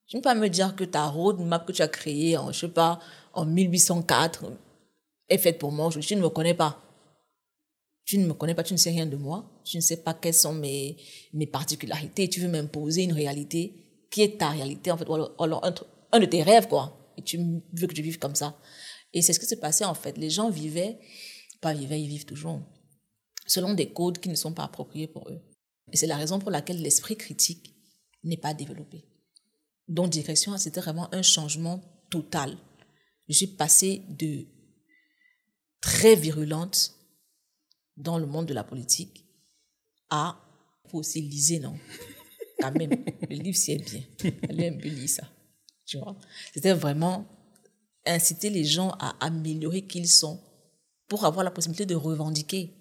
Tu 0.07 0.15
ne 0.15 0.21
peux 0.21 0.26
pas 0.26 0.36
me 0.36 0.49
dire 0.49 0.76
que 0.76 0.84
ta 0.84 1.07
roadmap 1.07 1.65
que 1.65 1.71
tu 1.71 1.82
as 1.82 1.88
créée 1.88 2.38
en, 2.38 2.51
je 2.51 2.59
sais 2.59 2.67
pas, 2.67 2.99
en 3.34 3.45
1804 3.45 4.51
est 5.30 5.38
faite 5.39 5.57
pour 5.57 5.71
moi. 5.71 5.89
Je, 5.89 6.15
ne 6.15 6.21
me 6.21 6.30
connais 6.30 6.53
pas 6.53 6.86
tu 8.05 8.19
ne 8.19 8.28
me 8.28 8.34
connais 8.34 8.53
pas, 8.53 8.63
tu 8.63 8.73
ne 8.73 8.78
sais 8.78 8.91
rien 8.91 9.07
de 9.07 9.17
moi, 9.17 9.51
tu 9.63 9.78
ne 9.78 9.82
sais 9.82 9.97
pas 9.97 10.13
quelles 10.13 10.36
sont 10.36 10.53
mes, 10.53 10.95
mes 11.34 11.47
particularités, 11.47 12.30
tu 12.30 12.39
veux 12.39 12.47
m'imposer 12.47 13.01
une 13.01 13.13
réalité 13.13 13.73
qui 14.11 14.21
est 14.21 14.38
ta 14.38 14.49
réalité, 14.49 14.91
en 14.91 14.97
fait, 14.97 15.09
ou 15.09 15.13
alors, 15.15 15.65
un, 16.11 16.19
de 16.19 16.26
tes 16.26 16.43
rêves, 16.43 16.67
quoi. 16.67 17.13
Et 17.17 17.23
tu 17.23 17.38
veux 17.73 17.88
que 17.88 17.95
je 17.95 18.01
vive 18.01 18.19
comme 18.19 18.36
ça. 18.36 18.57
Et 19.11 19.21
c'est 19.21 19.34
ce 19.34 19.39
qui 19.39 19.45
s'est 19.47 19.59
passé, 19.59 19.84
en 19.86 19.95
fait. 19.95 20.17
Les 20.17 20.30
gens 20.30 20.49
vivaient, 20.49 20.99
pas 21.61 21.73
vivaient, 21.73 21.99
ils 21.99 22.07
vivent 22.07 22.26
toujours, 22.26 22.61
selon 23.45 23.73
des 23.73 23.91
codes 23.91 24.19
qui 24.19 24.29
ne 24.29 24.35
sont 24.35 24.53
pas 24.53 24.63
appropriés 24.63 25.07
pour 25.07 25.29
eux. 25.29 25.41
Et 25.91 25.97
c'est 25.97 26.07
la 26.07 26.17
raison 26.17 26.39
pour 26.39 26.51
laquelle 26.51 26.81
l'esprit 26.81 27.15
critique 27.15 27.75
n'est 28.23 28.37
pas 28.37 28.53
développé. 28.53 29.05
Donc, 29.87 30.09
direction, 30.09 30.57
c'était 30.57 30.81
vraiment 30.81 31.13
un 31.13 31.21
changement 31.21 31.81
total. 32.09 32.57
Je 33.27 33.33
suis 33.33 33.47
passée 33.47 34.03
de 34.09 34.45
très 35.79 36.15
virulente 36.15 36.95
dans 37.97 38.17
le 38.17 38.25
monde 38.25 38.47
de 38.47 38.53
la 38.53 38.63
politique 38.63 39.25
à, 40.09 40.41
faut 40.89 40.99
aussi 40.99 41.21
liser, 41.21 41.59
non? 41.59 41.77
Quand 42.59 42.71
même, 42.71 42.91
le 43.29 43.35
livre, 43.35 43.57
c'est 43.57 43.77
bien. 43.77 44.01
Allez 44.49 44.69
un 44.69 44.77
lire 44.77 45.09
ça. 45.09 45.29
Tu 45.85 45.97
vois? 45.97 46.17
C'était 46.53 46.73
vraiment 46.73 47.27
inciter 48.05 48.49
les 48.49 48.63
gens 48.63 48.89
à 48.99 49.15
améliorer 49.23 49.85
qui 49.85 49.99
ils 49.99 50.07
sont 50.07 50.41
pour 51.07 51.25
avoir 51.25 51.43
la 51.43 51.51
possibilité 51.51 51.85
de 51.85 51.95
revendiquer. 51.95 52.73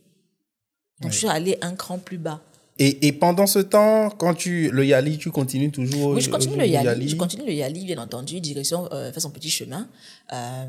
Donc, 1.01 1.13
je 1.13 1.19
suis 1.19 1.29
allée 1.29 1.59
un 1.61 1.75
cran 1.75 1.99
plus 1.99 2.19
bas. 2.19 2.41
Et, 2.79 3.07
et, 3.07 3.13
pendant 3.13 3.47
ce 3.47 3.61
temps, 3.61 4.11
quand 4.11 4.35
tu 4.35 4.71
le 4.71 4.85
Yali, 4.85 5.19
tu 5.19 5.31
continues 5.31 5.71
toujours 5.71 6.09
Oui, 6.09 6.21
je 6.21 6.31
continue 6.31 6.57
le 6.57 6.67
Yali? 6.67 7.09
Je 7.09 7.15
continue 7.17 7.47
le 7.47 7.53
Yali, 7.53 7.85
bien 7.85 7.99
entendu. 7.99 8.41
Direction 8.41 8.89
euh, 8.93 9.13
fait 9.13 9.21
son 9.21 9.31
petit 9.31 9.51
chemin. 9.51 9.89
Euh, 10.33 10.67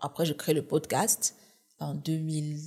après, 0.00 0.24
je 0.24 0.32
crée 0.32 0.54
le 0.54 0.62
podcast 0.62 1.34
en 1.78 1.94
2000. 1.94 2.58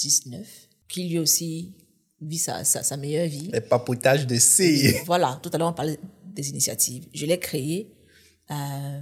19, 0.00 0.46
qui 0.88 1.08
lui 1.08 1.18
aussi 1.18 1.74
vit 2.20 2.38
sa, 2.38 2.64
sa, 2.64 2.96
meilleure 2.96 3.26
vie. 3.26 3.50
Le 3.52 3.60
papotage 3.60 4.26
de 4.26 4.36
C. 4.36 5.02
Voilà, 5.06 5.38
tout 5.42 5.50
à 5.52 5.58
l'heure 5.58 5.68
on 5.68 5.72
parlait 5.72 5.98
des 6.24 6.50
initiatives. 6.50 7.06
Je 7.12 7.26
l'ai 7.26 7.38
créé 7.38 7.92
euh, 8.50 9.00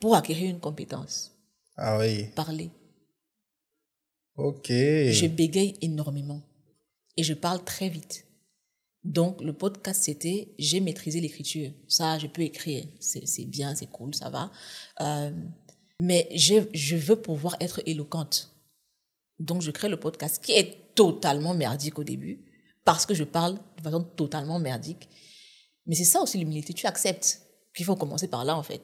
pour 0.00 0.16
acquérir 0.16 0.50
une 0.50 0.60
compétence. 0.60 1.32
Ah 1.76 1.98
oui. 1.98 2.26
Parler. 2.34 2.70
Ok. 4.36 4.68
Je 4.68 5.26
bégaye 5.26 5.76
énormément 5.82 6.42
et 7.16 7.22
je 7.22 7.34
parle 7.34 7.62
très 7.64 7.88
vite. 7.88 8.26
Donc, 9.04 9.40
le 9.42 9.52
podcast, 9.52 10.02
c'était 10.04 10.54
j'ai 10.58 10.80
maîtrisé 10.80 11.20
l'écriture. 11.20 11.72
Ça, 11.88 12.18
je 12.18 12.28
peux 12.28 12.42
écrire. 12.42 12.84
C'est 13.00 13.44
bien, 13.44 13.74
c'est 13.74 13.90
cool, 13.90 14.14
ça 14.14 14.30
va. 14.30 14.50
Euh, 15.00 15.30
mais 16.00 16.28
je 16.34 16.96
veux 16.96 17.16
pouvoir 17.16 17.56
être 17.60 17.82
éloquente. 17.86 18.54
Donc, 19.38 19.62
je 19.62 19.70
crée 19.70 19.88
le 19.88 19.98
podcast 19.98 20.42
qui 20.42 20.52
est 20.52 20.94
totalement 20.94 21.54
merdique 21.54 21.98
au 21.98 22.04
début 22.04 22.44
parce 22.84 23.06
que 23.06 23.14
je 23.14 23.24
parle 23.24 23.58
de 23.76 23.82
façon 23.82 24.02
totalement 24.02 24.58
merdique. 24.58 25.08
Mais 25.86 25.94
c'est 25.94 26.04
ça 26.04 26.20
aussi 26.20 26.38
l'humilité. 26.38 26.72
Tu 26.72 26.86
acceptes 26.86 27.42
qu'il 27.74 27.84
faut 27.84 27.96
commencer 27.96 28.28
par 28.28 28.44
là, 28.44 28.56
en 28.56 28.62
fait, 28.62 28.82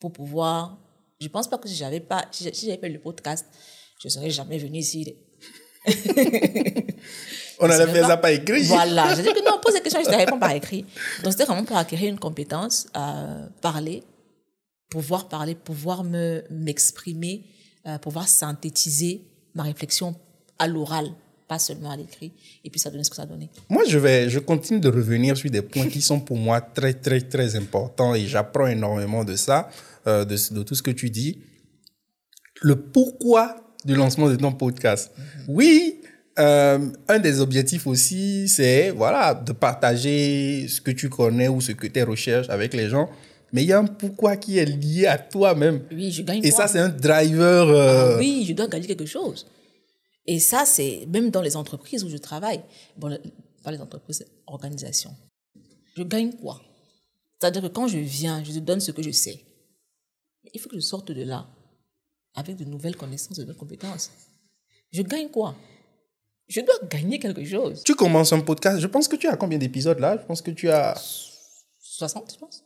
pour 0.00 0.12
pouvoir. 0.12 0.78
Je 1.20 1.28
pense 1.28 1.48
pas 1.48 1.58
que 1.58 1.68
si 1.68 1.76
j'avais 1.76 2.00
pas, 2.00 2.26
si 2.32 2.44
j'avais 2.44 2.78
fait 2.78 2.88
le 2.88 3.00
podcast, 3.00 3.46
je 4.02 4.08
serais 4.08 4.30
jamais 4.30 4.58
venu 4.58 4.78
ici. 4.78 5.14
On 7.60 7.70
a 7.70 7.86
fait 7.86 8.02
ça 8.02 8.16
par 8.16 8.30
écrit. 8.30 8.62
Voilà. 8.64 9.14
J'ai 9.14 9.22
dit 9.22 9.32
que 9.32 9.44
non, 9.44 9.58
pose 9.62 9.74
des 9.74 9.80
questions, 9.80 10.00
je 10.04 10.10
te 10.10 10.16
réponds 10.16 10.38
par 10.38 10.50
écrit. 10.50 10.84
Donc, 11.22 11.32
c'était 11.32 11.44
vraiment 11.44 11.64
pour 11.64 11.76
acquérir 11.76 12.10
une 12.10 12.18
compétence, 12.18 12.86
euh, 12.96 13.46
parler, 13.60 14.02
pouvoir 14.90 15.28
parler, 15.28 15.54
pouvoir 15.54 16.04
me, 16.04 16.42
m'exprimer, 16.50 17.44
euh, 17.86 17.98
pouvoir 17.98 18.28
synthétiser 18.28 19.22
ma 19.54 19.62
réflexion 19.62 20.14
à 20.58 20.66
l'oral, 20.66 21.06
pas 21.48 21.58
seulement 21.58 21.90
à 21.90 21.96
l'écrit. 21.96 22.32
Et 22.64 22.70
puis 22.70 22.80
ça 22.80 22.90
donnait 22.90 23.04
ce 23.04 23.10
que 23.10 23.16
ça 23.16 23.26
donnait. 23.26 23.50
Moi, 23.68 23.84
je 23.86 23.98
vais, 23.98 24.28
je 24.30 24.38
continue 24.38 24.80
de 24.80 24.88
revenir 24.88 25.36
sur 25.36 25.50
des 25.50 25.62
points 25.62 25.88
qui 25.88 26.00
sont 26.00 26.20
pour 26.20 26.36
moi 26.36 26.60
très, 26.60 26.94
très, 26.94 27.20
très 27.20 27.56
importants 27.56 28.14
et 28.14 28.26
j'apprends 28.26 28.66
énormément 28.66 29.24
de 29.24 29.36
ça, 29.36 29.68
euh, 30.06 30.24
de, 30.24 30.36
de 30.54 30.62
tout 30.62 30.74
ce 30.74 30.82
que 30.82 30.90
tu 30.90 31.10
dis. 31.10 31.40
Le 32.62 32.76
pourquoi 32.80 33.63
du 33.84 33.94
lancement 33.94 34.28
de 34.28 34.36
ton 34.36 34.52
podcast. 34.52 35.10
Oui, 35.48 36.00
euh, 36.38 36.90
un 37.08 37.18
des 37.18 37.40
objectifs 37.40 37.86
aussi, 37.86 38.48
c'est 38.48 38.90
voilà, 38.90 39.34
de 39.34 39.52
partager 39.52 40.66
ce 40.68 40.80
que 40.80 40.90
tu 40.90 41.08
connais 41.08 41.48
ou 41.48 41.60
ce 41.60 41.72
que 41.72 41.86
tes 41.86 42.02
recherches 42.02 42.48
avec 42.48 42.74
les 42.74 42.88
gens. 42.88 43.08
Mais 43.52 43.62
il 43.62 43.68
y 43.68 43.72
a 43.72 43.78
un 43.78 43.84
pourquoi 43.86 44.36
qui 44.36 44.58
est 44.58 44.64
lié 44.64 45.06
à 45.06 45.16
toi-même. 45.16 45.82
Oui, 45.92 46.10
je 46.10 46.22
gagne 46.22 46.40
Et 46.44 46.50
quoi? 46.50 46.66
ça, 46.66 46.72
c'est 46.72 46.80
un 46.80 46.88
driver. 46.88 47.68
euh, 47.68 48.14
Ah 48.14 48.18
oui, 48.18 48.44
je 48.48 48.52
dois 48.52 48.66
gagner 48.66 48.86
quelque 48.88 49.06
chose. 49.06 49.46
Et 50.26 50.40
ça, 50.40 50.64
c'est 50.66 51.06
même 51.12 51.30
dans 51.30 51.42
les 51.42 51.54
entreprises 51.54 52.02
où 52.02 52.08
je 52.08 52.16
travaille. 52.16 52.60
Bon, 52.96 53.16
pas 53.62 53.70
les 53.70 53.78
entreprises, 53.80 54.24
organisations. 54.46 55.14
Je 55.96 56.02
gagne 56.02 56.32
quoi? 56.32 56.60
C'est-à-dire 57.38 57.62
que 57.62 57.66
quand 57.68 57.86
je 57.86 57.98
viens, 57.98 58.42
je 58.42 58.50
te 58.52 58.58
donne 58.58 58.80
ce 58.80 58.90
que 58.90 59.02
je 59.02 59.10
sais. 59.10 59.44
Il 60.52 60.60
faut 60.60 60.68
que 60.68 60.76
je 60.76 60.80
sorte 60.80 61.12
de 61.12 61.22
là 61.22 61.46
avec 62.34 62.56
de 62.56 62.64
nouvelles 62.64 62.96
connaissances, 62.96 63.36
de 63.36 63.42
nouvelles 63.42 63.56
compétences. 63.56 64.10
Je 64.92 65.02
gagne 65.02 65.28
quoi? 65.28 65.54
Je 66.48 66.60
dois 66.60 66.74
gagner 66.90 67.18
quelque 67.18 67.44
chose. 67.44 67.82
Tu 67.84 67.94
commences 67.94 68.32
un 68.32 68.40
podcast. 68.40 68.78
Je 68.78 68.86
pense 68.86 69.08
que 69.08 69.16
tu 69.16 69.28
as 69.28 69.36
combien 69.36 69.58
d'épisodes 69.58 69.98
là? 69.98 70.18
Je 70.20 70.26
pense 70.26 70.42
que 70.42 70.50
tu 70.50 70.68
as. 70.68 70.94
60, 71.80 72.32
je 72.34 72.38
pense. 72.38 72.64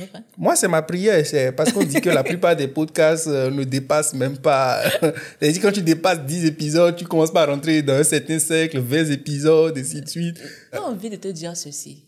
À. 0.00 0.18
Moi, 0.36 0.54
c'est 0.54 0.68
ma 0.68 0.82
prière. 0.82 1.24
C'est 1.26 1.52
parce 1.52 1.72
qu'on 1.72 1.82
dit 1.82 2.00
que 2.00 2.10
la 2.10 2.22
plupart 2.22 2.54
des 2.54 2.68
podcasts 2.68 3.26
euh, 3.26 3.50
ne 3.50 3.64
dépassent 3.64 4.14
même 4.14 4.38
pas. 4.38 4.82
C'est-à-dire, 5.40 5.62
quand 5.62 5.72
tu 5.72 5.82
dépasses 5.82 6.24
10 6.24 6.46
épisodes, 6.46 6.96
tu 6.96 7.04
commences 7.04 7.32
par 7.32 7.48
rentrer 7.48 7.82
dans 7.82 7.94
un 7.94 8.04
certain 8.04 8.38
cercle, 8.38 8.78
20 8.78 9.10
épisodes, 9.10 9.76
et 9.76 9.80
ainsi 9.80 10.00
de 10.00 10.08
suite. 10.08 10.40
J'ai 10.72 10.78
envie 10.78 11.10
de 11.10 11.16
te 11.16 11.28
dire 11.28 11.56
ceci. 11.56 12.04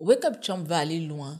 Wake 0.00 0.24
Up 0.24 0.34
Champ 0.42 0.62
va 0.62 0.78
aller 0.78 1.00
loin 1.00 1.38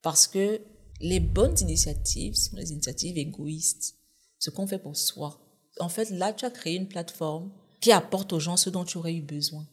parce 0.00 0.26
que 0.26 0.60
les 1.02 1.20
bonnes 1.20 1.58
initiatives 1.60 2.34
sont 2.34 2.56
les 2.56 2.72
initiatives 2.72 3.18
égoïstes. 3.18 3.96
Ce 4.38 4.50
qu'on 4.50 4.66
fait 4.66 4.78
pour 4.78 4.96
soi. 4.96 5.40
En 5.78 5.88
fait, 5.88 6.10
là, 6.10 6.32
tu 6.32 6.44
as 6.44 6.50
créé 6.50 6.76
une 6.76 6.88
plateforme 6.88 7.52
qui 7.80 7.92
apporte 7.92 8.32
aux 8.32 8.40
gens 8.40 8.56
ce 8.56 8.70
dont 8.70 8.84
tu 8.84 8.98
aurais 8.98 9.14
eu 9.14 9.22
besoin. 9.22 9.66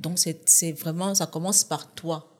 Donc, 0.00 0.18
c'est 0.18 0.72
vraiment, 0.72 1.14
ça 1.14 1.26
commence 1.26 1.62
par 1.62 1.94
toi. 1.94 2.34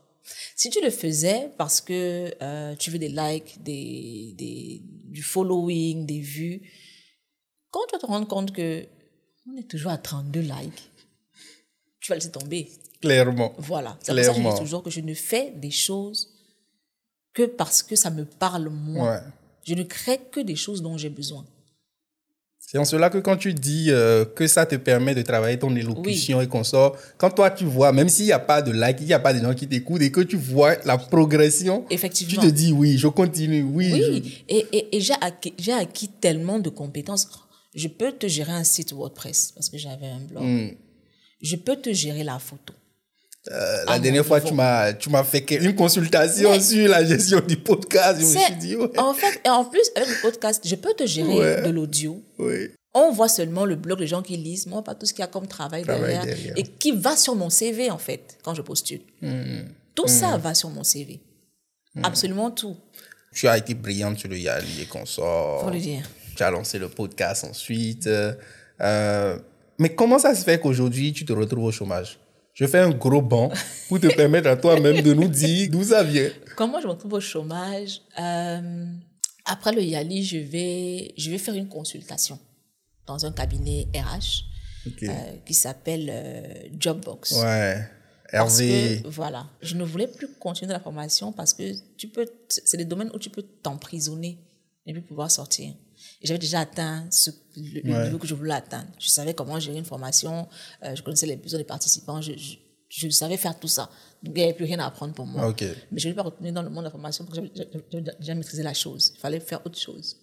Si 0.56 0.70
tu 0.70 0.82
le 0.82 0.90
faisais 0.90 1.52
parce 1.58 1.82
que 1.82 2.32
euh, 2.40 2.74
tu 2.76 2.90
veux 2.90 2.98
des 2.98 3.10
likes, 3.10 3.62
des, 3.62 4.34
des, 4.36 4.82
du 5.04 5.22
following, 5.22 6.06
des 6.06 6.20
vues, 6.20 6.62
quand 7.70 7.80
tu 7.88 7.96
vas 7.96 7.98
te 7.98 8.06
rendre 8.06 8.26
compte 8.26 8.52
que 8.52 8.86
on 9.46 9.56
est 9.58 9.68
toujours 9.68 9.90
à 9.90 9.98
32 9.98 10.40
likes, 10.40 10.90
tu 12.00 12.10
vas 12.10 12.14
laisser 12.14 12.30
tomber. 12.30 12.70
Clairement. 13.00 13.54
Voilà. 13.58 13.98
C'est 14.02 14.14
pour 14.14 14.24
ça 14.24 14.32
que 14.32 14.42
je 14.42 14.48
dis 14.48 14.58
toujours 14.58 14.82
que 14.82 14.90
je 14.90 15.00
ne 15.00 15.14
fais 15.14 15.52
des 15.52 15.70
choses 15.70 16.37
que 17.38 17.44
parce 17.46 17.82
que 17.88 17.94
ça 18.04 18.10
me 18.10 18.24
parle 18.24 18.68
moi. 18.68 19.04
Ouais. 19.12 19.20
Je 19.68 19.74
ne 19.74 19.84
crée 19.84 20.20
que 20.32 20.40
des 20.40 20.56
choses 20.64 20.80
dont 20.82 20.96
j'ai 21.02 21.10
besoin. 21.10 21.44
C'est 22.70 22.78
en 22.78 22.84
cela 22.84 23.08
que 23.08 23.18
quand 23.26 23.36
tu 23.38 23.54
dis 23.54 23.86
euh, 23.90 24.24
que 24.38 24.46
ça 24.46 24.66
te 24.66 24.76
permet 24.76 25.14
de 25.14 25.22
travailler 25.22 25.58
ton 25.58 25.74
élocution 25.74 26.40
et 26.42 26.48
qu'on 26.48 26.64
sort, 26.64 26.96
quand 27.16 27.30
toi 27.30 27.50
tu 27.50 27.64
vois, 27.64 27.92
même 27.92 28.08
s'il 28.10 28.26
n'y 28.26 28.32
a 28.32 28.38
pas 28.52 28.60
de 28.60 28.72
like, 28.72 28.98
il 29.00 29.06
n'y 29.06 29.14
a 29.14 29.18
pas 29.20 29.32
de 29.32 29.40
gens 29.40 29.54
qui 29.54 29.66
t'écoutent 29.66 30.02
et 30.02 30.10
que 30.12 30.20
tu 30.20 30.36
vois 30.36 30.76
la 30.84 30.98
progression, 30.98 31.86
Effectivement. 31.88 32.42
tu 32.42 32.48
te 32.48 32.52
dis 32.52 32.72
oui, 32.72 32.98
je 32.98 33.08
continue, 33.08 33.62
oui. 33.62 33.90
Oui, 33.92 34.02
je- 34.02 34.54
et, 34.54 34.66
et, 34.72 34.96
et 34.96 35.00
j'ai 35.00 35.14
acquis, 35.20 35.54
j'ai 35.58 35.72
acquis 35.72 36.08
tellement 36.08 36.58
de 36.58 36.68
compétences. 36.68 37.26
Je 37.74 37.88
peux 37.88 38.12
te 38.12 38.26
gérer 38.26 38.52
un 38.52 38.64
site 38.64 38.92
WordPress 38.92 39.52
parce 39.54 39.68
que 39.70 39.78
j'avais 39.78 40.08
un 40.08 40.20
blog. 40.20 40.42
Hmm. 40.44 40.68
Je 41.40 41.56
peux 41.56 41.76
te 41.76 41.92
gérer 41.92 42.24
la 42.24 42.38
photo. 42.38 42.74
Euh, 43.50 43.84
la 43.86 43.96
mon 43.96 43.98
dernière 44.02 44.26
fois, 44.26 44.38
niveau. 44.38 44.48
tu 44.50 44.54
m'as, 44.54 44.92
tu 44.92 45.08
m'as 45.10 45.24
fait 45.24 45.38
une 45.52 45.74
consultation 45.74 46.50
Mais- 46.50 46.60
sur 46.60 46.88
la 46.88 47.04
gestion 47.04 47.40
du 47.40 47.56
podcast. 47.56 48.20
Je 48.20 48.26
me 48.26 48.30
C'est- 48.32 48.38
suis 48.40 48.54
dit, 48.56 48.76
ouais, 48.76 48.98
En 48.98 49.14
fait, 49.14 49.40
et 49.44 49.48
en 49.48 49.64
plus, 49.64 49.90
avec 49.96 50.08
le 50.08 50.20
podcast, 50.20 50.62
je 50.66 50.74
peux 50.74 50.92
te 50.94 51.06
gérer 51.06 51.38
Ouais. 51.38 51.62
de 51.62 51.70
l'audio. 51.70 52.22
oui. 52.38 52.70
On 52.94 53.12
voit 53.12 53.28
seulement 53.28 53.66
le 53.66 53.76
blog, 53.76 54.00
les 54.00 54.06
gens 54.06 54.22
qui 54.22 54.36
lisent, 54.38 54.66
voit 54.66 54.82
pas 54.82 54.94
tout 54.94 55.04
ce 55.06 55.12
qu'il 55.12 55.20
y 55.20 55.24
a 55.24 55.28
comme 55.28 55.46
travail, 55.46 55.82
Travail 55.82 56.00
derrière, 56.14 56.24
derrière. 56.24 56.54
et 56.56 56.62
qui 56.62 56.90
va 56.92 57.16
sur 57.16 57.34
mon 57.36 57.50
CV 57.50 57.90
en 57.90 57.98
fait 57.98 58.38
quand 58.42 58.54
je 58.54 58.62
postule. 58.62 59.02
Hmm. 59.20 59.66
Tout 59.94 60.08
ça 60.08 60.36
va 60.38 60.54
sur 60.54 60.70
mon 60.70 60.82
CV. 60.82 61.20
Absolument 62.02 62.50
tout. 62.50 62.76
Tu 63.34 63.46
as 63.46 63.58
été 63.58 63.74
brillante 63.74 64.18
sur 64.18 64.28
le 64.30 64.38
Yali 64.38 64.82
et 64.82 64.86
qu'on 64.86 65.04
sort. 65.04 65.64
Faut 65.64 65.70
le 65.70 65.78
dire. 65.78 66.02
Tu 66.34 66.42
as 66.42 66.50
lancé 66.50 66.78
le 66.78 66.88
podcast 66.88 67.44
ensuite. 67.44 68.06
euh, 68.80 69.38
mais 69.78 69.90
comment 69.94 70.18
ça 70.18 70.34
se 70.34 70.42
fait 70.42 70.58
qu'aujourd'hui, 70.58 71.12
tu 71.12 71.24
te 71.24 71.32
retrouves 71.32 71.64
au 71.64 71.72
chômage? 71.72 72.18
Je 72.58 72.66
fais 72.66 72.78
un 72.80 72.90
gros 72.90 73.22
banc 73.22 73.52
pour 73.88 74.00
te 74.00 74.08
permettre 74.16 74.48
à 74.48 74.56
toi-même 74.56 75.00
de 75.00 75.14
nous 75.14 75.28
dire 75.28 75.68
d'où 75.70 75.84
ça 75.84 76.02
vient. 76.02 76.28
Comment 76.56 76.80
je 76.80 76.86
me 76.86 76.90
retrouve 76.92 77.12
au 77.12 77.20
chômage 77.20 78.00
Euh, 78.18 78.84
Après 79.44 79.70
le 79.72 79.80
Yali, 79.80 80.24
je 80.24 80.38
vais, 80.38 81.14
je 81.16 81.30
vais 81.30 81.38
faire 81.38 81.54
une 81.54 81.68
consultation 81.68 82.36
dans 83.06 83.24
un 83.24 83.30
cabinet 83.30 83.86
RH 83.94 84.42
euh, 85.04 85.08
qui 85.46 85.54
s'appelle 85.54 86.08
euh, 86.10 86.42
Jobbox. 86.76 87.32
Ouais. 87.40 87.88
Parce 88.32 88.58
Hervé. 88.60 89.02
que, 89.04 89.08
voilà, 89.08 89.46
je 89.62 89.76
ne 89.76 89.84
voulais 89.84 90.08
plus 90.08 90.26
continuer 90.40 90.72
la 90.72 90.80
formation 90.80 91.30
parce 91.32 91.54
que 91.54 91.62
tu 91.96 92.08
peux, 92.08 92.26
c'est 92.48 92.76
des 92.76 92.84
domaines 92.84 93.10
où 93.14 93.20
tu 93.20 93.30
peux 93.30 93.42
t'emprisonner 93.62 94.36
et 94.84 94.92
puis 94.92 95.00
pouvoir 95.02 95.30
sortir. 95.30 95.74
J'avais 96.22 96.38
déjà 96.38 96.60
atteint 96.60 97.06
ce, 97.10 97.30
le, 97.56 97.80
Ouais. 97.92 98.04
niveau 98.04 98.18
que 98.18 98.26
je 98.26 98.34
voulais 98.34 98.54
atteindre. 98.54 98.88
Je 98.98 99.08
savais 99.08 99.34
comment 99.34 99.58
gérer 99.60 99.78
une 99.78 99.84
formation, 99.84 100.48
euh, 100.82 100.94
je 100.96 101.02
connaissais 101.02 101.26
les 101.26 101.36
besoins 101.36 101.58
des 101.58 101.64
participants, 101.64 102.20
je, 102.20 102.32
je, 102.36 102.56
je 102.88 103.08
savais 103.10 103.36
faire 103.36 103.58
tout 103.58 103.68
ça. 103.68 103.88
Donc 104.22 104.34
il 104.36 104.38
n'y 104.38 104.44
avait 104.44 104.54
plus 104.54 104.64
rien 104.64 104.78
à 104.80 104.86
apprendre 104.86 105.14
pour 105.14 105.26
moi. 105.26 105.46
Mais 105.92 105.98
je 106.00 106.08
ne 106.08 106.12
vais 106.12 106.16
pas 106.16 106.22
retourner 106.24 106.50
dans 106.52 106.62
le 106.62 106.70
monde 106.70 106.80
de 106.80 106.84
la 106.84 106.90
formation 106.90 107.24
parce 107.24 107.38
que 107.38 107.44
j'avais 107.92 108.16
déjà 108.18 108.34
maîtrisé 108.34 108.62
la 108.62 108.74
chose. 108.74 109.12
Il 109.16 109.20
fallait 109.20 109.40
faire 109.40 109.64
autre 109.64 109.78
chose. 109.78 110.16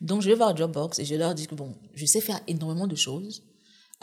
Donc, 0.00 0.20
je 0.22 0.28
vais 0.30 0.34
voir 0.34 0.56
Jobbox 0.56 0.98
et 0.98 1.04
je 1.04 1.14
leur 1.14 1.32
dis 1.34 1.46
que 1.46 1.54
bon, 1.54 1.76
je 1.94 2.06
sais 2.06 2.20
faire 2.20 2.40
énormément 2.48 2.86
de 2.88 2.96
choses. 2.96 3.42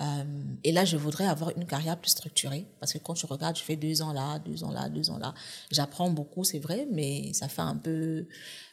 Euh, 0.01 0.23
et 0.63 0.71
là, 0.71 0.85
je 0.85 0.95
voudrais 0.95 1.25
avoir 1.25 1.49
une 1.57 1.65
carrière 1.65 1.99
plus 1.99 2.11
structurée 2.11 2.65
parce 2.79 2.93
que 2.93 2.99
quand 2.99 3.15
je 3.15 3.27
regarde, 3.27 3.57
je 3.57 3.63
fais 3.63 3.75
deux 3.75 4.01
ans 4.01 4.13
là, 4.13 4.39
deux 4.39 4.63
ans 4.63 4.71
là, 4.71 4.87
deux 4.87 5.09
ans 5.09 5.17
là. 5.17 5.33
J'apprends 5.71 6.09
beaucoup, 6.09 6.45
c'est 6.45 6.59
vrai, 6.59 6.87
mais 6.89 7.33
ça 7.33 7.49
fait 7.49 7.63
un 7.63 7.75
peu. 7.75 8.25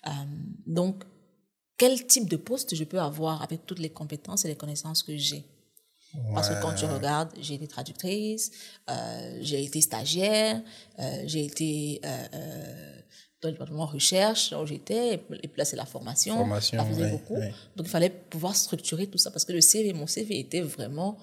euh, 0.07 0.11
donc, 0.69 1.03
quel 1.77 2.07
type 2.07 2.29
de 2.29 2.37
poste 2.37 2.75
je 2.75 2.85
peux 2.85 3.01
avoir 3.01 3.43
avec 3.43 3.67
toutes 3.67 3.79
les 3.79 3.91
compétences 3.91 4.45
et 4.45 4.49
les 4.49 4.57
connaissances 4.57 5.03
que 5.03 5.17
j'ai 5.17 5.45
parce 6.35 6.49
que 6.49 6.61
quand 6.63 6.75
tu 6.75 6.85
regardes, 6.87 7.31
j'ai 7.41 7.55
été 7.55 7.67
traductrice, 7.67 8.51
euh, 8.89 9.39
j'ai 9.41 9.65
été 9.65 9.81
stagiaire, 9.81 10.63
euh, 10.99 11.23
j'ai 11.27 11.45
été 11.45 12.01
euh, 12.05 13.01
dans 13.41 13.49
le 13.49 13.53
département 13.53 13.87
recherche, 13.87 14.51
là 14.51 14.63
où 14.63 14.67
j'étais, 14.67 15.15
et 15.15 15.19
puis 15.19 15.51
là, 15.57 15.65
c'est 15.65 15.77
la 15.77 15.87
formation. 15.87 16.37
Formation, 16.37 16.79
ça 16.79 16.85
faisait 16.85 17.03
ouais, 17.03 17.11
beaucoup. 17.11 17.37
Donc, 17.77 17.87
il 17.87 17.89
fallait 17.89 18.11
pouvoir 18.11 18.57
structurer 18.57 19.07
tout 19.07 19.19
ça 19.19 19.31
parce 19.31 19.45
que 19.45 19.53
le 19.53 19.61
CV, 19.61 19.93
mon 19.93 20.07
CV 20.07 20.39
était 20.39 20.63
vraiment. 20.63 21.19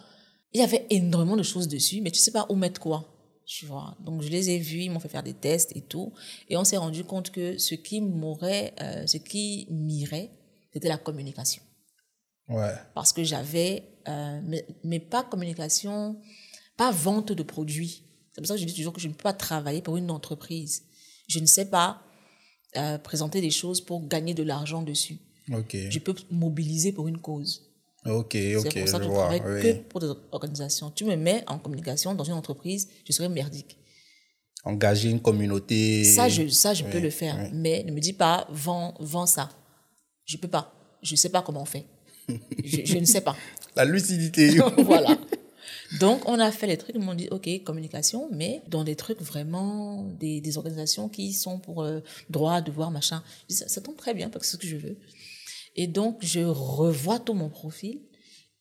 Il 0.53 0.61
y 0.61 0.63
avait 0.63 0.85
énormément 0.91 1.35
de 1.35 1.43
choses 1.43 1.67
dessus, 1.67 2.01
mais 2.01 2.11
tu 2.11 2.19
sais 2.19 2.31
pas 2.31 2.45
où 2.49 2.55
mettre 2.55 2.79
quoi. 2.79 3.09
Tu 3.45 3.65
vois. 3.65 3.97
Donc, 3.99 4.21
je 4.21 4.29
les 4.29 4.51
ai 4.51 4.59
vus, 4.59 4.83
ils 4.83 4.91
m'ont 4.91 4.99
fait 4.99 5.09
faire 5.09 5.23
des 5.23 5.33
tests 5.33 5.75
et 5.75 5.81
tout. 5.81 6.13
Et 6.49 6.55
on 6.55 6.63
s'est 6.63 6.77
rendu 6.77 7.03
compte 7.03 7.31
que 7.31 7.57
ce 7.57 7.75
qui 7.75 7.99
m'aurait, 7.99 8.73
ce 9.07 9.17
qui 9.17 9.67
m'irait, 9.69 10.29
c'était 10.73 10.89
la 10.89 10.97
communication 10.97 11.61
Ouais. 12.49 12.73
parce 12.93 13.13
que 13.13 13.23
j'avais, 13.23 13.83
euh, 14.07 14.41
mais, 14.43 14.65
mais 14.83 14.99
pas 14.99 15.23
communication, 15.23 16.19
pas 16.75 16.91
vente 16.91 17.31
de 17.31 17.43
produits. 17.43 18.03
C'est 18.33 18.41
pour 18.41 18.47
ça 18.47 18.55
que 18.55 18.59
je 18.59 18.65
dis 18.65 18.73
toujours 18.73 18.91
que 18.93 18.99
je 18.99 19.07
ne 19.07 19.13
peux 19.13 19.23
pas 19.23 19.33
travailler 19.33 19.81
pour 19.81 19.95
une 19.95 20.11
entreprise. 20.11 20.83
Je 21.29 21.39
ne 21.39 21.45
sais 21.45 21.69
pas 21.69 22.01
euh, 22.75 22.97
présenter 22.97 23.39
des 23.39 23.51
choses 23.51 23.79
pour 23.79 24.05
gagner 24.07 24.33
de 24.33 24.43
l'argent 24.43 24.81
dessus. 24.81 25.19
Ok. 25.53 25.75
Je 25.89 25.99
peux 25.99 26.15
mobiliser 26.31 26.91
pour 26.91 27.07
une 27.07 27.19
cause. 27.19 27.69
Ok, 28.05 28.31
C'est 28.33 28.53
pour 28.55 28.87
ça 28.89 28.97
je 28.97 28.97
que 28.97 29.03
je 29.03 29.09
vois. 29.09 29.27
travaille 29.29 29.41
oui. 29.45 29.61
que 29.61 29.73
pour 29.87 30.01
des 30.01 30.11
organisations. 30.33 30.91
Tu 30.91 31.05
me 31.05 31.15
mets 31.15 31.43
en 31.47 31.57
communication 31.59 32.13
dans 32.13 32.25
une 32.25 32.33
entreprise, 32.33 32.89
je 33.07 33.13
serais 33.13 33.29
merdique. 33.29 33.77
Engager 34.65 35.09
une 35.09 35.21
communauté. 35.21 36.03
Ça, 36.03 36.27
je, 36.27 36.47
ça, 36.49 36.73
je 36.73 36.83
peux 36.83 36.99
le 36.99 37.09
faire. 37.09 37.37
oui. 37.39 37.49
Mais 37.53 37.83
ne 37.83 37.91
me 37.93 37.99
dis 38.01 38.13
pas, 38.13 38.47
vends, 38.49 38.93
vends 38.99 39.25
ça. 39.25 39.49
Je 40.33 40.37
peux 40.37 40.47
pas. 40.47 40.73
Je 41.01 41.13
ne 41.13 41.17
sais 41.17 41.29
pas 41.29 41.41
comment 41.41 41.61
on 41.61 41.65
fait. 41.65 41.85
je, 42.63 42.85
je 42.85 42.97
ne 42.97 43.05
sais 43.05 43.21
pas. 43.21 43.35
La 43.75 43.85
lucidité. 43.85 44.57
voilà. 44.77 45.17
Donc, 45.99 46.27
on 46.27 46.39
a 46.39 46.51
fait 46.51 46.65
les 46.67 46.77
trucs, 46.77 46.95
ils 46.95 47.01
m'ont 47.01 47.13
dit, 47.13 47.27
OK, 47.29 47.47
communication, 47.63 48.27
mais 48.31 48.61
dans 48.67 48.83
des 48.83 48.95
trucs 48.95 49.21
vraiment, 49.21 50.03
des, 50.19 50.41
des 50.41 50.57
organisations 50.57 51.07
qui 51.07 51.33
sont 51.33 51.59
pour 51.59 51.83
euh, 51.83 51.99
droit, 52.31 52.61
devoir, 52.61 52.89
machin. 52.89 53.21
Ça, 53.49 53.67
ça 53.67 53.79
tombe 53.81 53.95
très 53.95 54.13
bien, 54.15 54.29
parce 54.29 54.41
que 54.43 54.45
c'est 54.49 54.57
ce 54.57 54.61
que 54.61 54.67
je 54.67 54.77
veux. 54.77 54.97
Et 55.75 55.85
donc, 55.87 56.17
je 56.21 56.39
revois 56.39 57.19
tout 57.19 57.33
mon 57.35 57.49
profil. 57.49 57.99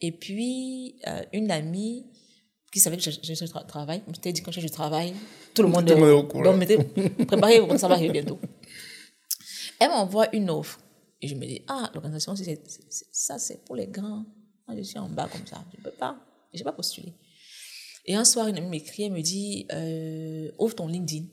Et 0.03 0.13
puis, 0.13 0.97
euh, 1.07 1.23
une 1.33 1.51
amie 1.51 2.05
qui 2.73 2.81
savait 2.81 2.97
que 2.97 3.03
je 3.03 3.11
cherchais 3.11 3.45
du 3.47 3.51
tra- 3.53 3.67
travail, 3.67 4.03
je 4.15 4.21
t'ai 4.21 4.33
dit, 4.33 4.43
quand 4.43 4.51
je 4.51 4.57
cherche 4.61 4.71
du 4.71 4.77
travail, 4.77 5.15
tout 5.55 5.63
le 5.63 5.69
monde 5.69 5.89
est 5.91 5.95
au 6.11 6.25
courant. 6.25 6.45
Donc, 6.45 7.27
préparez-vous, 7.29 7.79
ça 7.79 7.87
va 7.89 7.95
arriver 7.95 8.13
bientôt. 8.13 8.39
Elle 9.79 9.89
m'envoie 9.91 10.35
une 10.35 10.51
offre. 10.51 10.79
Et 11.23 11.29
je 11.29 11.37
me 11.37 11.47
dis, 11.47 11.63
ah, 11.69 11.89
l'organisation, 11.95 12.35
c'est, 12.35 12.61
ça, 13.13 13.39
c'est 13.39 13.65
pour 13.65 13.77
les 13.77 13.87
grands. 13.87 14.27
Moi, 14.67 14.77
je 14.77 14.83
suis 14.83 14.99
en 14.99 15.09
bas 15.09 15.29
comme 15.29 15.47
ça. 15.47 15.65
Je 15.73 15.79
ne 15.79 15.85
peux 15.85 15.93
pas. 15.93 16.19
Je 16.53 16.59
n'ai 16.59 16.65
pas 16.65 16.73
postulé. 16.73 17.15
Et 18.05 18.17
un 18.17 18.25
soir, 18.25 18.49
une 18.49 18.57
amie 18.57 18.69
m'écrit, 18.69 19.05
elle 19.05 19.13
me 19.13 19.23
dit 19.23 19.67
euh, 19.73 20.51
Ouvre 20.59 20.75
ton 20.75 20.89
LinkedIn. 20.89 21.27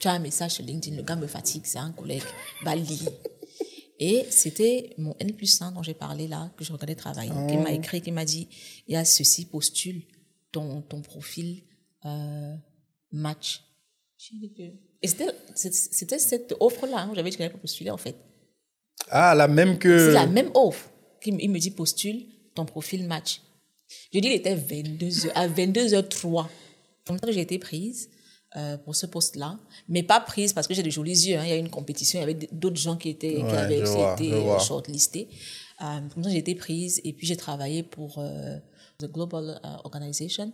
Tu 0.00 0.08
as 0.08 0.12
un 0.12 0.18
message 0.18 0.52
sur 0.52 0.64
LinkedIn, 0.64 0.96
le 0.96 1.02
gars 1.02 1.16
me 1.16 1.26
fatigue, 1.26 1.66
c'est 1.66 1.78
un 1.78 1.92
collègue. 1.92 2.22
Va 2.64 2.74
lire. 2.74 3.10
Et 4.00 4.24
c'était 4.30 4.94
mon 4.98 5.14
N 5.20 5.34
plus 5.34 5.60
1 5.60 5.72
dont 5.72 5.82
j'ai 5.82 5.94
parlé 5.94 6.26
là, 6.26 6.50
que 6.56 6.64
je 6.64 6.72
regardais 6.72 6.96
travailler, 6.96 7.30
qui 7.48 7.56
m'a 7.58 7.72
écrit, 7.72 8.00
qui 8.00 8.10
m'a 8.10 8.24
dit 8.24 8.48
Il 8.88 8.94
y 8.94 8.96
a 8.96 9.04
ceci, 9.04 9.44
postule 9.44 10.02
ton, 10.50 10.82
ton 10.82 11.00
profil 11.02 11.62
euh, 12.06 12.56
match. 13.12 13.62
Et 15.02 15.08
c'était 15.54 16.18
cette 16.18 16.54
offre-là, 16.58 17.02
hein, 17.02 17.12
j'avais 17.14 17.30
dit 17.30 17.36
que 17.36 17.42
j'allais 17.42 17.54
postuler 17.54 17.90
en 17.90 17.98
fait. 17.98 18.16
Ah, 19.10 19.34
la 19.34 19.48
même 19.48 19.78
que. 19.78 20.08
C'est 20.08 20.12
la 20.14 20.26
même 20.26 20.50
offre. 20.54 20.90
Il 21.26 21.50
me 21.50 21.58
dit 21.58 21.70
postule 21.70 22.26
ton 22.54 22.64
profil 22.64 23.06
match. 23.06 23.40
Je 24.12 24.18
dis, 24.18 24.28
il 24.28 24.32
était 24.32 24.54
22 24.54 25.08
à 25.34 25.48
22h03. 25.48 26.46
Comme 27.06 27.18
ça 27.18 27.26
que 27.26 27.32
j'ai 27.32 27.40
été 27.40 27.58
prise 27.58 28.08
euh, 28.56 28.76
pour 28.78 28.94
ce 28.94 29.06
poste-là, 29.06 29.58
mais 29.88 30.02
pas 30.02 30.20
prise 30.20 30.52
parce 30.52 30.66
que 30.66 30.74
j'ai 30.74 30.82
de 30.82 30.90
jolis 30.90 31.26
yeux. 31.26 31.36
Hein. 31.38 31.44
Il 31.44 31.48
y 31.48 31.52
a 31.52 31.56
eu 31.56 31.60
une 31.60 31.70
compétition, 31.70 32.18
il 32.18 32.22
y 32.22 32.24
avait 32.24 32.48
d'autres 32.52 32.80
gens 32.80 32.96
qui, 32.96 33.10
étaient, 33.10 33.36
qui 33.36 33.56
avaient 33.56 33.82
aussi 33.82 33.98
été 33.98 34.42
shortlistés. 34.60 35.28
Euh, 35.82 36.00
comme 36.12 36.22
ça, 36.22 36.30
j'ai 36.30 36.38
été 36.38 36.54
prise 36.54 37.00
et 37.04 37.12
puis 37.12 37.26
j'ai 37.26 37.36
travaillé 37.36 37.82
pour 37.82 38.18
euh, 38.18 38.58
The 38.98 39.06
Global 39.06 39.60
euh, 39.64 39.68
Organization. 39.84 40.52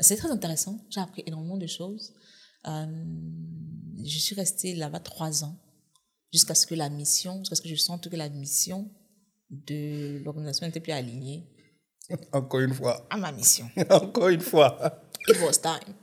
C'est 0.00 0.16
très 0.16 0.30
intéressant. 0.30 0.78
J'ai 0.90 1.00
appris 1.00 1.22
énormément 1.26 1.56
de 1.56 1.66
choses. 1.66 2.12
Euh, 2.66 2.86
je 4.02 4.18
suis 4.18 4.34
restée 4.34 4.74
là-bas 4.74 5.00
trois 5.00 5.44
ans 5.44 5.56
jusqu'à 6.34 6.56
ce 6.56 6.66
que 6.66 6.74
la 6.74 6.88
mission, 6.88 7.38
jusqu'à 7.38 7.54
ce 7.54 7.62
que 7.62 7.68
je 7.68 7.76
sente 7.76 8.08
que 8.08 8.16
la 8.16 8.28
mission 8.28 8.90
de 9.50 10.20
l'organisation 10.24 10.66
n'était 10.66 10.80
plus 10.80 10.92
alignée. 10.92 11.44
Encore 12.32 12.60
une 12.60 12.74
fois. 12.74 13.06
À 13.08 13.16
ma 13.16 13.30
mission. 13.30 13.70
Encore 13.90 14.30
une 14.30 14.40
fois. 14.40 15.00
It 15.28 15.36
was 15.40 15.58
time 15.62 15.94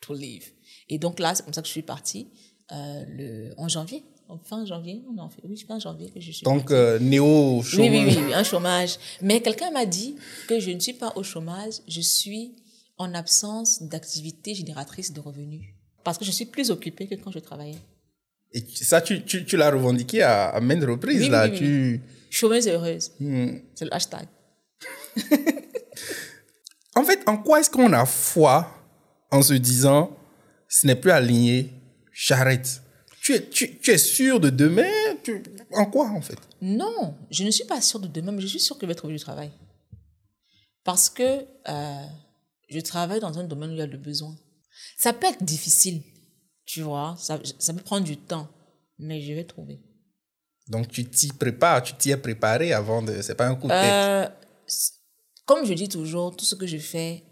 to 0.00 0.14
leave. 0.14 0.52
Et 0.88 0.98
donc 0.98 1.18
là, 1.18 1.34
c'est 1.34 1.42
comme 1.42 1.52
ça 1.52 1.60
que 1.60 1.66
je 1.66 1.72
suis 1.72 1.82
partie 1.82 2.28
euh, 2.70 3.04
le, 3.08 3.54
en 3.58 3.66
janvier. 3.66 4.04
En 4.28 4.38
fin 4.38 4.64
janvier, 4.64 5.02
on 5.10 5.18
en 5.18 5.28
fait, 5.28 5.42
oui, 5.44 5.56
fin 5.66 5.78
janvier 5.80 6.10
que 6.10 6.20
je 6.20 6.30
suis 6.30 6.44
Donc, 6.44 6.70
euh, 6.70 6.98
néo 7.00 7.62
chômage. 7.62 7.90
Oui, 7.90 8.04
oui, 8.06 8.24
oui, 8.26 8.34
un 8.34 8.44
chômage. 8.44 8.98
Mais 9.22 9.40
quelqu'un 9.40 9.70
m'a 9.70 9.86
dit 9.86 10.14
que 10.46 10.60
je 10.60 10.70
ne 10.70 10.78
suis 10.78 10.92
pas 10.92 11.12
au 11.16 11.22
chômage, 11.22 11.80
je 11.88 12.02
suis 12.02 12.54
en 12.98 13.12
absence 13.14 13.82
d'activité 13.82 14.54
génératrice 14.54 15.12
de 15.12 15.20
revenus. 15.20 15.62
Parce 16.04 16.18
que 16.18 16.26
je 16.26 16.30
suis 16.30 16.44
plus 16.44 16.70
occupée 16.70 17.08
que 17.08 17.14
quand 17.16 17.30
je 17.32 17.38
travaillais. 17.38 17.78
Et 18.52 18.64
ça, 18.74 19.00
tu, 19.00 19.22
tu, 19.24 19.44
tu 19.44 19.56
l'as 19.56 19.70
revendiqué 19.70 20.22
à, 20.22 20.48
à 20.48 20.60
maintes 20.60 20.84
reprises, 20.84 21.22
Oui, 21.22 21.28
là. 21.28 21.44
oui, 21.46 21.50
oui, 21.52 21.58
tu... 21.58 22.00
Chômeuse 22.30 22.66
et 22.66 22.72
heureuse. 22.72 23.12
Hmm. 23.20 23.58
C'est 23.74 23.84
le 23.84 23.94
hashtag. 23.94 24.26
En 26.94 27.04
fait, 27.04 27.20
en 27.28 27.36
quoi 27.38 27.60
est-ce 27.60 27.70
qu'on 27.70 27.92
a 27.92 28.04
foi 28.04 28.74
en 29.30 29.40
se 29.42 29.54
disant 29.54 30.16
ce 30.68 30.86
n'est 30.86 30.96
plus 30.96 31.12
aligné, 31.12 31.70
j'arrête? 32.12 32.82
Tu 33.22 33.34
es, 33.34 33.48
tu, 33.48 33.78
tu 33.78 33.90
es 33.92 33.98
sûr 33.98 34.40
de 34.40 34.50
demain? 34.50 34.90
Tu- 35.22 35.42
En 35.74 35.86
quoi, 35.86 36.08
en 36.10 36.20
fait? 36.20 36.38
Non, 36.60 37.14
je 37.30 37.44
ne 37.44 37.50
suis 37.50 37.64
pas 37.66 37.80
sûre 37.80 38.00
de 38.00 38.08
demain, 38.08 38.32
mais 38.32 38.40
je 38.40 38.46
suis 38.48 38.58
sûre 38.60 38.76
que 38.76 38.82
je 38.86 38.88
vais 38.88 38.94
trouver 38.96 39.14
du 39.14 39.20
travail. 39.20 39.50
Parce 40.82 41.08
que 41.08 41.22
euh, 41.68 42.04
je 42.68 42.80
travaille 42.80 43.20
dans 43.20 43.38
un 43.38 43.44
domaine 43.44 43.70
où 43.70 43.74
il 43.74 43.78
y 43.78 43.82
a 43.82 43.86
le 43.86 43.98
besoin. 43.98 44.34
Ça 44.96 45.12
peut 45.12 45.26
être 45.28 45.44
difficile, 45.44 46.02
tu 46.68 46.82
vois, 46.82 47.16
ça, 47.18 47.40
ça 47.58 47.72
peut 47.72 47.82
prendre 47.82 48.04
du 48.04 48.18
temps, 48.18 48.46
mais 48.98 49.22
je 49.22 49.32
vais 49.32 49.44
trouver. 49.44 49.80
Donc, 50.68 50.88
tu 50.88 51.02
t'y 51.06 51.28
prépares, 51.28 51.82
tu 51.82 51.94
t'y 51.94 52.10
es 52.10 52.16
préparé 52.18 52.74
avant 52.74 53.00
de. 53.00 53.22
C'est 53.22 53.34
pas 53.34 53.46
un 53.48 53.54
coup 53.54 53.68
de 53.68 53.72
tête. 53.72 53.90
Euh, 53.90 54.28
comme 55.46 55.64
je 55.64 55.72
dis 55.72 55.88
toujours, 55.88 56.36
tout 56.36 56.44
ce 56.44 56.54
que 56.54 56.66
je 56.66 56.76
fais 56.76 57.24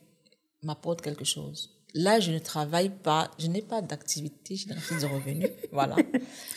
m'apporte 0.62 1.03
quelque 1.03 1.24
chose. 1.26 1.70
Là, 1.93 2.18
je 2.18 2.30
ne 2.32 2.39
travaille 2.39 2.89
pas, 2.91 3.30
je 3.39 3.47
n'ai 3.49 3.61
pas 3.61 3.82
d'activité 3.82 4.57
génératrice 4.57 5.03
de 5.03 5.07
revenus, 5.07 5.51
voilà. 5.72 5.97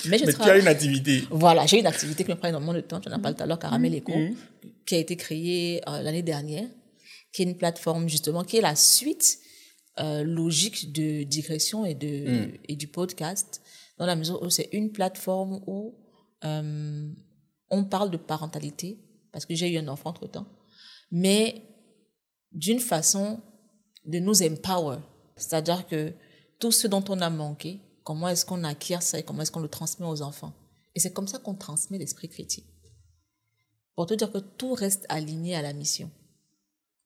Mais 0.05 0.17
je 0.17 0.25
Mais 0.25 0.33
tu 0.33 0.41
as 0.41 0.57
une 0.57 0.67
activité. 0.67 1.23
Voilà, 1.31 1.65
j'ai 1.65 1.79
une 1.79 1.85
activité 1.87 2.23
qui 2.23 2.29
me 2.31 2.37
prend 2.37 2.47
énormément 2.47 2.73
de 2.73 2.81
temps. 2.81 3.01
Tu 3.01 3.09
en 3.09 3.11
as 3.11 3.19
parlé 3.19 3.35
tout 3.35 3.43
à 3.43 3.45
l'heure, 3.45 3.59
Caramel 3.59 3.93
Eco, 3.97 4.13
Mhm. 4.15 4.35
qui 4.85 4.95
a 4.95 4.99
été 4.99 5.17
créée 5.17 5.81
euh, 5.89 6.01
l'année 6.01 6.23
dernière, 6.23 6.67
qui 7.33 7.41
est 7.41 7.45
une 7.45 7.57
plateforme 7.57 8.07
justement 8.07 8.43
qui 8.45 8.55
est 8.57 8.61
la 8.61 8.75
suite 8.75 9.39
euh, 9.99 10.23
logique 10.23 10.91
de 10.93 11.23
digression 11.23 11.85
et, 11.85 11.95
de, 11.95 12.29
Mhm. 12.29 12.57
et 12.69 12.75
du 12.75 12.87
podcast, 12.87 13.61
dans 13.97 14.05
la 14.05 14.15
mesure 14.15 14.41
où 14.41 14.49
c'est 14.49 14.69
une 14.71 14.91
plateforme 14.91 15.61
où 15.67 15.95
euh, 16.45 17.11
on 17.69 17.83
parle 17.83 18.09
de 18.11 18.17
parentalité, 18.17 18.97
parce 19.31 19.45
que 19.45 19.55
j'ai 19.55 19.69
eu 19.71 19.77
un 19.77 19.87
enfant 19.89 20.11
entre-temps, 20.11 20.47
mais 21.11 21.63
d'une 22.51 22.79
façon 22.79 23.41
de 24.05 24.19
nous 24.19 24.41
empower. 24.41 24.99
C'est-à-dire 25.35 25.85
que 25.87 26.13
tout 26.59 26.71
ce 26.71 26.87
dont 26.87 27.03
on 27.09 27.19
a 27.21 27.29
manqué, 27.29 27.81
comment 28.03 28.29
est-ce 28.29 28.45
qu'on 28.45 28.63
acquiert 28.63 29.03
ça 29.03 29.19
et 29.19 29.23
comment 29.23 29.41
est-ce 29.41 29.51
qu'on 29.51 29.59
le 29.59 29.67
transmet 29.69 30.05
aux 30.07 30.21
enfants. 30.21 30.53
Et 30.95 30.99
c'est 30.99 31.13
comme 31.13 31.27
ça 31.27 31.37
qu'on 31.39 31.55
transmet 31.55 31.97
l'esprit 31.97 32.29
critique. 32.29 32.65
Pour 33.95 34.05
te 34.07 34.13
dire 34.13 34.31
que 34.31 34.37
tout 34.39 34.73
reste 34.73 35.05
aligné 35.09 35.55
à 35.55 35.61
la 35.61 35.73
mission. 35.73 36.09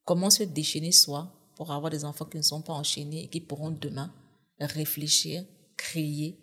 Comment 0.05 0.29
se 0.29 0.43
déchaîner 0.43 0.91
soi 0.91 1.33
pour 1.55 1.71
avoir 1.71 1.91
des 1.91 2.05
enfants 2.05 2.25
qui 2.25 2.37
ne 2.37 2.41
sont 2.43 2.61
pas 2.61 2.73
enchaînés 2.73 3.23
et 3.23 3.27
qui 3.27 3.41
pourront 3.41 3.71
demain 3.71 4.11
réfléchir, 4.59 5.43
crier, 5.77 6.37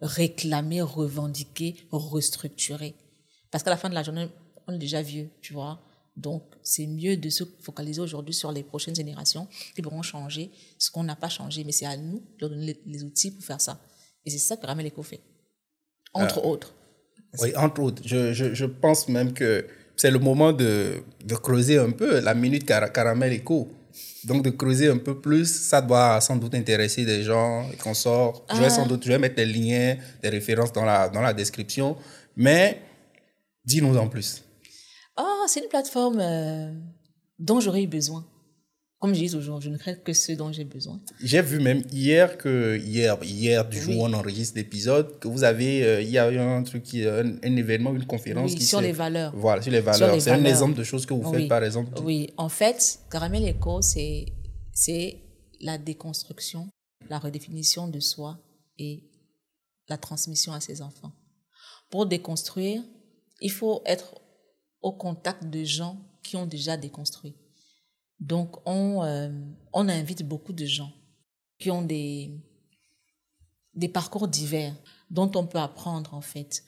réclamer, 0.00 0.82
revendiquer, 0.82 1.76
restructurer. 1.90 2.94
Parce 3.50 3.62
qu'à 3.64 3.70
la 3.70 3.76
fin 3.76 3.88
de 3.88 3.94
la 3.94 4.02
journée, 4.02 4.28
on 4.66 4.74
est 4.74 4.78
déjà 4.78 5.02
vieux, 5.02 5.28
tu 5.40 5.52
vois. 5.52 5.80
Donc, 6.16 6.42
c'est 6.62 6.86
mieux 6.86 7.16
de 7.16 7.28
se 7.28 7.44
focaliser 7.60 8.00
aujourd'hui 8.00 8.34
sur 8.34 8.50
les 8.50 8.62
prochaines 8.62 8.96
générations 8.96 9.46
qui 9.74 9.82
pourront 9.82 10.02
changer 10.02 10.50
ce 10.78 10.90
qu'on 10.90 11.04
n'a 11.04 11.16
pas 11.16 11.28
changé. 11.28 11.62
Mais 11.64 11.72
c'est 11.72 11.86
à 11.86 11.96
nous 11.96 12.18
de 12.18 12.40
leur 12.40 12.50
donner 12.50 12.76
les, 12.86 13.04
outils 13.04 13.30
pour 13.30 13.44
faire 13.44 13.60
ça. 13.60 13.78
Et 14.24 14.30
c'est 14.30 14.38
ça 14.38 14.56
que 14.56 14.66
Ramel 14.66 14.86
Eco 14.86 15.02
fait. 15.02 15.20
Entre 16.14 16.42
autres. 16.44 16.74
Oui, 17.40 17.54
entre 17.56 17.82
autres. 17.82 18.02
Je, 18.04 18.32
je, 18.32 18.54
je 18.54 18.64
pense 18.64 19.08
même 19.08 19.34
que 19.34 19.66
c'est 19.94 20.10
le 20.10 20.18
moment 20.18 20.52
de, 20.52 21.02
de 21.24 21.34
creuser 21.34 21.78
un 21.78 21.90
peu 21.90 22.20
la 22.20 22.34
minute 22.34 22.64
cara- 22.64 22.88
caramel 22.88 23.32
éco. 23.32 23.68
Donc, 24.24 24.42
de 24.42 24.50
creuser 24.50 24.88
un 24.88 24.98
peu 24.98 25.20
plus, 25.20 25.46
ça 25.46 25.80
doit 25.80 26.20
sans 26.20 26.36
doute 26.36 26.54
intéresser 26.54 27.04
des 27.04 27.22
gens 27.22 27.68
et 27.72 27.76
qu'on 27.76 27.94
sort. 27.94 28.44
Je 28.52 28.60
vais 28.60 28.70
sans 28.70 28.86
doute 28.86 29.04
je 29.04 29.08
vais 29.08 29.18
mettre 29.18 29.36
des 29.36 29.46
liens, 29.46 29.96
des 30.22 30.28
références 30.28 30.72
dans 30.72 30.84
la, 30.84 31.08
dans 31.08 31.20
la 31.20 31.32
description. 31.32 31.96
Mais 32.36 32.82
dis-nous 33.64 33.96
en 33.96 34.08
plus. 34.08 34.42
Ah, 35.16 35.44
c'est 35.46 35.60
une 35.60 35.68
plateforme 35.68 36.18
euh, 36.20 36.72
dont 37.38 37.60
j'aurais 37.60 37.82
eu 37.82 37.86
besoin. 37.86 38.26
Comme 38.98 39.14
je 39.14 39.20
dis 39.20 39.30
toujours, 39.30 39.60
je 39.60 39.68
ne 39.68 39.76
crée 39.76 39.98
que 40.00 40.14
ce 40.14 40.32
dont 40.32 40.50
j'ai 40.52 40.64
besoin. 40.64 41.00
J'ai 41.22 41.42
vu 41.42 41.60
même 41.60 41.82
hier 41.92 42.38
que 42.38 42.78
hier 42.78 43.18
hier 43.22 43.68
du 43.68 43.78
jour 43.78 43.98
où 43.98 44.06
on 44.06 44.12
enregistre 44.14 44.56
l'épisode 44.56 45.18
que 45.18 45.28
vous 45.28 45.44
avez 45.44 45.84
euh, 45.84 46.00
il 46.00 46.08
y 46.08 46.18
a 46.18 46.30
eu 46.32 46.38
un 46.38 46.62
truc 46.62 46.82
qui 46.82 47.04
un, 47.04 47.36
un 47.42 47.56
événement 47.56 47.94
une 47.94 48.06
conférence 48.06 48.52
Oui, 48.52 48.56
qui 48.56 48.64
sur 48.64 48.80
les 48.80 48.92
valeurs. 48.92 49.34
Voilà, 49.36 49.60
sur 49.60 49.70
les 49.70 49.80
valeurs. 49.80 50.18
C'est 50.20 50.30
un 50.30 50.44
exemple 50.44 50.78
de 50.78 50.82
choses 50.82 51.04
que 51.04 51.12
vous 51.12 51.30
faites 51.32 51.46
par 51.48 51.62
exemple. 51.62 51.92
Oui, 52.02 52.30
en 52.38 52.48
fait, 52.48 53.00
Caramel 53.10 53.46
Eco, 53.50 53.82
c'est 53.82 54.26
c'est 54.72 55.18
la 55.60 55.76
déconstruction, 55.76 56.68
la 57.10 57.18
redéfinition 57.18 57.88
de 57.88 58.00
soi 58.00 58.38
et 58.78 59.10
la 59.88 59.98
transmission 59.98 60.52
à 60.54 60.60
ses 60.60 60.80
enfants. 60.80 61.12
Pour 61.90 62.06
déconstruire, 62.06 62.82
il 63.40 63.50
faut 63.50 63.82
être 63.84 64.20
au 64.80 64.92
contact 64.92 65.44
de 65.44 65.64
gens 65.64 65.98
qui 66.22 66.36
ont 66.36 66.46
déjà 66.46 66.76
déconstruit. 66.76 67.36
Donc, 68.20 68.56
on, 68.66 69.02
euh, 69.02 69.30
on 69.72 69.88
invite 69.88 70.22
beaucoup 70.22 70.52
de 70.52 70.64
gens 70.64 70.92
qui 71.58 71.70
ont 71.70 71.82
des, 71.82 72.30
des 73.74 73.88
parcours 73.88 74.28
divers 74.28 74.74
dont 75.10 75.30
on 75.34 75.46
peut 75.46 75.58
apprendre 75.58 76.14
en 76.14 76.20
fait. 76.20 76.64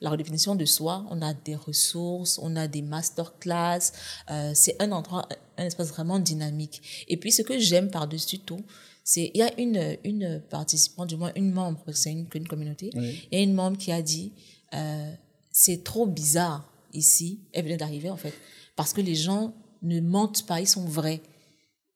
La 0.00 0.10
redéfinition 0.10 0.54
de 0.54 0.64
soi, 0.64 1.04
on 1.10 1.22
a 1.22 1.34
des 1.34 1.56
ressources, 1.56 2.38
on 2.40 2.54
a 2.54 2.68
des 2.68 2.82
masterclass, 2.82 3.92
euh, 4.30 4.52
c'est 4.54 4.80
un 4.80 4.92
endroit, 4.92 5.28
un 5.56 5.64
espace 5.64 5.88
vraiment 5.88 6.20
dynamique. 6.20 7.04
Et 7.08 7.16
puis 7.16 7.32
ce 7.32 7.42
que 7.42 7.58
j'aime 7.58 7.90
par-dessus 7.90 8.38
tout, 8.38 8.64
c'est 9.02 9.30
il 9.34 9.38
y 9.38 9.42
a 9.42 9.58
une, 9.58 9.96
une 10.04 10.40
participante, 10.50 11.08
du 11.08 11.16
moins 11.16 11.32
une 11.34 11.50
membre, 11.50 11.82
parce 11.84 11.98
que 11.98 12.02
c'est 12.04 12.12
une, 12.12 12.28
une 12.32 12.46
communauté, 12.46 12.90
il 12.94 13.28
y 13.32 13.36
a 13.36 13.42
une 13.42 13.54
membre 13.54 13.76
qui 13.76 13.90
a 13.90 14.02
dit 14.02 14.32
euh, 14.74 15.12
c'est 15.50 15.82
trop 15.82 16.06
bizarre 16.06 16.70
ici, 16.92 17.40
elle 17.52 17.64
venait 17.64 17.76
d'arriver 17.76 18.10
en 18.10 18.16
fait, 18.16 18.34
parce 18.76 18.92
que 18.92 19.00
les 19.00 19.14
gens 19.16 19.54
ne 19.82 20.00
mentent 20.00 20.46
pas, 20.46 20.60
ils 20.60 20.68
sont 20.68 20.84
vrais 20.84 21.22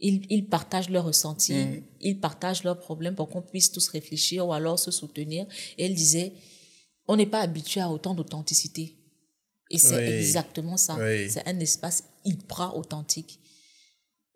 ils, 0.02 0.26
ils 0.30 0.46
partagent 0.46 0.90
leurs 0.90 1.04
ressentis, 1.04 1.82
ils 2.00 2.18
partagent 2.18 2.64
leurs 2.64 2.78
problèmes 2.78 3.14
pour 3.14 3.28
qu'on 3.28 3.40
puisse 3.40 3.70
tous 3.70 3.88
réfléchir 3.88 4.46
ou 4.46 4.52
alors 4.52 4.78
se 4.78 4.90
soutenir. 4.90 5.46
Et 5.78 5.86
elle 5.86 5.94
disait, 5.94 6.32
on 7.06 7.16
n'est 7.16 7.26
pas 7.26 7.40
habitué 7.40 7.80
à 7.80 7.88
autant 7.88 8.14
d'authenticité. 8.14 8.96
Et 9.70 9.78
c'est 9.78 9.96
Oui. 9.96 10.12
exactement 10.12 10.76
ça. 10.76 10.96
Oui. 11.00 11.30
C'est 11.30 11.46
un 11.48 11.58
espace 11.60 12.04
hyper 12.24 12.76
authentique. 12.76 13.38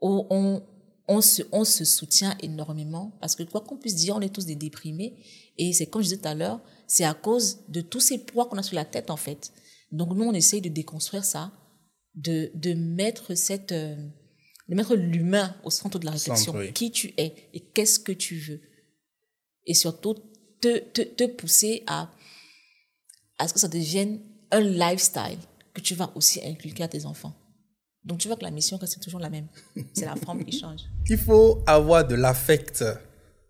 Où 0.01 0.27
on, 0.31 0.63
on, 1.09 1.21
se, 1.21 1.43
on 1.53 1.65
se 1.65 1.85
soutient 1.85 2.37
énormément 2.43 3.17
parce 3.21 3.35
que 3.35 3.43
quoi 3.43 3.61
qu'on 3.61 3.77
puisse 3.77 3.97
dire, 3.97 4.15
on 4.17 4.21
est 4.21 4.33
tous 4.33 4.47
des 4.47 4.55
déprimés. 4.55 5.17
Et 5.59 5.73
c'est 5.73 5.87
comme 5.87 6.03
je 6.03 6.09
disais 6.09 6.21
tout 6.21 6.29
à 6.29 6.35
l'heure, 6.35 6.61
c'est 6.87 7.05
à 7.05 7.15
cause 7.15 7.59
de 7.69 7.81
tous 7.81 8.01
ces 8.01 8.19
poids 8.19 8.47
qu'on 8.47 8.59
a 8.59 8.63
sur 8.63 8.77
la 8.77 8.85
tête 8.85 9.11
en 9.11 9.17
fait. 9.17 9.53
Donc 9.91 10.15
nous, 10.15 10.25
on 10.25 10.33
essaye 10.33 10.61
de 10.61 10.69
déconstruire 10.69 11.25
ça 11.25 11.53
de, 12.17 12.51
de 12.55 12.75
mettre 12.75 13.35
cette, 13.35 13.73
euh, 13.73 13.95
de 14.69 14.75
mettre 14.75 14.95
l'humain 14.97 15.55
au 15.65 15.71
centre 15.71 15.99
de 15.99 16.05
la 16.07 16.13
réflexion. 16.13 16.53
Centre, 16.53 16.59
oui. 16.67 16.73
Qui 16.73 16.91
tu 16.91 17.13
es 17.17 17.35
et 17.55 17.61
qu'est-ce 17.61 17.99
que 18.01 18.13
tu 18.13 18.37
veux. 18.39 18.61
Et 19.67 19.75
surtout, 19.75 20.15
te, 20.61 20.79
te, 20.79 21.03
te 21.03 21.25
pousser 21.25 21.83
à, 21.87 22.11
à 23.39 23.47
ce 23.49 23.53
que 23.55 23.61
ça 23.61 23.69
devienne 23.69 24.21
un 24.51 24.61
lifestyle 24.61 25.39
que 25.75 25.81
tu 25.81 25.95
vas 25.95 26.11
aussi 26.15 26.41
inculquer 26.45 26.85
à 26.85 26.89
tes 26.89 27.05
enfants. 27.05 27.35
Donc, 28.05 28.19
tu 28.21 28.29
vois 28.29 28.37
que 28.37 28.45
la 28.45 28.51
mission 28.53 28.77
reste 28.77 29.03
toujours 29.03 29.21
la 29.21 29.29
même. 29.31 29.49
C'est 29.93 30.05
la 30.07 30.15
forme 30.17 30.45
qui 30.45 30.59
change. 30.59 30.81
Il 31.11 31.19
faut 31.19 31.63
avoir 31.67 32.07
de 32.07 32.15
l'affect 32.15 32.85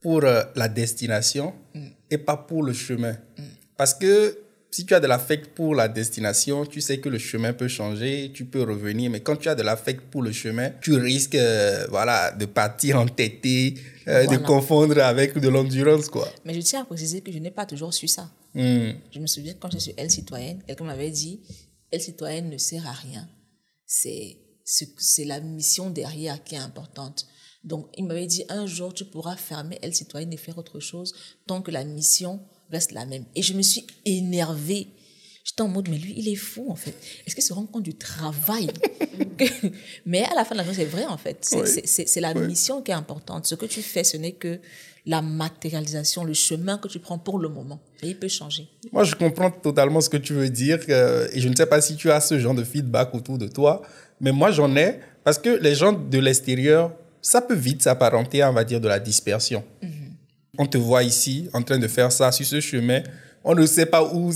pour 0.00 0.24
euh, 0.24 0.42
la 0.56 0.68
destination 0.68 1.54
Mm. 1.74 1.88
et 2.10 2.18
pas 2.18 2.36
pour 2.38 2.62
le 2.62 2.72
chemin. 2.72 3.16
Parce 3.76 3.92
que 3.92 4.38
si 4.76 4.84
tu 4.84 4.92
as 4.92 5.00
de 5.00 5.06
l'affect 5.06 5.54
pour 5.54 5.74
la 5.74 5.88
destination, 5.88 6.66
tu 6.66 6.82
sais 6.82 6.98
que 7.00 7.08
le 7.08 7.16
chemin 7.16 7.54
peut 7.54 7.66
changer, 7.66 8.30
tu 8.34 8.44
peux 8.44 8.62
revenir. 8.62 9.10
Mais 9.10 9.20
quand 9.20 9.36
tu 9.36 9.48
as 9.48 9.54
de 9.54 9.62
l'affect 9.62 10.02
pour 10.10 10.22
le 10.22 10.32
chemin, 10.32 10.68
tu 10.82 10.92
risques 10.96 11.34
euh, 11.34 11.86
voilà, 11.88 12.30
de 12.32 12.44
partir 12.44 13.00
entêté, 13.00 13.76
euh, 14.06 14.26
de 14.26 14.36
confondre 14.36 14.98
avec 14.98 15.38
de 15.38 15.48
l'endurance. 15.48 16.10
quoi. 16.10 16.30
Mais 16.44 16.52
je 16.52 16.60
tiens 16.60 16.82
à 16.82 16.84
préciser 16.84 17.22
que 17.22 17.32
je 17.32 17.38
n'ai 17.38 17.50
pas 17.50 17.64
toujours 17.64 17.94
su 17.94 18.06
ça. 18.06 18.30
Hmm. 18.52 18.90
Je 19.14 19.18
me 19.18 19.26
souviens 19.26 19.54
quand 19.58 19.72
je 19.72 19.78
suis 19.78 19.94
Elle 19.96 20.10
citoyenne, 20.10 20.60
quelqu'un 20.66 20.84
m'avait 20.84 21.10
dit 21.10 21.40
Elle 21.90 22.02
citoyenne 22.02 22.50
ne 22.50 22.58
sert 22.58 22.86
à 22.86 22.92
rien. 22.92 23.26
C'est 23.86 24.36
c'est 24.62 24.90
c'est 24.98 25.24
la 25.24 25.40
mission 25.40 25.88
derrière 25.88 26.44
qui 26.44 26.54
est 26.54 26.58
importante. 26.58 27.26
Donc, 27.64 27.88
il 27.96 28.04
m'avait 28.04 28.26
dit 28.26 28.44
un 28.50 28.66
jour, 28.66 28.92
tu 28.92 29.06
pourras 29.06 29.36
fermer 29.36 29.78
Elle 29.80 29.94
citoyenne 29.94 30.34
et 30.34 30.36
faire 30.36 30.58
autre 30.58 30.80
chose 30.80 31.14
tant 31.46 31.62
que 31.62 31.70
la 31.70 31.84
mission 31.84 32.42
reste 32.70 32.92
la 32.92 33.06
même. 33.06 33.24
Et 33.34 33.42
je 33.42 33.54
me 33.54 33.62
suis 33.62 33.86
énervée. 34.04 34.88
J'étais 35.44 35.62
en 35.62 35.68
mode, 35.68 35.88
mais 35.88 35.98
lui, 35.98 36.14
il 36.16 36.28
est 36.28 36.36
fou, 36.36 36.66
en 36.68 36.74
fait. 36.74 36.94
Est-ce 37.24 37.34
qu'il 37.34 37.44
se 37.44 37.52
rend 37.52 37.66
compte 37.66 37.84
du 37.84 37.94
travail 37.94 38.68
Mais 40.06 40.24
à 40.24 40.34
la 40.34 40.44
fin 40.44 40.54
de 40.54 40.58
la 40.58 40.64
journée, 40.64 40.78
c'est 40.78 40.84
vrai, 40.90 41.06
en 41.06 41.16
fait. 41.16 41.38
C'est 41.44 42.20
la 42.20 42.34
mission 42.34 42.82
qui 42.82 42.90
est 42.90 42.94
importante. 42.94 43.46
Ce 43.46 43.54
que 43.54 43.66
tu 43.66 43.82
fais, 43.82 44.04
ce 44.04 44.16
n'est 44.16 44.32
que 44.32 44.58
la 45.06 45.22
matérialisation, 45.22 46.24
le 46.24 46.34
chemin 46.34 46.78
que 46.78 46.88
tu 46.88 46.98
prends 46.98 47.18
pour 47.18 47.38
le 47.38 47.48
moment. 47.48 47.80
Et 48.02 48.08
il 48.08 48.18
peut 48.18 48.28
changer. 48.28 48.68
Moi, 48.92 49.04
je 49.04 49.14
comprends 49.14 49.50
totalement 49.50 50.00
ce 50.00 50.08
que 50.08 50.16
tu 50.16 50.32
veux 50.32 50.50
dire 50.50 50.80
euh, 50.88 51.28
et 51.32 51.40
je 51.40 51.48
ne 51.48 51.54
sais 51.54 51.66
pas 51.66 51.80
si 51.80 51.94
tu 51.96 52.10
as 52.10 52.20
ce 52.20 52.38
genre 52.38 52.54
de 52.54 52.64
feedback 52.64 53.14
autour 53.14 53.38
de 53.38 53.46
toi, 53.46 53.82
mais 54.20 54.32
moi, 54.32 54.50
j'en 54.50 54.74
ai 54.74 54.98
parce 55.22 55.38
que 55.38 55.50
les 55.50 55.74
gens 55.74 55.92
de 55.92 56.18
l'extérieur, 56.18 56.92
ça 57.22 57.40
peut 57.40 57.54
vite 57.54 57.82
s'apparenter 57.82 58.42
à, 58.42 58.50
on 58.50 58.52
va 58.52 58.64
dire, 58.64 58.80
de 58.80 58.88
la 58.88 58.98
dispersion. 58.98 59.64
On 60.58 60.66
te 60.66 60.78
voit 60.78 61.02
ici 61.02 61.48
en 61.52 61.62
train 61.62 61.78
de 61.78 61.88
faire 61.88 62.10
ça 62.12 62.32
sur 62.32 62.46
ce 62.46 62.60
chemin. 62.60 63.02
On 63.48 63.54
ne 63.54 63.64
sait 63.64 63.86
pas 63.86 64.02
où. 64.12 64.32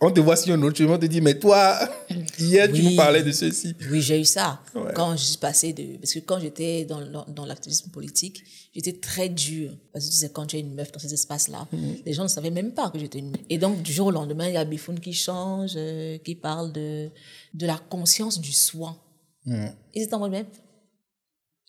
On 0.00 0.10
te 0.10 0.18
voit 0.20 0.36
sur 0.36 0.54
un 0.54 0.62
autre 0.62 0.78
chemin. 0.78 0.94
On 0.94 0.98
te 0.98 1.04
dit, 1.04 1.20
mais 1.20 1.38
toi, 1.38 1.78
hier, 2.38 2.72
tu 2.72 2.82
nous 2.82 2.96
parlais 2.96 3.22
de 3.22 3.30
ceci. 3.30 3.74
Oui, 3.90 4.00
j'ai 4.00 4.18
eu 4.18 4.24
ça. 4.24 4.62
Ouais. 4.74 4.92
Quand 4.94 5.14
je 5.14 5.24
suis 5.24 5.36
passée 5.36 5.74
de. 5.74 5.98
Parce 5.98 6.14
que 6.14 6.20
quand 6.20 6.40
j'étais 6.40 6.86
dans, 6.86 7.04
dans, 7.06 7.26
dans 7.28 7.44
l'activisme 7.44 7.90
politique, 7.90 8.42
j'étais 8.74 8.94
très 8.94 9.28
dure. 9.28 9.76
Parce 9.92 10.06
que 10.06 10.10
tu 10.10 10.16
sais, 10.16 10.30
quand 10.30 10.46
tu 10.46 10.56
es 10.56 10.60
une 10.60 10.74
meuf 10.74 10.90
dans 10.90 10.98
ces 10.98 11.12
espaces-là, 11.12 11.68
les 12.06 12.12
gens 12.14 12.22
ne 12.22 12.28
savaient 12.28 12.50
même 12.50 12.72
pas 12.72 12.88
que 12.88 12.98
j'étais 12.98 13.18
une 13.18 13.32
meuf. 13.32 13.42
Et 13.50 13.58
donc, 13.58 13.82
du 13.82 13.92
jour 13.92 14.06
au 14.06 14.10
lendemain, 14.10 14.48
il 14.48 14.54
y 14.54 14.56
a 14.56 14.64
Bifoun 14.64 15.00
qui 15.00 15.12
change, 15.12 15.72
euh, 15.76 16.16
qui 16.18 16.34
parle 16.34 16.72
de, 16.72 17.10
de 17.52 17.66
la 17.66 17.78
conscience 17.90 18.40
du 18.40 18.52
soi. 18.52 18.96
Ils 19.44 20.02
étaient 20.02 20.14
en 20.14 20.18
mode, 20.18 20.30
mais 20.30 20.46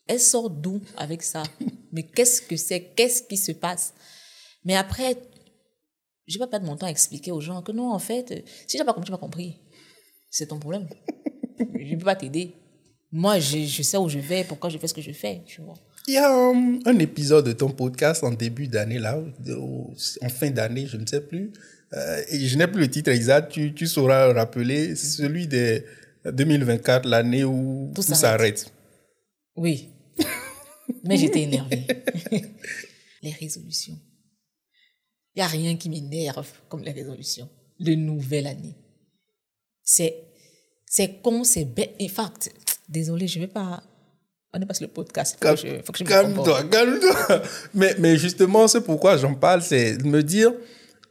elle 0.07 0.21
sort 0.21 0.49
d'où 0.49 0.79
avec 0.95 1.21
ça? 1.21 1.43
Mais 1.91 2.03
qu'est-ce 2.03 2.41
que 2.41 2.55
c'est? 2.55 2.81
Qu'est-ce 2.95 3.23
qui 3.23 3.38
se 3.38 3.51
passe? 3.51 3.93
Mais 4.65 4.76
après, 4.76 5.18
je 6.27 6.34
vais 6.34 6.39
pas 6.39 6.47
perdre 6.47 6.65
mon 6.65 6.76
temps 6.76 6.88
à 6.88 6.91
expliquer 6.91 7.31
aux 7.31 7.41
gens 7.41 7.61
que 7.61 7.72
non, 7.72 7.91
en 7.91 7.99
fait, 7.99 8.31
euh, 8.31 8.41
si 8.68 8.76
tu 8.76 8.77
n'as 8.77 8.85
pas 8.85 8.93
compris, 8.93 9.05
tu 9.05 9.11
n'as 9.11 9.18
pas 9.18 9.22
compris. 9.22 9.55
C'est 10.30 10.47
ton 10.47 10.59
problème. 10.59 10.88
je 11.59 11.93
ne 11.93 11.97
peux 11.97 12.05
pas 12.05 12.15
t'aider. 12.15 12.53
Moi, 13.11 13.39
je, 13.39 13.59
je 13.59 13.81
sais 13.81 13.97
où 13.97 14.09
je 14.09 14.19
vais, 14.19 14.43
pourquoi 14.43 14.69
je 14.69 14.77
fais 14.77 14.88
ce 14.88 14.93
que 14.93 15.01
je 15.01 15.14
fais, 15.14 15.41
tu 15.45 15.61
vois. 15.61 15.76
Il 16.07 16.14
y 16.14 16.18
a 16.18 16.30
un, 16.30 16.80
un 16.85 16.99
épisode 16.99 17.45
de 17.45 17.53
ton 17.53 17.69
podcast 17.69 18.23
en 18.23 18.31
début 18.31 18.68
d'année, 18.68 18.99
là, 18.99 19.19
en 20.22 20.30
fin 20.30 20.49
d'année, 20.51 20.85
je 20.88 20.97
ne 20.97 21.05
sais 21.05 21.22
plus. 21.22 21.51
Euh, 21.93 22.22
et 22.30 22.39
je 22.39 22.57
n'ai 22.57 22.68
plus 22.68 22.81
le 22.81 22.89
titre 22.89 23.11
exact, 23.11 23.51
tu, 23.51 23.73
tu 23.73 23.88
sauras 23.88 24.34
rappeler. 24.34 24.95
C'est 24.95 25.22
celui 25.22 25.47
de 25.47 25.84
2024, 26.26 27.07
l'année 27.07 27.43
où 27.43 27.91
Tout 27.95 28.01
s'arrête. 28.01 28.72
Oui. 29.55 29.89
Mais 31.03 31.18
j'étais 31.18 31.41
énervée. 31.41 31.85
les 33.22 33.31
résolutions. 33.31 33.97
Il 35.35 35.39
n'y 35.39 35.43
a 35.43 35.47
rien 35.47 35.76
qui 35.77 35.89
m'énerve 35.89 36.47
comme 36.68 36.84
les 36.84 36.91
résolutions 36.91 37.49
de 37.80 37.93
nouvelle 37.93 38.47
année. 38.47 38.76
C'est, 39.84 40.15
c'est 40.85 41.22
con, 41.22 41.43
c'est 41.43 41.65
bête. 41.65 41.95
In 42.01 42.07
fact, 42.07 42.51
désolé, 42.89 43.27
je 43.27 43.39
ne 43.39 43.45
vais 43.45 43.51
pas. 43.51 43.84
On 44.53 44.61
est 44.61 44.65
pas 44.65 44.73
sur 44.73 44.88
le 44.88 44.91
podcast. 44.91 45.38
Que 45.39 45.55
je, 45.55 45.81
faut 45.84 45.91
que 45.91 45.99
je. 45.99 46.03
Calme-toi, 46.03 46.64
calme-toi. 46.65 47.41
Mais, 47.73 47.95
mais 47.99 48.18
justement, 48.18 48.68
c'est 48.68 48.81
pourquoi 48.81 49.18
j'en 49.18 49.35
parle, 49.35 49.61
c'est 49.61 49.97
de 49.97 50.05
me 50.05 50.23
dire, 50.23 50.53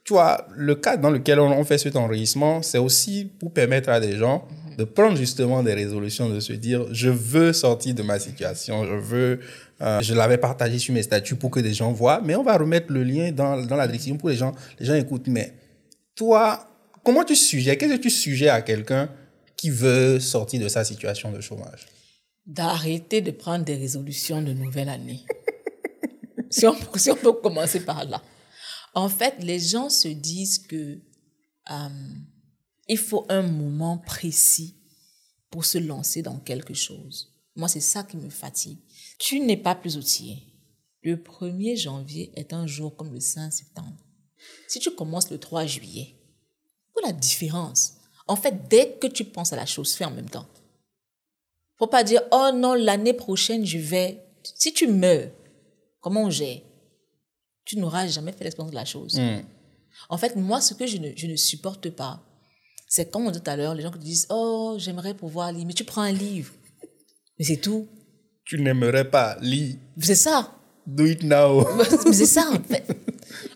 tu 0.04 0.14
vois, 0.14 0.46
le 0.56 0.74
cadre 0.74 1.02
dans 1.02 1.10
lequel 1.10 1.38
on, 1.38 1.50
on 1.50 1.64
fait 1.64 1.78
cet 1.78 1.96
enregistrement, 1.96 2.62
c'est 2.62 2.78
aussi 2.78 3.26
pour 3.26 3.52
permettre 3.52 3.90
à 3.90 4.00
des 4.00 4.16
gens 4.16 4.48
de 4.76 4.84
prendre 4.84 5.16
justement 5.16 5.62
des 5.62 5.74
résolutions, 5.74 6.28
de 6.28 6.40
se 6.40 6.52
dire, 6.52 6.86
je 6.92 7.08
veux 7.08 7.52
sortir 7.52 7.94
de 7.94 8.02
ma 8.02 8.18
situation, 8.18 8.84
je 8.84 8.94
veux, 8.94 9.40
euh, 9.80 10.00
je 10.00 10.14
l'avais 10.14 10.38
partagé 10.38 10.78
sur 10.78 10.92
mes 10.94 11.02
statuts 11.02 11.36
pour 11.36 11.50
que 11.50 11.60
des 11.60 11.74
gens 11.74 11.92
voient, 11.92 12.20
mais 12.24 12.36
on 12.36 12.42
va 12.42 12.56
remettre 12.56 12.92
le 12.92 13.02
lien 13.02 13.32
dans, 13.32 13.60
dans 13.64 13.76
la 13.76 13.86
description 13.86 14.16
pour 14.16 14.28
les 14.28 14.36
gens, 14.36 14.54
les 14.78 14.86
gens 14.86 14.94
écoutent. 14.94 15.28
Mais 15.28 15.54
toi, 16.14 16.66
comment 17.02 17.24
tu 17.24 17.36
suggères, 17.36 17.78
qu'est-ce 17.78 17.94
que 17.94 18.02
tu 18.02 18.10
suggères 18.10 18.54
à 18.54 18.62
quelqu'un 18.62 19.08
qui 19.56 19.70
veut 19.70 20.20
sortir 20.20 20.60
de 20.60 20.68
sa 20.68 20.84
situation 20.84 21.32
de 21.32 21.40
chômage? 21.40 21.86
d'arrêter 22.46 23.20
de 23.20 23.32
prendre 23.32 23.64
des 23.64 23.74
résolutions 23.74 24.40
de 24.40 24.52
nouvelle 24.52 24.88
année. 24.88 25.24
si, 26.50 26.66
on, 26.66 26.76
si 26.94 27.10
on 27.10 27.16
peut 27.16 27.32
commencer 27.32 27.80
par 27.80 28.04
là. 28.04 28.22
En 28.94 29.08
fait, 29.08 29.34
les 29.40 29.58
gens 29.58 29.90
se 29.90 30.08
disent 30.08 30.58
que 30.58 30.98
euh, 31.70 31.88
il 32.88 32.98
faut 32.98 33.26
un 33.28 33.42
moment 33.42 33.98
précis 33.98 34.76
pour 35.50 35.64
se 35.64 35.78
lancer 35.78 36.22
dans 36.22 36.38
quelque 36.38 36.74
chose. 36.74 37.32
Moi, 37.54 37.68
c'est 37.68 37.80
ça 37.80 38.02
qui 38.02 38.16
me 38.16 38.28
fatigue. 38.28 38.78
Tu 39.18 39.40
n'es 39.40 39.56
pas 39.56 39.74
plus 39.74 39.96
outillé. 39.96 40.42
Le 41.02 41.16
1er 41.16 41.76
janvier 41.76 42.32
est 42.34 42.52
un 42.52 42.66
jour 42.66 42.96
comme 42.96 43.12
le 43.12 43.20
5 43.20 43.50
septembre. 43.50 43.96
Si 44.68 44.78
tu 44.78 44.90
commences 44.90 45.30
le 45.30 45.38
3 45.38 45.66
juillet, 45.66 46.16
où 46.94 47.06
la 47.06 47.12
différence 47.12 47.94
En 48.28 48.36
fait, 48.36 48.68
dès 48.68 48.96
que 49.00 49.06
tu 49.06 49.24
penses 49.24 49.52
à 49.52 49.56
la 49.56 49.66
chose, 49.66 49.94
fais 49.94 50.04
en 50.04 50.10
même 50.10 50.28
temps. 50.28 50.46
Faut 51.78 51.86
pas 51.86 52.04
dire, 52.04 52.22
oh 52.32 52.50
non, 52.54 52.74
l'année 52.74 53.12
prochaine, 53.12 53.64
je 53.64 53.78
vais. 53.78 54.24
Si 54.42 54.72
tu 54.72 54.88
meurs, 54.88 55.30
comment 56.00 56.24
on 56.24 56.30
gère? 56.30 56.60
Tu 57.64 57.78
n'auras 57.78 58.06
jamais 58.06 58.32
fait 58.32 58.44
l'expérience 58.44 58.70
de 58.70 58.76
la 58.76 58.84
chose. 58.84 59.20
En 60.08 60.18
fait, 60.18 60.36
moi, 60.36 60.60
ce 60.60 60.74
que 60.74 60.86
je 60.86 60.98
ne, 60.98 61.12
je 61.16 61.26
ne 61.26 61.36
supporte 61.36 61.90
pas, 61.90 62.22
c'est 62.86 63.10
comme 63.10 63.26
on 63.26 63.30
dit 63.30 63.40
tout 63.40 63.50
à 63.50 63.56
l'heure, 63.56 63.74
les 63.74 63.82
gens 63.82 63.90
qui 63.90 63.98
te 63.98 64.04
disent, 64.04 64.26
oh, 64.30 64.76
j'aimerais 64.78 65.14
pouvoir 65.14 65.52
lire, 65.52 65.66
mais 65.66 65.72
tu 65.74 65.84
prends 65.84 66.02
un 66.02 66.12
livre. 66.12 66.52
Mais 67.38 67.44
c'est 67.44 67.56
tout. 67.58 67.88
Tu 68.44 68.60
n'aimerais 68.60 69.10
pas, 69.10 69.36
lis, 69.40 69.78
C'est 70.00 70.14
ça. 70.14 70.52
do 70.86 71.04
it 71.04 71.22
now. 71.24 71.66
Mais 72.06 72.12
c'est 72.12 72.26
ça, 72.26 72.48
en 72.52 72.62
fait. 72.62 72.86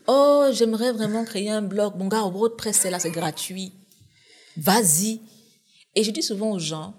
Oh, 0.09 0.49
j'aimerais 0.53 0.93
vraiment 0.93 1.25
créer 1.25 1.49
un 1.51 1.63
blog. 1.63 1.95
Mon 1.97 2.09
gars, 2.09 2.23
WordPress, 2.23 2.77
c'est 2.81 2.91
là, 2.91 2.99
c'est 2.99 3.13
gratuit. 3.13 3.73
Vas-y. 4.57 5.21
Et 5.95 6.03
je 6.03 6.11
dis 6.11 6.23
souvent 6.23 6.51
aux 6.51 6.59
gens, 6.59 6.95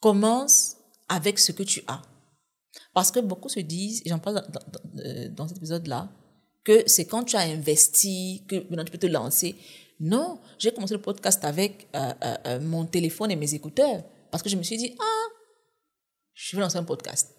commence 0.00 0.76
avec 1.08 1.38
ce 1.38 1.50
que 1.52 1.62
tu 1.64 1.82
as. 1.88 2.00
Parce 2.94 3.10
que 3.10 3.20
beaucoup 3.20 3.48
se 3.48 3.60
disent, 3.60 4.02
et 4.04 4.10
j'en 4.10 4.18
parle 4.20 4.36
dans, 4.36 4.60
dans- 4.60 5.00
euh, 5.04 5.28
dans 5.30 5.48
cet 5.48 5.56
épisode-là, 5.58 6.08
que 6.64 6.84
c'est 6.86 7.04
quand 7.06 7.24
tu 7.24 7.36
as 7.36 7.40
investi 7.40 8.44
que 8.48 8.56
maintenant 8.70 8.84
tu 8.84 8.92
peux 8.92 8.98
te 8.98 9.06
lancer. 9.06 9.56
Non, 9.98 10.38
j'ai 10.58 10.72
commencé 10.72 10.94
le 10.94 11.00
podcast 11.00 11.44
avec 11.44 11.88
euh, 11.94 12.12
euh, 12.22 12.34
euh, 12.46 12.60
mon 12.60 12.84
téléphone 12.84 13.30
et 13.30 13.36
mes 13.36 13.54
écouteurs. 13.54 14.02
Parce 14.30 14.42
que 14.42 14.48
je 14.48 14.56
me 14.56 14.62
suis 14.62 14.76
dit, 14.76 14.94
ah, 14.98 15.26
je 16.34 16.56
vais 16.56 16.62
lancer 16.62 16.76
un 16.76 16.84
podcast. 16.84 17.32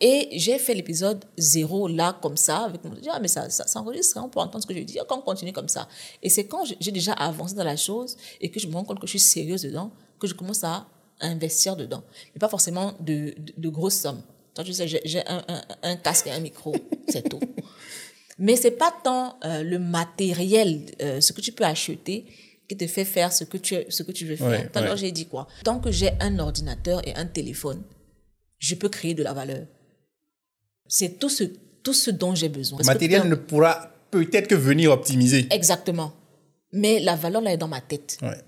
Et 0.00 0.28
j'ai 0.38 0.58
fait 0.60 0.74
l'épisode 0.74 1.24
zéro 1.36 1.88
là, 1.88 2.16
comme 2.22 2.36
ça, 2.36 2.58
avec 2.66 2.84
mon 2.84 2.94
ah, 3.10 3.18
mais 3.18 3.26
ça, 3.26 3.50
ça, 3.50 3.66
ça 3.66 3.80
enregistre, 3.80 4.16
hein, 4.16 4.22
on 4.26 4.28
peut 4.28 4.38
entendre 4.38 4.62
ce 4.62 4.66
que 4.68 4.74
je 4.74 4.80
dis, 4.84 4.96
quand 5.08 5.18
on 5.18 5.22
continue 5.22 5.52
comme 5.52 5.68
ça. 5.68 5.88
Et 6.22 6.28
c'est 6.28 6.46
quand 6.46 6.64
j'ai- 6.64 6.92
déjà 6.92 7.14
avancé 7.14 7.56
dans 7.56 7.64
la 7.64 7.76
chose 7.76 8.16
et 8.40 8.48
que 8.48 8.60
je 8.60 8.68
me 8.68 8.74
rends 8.74 8.84
compte 8.84 9.00
que 9.00 9.06
je 9.08 9.10
suis 9.10 9.18
sérieuse 9.18 9.62
dedans, 9.62 9.90
que 10.20 10.28
je 10.28 10.34
commence 10.34 10.62
à 10.62 10.86
investir 11.20 11.74
dedans. 11.74 12.04
Mais 12.32 12.38
pas 12.38 12.48
forcément 12.48 12.94
de, 13.00 13.34
de, 13.56 13.68
grosses 13.68 13.98
sommes. 13.98 14.22
Toi, 14.54 14.62
j'ai 14.64 15.26
un, 15.26 15.42
un 15.82 15.96
casque 15.96 16.28
et 16.28 16.30
un 16.30 16.38
micro, 16.38 16.72
c'est 17.08 17.28
tout. 17.28 17.40
Mais 18.38 18.56
c'est 18.56 18.72
pas 18.72 18.94
tant 19.02 19.38
euh, 19.44 19.62
le 19.62 19.78
matériel, 19.78 20.82
euh, 21.02 21.20
ce 21.20 21.32
que 21.32 21.40
tu 21.40 21.52
peux 21.52 21.64
acheter, 21.64 22.26
qui 22.68 22.76
te 22.76 22.86
fait 22.86 23.04
faire 23.04 23.32
ce 23.32 23.44
que 23.44 23.56
tu, 23.56 23.76
ce 23.88 24.02
que 24.02 24.12
tu 24.12 24.26
veux 24.26 24.36
faire. 24.36 24.48
Ouais, 24.48 24.68
Tout 24.68 24.78
à 24.78 24.82
l'heure, 24.82 24.92
ouais. 24.92 24.98
j'ai 24.98 25.12
dit 25.12 25.26
quoi? 25.26 25.48
Tant 25.64 25.80
que 25.80 25.90
j'ai 25.90 26.10
un 26.20 26.38
ordinateur 26.38 27.06
et 27.06 27.14
un 27.14 27.26
téléphone, 27.26 27.82
je 28.58 28.74
peux 28.74 28.88
créer 28.88 29.14
de 29.14 29.22
la 29.22 29.32
valeur. 29.32 29.66
C'est 30.86 31.18
tout 31.18 31.28
ce, 31.28 31.44
tout 31.82 31.94
ce 31.94 32.10
dont 32.10 32.34
j'ai 32.34 32.48
besoin. 32.48 32.78
Le 32.78 32.82
que 32.82 32.86
matériel 32.88 33.28
ne 33.28 33.34
pourra 33.34 33.92
peut-être 34.10 34.48
que 34.48 34.54
venir 34.54 34.92
optimiser. 34.92 35.46
Exactement. 35.50 36.12
Mais 36.72 37.00
la 37.00 37.16
valeur, 37.16 37.40
là, 37.40 37.52
est 37.52 37.56
dans 37.56 37.68
ma 37.68 37.80
tête. 37.80 38.18
Ouais. 38.22 38.38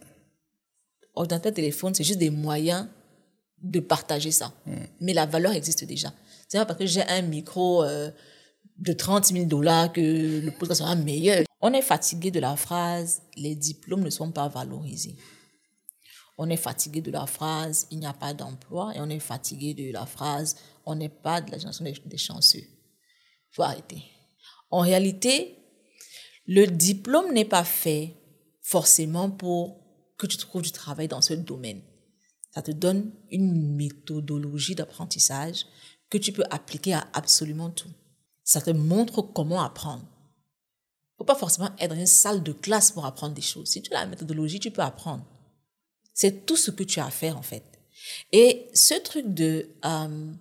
Ordinateur, 1.15 1.53
téléphone, 1.53 1.95
c'est 1.95 2.05
juste 2.05 2.19
des 2.19 2.31
moyens 2.31 2.87
de 3.62 3.81
partager 3.81 4.31
ça. 4.31 4.53
Mais 5.01 5.12
la 5.12 5.27
valeur 5.27 5.53
existe 5.53 5.85
déjà. 5.85 6.12
C'est 6.49 6.59
pas 6.59 6.67
parce 6.67 6.79
que 6.79 6.87
j'ai 6.87 7.03
un 7.03 7.23
micro 7.23 7.85
euh, 7.85 8.11
de 8.81 8.93
30 8.93 9.27
000 9.27 9.44
dollars 9.44 9.93
que 9.93 10.01
le 10.40 10.51
podcast 10.51 10.81
sera 10.81 10.97
meilleur. 10.97 11.44
On 11.61 11.73
est 11.73 11.82
fatigué 11.82 12.31
de 12.31 12.40
la 12.40 12.57
phrase 12.57 13.23
les 13.36 13.55
diplômes 13.55 14.02
ne 14.02 14.11
sont 14.11 14.32
pas 14.32 14.48
valorisés. 14.48 15.16
On 16.39 16.48
est 16.48 16.57
fatigué 16.57 17.02
de 17.02 17.11
la 17.11 17.27
phrase 17.27 17.86
il 17.90 17.98
n'y 17.98 18.07
a 18.07 18.15
pas 18.15 18.32
d'emploi 18.32 18.93
et 18.94 19.01
on 19.01 19.11
est 19.11 19.20
fatigué 19.20 19.74
de 19.74 19.93
la 19.93 20.07
phrase 20.07 20.57
on 20.86 20.94
n'est 20.94 21.11
pas 21.11 21.43
de 21.43 21.51
la 21.51 21.59
génération 21.59 21.85
des, 21.85 22.16
chanceux. 22.16 22.65
faut 23.51 23.62
arrêter. 23.62 24.02
En 24.70 24.81
réalité, 24.81 25.59
le 26.47 26.66
diplôme 26.66 27.32
n'est 27.35 27.44
pas 27.44 27.65
fait 27.65 28.16
forcément 28.62 29.31
pour 29.31 29.85
que 30.16 30.27
tu 30.27 30.39
trouves 30.39 30.62
du 30.62 30.73
travail 30.73 31.07
dans 31.07 31.20
ce 31.20 31.35
domaine. 31.35 31.82
Ça 32.55 32.62
te 32.62 32.70
donne 32.70 33.12
une 33.31 33.77
méthodologie 33.77 34.74
d'apprentissage 34.74 35.66
que 36.09 36.19
tu 36.19 36.32
peux 36.32 36.44
appliquer 36.51 36.94
à 36.94 37.07
absolument 37.12 37.70
tout. 37.70 37.90
Ça 38.51 38.60
te 38.60 38.70
montre 38.70 39.22
comment 39.22 39.62
apprendre. 39.62 40.02
Il 40.02 41.18
faut 41.18 41.24
pas 41.24 41.36
forcément 41.36 41.70
être 41.78 41.90
dans 41.90 42.01
une 42.01 42.05
salle 42.05 42.43
de 42.43 42.51
classe 42.51 42.90
pour 42.90 43.06
apprendre 43.06 43.32
des 43.32 43.40
choses. 43.40 43.68
Si 43.68 43.81
tu 43.81 43.94
as 43.94 44.01
la 44.01 44.06
méthodologie, 44.09 44.59
tu 44.59 44.72
peux 44.72 44.82
apprendre. 44.82 45.24
C'est 46.14 46.47
tout 46.47 46.56
ce 46.56 46.72
que 46.72 46.82
tu 46.82 46.98
as 46.98 47.06
à 47.06 47.12
faire 47.12 47.36
en 47.36 47.43
fait. 47.43 47.62
Et 48.32 48.68
ce 48.74 48.94
truc 48.94 49.32
de 49.32 49.70
euh, 49.85 50.32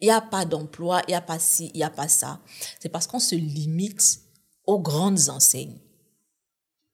il 0.00 0.06
n'y 0.06 0.10
a 0.10 0.22
pas 0.22 0.46
d'emploi, 0.46 1.02
il 1.08 1.10
n'y 1.10 1.14
a 1.14 1.20
pas 1.20 1.38
ci, 1.38 1.70
il 1.74 1.76
n'y 1.76 1.84
a 1.84 1.90
pas 1.90 2.08
ça, 2.08 2.40
c'est 2.80 2.88
parce 2.88 3.06
qu'on 3.06 3.18
se 3.18 3.34
limite 3.34 4.22
aux 4.64 4.78
grandes 4.78 5.28
enseignes. 5.28 5.76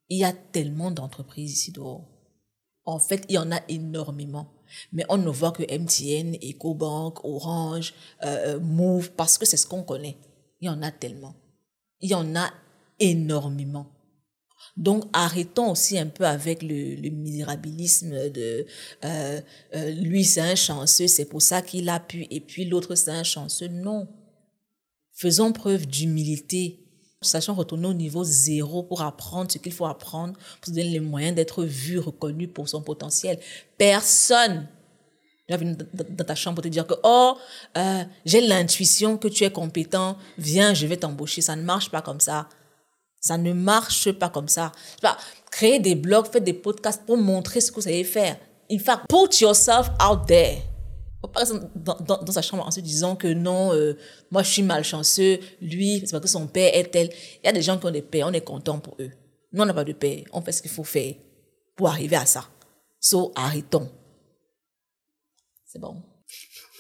Il 0.09 0.19
y 0.19 0.25
a 0.25 0.33
tellement 0.33 0.91
d'entreprises 0.91 1.53
ici 1.53 1.71
dehors. 1.71 2.05
En 2.85 2.99
fait, 2.99 3.25
il 3.29 3.37
y 3.37 3.39
en 3.39 3.53
a 3.53 3.61
énormément. 3.69 4.53
Mais 4.91 5.05
on 5.09 5.19
ne 5.19 5.31
voit 5.31 5.53
que 5.53 5.63
MTN, 5.63 6.35
EcoBank, 6.43 7.25
Orange, 7.25 7.95
euh, 8.25 8.57
euh, 8.57 8.61
Move, 8.61 9.13
parce 9.13 9.39
que 9.39 9.47
c'est 9.47 9.57
ce 9.57 9.69
qu'on 9.69 9.85
connaît. 9.85 10.19
Il 10.65 10.69
y 10.69 10.71
en 10.71 10.81
a 10.81 10.91
tellement. 10.91 11.35
Il 12.01 12.09
y 12.09 12.15
en 12.15 12.35
a 12.35 12.51
énormément. 12.99 13.87
Donc 14.79 15.05
arrêtons 15.13 15.73
aussi 15.73 15.99
un 15.99 16.07
peu 16.07 16.25
avec 16.25 16.63
le, 16.63 17.11
misérabilisme 17.11 18.31
de 18.31 18.67
euh, 19.05 19.41
euh, 19.75 19.91
lui 19.91 20.25
c'est 20.25 20.41
un 20.41 20.55
chanceux, 20.55 21.07
c'est 21.07 21.27
pour 21.27 21.43
ça 21.43 21.61
qu'il 21.61 21.91
a 21.91 22.01
pu, 22.01 22.27
et 22.31 22.41
puis 22.41 22.65
l'autre 22.65 22.95
c'est 22.95 23.11
un 23.11 23.25
chanceux. 23.25 23.69
Non. 23.69 24.09
Faisons 25.13 25.53
preuve 25.53 25.87
d'humilité. 25.87 26.81
Sachons 27.21 27.55
retourner 27.55 27.89
au 27.89 27.95
niveau 27.95 28.25
zéro 28.25 28.83
pour 28.83 29.03
apprendre 29.03 29.53
ce 29.53 29.59
qu'il 29.59 29.73
faut 29.73 29.85
apprendre, 29.85 30.33
pour 30.33 30.67
se 30.67 30.71
donner 30.71 30.89
les 30.89 31.01
moyens 31.01 31.37
d'être 31.37 31.65
vu, 31.65 31.99
reconnu 31.99 32.49
pour 32.49 32.71
son 32.71 32.81
potentiel. 32.81 33.39
Personne 33.77 34.67
va 35.53 35.57
venir 35.57 35.77
dans 35.93 36.25
ta 36.25 36.35
chambre 36.35 36.57
pour 36.57 36.65
te 36.65 36.69
dire 36.69 36.87
que, 36.87 36.95
oh, 37.03 37.37
euh, 37.77 38.05
j'ai 38.25 38.41
l'intuition 38.41 39.19
que 39.19 39.29
tu 39.29 39.45
es 39.45 39.51
compétent, 39.51 40.17
viens, 40.39 40.75
je 40.75 40.87
vais 40.87 40.97
t'embaucher. 40.97 41.43
Ça 41.43 41.57
ne 41.57 41.63
marche 41.63 41.91
pas 41.91 42.03
comme 42.03 42.21
ça. 42.21 42.49
Ça 43.21 43.39
ne 43.39 43.53
marche 43.53 44.13
pas 44.13 44.29
comme 44.29 44.49
ça. 44.49 44.73
Créer 45.51 45.79
des 45.79 45.95
blogs, 45.95 46.27
faire 46.27 46.41
des 46.41 46.53
podcasts 46.53 47.05
pour 47.07 47.17
montrer 47.17 47.61
ce 47.61 47.71
que 47.71 47.77
vous 47.77 47.83
savez 47.83 48.05
faire. 48.05 48.37
In 48.71 48.79
fact, 48.79 49.07
put 49.09 49.41
yourself 49.41 49.91
out 50.03 50.27
there. 50.27 50.59
Pas 51.33 51.41
rester 51.41 51.57
dans, 51.75 52.33
sa 52.33 52.43
chambre 52.43 52.67
en 52.67 52.71
se 52.71 52.81
disant 52.81 53.17
que 53.17 53.29
non, 53.29 53.73
euh, 53.73 53.97
moi 54.31 54.43
je 54.43 54.51
suis 54.51 54.63
malchanceux, 54.63 55.39
lui, 55.63 56.01
c'est 56.05 56.11
parce 56.11 56.23
que 56.23 56.29
son 56.29 56.47
père 56.47 56.71
est 56.75 56.85
tel. 56.85 57.09
Il 57.43 57.47
y 57.47 57.49
a 57.49 57.53
des 57.53 57.63
gens 57.63 57.79
qui 57.79 57.87
ont 57.87 57.91
des 57.91 58.03
pères, 58.03 58.27
on 58.29 58.33
est 58.33 58.43
content 58.43 58.79
pour 58.79 58.95
eux. 59.01 59.11
Nous, 59.53 59.63
on 59.63 59.65
n'a 59.65 59.73
pas 59.73 59.85
de 59.85 59.95
père, 59.95 60.23
on 60.33 60.43
fait 60.43 60.53
ce 60.53 60.61
qu'il 60.61 60.71
faut 60.71 60.85
faire 60.85 61.15
pour 61.77 61.89
arriver 61.89 62.17
à 62.17 62.27
ça. 62.27 62.45
So, 63.01 63.33
arrêtons. 63.35 63.89
C'est 65.75 65.81
bon. 65.81 65.97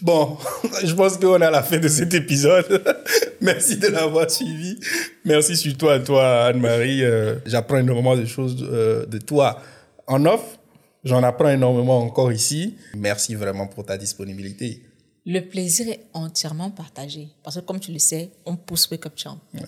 Bon, 0.02 0.38
je 0.84 0.94
pense 0.94 1.16
qu'on 1.16 1.40
est 1.40 1.44
à 1.44 1.50
la 1.50 1.64
fin 1.64 1.78
de 1.78 1.88
cet 1.88 2.14
épisode. 2.14 2.80
Merci 3.40 3.76
de 3.76 3.88
l'avoir 3.88 4.30
suivi. 4.30 4.78
Merci 5.24 5.56
surtout 5.56 5.88
à 5.88 5.98
toi, 5.98 6.44
Anne-Marie. 6.44 7.02
Euh, 7.02 7.40
J'apprends 7.44 7.78
énormément 7.78 8.16
de 8.16 8.24
choses 8.24 8.56
euh, 8.62 9.04
de 9.06 9.18
toi 9.18 9.60
en 10.06 10.24
off. 10.26 10.60
J'en 11.02 11.24
apprends 11.24 11.50
énormément 11.50 11.98
encore 11.98 12.30
ici. 12.30 12.76
Merci 12.94 13.34
vraiment 13.34 13.66
pour 13.66 13.84
ta 13.84 13.98
disponibilité. 13.98 14.84
Le 15.26 15.40
plaisir 15.40 15.88
est 15.88 16.06
entièrement 16.12 16.70
partagé. 16.70 17.30
Parce 17.42 17.56
que 17.56 17.62
comme 17.62 17.80
tu 17.80 17.90
le 17.90 17.98
sais, 17.98 18.30
on 18.46 18.54
pousse 18.54 18.88
Wake 18.92 19.06
Up 19.06 19.14
Champ 19.16 19.40
ouais. 19.54 19.60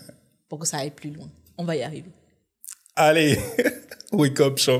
pour 0.47 0.59
que 0.59 0.65
ça 0.67 0.77
aille 0.77 0.91
plus 0.91 1.11
loin. 1.11 1.29
On 1.57 1.65
va 1.65 1.75
y 1.75 1.83
arriver. 1.83 2.11
Allez, 2.95 3.37
Wake 4.13 4.39
Up 4.39 4.57
Champ. 4.57 4.77